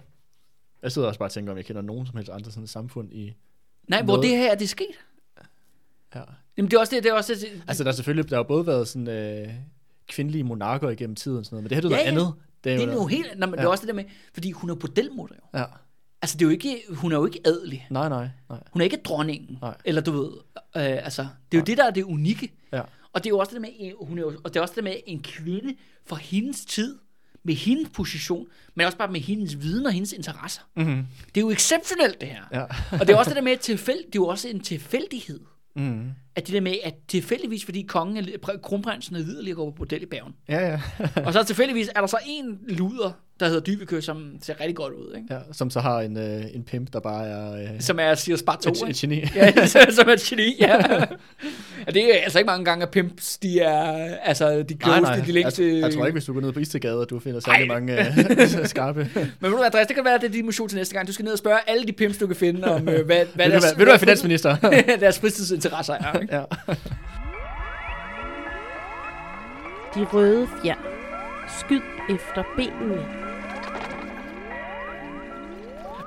Jeg 0.81 0.91
sidder 0.91 1.07
også 1.07 1.19
bare 1.19 1.27
og 1.27 1.31
tænker, 1.31 1.51
om 1.51 1.57
jeg 1.57 1.65
kender 1.65 1.81
nogen 1.81 2.05
som 2.07 2.15
helst 2.17 2.31
andre 2.31 2.51
sådan 2.51 2.67
samfund 2.67 3.13
i... 3.13 3.35
Nej, 3.87 4.01
hvor 4.03 4.13
Noget- 4.15 4.29
det 4.29 4.37
her 4.37 4.51
er 4.51 4.55
det 4.55 4.69
sket. 4.69 4.85
Ja. 6.15 6.21
Jamen 6.57 6.71
det 6.71 6.77
er 6.77 6.79
også 6.81 6.95
det, 6.95 7.03
det 7.03 7.09
er 7.09 7.13
også 7.13 7.33
det, 7.33 7.63
Altså, 7.67 7.83
der 7.83 7.89
er 7.89 7.93
selvfølgelig, 7.93 8.29
der 8.29 8.35
har 8.35 8.43
både 8.43 8.67
været 8.67 8.87
sådan 8.87 9.43
uh, 9.47 9.53
kvindelige 10.07 10.43
monarker 10.43 10.89
igennem 10.89 11.15
tiden 11.15 11.37
og 11.37 11.45
sådan 11.45 11.55
noget, 11.55 11.63
men 11.63 11.69
det 11.69 11.75
her 11.75 11.81
det 11.89 11.91
er 11.91 12.05
Ja, 12.05 12.11
noget 12.11 12.23
ja. 12.25 12.27
andet. 12.31 12.43
Det 12.63 12.71
er, 12.71 12.77
det 12.77 12.83
er 12.83 12.87
jo 12.87 12.93
noget- 12.93 13.11
helt, 13.11 13.39
nej, 13.39 13.49
men 13.49 13.55
ja. 13.55 13.61
det 13.61 13.65
er 13.67 13.71
også 13.71 13.81
det 13.81 13.87
der 13.87 13.93
med, 13.95 14.03
fordi 14.33 14.51
hun 14.51 14.69
er 14.69 14.75
bordelmutter 14.75 15.35
jo. 15.35 15.59
Ja. 15.59 15.65
Altså 16.23 16.37
det 16.37 16.45
er 16.45 16.47
jo 16.47 16.51
ikke, 16.51 16.83
hun 16.89 17.11
er 17.11 17.15
jo 17.15 17.25
ikke 17.25 17.39
adelig. 17.45 17.87
Nej, 17.89 18.09
nej, 18.09 18.27
nej. 18.49 18.59
Hun 18.71 18.81
er 18.81 18.83
ikke 18.83 18.97
dronningen. 18.97 19.57
Nej. 19.61 19.75
Eller 19.85 20.01
du 20.01 20.11
ved, 20.11 20.31
øh, 20.57 21.05
altså, 21.05 21.21
det 21.21 21.27
er 21.27 21.57
jo 21.57 21.59
Nej. 21.59 21.65
det, 21.65 21.77
der 21.77 21.83
er 21.83 21.91
det 21.91 22.03
unikke. 22.03 22.53
Ja. 22.73 22.81
Og 23.13 23.23
det 23.23 23.25
er 23.25 23.29
jo 23.29 23.39
også 23.39 23.51
det 23.53 23.61
med, 23.61 23.69
hun 24.01 24.17
er 24.17 24.21
jo, 24.21 24.33
og 24.43 24.53
det 24.53 24.55
er 24.59 24.61
også 24.61 24.73
det 24.75 24.83
med 24.83 24.95
en 25.05 25.21
kvinde 25.23 25.75
fra 26.05 26.15
hendes 26.15 26.65
tid, 26.65 26.97
med 27.43 27.53
hendes 27.55 27.89
position, 27.93 28.47
men 28.75 28.85
også 28.85 28.97
bare 28.97 29.11
med 29.11 29.19
hendes 29.19 29.61
viden 29.61 29.85
og 29.85 29.91
hendes 29.91 30.13
interesser. 30.13 30.61
Mm-hmm. 30.75 31.05
Det 31.35 31.37
er 31.37 31.41
jo 31.41 31.51
exceptionelt, 31.51 32.21
det 32.21 32.29
her. 32.29 32.43
Ja. 32.51 32.63
Og 32.99 33.07
det 33.07 33.09
er 33.09 33.17
også 33.17 33.29
det 33.29 33.35
der 33.35 33.41
med, 33.41 33.51
at 33.51 33.59
tilfæld, 33.59 33.97
det 33.97 34.05
er 34.05 34.09
jo 34.15 34.27
også 34.27 34.47
en 34.47 34.59
tilfældighed. 34.59 35.39
Mm. 35.75 36.11
At 36.35 36.47
det 36.47 36.53
der 36.53 36.61
med, 36.61 36.75
at 36.83 36.95
tilfældigvis, 37.07 37.65
fordi 37.65 37.81
kongen, 37.81 38.17
er, 38.17 38.37
pr- 38.47 38.61
kronprinsen 38.61 39.15
er 39.15 39.23
videre 39.23 39.53
går 39.53 39.69
på 39.69 39.75
bordel 39.75 40.01
i 40.01 40.05
Bergen. 40.05 40.33
Ja, 40.49 40.67
ja. 40.67 40.81
og 41.25 41.33
så 41.33 41.43
tilfældigvis 41.43 41.89
er 41.95 41.99
der 41.99 42.07
så 42.07 42.17
en 42.27 42.59
luder, 42.67 43.11
der 43.43 43.49
hedder 43.49 43.63
Dybekø, 43.63 44.01
som 44.01 44.35
ser 44.41 44.59
rigtig 44.59 44.75
godt 44.75 44.93
ud, 44.93 45.15
ikke? 45.15 45.33
ja. 45.33 45.39
Som 45.51 45.69
så 45.69 45.79
har 45.79 46.01
en, 46.01 46.17
uh, 46.17 46.55
en 46.55 46.63
pimp, 46.63 46.93
der 46.93 46.99
bare 46.99 47.27
er 47.27 47.73
uh, 47.73 47.79
Som 47.79 47.99
er 47.99 48.15
Sirius 48.15 48.43
Bar 48.43 48.55
2, 48.55 48.69
et, 48.69 48.95
geni. 48.95 49.23
ja, 49.35 49.65
som 49.97 50.09
er 50.09 50.13
et 50.13 50.19
geni, 50.19 50.55
ja. 50.59 50.77
ja. 51.87 51.91
det 51.91 52.17
er 52.17 52.23
altså 52.23 52.39
ikke 52.39 52.47
mange 52.47 52.65
gange, 52.65 52.83
at 52.83 52.89
pimps, 52.89 53.37
de 53.37 53.59
er 53.59 54.15
altså 54.23 54.63
de 54.69 54.73
klogeste, 54.73 55.01
nej. 55.01 55.25
de 55.25 55.31
længste... 55.31 55.73
Jeg, 55.73 55.81
jeg 55.81 55.93
tror 55.93 56.05
ikke, 56.05 56.15
hvis 56.15 56.25
du 56.25 56.33
går 56.33 56.41
ned 56.41 56.51
på 56.51 56.59
Istegade, 56.59 57.01
at 57.01 57.09
du 57.09 57.19
finder 57.19 57.39
særlig 57.39 57.69
Ej. 57.69 57.79
mange 57.79 57.97
uh, 58.59 58.65
skarpe. 58.73 59.09
Men 59.15 59.31
ved 59.41 59.49
du 59.49 59.55
hvad, 59.55 59.65
Andreas, 59.65 59.87
det 59.87 59.95
kan 59.95 60.05
være, 60.05 60.15
at 60.15 60.21
det 60.21 60.27
er 60.27 60.31
din 60.31 60.45
motion 60.45 60.69
til 60.69 60.77
næste 60.77 60.93
gang. 60.93 61.07
Du 61.07 61.13
skal 61.13 61.25
ned 61.25 61.31
og 61.31 61.39
spørge 61.39 61.59
alle 61.67 61.87
de 61.87 61.91
pimps, 61.91 62.17
du 62.17 62.27
kan 62.27 62.35
finde 62.35 62.67
om, 62.67 62.89
øh, 62.89 63.05
hvad, 63.05 63.05
hvad 63.05 63.25
Vil 63.35 63.45
du, 63.45 63.51
deres, 63.51 63.63
være, 63.63 63.77
vil 63.77 63.85
du 63.85 63.91
være 63.91 63.99
finansminister? 63.99 64.55
deres 64.99 65.19
fritidsinteresser 65.19 65.93
er. 65.93 66.19
Ikke? 66.19 66.35
ja. 66.35 66.43
De 69.95 70.05
røde 70.05 70.47
fjer. 70.63 70.75
Skyd 71.59 71.81
efter 72.09 72.43
benene. 72.57 73.22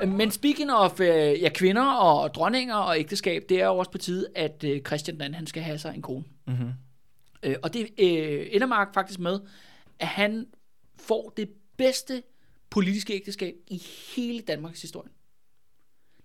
Men 0.07 0.31
speaking 0.31 0.73
of 0.73 1.01
øh, 1.01 1.07
ja, 1.43 1.49
kvinder 1.55 1.93
og 1.93 2.35
dronninger 2.35 2.75
og 2.75 2.99
ægteskab, 2.99 3.43
det 3.49 3.61
er 3.61 3.67
jo 3.67 3.79
også 3.79 3.91
på 3.91 3.99
tide, 3.99 4.29
at 4.35 4.65
øh, 4.65 4.81
Christian 4.83 5.21
II, 5.21 5.33
han 5.33 5.47
skal 5.47 5.63
have 5.63 5.79
sig 5.79 5.95
en 5.95 6.03
kone. 6.03 6.25
Mm-hmm. 6.47 6.71
Øh, 7.43 7.57
og 7.63 7.75
det 7.75 7.81
øh, 7.99 8.47
ender 8.51 8.67
Mark 8.67 8.95
faktisk 8.95 9.21
med, 9.21 9.41
at 9.99 10.07
han 10.07 10.47
får 10.99 11.33
det 11.37 11.49
bedste 11.77 12.23
politiske 12.71 13.15
ægteskab 13.15 13.55
i 13.67 13.83
hele 14.17 14.41
Danmarks 14.41 14.83
historie. 14.83 15.11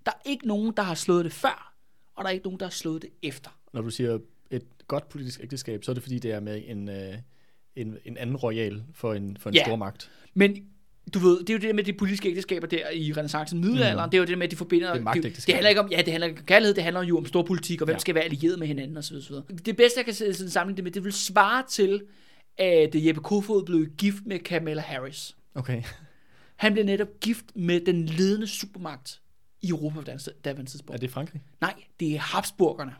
Der 0.06 0.12
er 0.12 0.30
ikke 0.30 0.48
nogen, 0.48 0.74
der 0.78 0.84
har 0.84 0.96
slået 0.96 1.26
det 1.26 1.34
før, 1.34 1.74
og 2.16 2.24
der 2.24 2.30
er 2.30 2.34
ikke 2.34 2.46
nogen, 2.46 2.60
der 2.60 2.66
har 2.66 2.72
slået 2.72 3.02
det 3.02 3.10
efter. 3.24 3.50
Når 3.74 3.82
du 3.82 3.90
siger 3.90 4.20
et 4.52 4.64
godt 4.88 5.10
politisk 5.10 5.40
ægteskab, 5.44 5.84
så 5.84 5.92
er 5.92 5.94
det 5.94 6.04
fordi, 6.04 6.20
det 6.20 6.32
er 6.32 6.40
med 6.40 6.64
en, 6.68 6.90
øh, 6.90 7.14
en, 7.76 7.98
en 8.06 8.18
anden 8.18 8.36
royal 8.38 8.84
for 8.94 9.14
en, 9.14 9.38
for 9.38 9.50
en 9.50 9.56
Ja. 9.56 9.64
stor 9.64 9.76
magt. 9.76 10.12
Men 10.34 10.66
du 11.14 11.20
ved, 11.20 11.40
det 11.40 11.50
er 11.50 11.54
jo 11.54 11.58
det 11.60 11.68
der 11.68 11.74
med 11.74 11.84
de 11.84 11.94
politiske 11.94 12.30
ægteskaber 12.30 12.68
der 12.68 12.90
i 12.90 13.14
renaissancen, 13.14 13.60
middelalderen, 13.62 14.08
mm. 14.08 14.10
det 14.12 14.18
er 14.18 14.22
jo 14.22 14.26
det 14.26 14.38
med, 14.38 14.46
at 14.46 14.52
de 14.52 14.56
forbinder... 14.56 14.94
Det 14.94 15.24
det, 15.24 15.44
det 15.48 15.54
handler 15.56 15.70
ikke 15.70 15.82
om, 15.82 15.92
ja, 15.92 15.98
det 15.98 16.08
handler 16.08 16.28
ikke 16.28 16.40
om 16.40 16.46
kærlighed, 16.46 16.74
det 16.76 16.84
handler 16.84 17.04
jo 17.04 17.18
om 17.18 17.26
storpolitik, 17.26 17.82
og 17.82 17.86
hvem 17.86 17.96
ja. 17.96 18.00
Skal 18.00 18.16
være 18.16 18.24
allieret 18.24 18.60
med 18.60 18.68
hinanden, 18.68 18.98
osv. 18.98 19.16
osv. 19.16 19.36
Det 19.66 19.78
bedste, 19.78 19.98
jeg 19.98 20.06
kan 20.06 20.14
sammenligne 20.34 20.76
det 20.76 20.84
med, 20.84 20.92
det 20.92 21.04
vil 21.04 21.14
svare 21.14 21.64
til, 21.70 22.02
at 22.58 22.90
Jeppe 22.96 23.22
Kofod 23.22 23.66
blev 23.66 23.86
gift 23.98 24.26
med 24.26 24.40
Kamala 24.40 24.82
Harris. 24.82 25.36
Okay. 25.56 25.84
Han 26.56 26.74
blev 26.74 26.86
netop 26.86 27.08
gift 27.22 27.46
med 27.56 27.82
den 27.86 28.06
ledende 28.06 28.48
supermagt 28.48 29.22
i 29.62 29.70
Europa 29.70 29.96
på 30.00 30.02
daværende- 30.02 30.42
daværende 30.46 30.62
Er 30.62 30.66
tidspunkt. 30.72 31.02
det 31.02 31.12
Frankrig? 31.12 31.42
Nej, 31.62 31.74
det 32.00 32.16
er 32.16 32.20
Habsburgerne. 32.20 32.92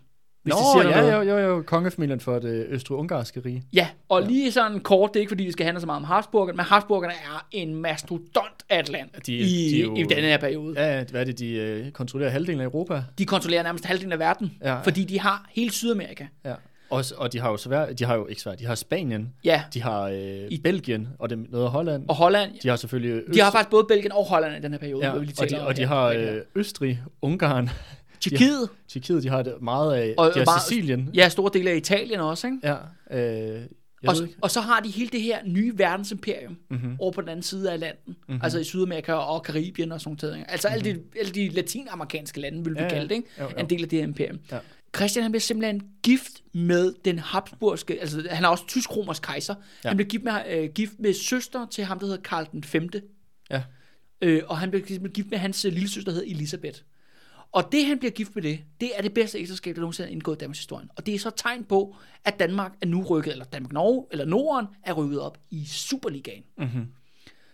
Hvis 0.44 0.54
Nå, 0.54 0.58
det 0.84 0.84
siger 0.92 1.06
ja, 1.06 1.16
jo, 1.16 1.22
jo, 1.22 1.38
jo, 1.38 1.64
kongefamilien 1.68 2.20
for 2.20 2.40
det 2.40 2.66
østro-ungarske 2.70 3.42
rige. 3.46 3.64
Ja, 3.74 3.88
og 4.10 4.22
lige 4.24 4.52
sådan 4.52 4.80
kort, 4.80 5.10
det 5.14 5.16
er 5.16 5.22
ikke 5.22 5.30
fordi, 5.30 5.44
vi 5.44 5.52
skal 5.52 5.64
handle 5.66 5.80
så 5.82 5.86
meget 5.86 5.98
om 5.98 6.04
Habsburgerne, 6.04 6.54
men 6.58 6.66
Habsburgerne 6.66 7.14
er 7.14 7.48
en 7.52 7.76
mastodont 7.76 8.64
af 8.70 8.80
et 8.80 8.90
land 8.90 9.10
De- 9.26 9.34
i, 9.38 9.70
de 9.74 9.82
jo- 9.82 9.96
i 9.96 10.04
denne 10.04 10.22
her 10.28 10.38
periode. 10.38 10.82
Ja. 10.82 10.98
Ja, 10.98 11.04
hvad 11.12 11.22
er 11.22 11.26
det, 11.26 11.40
de 11.40 11.52
øh, 11.54 11.92
kontrollerer 11.92 12.32
halvdelen 12.32 12.62
af 12.62 12.66
Europa? 12.66 13.04
De 13.18 13.26
kontrollerer 13.26 13.64
nærmest 13.64 13.86
halvdelen 13.86 14.12
af 14.12 14.20
verden, 14.20 14.52
Ja. 14.64 14.80
fordi 14.82 15.04
de 15.04 15.20
har 15.20 15.50
hele 15.52 15.72
Sydamerika. 15.72 16.26
Ja. 16.46 16.54
Og, 16.90 17.04
og 17.18 17.34
de 17.34 17.40
har 17.40 17.50
jo 17.50 17.58
svært, 17.58 18.00
de 18.00 18.06
har 18.06 18.16
jo 18.16 18.28
ikke 18.28 18.42
svært, 18.42 18.60
de 18.60 18.66
har 18.66 18.76
Spanien, 18.76 19.30
Ja, 19.44 19.64
de 19.74 19.82
har 19.82 20.02
øh, 20.04 20.18
I- 20.50 20.62
Belgien, 20.64 21.08
og 21.20 21.30
det, 21.30 21.46
noget 21.52 21.66
af 21.66 21.72
Holland. 21.72 22.06
og 22.10 22.16
Holland. 22.16 22.52
De 22.64 22.70
har 22.70 22.76
selvfølgelig 22.76 23.12
Øst, 23.28 23.34
De 23.36 23.40
har 23.42 23.52
faktisk 23.52 23.70
både 23.70 23.86
Belgien 23.90 24.12
og 24.12 24.26
Holland 24.26 24.56
i 24.58 24.62
den 24.62 24.72
her 24.72 24.80
periode, 24.80 25.06
ja, 25.08 25.14
vi 25.18 25.26
lige 25.26 25.36
og, 25.42 25.50
de, 25.50 25.62
og 25.68 25.78
de 25.78 25.86
har 25.86 26.12
Ja. 26.12 26.36
øh, 26.36 26.42
Østrig, 26.56 27.02
Ungarn, 27.22 27.70
Tjekkiet, 28.22 28.70
Tjekkiet, 28.88 29.24
de 29.24 29.30
har 29.30 29.44
det 29.44 29.62
meget 29.62 29.94
af, 29.96 30.14
Og 30.18 30.32
de 30.34 30.40
har 30.40 30.46
meget- 30.46 30.62
Sicilien. 30.62 31.10
ja, 31.14 31.30
store 31.30 31.52
dele 31.54 31.70
af 31.72 31.76
Italien 31.76 32.20
også, 32.20 32.48
ikke? 32.48 32.60
Ja, 33.12 33.56
øh, 33.56 33.66
Og, 34.08 34.16
og 34.42 34.52
så 34.52 34.62
har 34.62 34.80
de 34.80 34.90
hele 34.90 35.10
det 35.10 35.22
her 35.22 35.40
nye 35.46 35.74
verdensimperium 35.78 36.58
Mm-hmm. 36.70 36.96
over 37.00 37.12
på 37.12 37.22
den 37.22 37.30
anden 37.30 37.44
side 37.44 37.72
af 37.72 37.80
landet. 37.80 38.00
Mhm. 38.08 38.16
Mm-hmm. 38.28 38.40
Altså 38.44 38.60
i 38.60 38.64
Sydamerika 38.64 39.14
og 39.14 39.44
Karibien 39.44 39.92
og 39.92 40.02
sådan 40.02 40.18
noget. 40.22 40.46
Altså 40.48 40.68
alle, 40.68 40.94
de, 40.94 41.00
alle 41.20 41.32
de 41.32 41.50
latinamerikanske 41.50 42.40
lande, 42.42 42.64
vil 42.64 42.74
vi 42.76 42.80
Ja, 42.80 42.90
kalde 42.90 43.10
det, 43.10 43.16
ikke? 43.16 43.28
Jo, 43.40 43.44
jo. 43.44 43.50
En 43.58 43.70
del 43.70 43.84
af 43.84 43.90
det 43.90 44.00
her 44.00 44.04
imperium. 44.08 44.40
Ja. 44.52 44.58
Christian 44.96 45.24
han 45.24 45.32
bliver 45.32 45.42
simpelthen 45.42 45.82
gift 46.04 46.32
med 46.54 46.94
den 47.06 47.20
habsburgske, 47.20 48.02
altså 48.02 48.28
han 48.30 48.44
er 48.44 48.48
også 48.48 48.64
tysk-romersk 48.68 49.22
kejser. 49.22 49.56
Ja. 49.84 49.90
Han 49.90 49.98
bliver 49.98 50.10
gift 50.10 50.24
med, 50.24 50.34
øh, 50.50 50.70
gift 50.70 50.94
med 51.00 51.14
søster 51.14 51.66
til 51.72 51.84
ham, 51.84 52.00
der 52.00 52.06
hedder 52.06 52.22
Karl 52.22 52.46
den 52.52 52.64
5. 52.64 52.90
Ja. 53.52 53.62
Øh, 54.22 54.42
og 54.48 54.58
han 54.58 54.70
bliver 54.70 54.86
simpelthen 54.88 55.12
gift 55.14 55.30
med 55.32 55.38
hans 55.38 55.66
øh, 55.66 55.74
lille 55.74 55.90
søster, 55.90 56.12
der 56.12 56.20
hedder 56.20 56.36
Elisabeth. 56.36 56.80
Og 57.52 57.72
det, 57.72 57.86
han 57.86 58.00
bliver 58.00 58.12
gift 58.12 58.36
med 58.36 58.44
det, 58.44 58.60
det 58.82 58.92
er 58.96 59.02
det 59.02 59.14
bedste 59.14 59.40
ægteskab, 59.40 59.76
der 59.76 59.82
nogensinde 59.82 60.10
er 60.10 60.12
indgået 60.12 60.36
i 60.36 60.40
Danmarks 60.40 60.60
historie. 60.60 60.88
Og 60.96 61.06
det 61.06 61.16
er 61.16 61.20
så 61.20 61.30
tegn 61.30 61.64
på, 61.64 61.96
at 62.26 62.40
Danmark 62.40 62.72
er 62.82 62.86
nu 62.86 63.04
rykket, 63.04 63.32
eller 63.32 63.46
Danmark-Norge, 63.46 64.06
eller 64.12 64.26
Norden 64.26 64.68
er 64.84 64.94
rykket 64.94 65.22
op 65.22 65.38
i 65.50 65.66
Superligaen. 65.66 66.44
Mm-hmm. 66.58 66.86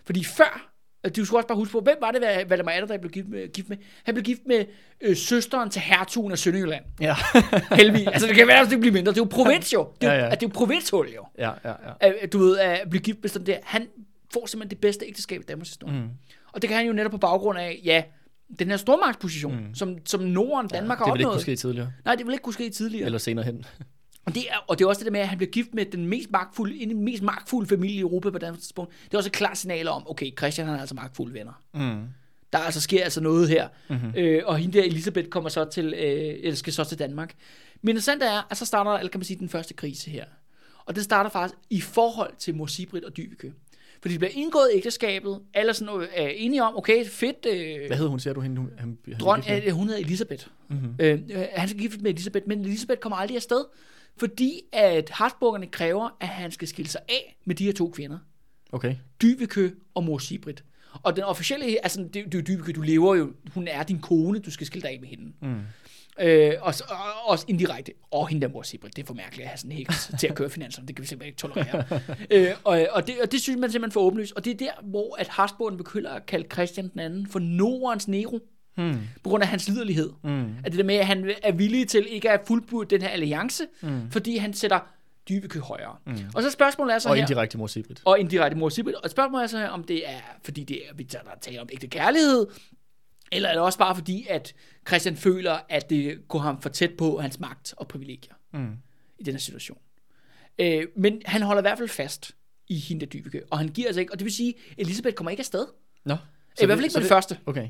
Fordi 0.05 0.23
før, 0.23 0.71
øh, 1.05 1.11
du 1.15 1.25
skulle 1.25 1.39
også 1.39 1.47
bare 1.47 1.57
huske 1.57 1.71
på, 1.71 1.79
hvem 1.79 1.97
var 2.01 2.11
det, 2.11 2.21
Valdemar 2.49 2.71
Atterdag 2.71 2.99
blev 3.01 3.11
gift 3.11 3.27
med, 3.27 3.47
gift 3.53 3.69
med? 3.69 3.77
Han 4.03 4.13
blev 4.13 4.23
gift 4.23 4.41
med 4.45 4.65
øh, 5.01 5.15
søsteren 5.17 5.69
til 5.69 5.81
hertugen 5.81 6.31
af 6.31 6.37
Sønderjylland. 6.37 6.83
Ja. 7.01 7.15
Helvig. 7.75 8.07
altså, 8.07 8.27
det 8.27 8.35
kan 8.35 8.47
være, 8.47 8.59
at 8.59 8.69
det 8.69 8.79
bliver 8.79 8.93
mindre. 8.93 9.11
Det 9.11 9.17
er 9.17 9.21
jo 9.21 9.27
provins 9.31 9.73
jo. 9.73 9.87
Det 10.01 10.07
er, 10.09 10.13
Ja, 10.13 10.19
ja. 10.19 10.31
at 10.31 10.39
det 10.41 10.45
er 10.45 10.49
jo 10.49 10.53
provinshul 10.53 11.07
jo. 11.15 11.25
ja, 11.37 11.51
ja, 11.65 11.73
ja. 12.01 12.11
At 12.21 12.33
du 12.33 12.39
ved, 12.39 12.57
at 12.59 12.89
blive 12.89 13.01
gift 13.01 13.17
med 13.21 13.29
sådan 13.29 13.45
der. 13.45 13.57
Han 13.63 13.87
får 14.33 14.45
simpelthen 14.45 14.69
det 14.69 14.81
bedste 14.81 15.05
ægteskab 15.05 15.41
i 15.41 15.43
Danmarks 15.43 15.69
historie. 15.69 15.93
Mm. 15.99 16.09
Og 16.51 16.61
det 16.61 16.67
kan 16.67 16.77
han 16.77 16.87
jo 16.87 16.93
netop 16.93 17.11
på 17.11 17.17
baggrund 17.17 17.59
af, 17.59 17.81
ja, 17.83 18.03
den 18.59 18.67
her 18.67 18.77
stormagtsposition, 18.77 19.55
mm. 19.55 19.75
som, 19.75 19.97
som 20.05 20.21
Norden, 20.21 20.69
Danmark 20.69 20.97
det 20.97 21.05
har 21.07 21.13
vil 21.13 21.19
ikke 21.19 21.27
opnået. 21.27 21.45
kunne 21.45 21.55
ske 21.55 21.55
tidligere. 21.55 21.91
Nej, 22.05 22.15
det 22.15 22.25
vil 22.25 22.33
ikke 22.33 22.43
kunne 22.43 22.53
ske 22.53 22.69
tidligere. 22.69 23.05
Eller 23.05 23.19
senere 23.19 23.45
hen. 23.45 23.65
Og 24.25 24.35
det, 24.35 24.43
er, 24.49 24.55
og 24.67 24.79
det 24.79 24.85
er 24.85 24.89
også 24.89 24.99
det 24.99 25.05
der 25.05 25.11
med, 25.11 25.19
at 25.19 25.27
han 25.27 25.37
bliver 25.37 25.51
gift 25.51 25.73
med 25.73 25.85
den 25.85 26.05
mest 26.05 26.31
magtfulde, 26.31 26.77
en 26.81 27.03
mest 27.03 27.23
magtfulde 27.23 27.69
familie 27.69 27.95
i 27.95 27.99
Europa 27.99 28.29
på 28.29 28.37
det 28.37 28.53
tidspunkt. 28.59 28.93
Det 29.05 29.13
er 29.13 29.17
også 29.17 29.29
et 29.29 29.33
klart 29.33 29.57
signal 29.57 29.87
om, 29.87 30.09
okay, 30.09 30.37
Christian 30.37 30.67
han 30.67 30.75
er 30.75 30.79
altså 30.79 30.95
magtfulde 30.95 31.33
venner. 31.33 31.61
Mm. 31.73 32.03
Der 32.53 32.59
altså 32.59 32.81
sker 32.81 33.03
altså 33.03 33.21
noget 33.21 33.49
her. 33.49 33.67
Mhm. 33.89 33.97
Mm-hmm. 33.99 34.13
Øh, 34.17 34.41
og 34.45 34.57
hende 34.57 34.77
der, 34.77 34.83
Elisabeth, 34.83 35.29
kommer 35.29 35.49
så 35.49 35.65
til, 35.65 35.85
øh, 35.85 36.35
eller 36.43 36.55
skal 36.55 36.73
så 36.73 36.83
til 36.83 36.99
Danmark. 36.99 37.33
Men 37.81 37.89
interessant 37.89 38.23
er, 38.23 38.47
at 38.51 38.57
så 38.57 38.65
starter, 38.65 38.91
eller 38.91 39.11
kan 39.11 39.19
man 39.19 39.25
sige, 39.25 39.39
den 39.39 39.49
første 39.49 39.73
krise 39.73 40.09
her. 40.09 40.25
Og 40.85 40.95
den 40.95 41.03
starter 41.03 41.29
faktisk 41.29 41.55
i 41.69 41.81
forhold 41.81 42.33
til 42.39 42.55
Mor 42.55 42.65
Sibrit 42.65 43.03
og 43.03 43.17
Dyveke. 43.17 43.53
Fordi 44.07 44.13
det 44.13 44.19
bliver 44.19 44.43
indgået 44.43 44.69
i 44.73 44.77
ægteskabet, 44.77 45.39
alle 45.53 45.73
sådan, 45.73 46.01
øh, 46.01 46.07
er 46.15 46.27
enige 46.27 46.63
om, 46.63 46.77
okay, 46.77 47.05
fedt, 47.05 47.45
øh, 47.49 47.87
Hvad 47.87 47.97
hed 47.97 48.07
hun, 48.07 48.19
siger 48.19 48.33
du 48.33 48.41
hende? 48.41 48.57
hun- 48.61 48.71
Han, 48.77 48.97
han 49.07 49.19
Dron, 49.19 49.43
øh, 49.67 49.71
hun 49.73 49.87
hedder 49.87 50.01
Elisabeth. 50.01 50.45
Mhm. 50.67 50.79
Mm-hmm. 50.79 50.95
Øh, 50.99 51.45
han 51.55 51.67
skal 51.69 51.81
gifte 51.81 51.99
med 51.99 52.11
Elisabeth, 52.11 52.47
men 52.47 52.59
Elisabeth 52.61 52.99
kommer 52.99 53.17
aldrig 53.17 53.35
afsted, 53.35 53.65
fordi 54.17 54.61
at 54.73 55.09
Habsburgerne 55.09 55.67
kræver, 55.67 56.09
at 56.21 56.27
han 56.27 56.51
skal 56.51 56.67
skille 56.67 56.89
sig 56.89 57.01
af 57.09 57.37
med 57.45 57.55
de 57.55 57.65
her 57.65 57.73
to 57.73 57.89
kvinder. 57.89 58.17
Okay. 58.71 58.95
Dyveke 59.21 59.71
og 59.95 60.03
Mor 60.03 60.17
Sibrit. 60.17 60.63
Og 61.03 61.15
den 61.15 61.23
officielle, 61.23 61.65
altså 61.83 61.99
det, 62.01 62.13
det 62.13 62.35
er 62.35 62.39
jo 62.39 62.41
Dyveke, 62.41 62.73
du 62.73 62.81
lever 62.81 63.15
jo, 63.15 63.31
hun 63.53 63.67
er 63.67 63.83
din 63.83 63.99
kone, 63.99 64.39
du 64.39 64.51
skal 64.51 64.67
skille 64.67 64.81
dig 64.87 64.91
af 64.91 64.99
med 64.99 65.07
hende. 65.09 65.23
Mm. 65.41 65.61
Øh, 66.19 66.53
og, 66.61 66.75
så- 66.75 66.83
og, 66.89 67.29
også 67.31 67.45
indirekte. 67.47 67.91
Og 68.11 68.27
hende 68.27 68.47
der 68.47 68.53
Mor 68.53 68.61
Sibrit, 68.61 68.95
det 68.95 69.01
er 69.03 69.05
for 69.07 69.13
mærkeligt 69.13 69.43
at 69.43 69.49
have 69.49 69.57
sådan 69.57 69.71
en 69.71 69.77
heks 69.77 70.11
til 70.19 70.27
at 70.27 70.35
køre 70.35 70.49
finanserne. 70.49 70.87
Det 70.87 70.95
kan 70.95 71.03
vi 71.03 71.07
simpelthen 71.07 71.27
ikke 71.29 71.39
tolerere. 71.39 71.83
øh, 72.49 72.55
og, 72.63 72.87
og, 72.91 73.07
det, 73.07 73.15
og 73.23 73.31
det 73.31 73.41
synes 73.41 73.59
man 73.59 73.71
simpelthen 73.71 73.91
for 73.93 74.01
åbenlyst. 74.01 74.33
Og 74.35 74.45
det 74.45 74.53
er 74.53 74.57
der, 74.57 74.71
hvor 74.83 75.15
at 75.19 75.27
Habsburgerne 75.27 75.77
begynder 75.77 76.11
at 76.11 76.25
kalde 76.25 76.47
Christian 76.53 76.89
den 76.89 76.99
anden 76.99 77.27
for 77.27 77.39
Nordens 77.39 78.07
Nero. 78.07 78.39
Hmm. 78.75 78.99
På 79.23 79.29
grund 79.29 79.43
af 79.43 79.49
hans 79.49 79.67
liderlighed. 79.69 80.09
Mm. 80.23 80.45
At 80.63 80.71
det 80.71 80.77
der 80.77 80.83
med, 80.83 80.95
at 80.95 81.05
han 81.05 81.31
er 81.43 81.51
villig 81.51 81.87
til 81.87 82.05
ikke 82.09 82.31
at 82.31 82.41
fuldbyrde 82.47 82.89
den 82.89 83.01
her 83.01 83.09
alliance, 83.09 83.63
Mm. 83.81 84.11
fordi 84.11 84.37
han 84.37 84.53
sætter 84.53 84.79
Dyveke 85.29 85.59
højere. 85.59 85.95
Mm. 86.05 86.13
Og 86.35 86.43
så 86.43 86.51
spørgsmålet 86.51 86.93
er 86.95 86.99
så 86.99 87.09
Og 87.09 87.15
her... 87.15 87.21
indirekte 87.21 87.57
mor 87.57 87.67
Sibrit. 87.67 88.01
Og 88.05 88.19
indirekte 88.19 88.57
mor 88.57 88.69
Sibrit. 88.69 88.95
Og 88.95 89.09
spørgsmålet 89.09 89.43
er 89.43 89.47
så 89.47 89.57
her, 89.57 89.67
om 89.69 89.83
det 89.83 90.09
er, 90.09 90.17
fordi 90.43 90.63
det 90.63 90.77
er, 90.89 90.95
vi 90.95 91.03
tager 91.03 91.23
der 91.23 91.31
taler 91.41 91.61
om 91.61 91.69
ægte 91.73 91.87
kærlighed, 91.87 92.47
eller 93.31 93.49
er 93.49 93.53
det 93.53 93.61
også 93.61 93.79
bare 93.79 93.95
fordi, 93.95 94.25
at 94.29 94.53
Christian 94.87 95.17
føler, 95.17 95.59
at 95.69 95.89
det 95.89 96.27
går 96.27 96.39
ham 96.39 96.61
for 96.61 96.69
tæt 96.69 96.91
på 96.97 97.19
hans 97.21 97.39
magt 97.39 97.73
og 97.77 97.87
privilegier 97.87 98.33
Mm. 98.53 98.73
i 99.19 99.23
den 99.23 99.33
her 99.33 99.39
situation. 99.39 99.77
Øh, 100.59 100.87
men 100.95 101.21
han 101.25 101.41
holder 101.41 101.61
i 101.61 101.63
hvert 101.63 101.77
fald 101.77 101.89
fast 101.89 102.35
i 102.67 102.75
hende 102.79 102.99
der 102.99 103.05
Dyveke, 103.05 103.41
og 103.51 103.57
han 103.57 103.67
giver 103.69 103.87
altså 103.87 103.99
ikke, 104.01 104.13
og 104.13 104.19
det 104.19 104.25
vil 104.25 104.33
sige, 104.33 104.53
at 104.71 104.73
Elisabeth 104.77 105.15
kommer 105.15 105.31
ikke 105.31 105.41
afsted. 105.41 105.65
Nå. 106.05 106.13
I 106.61 106.65
hvert 106.65 106.77
fald 106.77 106.83
ikke 106.85 106.93
så 106.93 106.99
med 106.99 107.03
det 107.03 107.09
første. 107.09 107.39
Okay. 107.45 107.69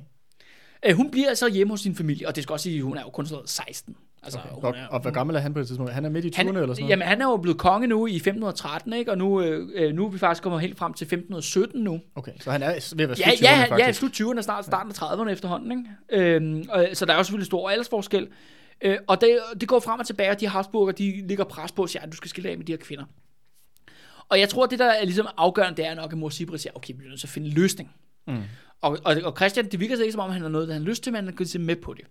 Øh, 0.86 0.95
hun 0.95 1.12
bliver 1.12 1.34
så 1.34 1.49
hjemme 1.49 1.74
hos 1.74 1.82
sin 1.82 1.95
familie, 1.95 2.28
og 2.28 2.36
det 2.36 2.43
skal 2.43 2.53
også 2.53 2.64
sige, 2.64 2.78
at 2.78 2.84
hun 2.84 2.97
er 2.97 3.01
jo 3.01 3.10
kun 3.10 3.26
sådan 3.26 3.36
noget 3.36 3.49
16. 3.49 3.95
Altså, 4.28 4.39
okay. 4.39 4.55
hun 4.55 4.63
Og, 4.63 4.75
er, 4.78 4.88
og 4.88 4.99
hvor 4.99 5.11
gammel 5.11 5.36
er 5.36 5.39
han 5.39 5.53
på 5.53 5.59
det 5.59 5.67
tidspunkt? 5.67 5.91
Han 5.93 6.05
er 6.05 6.09
midt 6.09 6.25
i 6.25 6.30
20'erne 6.30 6.38
han, 6.38 6.47
eller 6.47 6.57
sådan 6.67 6.75
noget? 6.80 6.89
Jamen, 6.89 7.07
han 7.07 7.22
er 7.22 7.26
jo 7.26 7.38
blevet 7.38 7.57
konge 7.57 7.88
nu 7.88 8.07
i 8.07 8.15
1513, 8.15 8.93
ikke? 8.93 9.11
Og 9.11 9.18
nu, 9.18 9.41
øh, 9.41 9.69
øh, 9.76 9.93
nu 9.95 10.06
er 10.06 10.10
vi 10.10 10.18
faktisk 10.18 10.43
kommet 10.43 10.61
helt 10.61 10.77
frem 10.77 10.93
til 10.93 11.06
1517 11.06 11.84
nu. 11.84 11.99
Okay, 12.15 12.31
så 12.41 12.52
han 12.52 12.64
er 12.64 12.68
ved 12.95 13.03
at 13.03 13.10
være 13.10 13.18
Ja, 13.19 13.35
slut 13.35 13.41
ja, 13.41 13.47
20'erne, 13.47 13.56
han- 13.56 13.80
ja, 13.80 13.85
faktisk. 13.85 13.99
slut 13.99 14.22
20'erne, 14.38 14.41
snart 14.41 14.65
starten 14.65 14.91
af 14.91 15.02
30'erne 15.03 15.30
efterhånden, 15.30 15.72
ikke? 16.11 16.35
Øhm, 16.35 16.65
og, 16.69 16.88
så 16.93 17.06
der 17.06 17.14
er 17.14 17.18
jo 17.18 17.23
selvfølgelig 17.23 17.45
stor 17.45 17.69
aldersforskel. 17.69 18.27
Øh, 18.81 18.97
og 19.07 19.22
det, 19.22 19.39
det 19.61 19.68
går 19.68 19.80
frem 19.80 19.99
og 19.99 20.06
tilbage, 20.07 20.30
og 20.31 20.39
de 20.39 20.47
Habsburger, 20.47 20.91
de 20.91 21.27
ligger 21.27 21.43
pres 21.43 21.72
på 21.72 21.81
og 21.81 21.89
siger, 21.89 22.02
at 22.03 22.11
du 22.11 22.18
skal 22.18 22.30
skille 22.30 22.49
af 22.49 22.57
med 22.57 22.65
de 22.65 22.72
her 22.72 22.77
kvinder. 22.77 23.03
Og 24.30 24.39
jeg 24.39 24.49
tror, 24.49 24.64
at 24.64 24.72
det 24.72 24.80
der 24.80 24.85
er 24.91 25.03
ligesom 25.06 25.27
afgørende, 25.38 25.77
det 25.77 25.88
er 25.88 25.95
nok, 25.95 26.11
at 26.11 26.18
mor 26.18 26.30
Sibrit 26.30 26.61
siger, 26.61 26.73
okay, 26.76 26.93
vi 26.93 26.97
bliver 26.97 27.10
nødt 27.10 27.19
til 27.19 27.27
at 27.27 27.31
finde 27.31 27.47
en 27.47 27.53
løsning. 27.53 27.91
Mm. 28.27 28.41
Og, 28.81 28.97
og, 29.03 29.15
og 29.23 29.34
Christian, 29.38 29.65
det 29.72 29.80
virker 29.80 29.95
så 29.95 30.02
ikke 30.02 30.11
som 30.11 30.22
om, 30.22 30.31
han 30.31 30.41
har 30.41 30.49
noget, 30.49 30.68
han 30.68 30.81
har 30.81 30.89
lyst 30.89 31.03
til, 31.03 31.14
men 31.14 31.23
han 31.26 31.34
er 31.34 31.38
ligesom 31.38 31.61
med 31.61 31.76
på 31.76 31.93
det. 31.93 32.06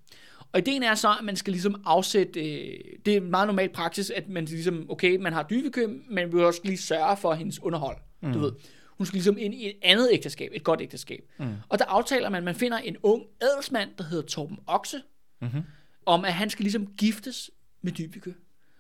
Og 0.53 0.59
ideen 0.61 0.83
er 0.83 0.95
så, 0.95 1.09
at 1.19 1.25
man 1.25 1.37
skal 1.37 1.53
ligesom 1.53 1.83
afsætte, 1.85 2.41
øh, 2.41 2.79
det 3.07 3.13
er 3.13 3.17
en 3.21 3.31
meget 3.31 3.47
normal 3.47 3.69
praksis, 3.69 4.11
at 4.11 4.29
man 4.29 4.45
ligesom, 4.45 4.91
okay, 4.91 5.17
man 5.17 5.33
har 5.33 5.43
dyvekø, 5.43 5.87
men 5.87 6.03
man 6.11 6.33
vil 6.33 6.45
også 6.45 6.61
lige 6.65 6.79
sørge 6.79 7.17
for 7.17 7.35
hendes 7.35 7.63
underhold, 7.63 7.97
mm. 8.23 8.33
du 8.33 8.39
ved. 8.39 8.53
Hun 8.91 9.07
skal 9.07 9.17
ligesom 9.17 9.39
ind 9.39 9.55
i 9.55 9.67
et 9.69 9.77
andet 9.83 10.09
ægteskab, 10.13 10.51
et 10.55 10.65
godt 10.65 10.81
ægteskab. 10.81 11.25
Mm. 11.39 11.47
Og 11.69 11.79
der 11.79 11.85
aftaler 11.85 12.29
man, 12.29 12.39
at 12.39 12.45
man 12.45 12.55
finder 12.55 12.79
en 12.79 12.97
ung 13.03 13.23
adelsmand, 13.41 13.91
der 13.99 14.05
hedder 14.05 14.27
Torben 14.27 14.59
Okse, 14.67 15.03
Mhm. 15.43 15.63
om 16.07 16.25
at 16.25 16.33
han 16.33 16.51
skal 16.51 16.63
ligesom 16.63 16.87
giftes 16.87 17.51
med 17.83 17.93
Dybeke. 17.93 18.35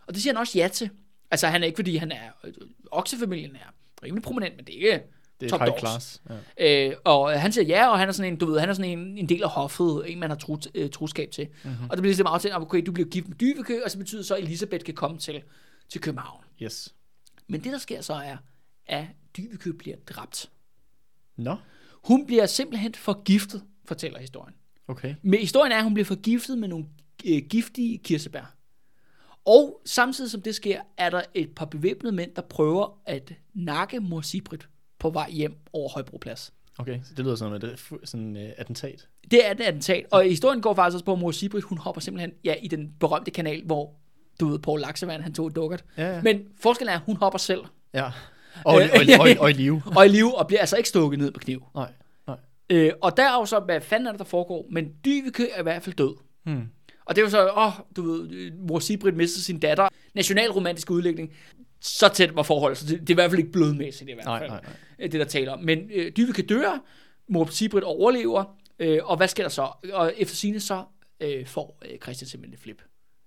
Og 0.06 0.14
det 0.14 0.22
siger 0.22 0.32
han 0.34 0.40
også 0.40 0.58
ja 0.58 0.68
til. 0.68 0.90
Altså 1.30 1.46
han 1.46 1.62
er 1.62 1.66
ikke, 1.66 1.76
fordi 1.76 1.96
han 1.96 2.12
er, 2.12 2.30
øh, 2.44 2.52
oksefamilien 2.90 3.56
er 3.56 3.74
rimelig 4.02 4.22
prominent, 4.22 4.56
men 4.56 4.64
det 4.64 4.74
er 4.74 4.92
ikke 4.94 5.04
Det 5.40 5.46
er 5.46 5.50
top 5.50 5.60
high 5.60 5.78
class. 5.78 6.22
Ja. 6.58 6.88
Øh, 6.88 6.96
og 7.04 7.40
han 7.40 7.52
siger 7.52 7.64
ja, 7.64 7.88
og 7.88 7.98
han 7.98 8.08
er 8.08 8.12
sådan 8.12 8.32
en, 8.32 8.38
du 8.38 8.46
ved, 8.46 8.60
han 8.60 8.68
er 8.68 8.74
sådan 8.74 8.98
en, 8.98 9.18
en 9.18 9.28
del 9.28 9.42
af 9.42 9.50
hoffet, 9.50 10.02
en 10.06 10.20
man 10.20 10.30
har 10.30 10.36
tro, 10.36 10.58
øh, 10.74 10.90
troskab 10.90 11.30
til. 11.30 11.46
Mhm. 11.64 11.70
Mm-hmm. 11.72 11.84
Og 11.90 11.96
det 11.96 12.02
bliver 12.02 12.10
ligesom 12.10 12.26
aftalt, 12.26 12.54
at 12.54 12.60
okay, 12.60 12.82
du 12.86 12.92
bliver 12.92 13.08
gift 13.08 13.28
med 13.28 13.36
Dyveke, 13.36 13.84
og 13.84 13.90
så 13.90 13.98
betyder 13.98 14.22
så, 14.22 14.34
at 14.34 14.42
Elisabeth 14.42 14.84
kan 14.84 14.94
komme 14.94 15.18
til, 15.18 15.42
til 15.88 16.00
København. 16.00 16.44
Yes. 16.62 16.94
Men 17.48 17.64
det, 17.64 17.72
der 17.72 17.78
sker 17.78 18.00
så 18.00 18.14
er, 18.14 18.36
at 18.86 19.04
Dyveke 19.36 19.72
bliver 19.72 19.96
dræbt. 20.06 20.50
Nå, 21.36 21.56
Hun 22.04 22.26
bliver 22.26 22.46
simpelthen 22.46 22.94
forgiftet, 22.94 23.62
fortæller 23.84 24.18
historien. 24.20 24.54
okay. 24.88 25.14
Men 25.22 25.40
historien 25.40 25.72
er, 25.72 25.76
at 25.76 25.82
hun 25.84 25.94
bliver 25.94 26.04
forgiftet 26.04 26.58
med 26.58 26.68
nogle 26.68 26.86
øh, 27.26 27.42
giftige 27.50 27.98
kirsebær. 27.98 28.52
Og 29.44 29.80
samtidig 29.84 30.30
som 30.30 30.42
det 30.42 30.54
sker, 30.54 30.80
er 30.96 31.10
der 31.10 31.22
et 31.34 31.54
par 31.54 31.64
bevæbnede 31.66 32.14
mænd, 32.14 32.34
der 32.34 32.42
prøver 32.42 33.00
at 33.06 33.32
nakke 33.54 34.00
mor 34.00 34.20
Sibrit 34.20 34.68
på 35.10 35.18
vej 35.18 35.30
hjem 35.30 35.56
over 35.72 35.88
Højbroplads. 35.88 36.52
Okay, 36.78 37.00
så 37.04 37.14
det 37.16 37.24
lyder 37.24 37.36
som 37.36 37.52
et 37.52 37.78
sådan, 38.04 38.36
uh, 38.36 38.42
attentat. 38.56 39.08
Det 39.30 39.46
er 39.46 39.50
et 39.50 39.60
attentat, 39.60 40.06
og 40.10 40.24
historien 40.24 40.60
går 40.60 40.74
faktisk 40.74 40.94
også 40.94 41.04
på, 41.04 41.12
at 41.12 41.18
mor 41.18 41.30
Sibrit, 41.30 41.64
hun 41.64 41.78
hopper 41.78 42.00
simpelthen 42.00 42.32
ja, 42.44 42.54
i 42.62 42.68
den 42.68 42.94
berømte 43.00 43.30
kanal, 43.30 43.62
hvor 43.64 43.94
du 44.40 44.48
ved, 44.48 44.58
Paul 44.58 44.80
Laksevand, 44.80 45.22
han 45.22 45.34
tog 45.34 45.46
et 45.46 45.56
dukkert. 45.56 45.84
Ja, 45.96 46.14
ja. 46.14 46.22
Men 46.22 46.42
forskellen 46.60 46.92
er, 46.92 46.96
at 46.96 47.02
hun 47.06 47.16
hopper 47.16 47.38
selv, 47.38 47.60
Ja. 47.96 48.04
Og, 48.64 48.74
og, 48.74 48.74
og, 48.74 49.28
og, 49.40 49.50
i 49.50 49.52
live. 49.52 49.82
og 49.96 50.06
i 50.06 50.08
live, 50.08 50.38
og 50.38 50.46
bliver 50.46 50.60
altså 50.60 50.76
ikke 50.76 50.88
stukket 50.88 51.18
ned 51.18 51.30
på 51.30 51.40
kniv. 51.40 51.64
Nej, 51.74 51.92
nej. 52.26 52.36
Øh, 52.70 52.92
og 53.02 53.16
der 53.16 53.22
er 53.22 53.34
jo 53.34 53.44
så, 53.44 53.60
hvad 53.60 53.80
fanden 53.80 54.06
er 54.06 54.12
det, 54.12 54.18
der 54.18 54.24
foregår, 54.24 54.66
men 54.70 54.92
Dyveke 55.04 55.50
er 55.50 55.60
i 55.60 55.62
hvert 55.62 55.82
fald 55.82 55.96
død. 55.96 56.16
Hmm. 56.44 56.68
Og 57.06 57.16
det 57.16 57.22
er 57.22 57.24
jo 57.26 57.30
så, 57.30 57.50
åh, 57.56 57.72
du 57.96 58.02
ved, 58.02 58.50
mor 58.52 58.78
Sibrit 58.78 59.16
mistede 59.16 59.44
sin 59.44 59.58
datter. 59.58 59.88
Nationalromantisk 60.14 60.90
udlægning. 60.90 61.32
Så 61.80 62.08
tæt 62.08 62.36
var 62.36 62.42
forholdet, 62.42 62.78
så 62.78 62.86
det, 62.86 63.00
det 63.00 63.10
er 63.10 63.14
i 63.14 63.14
hvert 63.14 63.30
fald 63.30 63.38
ikke 63.38 63.52
blodmæssigt 63.52 64.10
i 64.10 64.12
hvert 64.12 64.26
Nej, 64.26 64.38
fald, 64.38 64.50
nej, 64.50 64.60
nej. 64.62 64.72
øh, 64.98 65.12
det 65.12 65.20
der 65.20 65.26
taler 65.26 65.52
om. 65.52 65.60
Men 65.60 65.90
øh, 65.94 66.12
Dyveke 66.16 66.42
dør, 66.42 66.84
mor 67.28 67.44
Sibrit 67.44 67.84
overlever, 67.84 68.56
øh, 68.78 68.98
og 69.04 69.16
hvad 69.16 69.28
sker 69.28 69.44
der 69.44 69.50
så? 69.50 69.68
Og 69.92 70.12
efter 70.16 70.36
sine 70.36 70.60
så 70.60 70.84
øh, 71.20 71.46
får 71.46 71.78
øh, 71.90 71.98
Christian 71.98 72.28
simpelthen 72.28 72.54
et 72.54 72.60
flip. 72.60 72.82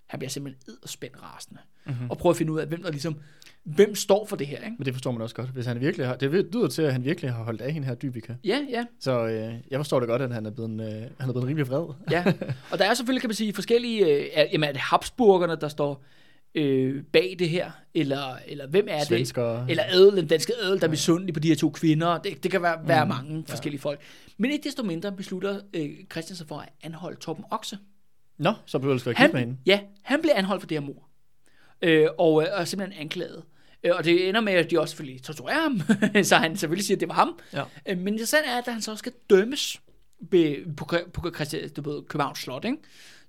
Han 0.08 0.20
bliver 0.20 0.30
simpelthen 0.30 0.62
edderspændt 0.68 1.24
rasende. 1.24 1.60
Mhm. 1.86 1.94
Mm-hmm. 1.96 2.10
Og 2.12 2.18
prøver 2.18 2.32
at 2.34 2.38
finde 2.38 2.52
ud 2.52 2.60
af, 2.60 2.68
hvem 2.68 2.84
der 2.84 2.92
ligesom, 2.92 3.16
hvem 3.64 3.96
står 3.96 4.26
for 4.26 4.36
det 4.36 4.48
her, 4.48 4.58
ikke? 4.58 4.76
Men 4.78 4.86
det 4.86 4.94
forstår 4.94 5.12
man 5.12 5.22
også 5.22 5.36
godt. 5.36 5.50
Hvis 5.50 5.66
han 5.66 5.80
virkelig 5.80 6.08
har, 6.08 6.16
det 6.16 6.32
lyder 6.32 6.68
til, 6.68 6.82
at 6.82 6.94
han 6.94 7.04
virkelig 7.04 7.32
har 7.32 7.44
holdt 7.44 7.62
af 7.62 7.74
hende 7.74 7.88
her 7.88 7.96
Dybika. 7.96 8.34
Ja, 8.44 8.66
ja. 8.70 8.86
Så 9.00 9.28
øh, 9.28 9.54
jeg 9.72 9.80
forstår 9.80 10.00
det 10.00 10.10
godt, 10.10 10.22
at 10.22 10.34
han 10.34 10.46
er 10.46 10.52
blevet, 10.52 10.82
øh, 10.82 11.02
han 11.20 11.30
er 11.30 11.34
blevet 11.34 11.48
rimelig 11.48 11.68
vred. 11.68 11.94
Ja, 12.12 12.34
og 12.72 12.80
der 12.80 12.86
er 12.86 12.94
selvfølgelig, 12.94 13.22
kan 13.22 13.28
man 13.28 13.36
sige, 13.36 13.54
forskellige, 13.54 14.06
øh, 14.06 14.50
jamen 14.54 14.68
er 14.70 14.72
det 14.72 14.82
Habsburgerne, 14.82 15.56
der 15.62 15.68
står 15.68 16.04
øh, 16.56 17.04
bag 17.04 17.36
det 17.40 17.50
her, 17.50 17.72
eller, 17.94 18.36
eller 18.48 18.68
hvem 18.68 18.88
er 18.90 19.04
Svensker. 19.04 19.44
det? 19.60 19.66
Eller 19.70 19.84
adel, 19.90 20.18
den 20.18 20.28
danske 20.28 20.54
adel, 20.62 20.80
der 20.82 20.88
er 20.88 20.92
misundelig 20.92 21.34
på 21.34 21.40
de 21.40 21.48
her 21.48 21.56
to 21.56 21.70
kvinder. 21.70 22.18
Det, 22.18 22.44
det 22.44 22.52
kan 22.52 22.62
være, 22.62 22.88
være 22.88 23.06
Mm, 23.06 23.10
mange 23.10 23.46
forskellige 23.48 23.82
folk. 23.82 24.00
Men 24.38 24.52
ikke 24.52 24.64
desto 24.64 24.84
mindre 24.84 25.12
beslutter 25.12 25.60
øh, 25.74 25.90
Christian 26.12 26.36
sig 26.38 26.48
for 26.48 26.58
at 26.58 26.70
anholde 26.84 27.20
Torben 27.20 27.44
Okse. 27.52 27.78
Nå, 28.38 28.54
så 28.66 28.80
blev 28.80 29.00
skal 29.00 29.16
gift 29.16 29.34
med 29.34 29.40
hende. 29.40 29.58
ja, 29.66 29.80
han 30.04 30.22
bliver 30.22 30.36
anholdt 30.36 30.62
for 30.62 30.68
det 30.68 30.78
her 30.80 30.86
mor. 30.88 31.10
Øh, 31.82 32.08
og, 32.18 32.44
øh, 32.44 32.48
og 32.54 32.68
simpelthen 32.68 33.02
anklaget. 33.02 33.44
Øh, 33.84 33.92
og 33.96 34.06
det 34.06 34.30
ender 34.30 34.42
med, 34.42 34.54
at 34.54 34.72
de 34.72 34.80
også 34.80 34.92
selvfølgelig 34.92 35.24
torturerer 35.24 35.62
ham, 35.62 35.82
så 36.24 36.36
han 36.36 36.58
selvfølgelig 36.58 36.86
siger, 36.86 36.96
at 36.98 37.00
det 37.00 37.08
var 37.08 37.14
ham. 37.16 37.40
Ja. 37.54 37.64
Øh, 37.86 37.98
men 37.98 38.18
det 38.18 38.28
sande 38.28 38.48
er, 38.48 38.58
at 38.58 38.68
han 38.74 38.82
så 38.82 38.96
skal 38.96 39.12
dømmes 39.30 39.82
be, 40.32 40.56
på, 40.78 40.90
på 41.14 41.32
Christian, 41.36 41.70
du 41.70 41.92
ved, 41.92 42.02
Københavns 42.04 42.40
Slot, 42.40 42.66
ikke? 42.66 42.78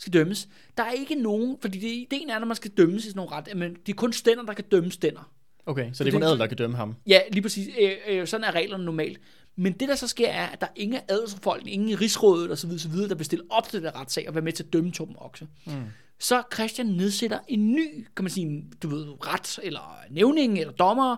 Skal 0.01 0.13
dømmes. 0.13 0.49
Der 0.77 0.83
er 0.83 0.91
ikke 0.91 1.15
nogen, 1.15 1.57
fordi 1.61 1.79
det, 1.79 1.89
ideen 1.89 2.31
er, 2.31 2.39
når 2.39 2.47
man 2.47 2.57
skal 2.57 2.71
dømmes 2.71 3.05
i 3.05 3.09
sådan 3.09 3.17
nogle 3.17 3.33
ret, 3.33 3.57
men 3.57 3.75
det 3.87 3.93
er 3.93 3.97
kun 3.97 4.13
stænder, 4.13 4.45
der 4.45 4.53
kan 4.53 4.65
dømme 4.71 4.93
stænder. 4.93 5.33
Okay, 5.67 5.91
så 5.93 6.05
det 6.05 6.11
er 6.11 6.15
kun 6.15 6.23
adel, 6.23 6.39
der 6.39 6.47
kan 6.47 6.57
dømme 6.57 6.77
ham. 6.77 6.95
Ja, 7.07 7.21
lige 7.33 7.43
præcis. 7.43 7.69
Øh, 7.81 7.93
øh, 8.09 8.27
sådan 8.27 8.45
er 8.45 8.53
reglerne 8.53 8.85
normalt. 8.85 9.21
Men 9.57 9.73
det, 9.73 9.89
der 9.89 9.95
så 9.95 10.09
sker, 10.09 10.29
er, 10.29 10.47
at 10.47 10.61
der 10.61 10.67
er 10.67 10.73
ingen 10.77 11.01
adelsfolk, 11.09 11.67
ingen 11.67 11.89
i 11.89 11.95
rigsrådet 11.95 12.51
osv., 12.51 12.71
osv., 12.71 12.93
der 12.93 13.15
vil 13.15 13.27
stille 13.27 13.45
op 13.51 13.69
til 13.69 13.83
det 13.83 13.83
der 13.83 14.01
retssag 14.01 14.29
og 14.29 14.35
være 14.35 14.45
med 14.45 14.53
til 14.53 14.65
at 14.65 14.73
dømme 14.73 14.93
Torben 14.93 15.15
Okse. 15.19 15.47
Mm. 15.67 15.73
Så 16.19 16.43
Christian 16.55 16.87
nedsætter 16.87 17.39
en 17.49 17.73
ny, 17.73 18.07
kan 18.17 18.25
man 18.25 18.31
sige, 18.31 18.65
du 18.83 18.89
ved, 18.89 19.07
ret, 19.27 19.59
eller 19.63 19.99
nævning, 20.11 20.59
eller 20.59 20.73
dommer, 20.73 21.17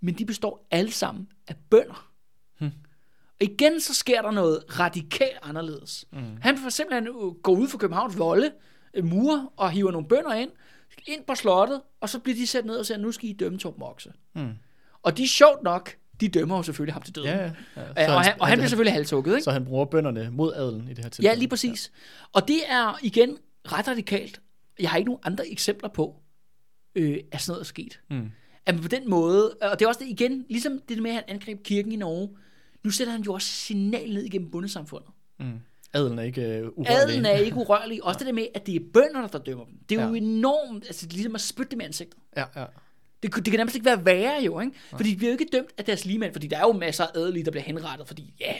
men 0.00 0.14
de 0.14 0.24
består 0.24 0.66
alle 0.70 0.92
sammen 0.92 1.28
af 1.48 1.54
bønder. 1.70 2.11
Og 3.40 3.46
igen 3.46 3.80
så 3.80 3.94
sker 3.94 4.22
der 4.22 4.30
noget 4.30 4.80
radikalt 4.80 5.38
anderledes. 5.42 6.04
Mm. 6.12 6.18
Han 6.40 6.58
får 6.58 6.68
simpelthen 6.68 7.08
øh, 7.08 7.30
gå 7.42 7.56
ud 7.56 7.68
for 7.68 7.78
Københavns 7.78 8.18
volde, 8.18 8.52
øh, 8.94 9.04
mure, 9.04 9.48
og 9.56 9.70
hiver 9.70 9.90
nogle 9.90 10.08
bønder 10.08 10.34
ind, 10.34 10.50
ind 11.06 11.24
på 11.26 11.34
slottet, 11.34 11.80
og 12.00 12.08
så 12.08 12.18
bliver 12.18 12.36
de 12.36 12.46
sat 12.46 12.64
ned 12.64 12.76
og 12.76 12.86
siger, 12.86 12.98
nu 12.98 13.12
skal 13.12 13.28
I 13.28 13.32
dømme 13.32 13.58
Torben 13.58 13.82
Okse. 13.82 14.12
Mm. 14.34 14.52
Og 15.02 15.16
de 15.16 15.22
er 15.22 15.26
sjovt 15.26 15.62
nok, 15.62 15.96
de 16.20 16.28
dømmer 16.28 16.56
jo 16.56 16.62
selvfølgelig 16.62 16.94
ham 16.94 17.02
til 17.02 17.14
døden. 17.14 17.28
Ja, 17.28 17.36
ja. 17.36 17.52
ja. 17.76 18.02
Ja, 18.02 18.14
og, 18.14 18.22
han, 18.22 18.40
og 18.40 18.46
han 18.46 18.58
bliver 18.58 18.68
selvfølgelig 18.68 18.92
halshugget, 18.92 19.32
ikke? 19.32 19.44
Så 19.44 19.50
han 19.50 19.64
bruger 19.64 19.84
bønderne 19.84 20.30
mod 20.32 20.52
adelen 20.54 20.88
i 20.88 20.94
det 20.94 20.98
her 21.04 21.10
tilfælde. 21.10 21.28
Ja, 21.28 21.34
lige 21.38 21.48
præcis. 21.48 21.92
Og 22.32 22.48
det 22.48 22.60
er 22.68 22.98
igen 23.02 23.38
ret 23.64 23.88
radikalt. 23.88 24.40
Jeg 24.80 24.90
har 24.90 24.98
ikke 24.98 25.10
nogen 25.10 25.20
andre 25.24 25.48
eksempler 25.48 25.88
på, 25.88 26.16
øh, 26.94 27.18
at 27.32 27.40
sådan 27.40 27.52
noget 27.52 27.60
er 27.60 27.64
sket. 27.64 28.00
Mm. 28.10 28.30
At 28.66 28.80
på 28.82 28.88
den 28.88 29.10
måde, 29.10 29.50
og 29.62 29.78
det 29.78 29.84
er 29.84 29.88
også 29.88 30.00
det 30.04 30.10
igen, 30.10 30.44
ligesom 30.48 30.80
det 30.88 31.02
med, 31.02 31.10
at 31.10 31.14
han 31.14 31.24
angreb 31.28 31.62
kirken 31.62 31.92
i 31.92 31.96
Norge, 31.96 32.28
nu 32.84 32.90
sætter 32.90 33.12
han 33.12 33.22
jo 33.22 33.32
også 33.32 33.48
signal 33.48 34.14
ned 34.14 34.22
igennem 34.24 34.50
bundesamfundet. 34.50 35.08
Mm. 35.40 35.52
Adelen 35.94 36.18
er 36.18 36.22
ikke 36.22 36.62
uh, 36.62 36.78
urørlig. 36.78 36.96
Adelen 37.02 37.26
er 37.26 37.30
ikke 37.30 37.56
urørlig. 37.62 38.04
Også 38.04 38.18
det 38.18 38.26
der 38.26 38.32
med, 38.32 38.46
at 38.54 38.66
det 38.66 38.76
er 38.76 38.80
bønderne, 38.94 39.28
der 39.32 39.38
dømmer 39.38 39.64
dem. 39.64 39.74
Det 39.88 39.98
er 39.98 40.06
jo 40.08 40.14
Ja. 40.14 40.20
enormt, 40.20 40.84
altså 40.86 41.06
det 41.06 41.12
er 41.12 41.16
ligesom 41.16 41.34
at 41.34 41.40
spytte 41.40 41.70
dem 41.70 41.80
i 41.80 41.84
ansigtet. 41.84 42.18
Ja, 42.36 42.44
ja. 42.56 42.64
Det, 43.22 43.34
det 43.34 43.44
kan 43.44 43.56
nærmest 43.56 43.74
ikke 43.76 43.84
være 43.84 44.04
værre 44.04 44.42
jo, 44.44 44.60
ikke? 44.60 44.72
Fordi 44.90 45.10
de 45.10 45.16
bliver 45.16 45.30
jo 45.32 45.38
ikke 45.40 45.48
dømt 45.52 45.70
af 45.78 45.84
deres 45.84 46.04
ligemænd, 46.04 46.32
fordi 46.32 46.46
der 46.46 46.56
er 46.56 46.60
jo 46.62 46.72
masser 46.72 47.04
af 47.04 47.10
adelige, 47.14 47.44
der 47.44 47.50
bliver 47.50 47.64
henrettet, 47.64 48.06
fordi 48.06 48.34
ja, 48.40 48.54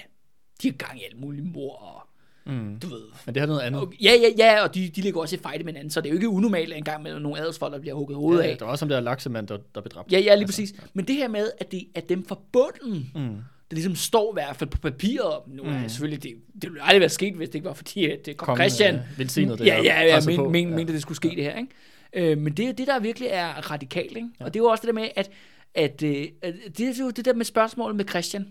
de 0.63 0.69
har 0.69 0.77
gang 0.77 1.01
i 1.01 1.05
alt 1.05 1.21
muligt 1.21 1.53
mor 1.53 1.77
og 1.77 2.09
Mm. 2.47 2.79
du 2.83 2.87
ved. 2.87 3.03
Men 3.27 3.35
det 3.35 3.41
har 3.41 3.47
noget 3.47 3.61
andet. 3.61 3.81
Og, 3.81 3.93
ja, 4.03 4.13
ja, 4.13 4.29
ja, 4.39 4.63
og 4.63 4.75
de, 4.75 4.89
de 4.89 5.01
ligger 5.01 5.21
også 5.21 5.37
i 5.37 5.39
fejde 5.39 5.65
med 5.65 5.73
hinanden, 5.73 5.91
så 5.91 6.01
det 6.01 6.07
er 6.07 6.11
jo 6.11 6.15
ikke 6.17 6.29
unormalt 6.29 6.73
engang 6.73 7.03
med 7.03 7.21
nogle 7.21 7.41
adelsfolk, 7.41 7.73
der 7.75 7.81
bliver 7.81 7.95
hugget 7.95 8.17
hovedet 8.17 8.45
Ja, 8.45 8.51
af. 8.51 8.59
der 8.59 8.65
var 8.65 8.73
også 8.73 8.85
ham 8.85 8.89
der 8.89 9.01
laksemand, 9.01 9.47
der, 9.49 9.59
der 9.75 9.81
blev 9.81 9.91
dræbt. 9.91 10.13
Ja, 10.13 10.19
ja, 10.19 10.35
lige 10.35 10.47
præcis. 10.47 10.75
Men 10.95 11.05
det 11.09 11.17
her 11.17 11.29
med, 11.29 11.51
at 11.59 11.73
det 11.73 11.87
er 11.95 12.01
dem 12.01 12.25
fra 12.27 12.39
bunden, 12.53 13.11
Mm. 13.15 13.37
Der 13.73 13.77
ligesom 13.77 13.95
står 13.97 14.33
i 14.33 14.35
hvert 14.35 14.57
fald 14.57 14.71
på 14.71 14.79
papiret. 14.79 15.41
Nu 15.47 15.63
er 15.63 15.79
det 15.83 15.91
selvfølgelig, 15.91 16.23
det, 16.23 16.35
det 16.63 16.71
ville 16.71 16.83
aldrig 16.83 17.01
være 17.01 17.09
sket, 17.09 17.35
hvis 17.35 17.49
det 17.49 17.55
ikke 17.55 17.69
var 17.69 17.75
fordi, 17.75 18.11
at 18.11 18.27
det 18.27 18.37
kom 18.37 18.47
Kongen, 18.47 18.61
Christian. 18.71 18.95
øh, 18.95 19.19
velsignede 19.19 19.59
det 19.59 19.67
Ja, 19.67 19.83
ja, 19.83 20.03
ja, 20.03 20.21
men, 20.27 20.37
på. 20.37 20.49
men, 20.49 20.69
Ja. 20.69 20.75
mente, 20.77 20.93
det 20.93 21.03
skulle 21.03 21.17
ske 21.17 21.29
det 21.29 21.45
her, 21.45 21.57
ikke? 21.57 22.31
Øh, 22.33 22.39
men 22.39 22.53
det 22.57 22.69
er 22.69 22.73
det, 22.73 22.87
der 22.87 23.01
virkelig 23.01 23.29
er 23.29 23.71
radikalt, 23.71 24.17
ikke? 24.17 24.29
Og 24.41 24.55
det 24.55 24.61
er 24.61 24.65
jo 24.65 24.69
også 24.71 24.81
det 24.83 24.87
der 24.95 25.01
med, 25.01 25.09
at, 25.17 25.31
at, 25.75 26.03
øh, 26.03 26.27
at 26.43 26.55
det 26.79 26.89
er 26.89 27.05
jo 27.05 27.11
det 27.11 27.25
der 27.25 27.35
med 27.35 27.45
spørgsmålet 27.45 27.97
med 27.97 28.05
Christian. 28.09 28.47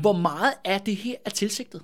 Hvor 0.00 0.12
meget 0.12 0.54
af 0.64 0.80
det 0.80 0.96
her 0.96 1.14
er 1.24 1.30
tilsigtet? 1.30 1.82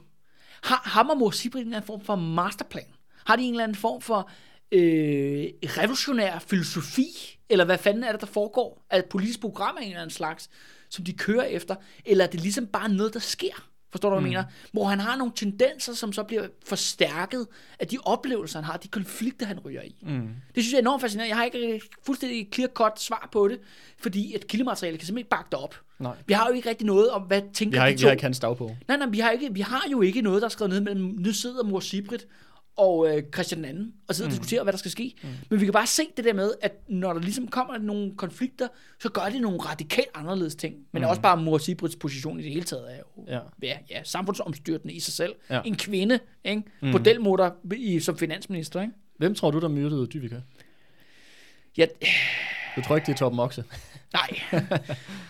Har 0.63 0.83
ham 0.85 1.09
og 1.11 1.19
mor 1.19 1.31
en 1.45 1.59
eller 1.59 1.77
anden 1.77 1.87
form 1.87 2.01
for 2.05 2.17
masterplan? 2.17 2.85
Har 3.27 3.37
de 3.37 3.43
en 3.43 3.51
eller 3.51 3.65
anden 3.65 3.77
form 3.77 4.01
for 4.01 4.31
øh, 4.73 5.47
revolutionær 5.65 6.39
filosofi? 6.39 7.39
Eller 7.51 7.65
hvad 7.65 7.79
fanden 7.79 8.05
er 8.05 8.13
det, 8.13 8.21
der 8.21 8.27
foregår? 8.27 8.87
Er 8.91 8.99
et 8.99 9.05
politisk 9.05 9.41
program 9.41 9.77
af 9.77 9.83
en 9.83 9.89
eller 9.89 10.01
anden 10.01 10.15
slags, 10.15 10.49
som 10.91 11.05
de 11.05 11.13
kører 11.13 11.45
efter? 11.45 11.75
Eller 12.05 12.25
er 12.25 12.29
det 12.29 12.41
ligesom 12.41 12.67
bare 12.67 12.89
noget, 12.89 13.15
der 13.15 13.21
sker? 13.21 13.69
Forstår 13.91 14.09
du, 14.11 14.15
hvad 14.15 14.23
jeg 14.23 14.29
mener? 14.29 14.45
Hvor 14.73 14.85
han 14.85 15.01
har 15.01 15.17
nogle 15.17 15.33
tendenser, 15.37 15.95
som 15.95 16.13
så 16.13 16.23
bliver 16.23 16.47
forstærket 16.67 17.47
af 17.79 17.87
de 17.87 17.99
oplevelser, 18.03 18.59
han 18.59 18.65
har, 18.65 18.77
de 18.77 18.89
konflikter, 18.89 19.47
han 19.47 19.59
ryger 19.61 19.83
i. 19.83 19.97
Mm. 20.03 20.29
Det 20.55 20.63
synes 20.63 20.73
jeg 20.73 20.77
er 20.77 20.81
enormt 20.81 21.01
fascinerende. 21.01 21.29
Jeg 21.29 21.37
har 21.37 21.45
ikke 21.45 21.77
et 21.77 21.83
fuldstændig 22.07 22.49
clear-cut 22.55 23.01
svar 23.03 23.29
på 23.33 23.49
det, 23.49 23.59
fordi 23.99 24.35
et 24.35 24.47
kildemateriale 24.47 24.99
kan 24.99 25.07
simpelthen 25.07 25.19
ikke 25.19 25.31
bakke 25.31 25.49
det 25.53 25.59
op. 25.59 25.75
Nej. 25.99 26.17
Vi 26.27 26.33
har 26.33 26.49
jo 26.49 26.55
ikke 26.55 26.69
rigtig 26.69 26.87
noget 26.87 27.11
om, 27.11 27.23
hvad 27.23 27.43
tænker 27.55 27.75
Vi 27.75 27.79
har 27.79 27.87
de 27.87 27.91
ikke, 27.91 27.99
vi 27.99 28.03
to. 28.03 28.07
har 28.07 28.13
ikke 28.13 28.23
hans 28.23 28.39
dagbog. 28.41 28.77
Nej, 28.89 28.97
nej, 28.97 29.09
vi 29.09 29.19
har, 29.19 29.31
ikke, 29.31 29.55
vi 29.55 29.61
har 29.61 29.83
jo 29.91 30.01
ikke 30.01 30.23
noget, 30.23 30.43
der 30.43 30.49
er 30.49 30.51
skrevet 30.51 30.71
ned 30.71 30.81
mellem, 30.81 31.05
nu 31.19 31.33
sidder 31.33 31.65
mor 31.65 31.81
Sibrit 31.81 32.27
og 32.79 33.17
øh, 33.17 33.23
Christian 33.35 33.65
II, 33.65 33.71
og 34.09 34.15
sidder 34.15 34.29
mm. 34.29 34.33
og 34.33 34.39
diskuterer, 34.39 34.63
hvad 34.63 34.73
der 34.73 34.79
skal 34.79 34.91
ske. 34.91 35.15
Mm. 35.23 35.29
Men 35.51 35.61
vi 35.61 35.65
kan 35.65 35.73
bare 35.73 35.87
se 35.87 36.03
det 36.17 36.25
der 36.25 36.33
med, 36.33 36.53
at 36.61 36.73
når 36.89 37.13
der 37.13 37.21
ligesom 37.21 37.49
kommer 37.49 37.79
nogle 37.79 38.17
konflikter, 38.17 38.69
så 39.01 39.09
gør 39.09 39.29
det 39.33 39.41
nogle 39.41 39.59
radikalt 39.59 40.09
anderledes 40.15 40.55
ting. 40.55 40.75
Men 40.93 41.03
mm. 41.03 41.09
også 41.09 41.23
bare 41.23 41.37
mor 41.37 41.59
Sibrits 41.59 41.97
position 41.97 42.41
i 42.41 42.43
det 42.43 42.53
hele 42.53 42.65
taget 42.65 42.93
er 42.93 42.97
jo 42.99 43.25
Ja. 43.29 43.41
ja, 43.63 43.79
ja, 43.91 44.03
samfundsomstyrtende 44.05 44.95
i 44.95 45.01
sig 45.01 45.15
selv. 45.15 45.35
Ja. 45.51 45.61
En 45.65 45.77
kvinde, 45.77 46.19
ikke? 46.45 46.63
Mm. 46.83 46.93
Bordelmutter 46.93 47.51
i, 47.77 48.01
som 48.01 48.19
finansminister, 48.19 48.81
ikke? 48.81 48.93
Hvem 49.17 49.35
tror 49.35 49.51
du, 49.51 49.61
der 49.61 49.69
myrdede 49.69 50.07
Dyvika? 50.07 50.41
Ja, 51.77 51.87
Du 52.77 52.83
tror 52.83 52.97
ikke, 52.97 53.07
det 53.07 53.13
er 53.13 53.17
Torben 53.17 53.39
Okse? 53.39 53.65
nej. 54.13 54.61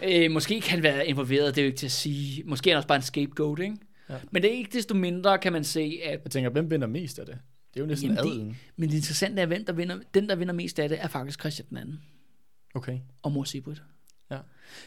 øh, 0.25 0.31
måske 0.31 0.61
kan 0.61 0.71
han 0.71 0.83
være 0.83 1.07
involveret, 1.07 1.55
det 1.55 1.61
er 1.61 1.65
jo 1.65 1.67
ikke 1.67 1.79
til 1.79 1.87
at 1.87 1.93
sige. 1.93 2.43
Måske 2.47 2.71
er 2.71 2.75
han 2.75 2.77
også 2.77 2.89
bare 2.89 2.97
en 2.97 3.03
scapegoat, 3.03 3.59
ikke? 3.59 3.77
Ja. 4.11 4.15
Men 4.31 4.43
det 4.43 4.53
er 4.53 4.57
ikke 4.57 4.71
desto 4.73 4.95
mindre, 4.95 5.39
kan 5.39 5.53
man 5.53 5.65
se, 5.65 6.01
at 6.05 6.21
Jeg 6.25 6.31
tænker, 6.31 6.51
hvem 6.51 6.71
vinder 6.71 6.87
mest 6.87 7.19
af 7.19 7.27
det? 7.27 7.39
Det 7.75 7.81
er 7.81 7.85
jo 7.85 7.87
næsten 7.87 8.09
Jamen, 8.11 8.25
det- 8.25 8.31
adelen. 8.31 8.57
Men 8.77 8.89
det 8.89 8.95
interessante 8.97 9.43
er, 9.43 9.47
hvem 9.47 9.65
der 9.65 9.73
vinder, 9.73 9.99
den, 10.15 10.29
der 10.29 10.37
vinder 10.37 10.55
mest 10.55 10.79
af 10.79 10.89
det, 10.89 10.99
er 11.03 11.09
faktisk 11.09 11.41
Christian 11.41 11.67
den 11.69 11.77
anden 11.77 12.01
Okay. 12.75 12.99
og 13.23 13.33
mor 13.33 13.45
Sibrit. 13.45 13.83
Ja. 14.31 14.39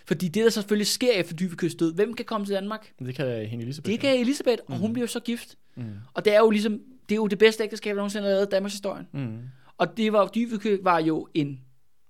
Fordi 0.05 0.27
det, 0.27 0.43
der 0.43 0.49
selvfølgelig 0.49 0.87
sker 0.87 1.11
efter 1.13 1.35
Dyvekøs 1.35 1.75
død, 1.75 1.93
hvem 1.93 2.13
kan 2.13 2.25
komme 2.25 2.45
til 2.45 2.55
Danmark? 2.55 2.93
Det 2.99 3.15
kan 3.15 3.45
hende 3.47 3.63
Elisabeth. 3.63 3.91
Det 3.91 3.99
kan 3.99 4.19
Elisabeth, 4.19 4.61
og 4.67 4.77
hun 4.77 4.89
Mm. 4.89 4.93
bliver 4.93 5.07
så 5.07 5.19
gift. 5.19 5.57
Mm. 5.75 5.83
Og 6.13 6.25
det 6.25 6.35
er 6.35 6.39
jo 6.39 6.49
ligesom, 6.49 6.73
det 7.09 7.15
er 7.15 7.15
jo 7.15 7.27
det 7.27 7.39
bedste 7.39 7.63
ægteskab, 7.63 7.89
der 7.89 7.95
nogensinde 7.95 8.27
er 8.27 8.31
lavet 8.31 8.45
i 8.47 8.49
Danmarks 8.49 8.73
historie. 8.73 9.05
Mm. 9.13 9.37
Og 9.77 9.97
det 9.97 10.13
var, 10.13 10.27
Dyvekø 10.27 10.77
var 10.83 10.99
jo 10.99 11.27
en, 11.33 11.61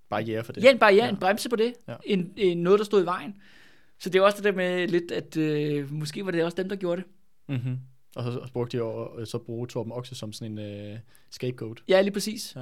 Barriere 0.09 0.43
for 0.43 0.53
det. 0.53 0.63
ja, 0.63 0.71
en 0.71 0.79
barriere, 0.79 1.03
Ja. 1.05 1.09
en 1.11 1.17
bremse 1.17 1.49
på 1.49 1.55
det. 1.55 1.73
Ja. 1.87 1.95
En, 2.05 2.33
en, 2.37 2.57
noget, 2.57 2.79
der 2.79 2.85
stod 2.85 3.03
i 3.03 3.05
vejen. 3.05 3.35
Så 4.01 4.09
det 4.09 4.19
er 4.19 4.23
også 4.23 4.37
det 4.37 4.43
der 4.43 4.51
med 4.51 4.87
lidt, 4.87 5.11
at 5.11 5.37
øh, 5.37 5.91
måske 5.93 6.25
var 6.25 6.31
det 6.31 6.43
også 6.43 6.55
dem, 6.55 6.69
der 6.69 6.75
gjorde 6.75 7.01
det. 7.01 7.09
Mm-hmm. 7.49 7.77
Og 8.15 8.23
så, 8.23 8.31
så 8.31 8.53
brugte 8.53 8.77
de 8.77 8.83
jo 8.83 9.19
øh, 9.19 9.27
så 9.27 9.37
bruge 9.37 9.67
Torben 9.67 9.91
Okse 9.91 10.15
som 10.15 10.33
sådan 10.33 10.57
en 10.57 10.91
uh, 10.93 10.97
scapegoat. 11.31 11.77
Ja, 11.87 12.01
lige 12.01 12.13
præcis. 12.13 12.55
Ja. 12.55 12.61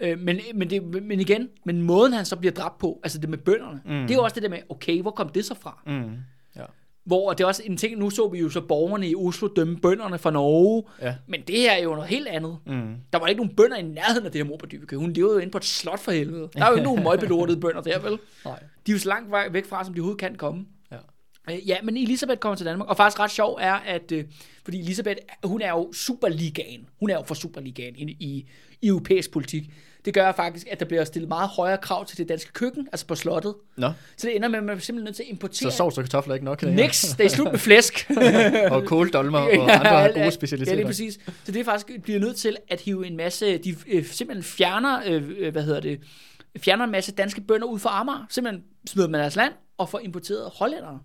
Øh, 0.00 0.18
men, 0.18 0.40
men, 0.54 0.70
det, 0.70 1.02
men 1.02 1.20
igen, 1.20 1.48
men 1.64 1.82
måden 1.82 2.12
han 2.12 2.24
så 2.24 2.36
bliver 2.36 2.52
dræbt 2.52 2.78
på, 2.78 3.00
altså 3.02 3.18
det 3.18 3.28
med 3.28 3.38
bønderne, 3.38 3.80
mm. 3.84 3.90
det 4.06 4.10
er 4.10 4.14
jo 4.14 4.22
også 4.22 4.34
det 4.34 4.42
der 4.42 4.48
med, 4.48 4.58
okay, 4.68 5.02
hvor 5.02 5.10
kom 5.10 5.28
det 5.28 5.44
så 5.44 5.54
fra? 5.54 5.82
Mm. 5.86 6.16
Ja. 6.56 6.64
Hvor 7.04 7.32
det 7.32 7.44
er 7.44 7.48
også 7.48 7.62
en 7.64 7.76
ting, 7.76 7.98
nu 7.98 8.10
så 8.10 8.28
vi 8.28 8.38
jo 8.38 8.48
så 8.48 8.60
borgerne 8.60 9.08
i 9.08 9.14
Oslo 9.14 9.48
dømme 9.56 9.76
bønderne 9.76 10.18
fra 10.18 10.30
Norge, 10.30 10.82
Ja. 11.02 11.14
men 11.26 11.40
det 11.46 11.56
her 11.56 11.72
er 11.72 11.82
jo 11.82 11.94
noget 11.94 12.08
helt 12.08 12.28
andet. 12.28 12.58
Mm. 12.66 12.94
Der 13.12 13.18
var 13.18 13.26
ikke 13.26 13.42
nogen 13.42 13.56
bønder 13.56 13.76
i 13.76 13.82
nærheden 13.82 14.26
af 14.26 14.32
det 14.32 14.38
her 14.42 14.48
mor 14.48 14.56
på 14.56 14.66
Dybekø. 14.66 14.96
Hun 14.96 15.12
levede 15.12 15.32
jo 15.34 15.38
inde 15.38 15.50
på 15.50 15.58
et 15.58 15.64
slot 15.64 15.98
for 16.00 16.12
helvede. 16.12 16.48
Der 16.54 16.64
er 16.64 16.68
jo 16.68 16.74
ikke 16.74 16.84
nogen 16.84 17.04
møgbelortede 17.10 17.60
bønder 17.60 17.80
der, 17.80 17.98
vel? 17.98 18.18
Nej. 18.44 18.58
De 18.86 18.92
er 18.92 18.94
jo 18.94 18.98
så 18.98 19.08
langt 19.08 19.52
væk 19.52 19.66
fra, 19.66 19.84
som 19.84 19.94
de 19.94 20.00
overhovedet 20.00 20.20
kan 20.20 20.34
komme. 20.34 20.66
Ja. 21.48 21.54
Øh, 21.54 21.68
Ja, 21.68 21.76
men 21.82 21.96
Elisabeth 21.96 22.38
kommer 22.38 22.56
til 22.56 22.66
Danmark, 22.66 22.88
og 22.88 22.96
faktisk 22.96 23.20
ret 23.20 23.30
sjov 23.30 23.58
er, 23.60 23.72
at 23.74 24.12
øh, 24.12 24.24
fordi 24.64 24.80
Elisabeth, 24.80 25.18
hun 25.44 25.62
er 25.62 25.70
jo 25.70 25.92
Superligaen. 25.92 26.88
Hun 27.00 27.10
er 27.10 27.14
jo 27.14 27.22
for 27.26 27.34
Superligaen 27.34 27.96
i, 27.96 28.02
i, 28.02 28.46
i 28.82 28.88
europæisk 28.88 29.30
politik. 29.30 29.70
Det 30.04 30.14
gør 30.14 30.32
faktisk, 30.32 30.66
at 30.70 30.80
der 30.80 30.86
bliver 30.86 31.04
stillet 31.04 31.28
meget 31.28 31.48
højere 31.48 31.78
krav 31.78 32.06
til 32.06 32.18
det 32.18 32.28
danske 32.28 32.52
køkken, 32.52 32.88
altså 32.92 33.06
på 33.06 33.14
slottet. 33.14 33.54
Nå, 33.76 33.90
Så 34.16 34.26
det 34.26 34.36
ender 34.36 34.48
med, 34.48 34.58
at 34.58 34.64
man 34.64 34.76
er 34.76 34.80
simpelthen 34.80 35.04
nødt 35.04 35.16
til 35.16 35.22
at 35.22 35.26
så 35.26 35.32
importere 35.32 35.72
sovs 35.72 35.98
og 35.98 36.04
kartofler 36.04 36.32
er 36.32 36.34
ikke 36.34 36.44
nok. 36.44 36.62
Niks, 36.62 37.14
det 37.18 37.26
er 37.26 37.30
slut 37.30 37.52
med 37.52 37.58
flæsk. 37.58 38.10
og 38.70 38.84
kåldolmer 38.84 39.38
og 39.38 39.70
andre 39.70 40.20
gode 40.20 40.30
specialiteter. 40.30 40.72
Ja, 40.72 40.76
lige 40.76 40.86
præcis. 40.86 41.18
Så 41.44 41.52
det 41.52 41.60
er 41.60 41.64
faktisk, 41.64 42.02
bliver 42.02 42.20
nødt 42.20 42.36
til 42.36 42.56
at 42.68 42.80
hive 42.80 43.06
en 43.06 43.16
masse, 43.16 43.58
de 43.58 43.76
øh, 43.86 44.04
simpelthen 44.04 44.42
fjerner, 44.44 45.02
øh, 45.06 45.52
hvad 45.52 45.62
hedder 45.62 45.80
det, 45.80 46.00
fjerner 46.58 46.84
en 46.84 46.90
masse 46.90 47.12
danske 47.12 47.40
bønder 47.40 47.66
ud 47.66 47.78
fra 47.78 48.00
Amager. 48.00 48.26
Simpelthen 48.30 48.64
smider 48.86 49.08
af 49.08 49.12
deres 49.12 49.36
land 49.36 49.52
og 49.78 49.88
får 49.88 49.98
importeret 49.98 50.50
hollændere 50.54 50.98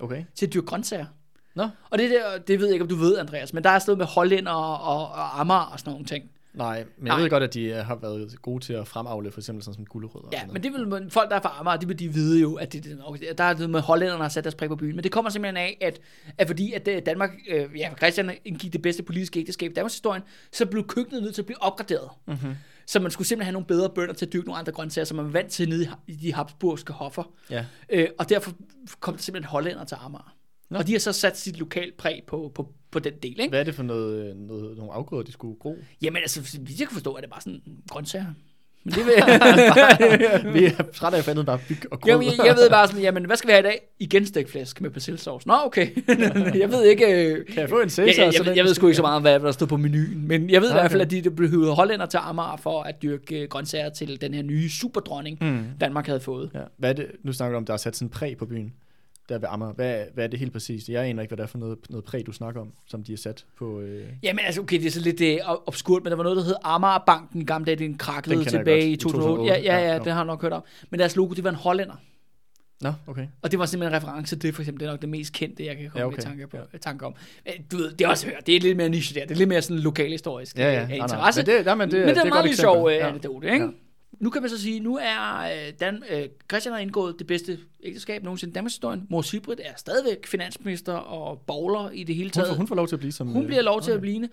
Okay. 0.00 0.24
til 0.34 0.46
at 0.46 0.52
dyrke 0.54 0.66
grøntsager. 0.66 1.06
Nå, 1.54 1.68
Og 1.90 1.98
det, 1.98 2.10
der, 2.10 2.38
det 2.38 2.58
ved 2.60 2.66
jeg 2.66 2.72
ikke, 2.74 2.82
om 2.82 2.88
du 2.88 2.96
ved, 2.96 3.18
Andreas, 3.18 3.52
men 3.52 3.64
der 3.64 3.70
er 3.70 3.78
stedet 3.78 3.98
med 3.98 4.06
hollænder 4.06 4.52
og, 4.52 5.12
og 5.12 5.40
Amager 5.40 5.60
og 5.60 5.78
sådan 5.80 5.90
nogle 5.92 6.06
ting. 6.06 6.24
nej, 6.54 6.84
men 6.98 7.06
jeg 7.06 7.14
Nej. 7.14 7.22
ved 7.22 7.30
godt, 7.30 7.42
at 7.42 7.54
de 7.54 7.62
øh, 7.64 7.76
har 7.86 7.94
været 7.96 8.42
gode 8.42 8.64
til 8.64 8.72
at 8.72 8.88
fremavle 8.88 9.30
for 9.30 9.40
eksempel 9.40 9.64
sådan 9.64 9.74
som 9.74 9.86
gulerødder. 9.86 10.26
og 10.26 10.32
Ja, 10.32 10.38
sådan 10.40 10.52
men 10.52 10.62
det 10.62 10.72
vil 10.72 11.10
folk, 11.10 11.30
der 11.30 11.36
er 11.36 11.40
fra 11.40 11.56
Amager, 11.60 11.76
det 11.76 11.88
vil 11.88 11.98
de 11.98 12.08
vide 12.08 12.40
jo, 12.40 12.54
at 12.54 12.72
det, 12.72 12.84
der 13.38 13.44
er 13.44 13.54
noget 13.54 13.70
med 13.70 13.80
hollænderne, 13.80 14.16
der 14.18 14.22
har 14.24 14.28
sat 14.28 14.44
deres 14.44 14.54
prik 14.54 14.68
på 14.68 14.76
byen. 14.76 14.94
Men 14.96 15.04
det 15.04 15.12
kommer 15.12 15.30
simpelthen 15.30 15.56
af, 15.56 15.78
at, 15.80 16.00
at 16.38 16.46
fordi 16.46 16.72
at 16.72 16.88
øh, 16.88 17.02
Danmark, 17.06 17.30
øh, 17.50 17.66
ja, 17.76 17.90
Christian 17.96 18.30
indgik 18.44 18.72
det 18.72 18.82
bedste 18.82 19.02
politiske 19.02 19.40
ægteskab 19.40 19.70
i 19.70 19.74
Danmarks 19.74 19.94
historien, 19.94 20.22
så 20.52 20.66
blev 20.66 20.86
køkkenet 20.86 21.22
nødt 21.22 21.34
til 21.34 21.42
at 21.42 21.46
blive 21.46 21.62
opgraderet. 21.62 22.08
Mm-hmm. 22.26 22.54
Så 22.88 23.00
man 23.00 23.10
skulle 23.10 23.28
simpelthen 23.28 23.44
have 23.44 23.52
nogle 23.52 23.66
bedre 23.66 23.90
bønder 23.90 24.14
til 24.14 24.26
at 24.26 24.32
dyrke 24.32 24.46
nogle 24.46 24.58
andre 24.58 24.72
grøntsager, 24.72 25.04
som 25.04 25.16
man 25.16 25.26
var 25.26 25.32
vant 25.32 25.50
til 25.50 25.68
nede 25.68 25.88
i, 26.06 26.14
de 26.14 26.34
habsburgske 26.34 26.92
hoffer. 26.92 27.32
Ja. 27.50 27.64
Øh, 27.90 28.08
og 28.18 28.28
derfor 28.28 28.52
kom 29.00 29.14
der 29.14 29.22
simpelthen 29.22 29.48
hollænder 29.48 29.84
til 29.84 29.96
Amager. 30.00 30.36
Nå. 30.70 30.78
Og 30.78 30.86
de 30.86 30.92
har 30.92 30.98
så 30.98 31.12
sat 31.12 31.38
sit 31.38 31.58
lokal 31.58 31.92
præg 31.98 32.22
på, 32.26 32.52
på, 32.54 32.72
på 32.90 32.98
den 32.98 33.12
del, 33.22 33.40
ikke? 33.40 33.48
Hvad 33.48 33.60
er 33.60 33.64
det 33.64 33.74
for 33.74 33.82
noget, 33.82 34.30
øh, 34.30 34.36
noget, 34.36 34.76
nogle 34.76 34.92
afgrøder, 34.92 35.22
de 35.22 35.32
skulle 35.32 35.58
gro? 35.58 35.76
Jamen 36.02 36.22
altså, 36.22 36.40
hvis 36.40 36.80
jeg 36.80 36.88
kan 36.88 36.94
forstå, 36.94 37.12
at 37.12 37.22
det 37.22 37.30
bare 37.30 37.40
sådan 37.40 37.62
grøntsager. 37.88 38.34
Men 38.84 38.94
det 38.94 39.02
vil 39.06 39.14
Vi 40.60 40.64
er 40.66 40.82
trætte 40.94 41.18
af 41.18 41.24
fandet 41.24 41.46
bare 41.46 41.58
byg 41.68 41.76
og 41.92 42.00
grød. 42.00 42.10
Jamen, 42.12 42.26
jeg, 42.26 42.46
jeg 42.46 42.54
ved 42.56 42.70
bare 42.70 42.86
sådan, 42.88 43.02
jamen, 43.02 43.24
hvad 43.26 43.36
skal 43.36 43.48
vi 43.48 43.52
have 43.52 43.60
i 43.60 43.62
dag? 43.62 43.80
Igen 43.98 44.26
stegflæsk 44.26 44.80
med 44.80 44.90
persillesauce. 44.90 45.48
Nå, 45.48 45.54
okay. 45.66 45.88
jeg 46.58 46.70
ved 46.70 46.84
ikke... 46.84 47.24
øh, 47.24 47.46
Kan 47.46 47.56
jeg 47.60 47.68
få 47.68 47.80
en 47.80 47.90
Cæsar? 47.90 48.22
jeg, 48.24 48.34
jeg, 48.38 48.46
jeg, 48.46 48.56
jeg 48.56 48.64
ved 48.64 48.74
sgu 48.74 48.86
ikke 48.86 48.96
så 48.96 49.02
meget 49.02 49.16
om, 49.16 49.22
hvad 49.22 49.40
der 49.40 49.52
stod 49.52 49.66
på 49.66 49.76
menuen. 49.76 50.28
Men 50.28 50.50
jeg 50.50 50.60
ved 50.60 50.68
i 50.68 50.72
Okay. 50.72 50.80
hvert 50.80 50.90
fald, 50.90 51.02
at 51.02 51.10
de 51.10 51.30
blev 51.30 51.50
hyret 51.50 51.74
hollænder 51.74 52.06
til 52.06 52.18
Amager 52.22 52.56
for 52.62 52.82
at 52.82 53.02
dyrke 53.02 53.40
øh, 53.42 53.48
grøntsager 53.48 53.88
til 53.90 54.20
den 54.20 54.34
her 54.34 54.42
nye 54.42 54.68
superdronning, 54.70 55.38
Mm. 55.40 55.64
Danmark 55.80 56.06
havde 56.06 56.20
fået. 56.20 56.50
Ja. 56.54 56.60
Hvad 56.78 56.90
er 56.90 56.94
det, 56.94 57.06
nu 57.24 57.32
snakker 57.32 57.52
du 57.52 57.56
om, 57.56 57.64
der 57.64 57.72
er 57.72 57.76
sat 57.76 57.96
sådan 57.96 58.08
præg 58.08 58.36
på 58.38 58.46
byen, 58.46 58.72
der 59.28 59.38
ved 59.38 59.48
Amager. 59.50 59.72
Hvad, 59.72 60.04
hvad 60.14 60.24
er 60.24 60.28
det 60.28 60.38
helt 60.38 60.52
præcist? 60.52 60.88
Jeg 60.88 61.04
aner 61.04 61.22
ikke, 61.22 61.30
hvad 61.30 61.36
det 61.36 61.42
er 61.42 61.46
for 61.46 61.58
noget, 61.58 61.78
noget 61.90 62.04
præg, 62.04 62.26
du 62.26 62.32
snakker 62.32 62.60
om, 62.60 62.72
som 62.86 63.02
de 63.02 63.12
har 63.12 63.16
sat 63.16 63.44
på... 63.58 63.80
Øh... 63.80 64.06
Jamen 64.22 64.44
altså, 64.44 64.60
okay, 64.60 64.78
det 64.78 64.86
er 64.86 64.90
så 64.90 65.00
lidt 65.00 65.20
øh, 65.20 65.38
obskurt, 65.66 66.02
men 66.04 66.10
der 66.10 66.16
var 66.16 66.22
noget, 66.22 66.36
der 66.36 66.44
hed 66.44 66.54
Amagerbanken 66.64 67.40
i 67.40 67.44
gamle 67.44 67.66
dage, 67.66 67.76
den 67.76 67.98
jeg 68.30 68.46
tilbage 68.46 68.88
i 68.88 68.92
I 68.92 68.96
2008. 68.96 68.96
2008. 68.96 69.44
Ja, 69.52 69.60
ja, 69.60 69.78
Ja, 69.86 69.92
ja, 69.92 69.98
det 69.98 70.12
har 70.12 70.18
jeg 70.20 70.26
nok 70.26 70.42
hørt 70.42 70.52
om. 70.52 70.62
Men 70.90 71.00
deres 71.00 71.16
logo, 71.16 71.34
det 71.34 71.44
var 71.44 71.50
en 71.50 71.56
hollænder. 71.56 71.94
Nå, 72.80 72.92
okay. 73.06 73.26
Og 73.42 73.50
det 73.50 73.58
var 73.58 73.66
simpelthen 73.66 73.94
en 73.94 74.02
reference 74.02 74.36
til 74.36 74.42
det, 74.42 74.54
for 74.54 74.62
eksempel. 74.62 74.80
Det 74.80 74.86
er 74.86 74.90
nok 74.92 75.00
det 75.00 75.08
mest 75.08 75.32
kendte, 75.32 75.66
jeg 75.66 75.76
kan 75.76 75.84
komme 75.90 76.00
Ja, 76.00 76.06
okay. 76.06 76.18
i 76.18 76.20
tanke, 76.20 76.46
på, 76.46 76.56
Ja. 76.72 76.78
tanke 76.78 77.06
om. 77.06 77.14
Men 77.44 77.54
Du 77.72 77.76
ved, 77.76 77.90
det 77.92 78.04
er 78.04 78.08
også 78.08 78.26
hørt. 78.26 78.46
Det 78.46 78.56
er 78.56 78.60
lidt 78.60 78.76
mere 78.76 78.88
niche 78.88 79.20
der. 79.20 79.26
Det 79.26 79.34
er 79.34 79.38
lidt 79.38 79.48
mere 79.48 79.62
sådan 79.62 79.82
lokalhistorisk 79.82 80.58
Ja, 80.58 80.72
ja. 80.72 80.82
øh, 80.82 80.88
Nej, 80.88 80.96
nej. 80.98 81.04
interesse. 81.06 81.40
Men 81.40 81.46
det, 81.46 81.64
nej, 81.64 81.74
men 81.74 81.90
det, 81.90 81.98
men 81.98 82.08
det 82.08 82.10
er, 82.10 82.14
det 82.14 82.20
en 82.22 82.26
et 82.26 82.44
meget 82.44 82.56
sjov 82.58 82.88
øh, 82.88 82.94
Ja. 82.94 83.08
anekdote, 83.08 83.52
ikke? 83.52 83.64
Ja. 83.64 83.70
Nu 84.20 84.30
kan 84.30 84.42
man 84.42 84.50
så 84.50 84.62
sige, 84.62 84.80
nu 84.80 84.98
er 85.02 85.38
øh, 85.38 85.72
Dan, 85.80 86.02
øh, 86.10 86.28
Christian 86.50 86.72
har 86.72 86.80
indgået 86.80 87.18
det 87.18 87.26
bedste 87.26 87.58
ægteskab 87.82 88.22
nogensinde 88.22 88.52
i 88.52 88.54
Danmarks 88.54 88.74
historie. 88.74 89.02
Mor 89.10 89.22
Sibrit 89.22 89.60
er 89.64 89.72
stadigvæk 89.76 90.26
finansminister 90.26 90.92
og 90.92 91.40
bowler 91.46 91.90
i 91.90 92.04
det 92.04 92.14
hele 92.14 92.26
Hun, 92.26 92.32
taget. 92.32 92.48
får, 92.48 92.54
hun 92.54 92.66
får 92.66 92.74
lov 92.74 92.88
til 92.88 92.96
at 92.96 93.00
blive 93.00 93.12
som... 93.12 93.28
Hun 93.28 93.42
øh, 93.42 93.46
bliver 93.46 93.62
lov 93.62 93.82
til 93.82 93.90
okay. 93.90 93.96
at 93.96 94.00
blive, 94.00 94.28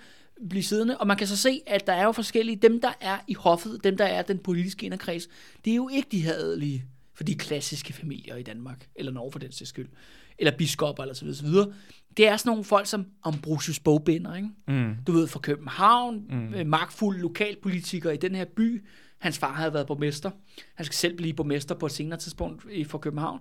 blive 0.49 0.63
siddende, 0.63 0.97
og 0.97 1.07
man 1.07 1.17
kan 1.17 1.27
så 1.27 1.37
se, 1.37 1.61
at 1.67 1.87
der 1.87 1.93
er 1.93 2.03
jo 2.03 2.11
forskellige, 2.11 2.55
dem 2.55 2.81
der 2.81 2.91
er 3.01 3.17
i 3.27 3.33
hoffet, 3.33 3.83
dem 3.83 3.97
der 3.97 4.05
er 4.05 4.21
den 4.21 4.37
politiske 4.37 4.85
inderkreds, 4.85 5.27
det 5.65 5.71
er 5.71 5.75
jo 5.75 5.89
ikke 5.89 6.07
de 6.11 6.21
her 6.21 6.33
adelige, 6.33 6.85
for 7.13 7.23
de 7.23 7.35
klassiske 7.35 7.93
familier 7.93 8.35
i 8.35 8.43
Danmark, 8.43 8.87
eller 8.95 9.11
Norge 9.11 9.31
for 9.31 9.39
den 9.39 9.51
sags 9.51 9.69
skyld, 9.69 9.87
eller 10.37 10.51
biskopper, 10.57 11.03
eller 11.03 11.15
så 11.15 11.21
videre, 11.21 11.37
så 11.37 11.45
videre. 11.45 11.73
Det 12.17 12.27
er 12.27 12.37
sådan 12.37 12.49
nogle 12.49 12.63
folk 12.63 12.87
som 12.87 13.05
Ambrosius 13.23 13.79
Bogbinder, 13.79 14.35
ikke? 14.35 14.49
Mm. 14.67 14.95
Du 15.07 15.11
ved, 15.11 15.27
fra 15.27 15.39
København, 15.39 16.23
mm. 16.29 16.67
magtfuld 16.67 17.17
lokalpolitiker 17.17 18.11
i 18.11 18.17
den 18.17 18.35
her 18.35 18.45
by. 18.45 18.85
Hans 19.25 19.37
far 19.39 19.53
havde 19.53 19.73
været 19.73 19.87
borgmester. 19.87 20.31
Han 20.75 20.85
skal 20.85 20.95
selv 20.95 21.17
blive 21.17 21.33
borgmester 21.33 21.75
på 21.75 21.85
et 21.85 21.91
senere 21.91 22.19
tidspunkt 22.19 22.65
i- 22.71 22.83
for 22.83 22.97
København. 22.97 23.39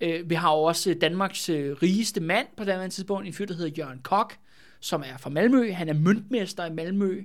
Øh, 0.00 0.30
vi 0.30 0.34
har 0.34 0.52
jo 0.52 0.62
også 0.62 0.90
øh, 0.90 0.96
Danmarks 1.00 1.48
øh, 1.48 1.76
rigeste 1.82 2.20
mand 2.20 2.46
på 2.56 2.64
det 2.64 2.92
tidspunkt, 2.92 3.26
en 3.26 3.32
fyr, 3.32 3.46
der 3.46 3.54
hedder 3.54 3.70
Jørgen 3.78 3.98
Kok, 4.02 4.36
som 4.80 5.02
er 5.06 5.16
fra 5.18 5.30
Malmø. 5.30 5.70
Han 5.72 5.88
er 5.88 5.92
møntmester 5.94 6.64
i 6.66 6.72
Malmø. 6.72 7.22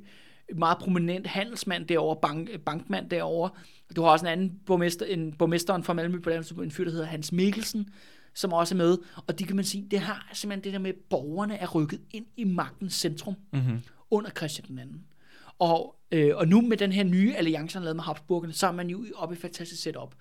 Meget 0.56 0.78
prominent 0.78 1.28
handelsmand 1.28 1.86
derovre, 1.88 2.18
bank, 2.22 2.50
bankmand 2.66 3.10
derovre. 3.10 3.50
Du 3.96 4.02
har 4.02 4.10
også 4.10 4.26
en 4.26 4.32
anden 4.32 4.60
borgmester, 4.66 5.06
en 5.06 5.34
borgmesteren 5.34 5.84
fra 5.84 5.94
Malmø 5.94 6.20
på 6.20 6.30
det 6.30 6.38
tidspunkt, 6.46 6.66
en 6.66 6.72
fyr, 6.72 6.84
der 6.84 6.92
hedder 6.92 7.06
Hans 7.06 7.32
Mikkelsen, 7.32 7.90
som 8.34 8.54
også 8.54 8.76
er 8.76 8.78
med. 8.78 8.98
Og 9.28 9.40
de 9.40 9.44
kan 9.44 9.56
man 9.56 9.66
sige, 9.66 9.88
det 9.92 10.00
har 10.00 10.30
simpelthen 10.34 10.64
det 10.64 10.74
der 10.74 10.80
med, 10.80 10.90
at 10.90 10.98
borgerne 11.10 11.58
er 11.58 11.68
rykket 11.68 12.02
ind 12.12 12.26
i 12.38 12.44
magtens 12.44 12.94
centrum 12.94 13.34
Mm-hmm. 13.54 13.78
under 14.12 14.30
Christian 14.30 14.68
den 14.68 14.80
anden. 14.80 15.04
Og, 15.62 15.96
øh, 16.12 16.36
og 16.36 16.48
nu 16.48 16.62
med 16.62 16.78
den 16.78 16.92
her 16.92 17.04
nye 17.04 17.36
alliance, 17.36 17.76
han 17.76 17.84
lavede 17.84 17.96
med 17.96 18.04
Habsburgerne, 18.04 18.54
så 18.54 18.68
er 18.68 18.72
man 18.72 18.90
jo 18.90 19.06
oppe 19.16 19.36
i 19.36 19.38
et 19.38 19.42
fantastisk 19.42 19.82
setup. 19.82 20.16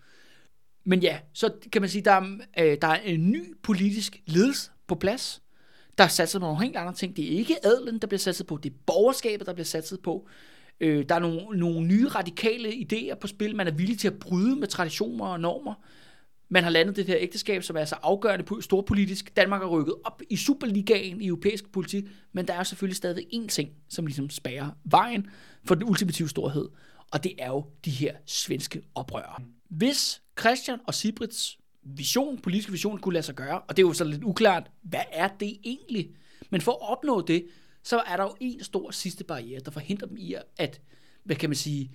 Men 0.84 1.00
ja, 1.00 1.18
så 1.32 1.52
kan 1.72 1.82
man 1.82 1.88
sige, 1.88 2.02
der 2.02 2.12
er, 2.12 2.38
øh, 2.58 2.78
der 2.82 2.88
er 2.88 3.00
en 3.00 3.30
ny 3.30 3.56
politisk 3.62 4.22
ledelse 4.26 4.70
på 4.86 4.94
plads. 4.94 5.42
Der 5.98 6.04
er 6.04 6.08
satset 6.08 6.40
på 6.40 6.46
nogle 6.46 6.62
helt 6.62 6.76
andre 6.76 6.94
ting. 6.94 7.16
Det 7.16 7.24
er 7.24 7.38
ikke 7.38 7.66
adlen, 7.66 7.98
der 7.98 8.06
bliver 8.06 8.18
satset 8.18 8.46
på. 8.46 8.58
Det 8.62 8.72
er 8.72 8.76
borgerskabet, 8.86 9.46
der 9.46 9.52
bliver 9.52 9.64
satset 9.64 10.00
på. 10.00 10.28
Øh, 10.80 11.04
der 11.08 11.14
er 11.14 11.18
nogle, 11.18 11.58
nogle 11.58 11.86
nye 11.86 12.08
radikale 12.08 12.68
idéer 12.68 13.14
på 13.14 13.26
spil. 13.26 13.56
Man 13.56 13.66
er 13.66 13.72
villig 13.72 13.98
til 13.98 14.08
at 14.08 14.18
bryde 14.18 14.56
med 14.56 14.68
traditioner 14.68 15.24
og 15.24 15.40
normer. 15.40 15.74
Man 16.52 16.62
har 16.62 16.70
landet 16.70 16.96
det 16.96 17.06
her 17.06 17.16
ægteskab, 17.18 17.62
som 17.62 17.76
er 17.76 17.84
så 17.84 17.96
afgørende 18.02 18.62
storpolitisk. 18.62 19.36
Danmark 19.36 19.62
er 19.62 19.66
rykket 19.66 19.94
op 20.04 20.22
i 20.30 20.36
Superligaen 20.36 21.20
i 21.20 21.26
europæisk 21.26 21.72
politik, 21.72 22.04
men 22.32 22.48
der 22.48 22.54
er 22.54 22.62
selvfølgelig 22.62 22.96
stadig 22.96 23.26
én 23.34 23.46
ting, 23.46 23.70
som 23.88 24.06
ligesom 24.06 24.30
spærrer 24.30 24.70
vejen 24.84 25.26
for 25.64 25.74
den 25.74 25.84
ultimative 25.84 26.28
storhed, 26.28 26.68
og 27.10 27.24
det 27.24 27.32
er 27.38 27.48
jo 27.48 27.64
de 27.84 27.90
her 27.90 28.16
svenske 28.26 28.82
oprørere. 28.94 29.42
Hvis 29.68 30.22
Christian 30.40 30.78
og 30.86 30.94
Sibrits 30.94 31.58
vision, 31.82 32.38
politiske 32.38 32.72
vision, 32.72 32.98
kunne 32.98 33.12
lade 33.12 33.22
sig 33.22 33.34
gøre, 33.34 33.60
og 33.60 33.76
det 33.76 33.82
er 33.82 33.86
jo 33.86 33.92
så 33.92 34.04
lidt 34.04 34.24
uklart, 34.24 34.70
hvad 34.82 35.02
er 35.12 35.28
det 35.28 35.58
egentlig? 35.64 36.10
Men 36.50 36.60
for 36.60 36.72
at 36.72 36.90
opnå 36.90 37.20
det, 37.20 37.46
så 37.82 37.98
er 37.98 38.16
der 38.16 38.24
jo 38.24 38.34
en 38.40 38.64
stor 38.64 38.90
sidste 38.90 39.24
barriere, 39.24 39.60
der 39.60 39.70
forhindrer 39.70 40.08
dem 40.08 40.16
i 40.16 40.34
at, 40.56 40.80
hvad 41.24 41.36
kan 41.36 41.50
man 41.50 41.56
sige, 41.56 41.90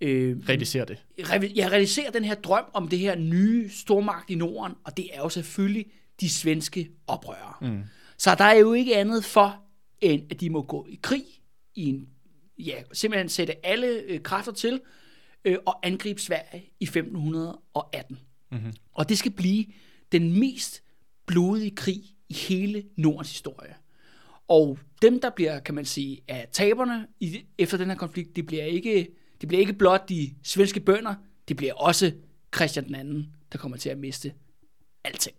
øh, 0.00 0.36
Realiserer 0.48 0.84
det. 0.84 1.04
revi- 1.20 1.52
jeg 1.54 1.70
realiserer 1.72 2.10
den 2.10 2.24
her 2.24 2.34
drøm 2.34 2.64
om 2.72 2.88
det 2.88 2.98
her 2.98 3.16
nye 3.16 3.68
stormagt 3.70 4.30
i 4.30 4.34
Norden, 4.34 4.76
og 4.84 4.96
det 4.96 5.08
er 5.12 5.18
jo 5.18 5.28
selvfølgelig 5.28 5.86
de 6.20 6.30
svenske 6.30 6.90
oprørere. 7.06 7.54
Mm. 7.72 7.82
Så 8.18 8.34
der 8.34 8.44
er 8.44 8.54
jo 8.58 8.72
ikke 8.72 8.96
andet 8.96 9.24
for, 9.24 9.62
end 10.00 10.22
at 10.30 10.40
de 10.40 10.50
må 10.50 10.62
gå 10.62 10.86
i 10.90 10.98
krig, 11.02 11.24
i 11.74 11.88
en, 11.88 12.08
ja, 12.58 12.74
simpelthen 12.92 13.28
sætte 13.28 13.66
alle 13.66 13.86
øh, 13.86 14.22
kræfter 14.22 14.52
til, 14.52 14.80
øh, 15.44 15.56
og 15.66 15.86
angribe 15.86 16.20
Sverige 16.20 16.64
i 16.80 16.84
1518. 16.84 18.18
Mm-hmm. 18.52 18.72
Og 18.92 19.08
det 19.08 19.18
skal 19.18 19.32
blive 19.32 19.64
den 20.12 20.40
mest 20.40 20.82
blodige 21.26 21.70
krig 21.70 22.02
i 22.28 22.34
hele 22.34 22.84
Nordens 22.96 23.30
historie. 23.30 23.74
Og 24.48 24.78
dem, 25.02 25.20
der 25.20 25.30
bliver, 25.30 25.60
kan 25.60 25.74
man 25.74 25.84
sige, 25.84 26.20
af 26.28 26.48
taberne 26.52 27.06
i, 27.20 27.40
efter 27.58 27.76
den 27.76 27.88
her 27.88 27.96
konflikt, 27.96 28.36
det 28.36 28.46
bliver 28.46 28.64
ikke, 28.64 29.08
det 29.40 29.48
bliver 29.48 29.60
ikke 29.60 29.72
blot 29.72 30.08
de 30.08 30.34
svenske 30.42 30.80
bønder, 30.80 31.14
det 31.48 31.56
bliver 31.56 31.74
også 31.74 32.12
Christian 32.54 32.86
den 32.86 32.94
anden, 32.94 33.34
der 33.52 33.58
kommer 33.58 33.76
til 33.76 33.90
at 33.90 33.98
miste 33.98 34.32
alting. 35.04 35.36